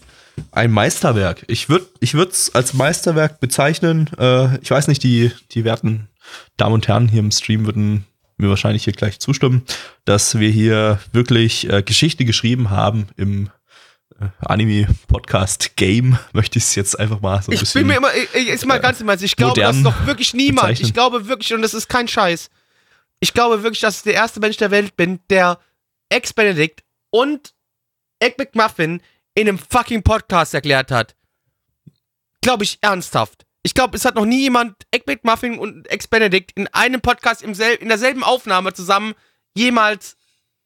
ein 0.52 0.70
Meisterwerk. 0.70 1.44
Ich 1.48 1.68
würde 1.68 1.86
ich 2.00 2.14
es 2.14 2.54
als 2.54 2.74
Meisterwerk 2.74 3.40
bezeichnen. 3.40 4.10
Äh, 4.18 4.58
ich 4.60 4.70
weiß 4.70 4.88
nicht, 4.88 5.02
die, 5.02 5.30
die 5.52 5.64
werten 5.64 6.08
Damen 6.56 6.74
und 6.74 6.88
Herren 6.88 7.08
hier 7.08 7.20
im 7.20 7.30
Stream 7.30 7.66
würden 7.66 8.04
mir 8.36 8.48
wahrscheinlich 8.48 8.84
hier 8.84 8.92
gleich 8.94 9.18
zustimmen, 9.20 9.62
dass 10.04 10.38
wir 10.38 10.48
hier 10.50 10.98
wirklich 11.12 11.68
äh, 11.70 11.82
Geschichte 11.82 12.24
geschrieben 12.24 12.70
haben 12.70 13.08
im 13.16 13.50
äh, 14.20 14.26
Anime-Podcast-Game, 14.40 16.18
möchte 16.32 16.58
ich 16.58 16.64
es 16.64 16.74
jetzt 16.74 16.98
einfach 16.98 17.20
mal 17.20 17.42
so 17.42 17.50
ein 17.50 17.54
Ich 17.54 17.60
bisschen. 17.60 17.80
bin 17.82 17.88
mir 17.88 17.96
immer, 17.96 18.14
ich, 18.14 18.34
ich- 18.34 18.48
ist 18.48 18.66
mal 18.66 18.78
ganz 18.80 19.00
im 19.00 19.08
Ernst, 19.08 19.24
ich 19.24 19.36
glaube, 19.36 19.60
dass 19.60 19.76
modern 19.76 19.92
doch 19.94 20.06
wirklich 20.06 20.34
niemand, 20.34 20.68
bezeichnen. 20.68 20.86
ich 20.88 20.94
glaube 20.94 21.28
wirklich, 21.28 21.52
und 21.54 21.62
das 21.62 21.74
ist 21.74 21.88
kein 21.88 22.08
Scheiß, 22.08 22.48
ich 23.20 23.34
glaube 23.34 23.62
wirklich, 23.62 23.80
dass 23.80 23.98
ich 23.98 24.02
der 24.04 24.14
erste 24.14 24.40
Mensch 24.40 24.56
der 24.56 24.70
Welt 24.70 24.96
bin, 24.96 25.20
der 25.28 25.58
Ex-Benedict 26.08 26.82
und 27.10 27.52
Egg 28.20 28.36
McMuffin 28.38 29.00
in 29.34 29.48
einem 29.48 29.58
fucking 29.58 30.02
Podcast 30.02 30.54
erklärt 30.54 30.90
hat. 30.90 31.14
Glaube 32.42 32.64
ich 32.64 32.78
ernsthaft. 32.80 33.44
Ich 33.62 33.74
glaube, 33.74 33.96
es 33.96 34.04
hat 34.04 34.14
noch 34.14 34.24
nie 34.24 34.40
jemand 34.40 34.74
Egg 34.90 35.04
McMuffin 35.06 35.58
und 35.58 35.86
Ex 35.90 36.08
Benedict 36.08 36.52
in 36.54 36.66
einem 36.68 37.00
Podcast 37.02 37.42
im 37.42 37.54
sel 37.54 37.74
in 37.74 37.88
derselben 37.88 38.24
Aufnahme 38.24 38.72
zusammen 38.72 39.14
jemals 39.54 40.16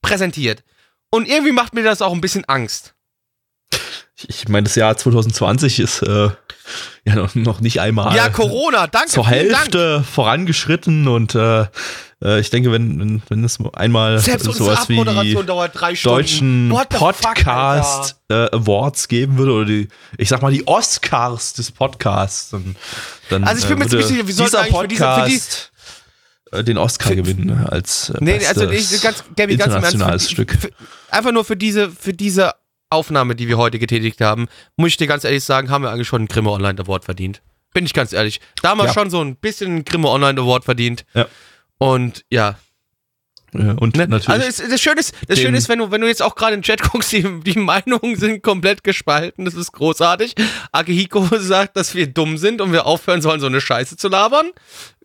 präsentiert. 0.00 0.62
Und 1.10 1.28
irgendwie 1.28 1.52
macht 1.52 1.74
mir 1.74 1.82
das 1.82 2.02
auch 2.02 2.12
ein 2.12 2.20
bisschen 2.20 2.44
Angst. 2.44 2.94
Ich 4.28 4.48
meine, 4.48 4.64
das 4.64 4.76
Jahr 4.76 4.96
2020 4.96 5.80
ist 5.80 6.02
äh, 6.02 6.30
ja 7.04 7.14
noch, 7.16 7.34
noch 7.34 7.60
nicht 7.60 7.80
einmal 7.80 8.14
Ja, 8.16 8.28
Corona, 8.28 8.86
danke. 8.86 9.10
zur 9.10 9.24
vielen 9.26 9.48
Dank. 9.50 9.62
Hälfte 9.62 10.04
vorangeschritten 10.04 11.08
und 11.08 11.34
äh, 11.34 11.66
äh, 12.24 12.40
ich 12.40 12.50
denke, 12.50 12.72
wenn, 12.72 12.98
wenn, 12.98 13.22
wenn 13.28 13.44
es 13.44 13.58
einmal 13.74 14.18
Selbst 14.18 14.44
sowas 14.52 14.88
wie 14.88 14.96
die 14.96 15.34
dauert 15.46 15.78
drei 15.78 15.94
Stunden. 15.94 16.16
deutschen 16.16 16.70
the 16.70 16.96
fuck, 16.96 17.16
Podcast 17.22 18.16
äh, 18.30 18.34
Awards 18.50 19.08
geben 19.08 19.36
würde 19.38 19.52
oder 19.52 19.64
die, 19.66 19.88
ich 20.18 20.28
sag 20.28 20.40
mal, 20.42 20.52
die 20.52 20.66
Oscars 20.66 21.52
des 21.54 21.70
Podcasts, 21.70 22.50
dann, 22.50 22.76
dann 23.28 23.44
Also 23.44 23.62
ich 23.62 23.68
bin 23.68 23.78
mir 23.78 23.84
äh, 23.84 23.88
ziemlich 23.88 24.08
würde 24.08 24.14
sicher, 24.14 24.26
wir 24.26 24.34
sollten 24.34 24.50
dieser 24.50 24.60
eigentlich 24.62 24.78
für 24.80 24.88
diese- 24.88 25.04
für 25.04 25.26
die- 25.26 25.34
Podcast 25.34 25.70
äh, 26.52 26.64
den 26.64 26.78
Oscar 26.78 27.14
gewinnen 27.14 27.46
ne, 27.46 27.66
als 27.70 28.10
äh, 28.10 28.18
Nee, 28.20 28.46
also 28.46 28.70
ich, 28.70 29.02
ganz, 29.02 29.24
Gabby, 29.36 29.56
ganz 29.56 29.74
internationales 29.74 30.24
für, 30.26 30.30
Stück. 30.30 30.52
Für, 30.60 30.70
einfach 31.10 31.32
nur 31.32 31.44
für 31.44 31.56
diese, 31.56 31.90
für 31.90 32.12
diese 32.12 32.52
Aufnahme, 32.90 33.34
die 33.34 33.48
wir 33.48 33.58
heute 33.58 33.78
getätigt 33.78 34.20
haben, 34.20 34.46
muss 34.76 34.88
ich 34.90 34.96
dir 34.96 35.06
ganz 35.08 35.24
ehrlich 35.24 35.42
sagen, 35.42 35.68
haben 35.70 35.82
wir 35.82 35.90
eigentlich 35.90 36.06
schon 36.06 36.20
einen 36.20 36.28
Grimme 36.28 36.50
Online 36.50 36.78
Award 36.80 37.04
verdient. 37.04 37.42
Bin 37.72 37.84
ich 37.84 37.92
ganz 37.92 38.12
ehrlich. 38.12 38.40
Da 38.62 38.68
haben 38.68 38.78
wir 38.78 38.84
Ja. 38.86 38.92
schon 38.92 39.10
so 39.10 39.20
ein 39.20 39.34
bisschen 39.34 39.68
einen 39.70 39.84
Grimme 39.84 40.08
Online 40.08 40.40
Award 40.40 40.64
verdient. 40.64 41.04
Ja. 41.14 41.26
Und 41.84 42.24
ja. 42.30 42.58
Äh, 43.52 43.74
und 43.74 43.94
Ne? 43.96 44.08
natürlich 44.08 44.30
Also 44.30 44.46
es, 44.46 44.56
das 44.56 44.80
Schöne 44.80 45.00
ist, 45.00 45.14
das 45.28 45.38
Schöne 45.38 45.58
ist, 45.58 45.68
wenn 45.68 45.78
du, 45.78 45.90
wenn 45.90 46.00
du 46.00 46.06
jetzt 46.06 46.22
auch 46.22 46.34
gerade 46.34 46.54
in 46.54 46.60
den 46.60 46.64
Chat 46.64 46.80
guckst, 46.82 47.12
die, 47.12 47.40
die 47.40 47.58
Meinungen 47.58 48.16
sind 48.16 48.42
komplett 48.42 48.82
gespalten. 48.84 49.44
Das 49.44 49.52
ist 49.52 49.72
großartig. 49.72 50.34
Akihiko 50.72 51.28
sagt, 51.38 51.76
dass 51.76 51.94
wir 51.94 52.06
dumm 52.06 52.38
sind 52.38 52.62
und 52.62 52.72
wir 52.72 52.86
aufhören 52.86 53.20
sollen, 53.20 53.38
so 53.38 53.46
eine 53.46 53.60
Scheiße 53.60 53.98
zu 53.98 54.08
labern. 54.08 54.50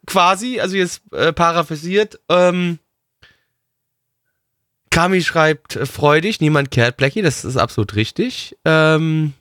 Quasi, 0.05 0.61
also 0.61 0.77
jetzt 0.77 1.01
äh, 1.11 1.33
paraphrasiert. 1.33 2.17
Ähm, 2.29 2.79
Kami 4.89 5.21
schreibt 5.21 5.75
äh, 5.75 5.85
freudig, 5.85 6.39
niemand 6.39 6.71
kehrt 6.71 6.95
Blackie, 6.95 7.21
das 7.21 7.43
ist 7.43 7.57
absolut 7.57 7.95
richtig. 7.95 8.55
Ähm, 8.63 9.33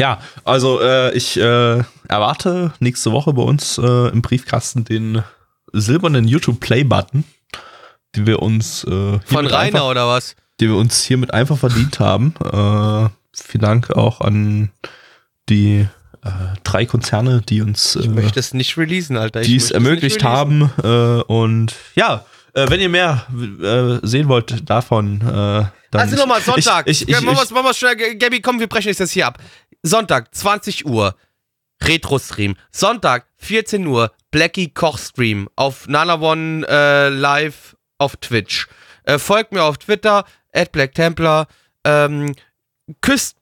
Ja, 0.00 0.22
also 0.44 0.80
äh, 0.80 1.14
ich 1.14 1.36
äh, 1.36 1.82
erwarte 2.08 2.72
nächste 2.80 3.12
Woche 3.12 3.34
bei 3.34 3.42
uns 3.42 3.76
im 3.76 4.22
Briefkasten 4.22 4.84
den 4.84 5.22
silbernen 5.72 6.26
YouTube 6.28 6.60
Play 6.60 6.84
Button, 6.84 7.24
den 8.16 8.26
wir 8.26 8.40
uns 8.42 8.84
äh, 8.84 8.88
von 8.88 9.20
hiermit 9.28 9.52
Rainer 9.52 9.58
einfach, 9.58 9.84
oder 9.86 10.08
was? 10.08 10.36
den 10.60 10.68
wir 10.70 10.76
uns 10.76 11.02
hiermit 11.02 11.32
einfach 11.32 11.58
verdient 11.58 11.98
haben. 12.00 12.34
Äh, 12.40 13.08
vielen 13.34 13.62
Dank 13.62 13.90
auch 13.90 14.20
an 14.20 14.70
die 15.48 15.86
äh, 16.24 16.30
drei 16.62 16.86
Konzerne, 16.86 17.42
die 17.42 17.62
uns 17.62 17.96
Ich 17.96 18.06
äh, 18.06 18.08
möchte 18.08 18.38
es 18.38 18.54
nicht 18.54 18.76
releasen, 18.78 19.16
Alter. 19.16 19.40
Die 19.40 19.56
es 19.56 19.70
ermöglicht 19.70 20.22
haben. 20.22 20.70
Äh, 20.82 21.22
und 21.22 21.74
ja, 21.94 22.24
äh, 22.54 22.68
wenn 22.70 22.80
ihr 22.80 22.88
mehr 22.90 23.26
sehen 24.02 24.28
wollt 24.28 24.68
davon, 24.70 25.20
dann 25.20 25.70
Also 26.00 26.16
nochmal 26.16 26.40
Sonntag. 26.42 26.86
Ich, 26.86 27.02
ich, 27.02 27.08
Ja, 27.08 27.18
ich, 27.18 27.24
machen 27.24 27.38
wir's- 27.38 27.50
machen 27.50 27.64
wir's 27.66 27.78
schnell. 27.78 27.96
G- 27.96 28.14
Gabby, 28.16 28.40
komm, 28.40 28.60
wir 28.60 28.66
brechen 28.68 28.88
jetzt 28.88 29.00
das 29.00 29.10
hier 29.10 29.26
ab. 29.26 29.38
Sonntag, 29.82 30.32
20 30.34 30.86
Uhr, 30.86 31.16
Retro-Stream. 31.82 32.54
Sonntag, 32.70 33.26
14 33.38 33.86
Uhr, 33.86 34.12
Blackie 34.32 34.70
Koch-Stream 34.70 35.48
auf 35.54 35.86
Nana 35.86 36.20
One 36.20 36.66
äh, 36.66 37.08
live 37.08 37.76
auf 37.98 38.16
Twitch. 38.16 38.66
Äh, 39.04 39.18
folgt 39.18 39.52
mir 39.52 39.62
auf 39.62 39.78
Twitter, 39.78 40.24
at 40.52 40.72
Black 40.72 40.94
Templar. 40.94 41.46
Ähm, 41.84 42.34
küsst 43.00 43.36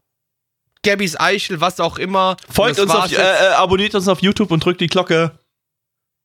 Gabbys 0.82 1.18
Eichel, 1.18 1.60
was 1.60 1.80
auch 1.80 1.98
immer. 1.98 2.36
folgt 2.50 2.78
uns 2.78 2.90
auf, 2.90 3.12
äh, 3.12 3.16
äh, 3.16 3.52
abonniert 3.54 3.94
uns 3.94 4.08
auf 4.08 4.20
YouTube 4.20 4.50
und 4.50 4.64
drückt 4.64 4.80
die 4.80 4.86
Glocke. 4.86 5.32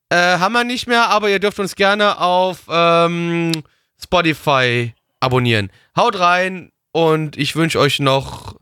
Äh, 0.10 0.16
haben 0.40 0.54
wir 0.54 0.64
nicht 0.64 0.88
mehr, 0.88 1.10
aber 1.10 1.30
ihr 1.30 1.40
dürft 1.40 1.60
uns 1.60 1.76
gerne 1.76 2.20
auf 2.20 2.64
ähm, 2.70 3.52
Spotify 4.02 4.94
abonnieren. 5.20 5.72
Haut 5.98 6.20
rein 6.20 6.72
und 6.92 7.38
ich 7.38 7.56
wünsche 7.56 7.80
euch 7.80 8.00
noch. 8.00 8.56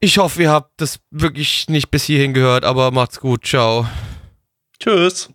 Ich 0.00 0.18
hoffe, 0.18 0.42
ihr 0.42 0.50
habt 0.50 0.72
das 0.80 1.00
wirklich 1.10 1.68
nicht 1.68 1.90
bis 1.90 2.04
hierhin 2.04 2.34
gehört, 2.34 2.64
aber 2.64 2.90
macht's 2.90 3.20
gut. 3.20 3.46
Ciao. 3.46 3.86
Tschüss. 4.80 5.28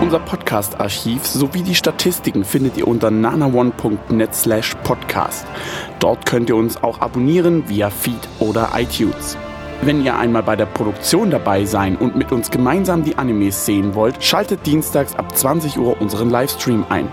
Unser 0.00 0.20
Podcast-Archiv 0.20 1.26
sowie 1.26 1.60
die 1.60 1.74
Statistiken 1.74 2.42
findet 2.42 2.78
ihr 2.78 2.88
unter 2.88 3.10
nanaone.net 3.10 4.34
slash 4.34 4.74
podcast. 4.82 5.46
Dort 5.98 6.24
könnt 6.24 6.48
ihr 6.48 6.56
uns 6.56 6.82
auch 6.82 7.02
abonnieren 7.02 7.68
via 7.68 7.90
Feed 7.90 8.26
oder 8.38 8.70
iTunes. 8.74 9.36
Wenn 9.82 10.02
ihr 10.02 10.16
einmal 10.16 10.42
bei 10.42 10.56
der 10.56 10.64
Produktion 10.64 11.30
dabei 11.30 11.66
sein 11.66 11.96
und 11.96 12.16
mit 12.16 12.32
uns 12.32 12.50
gemeinsam 12.50 13.04
die 13.04 13.16
Animes 13.18 13.66
sehen 13.66 13.94
wollt, 13.94 14.24
schaltet 14.24 14.64
dienstags 14.64 15.14
ab 15.16 15.36
20 15.36 15.76
Uhr 15.76 16.00
unseren 16.00 16.30
Livestream 16.30 16.86
ein. 16.88 17.12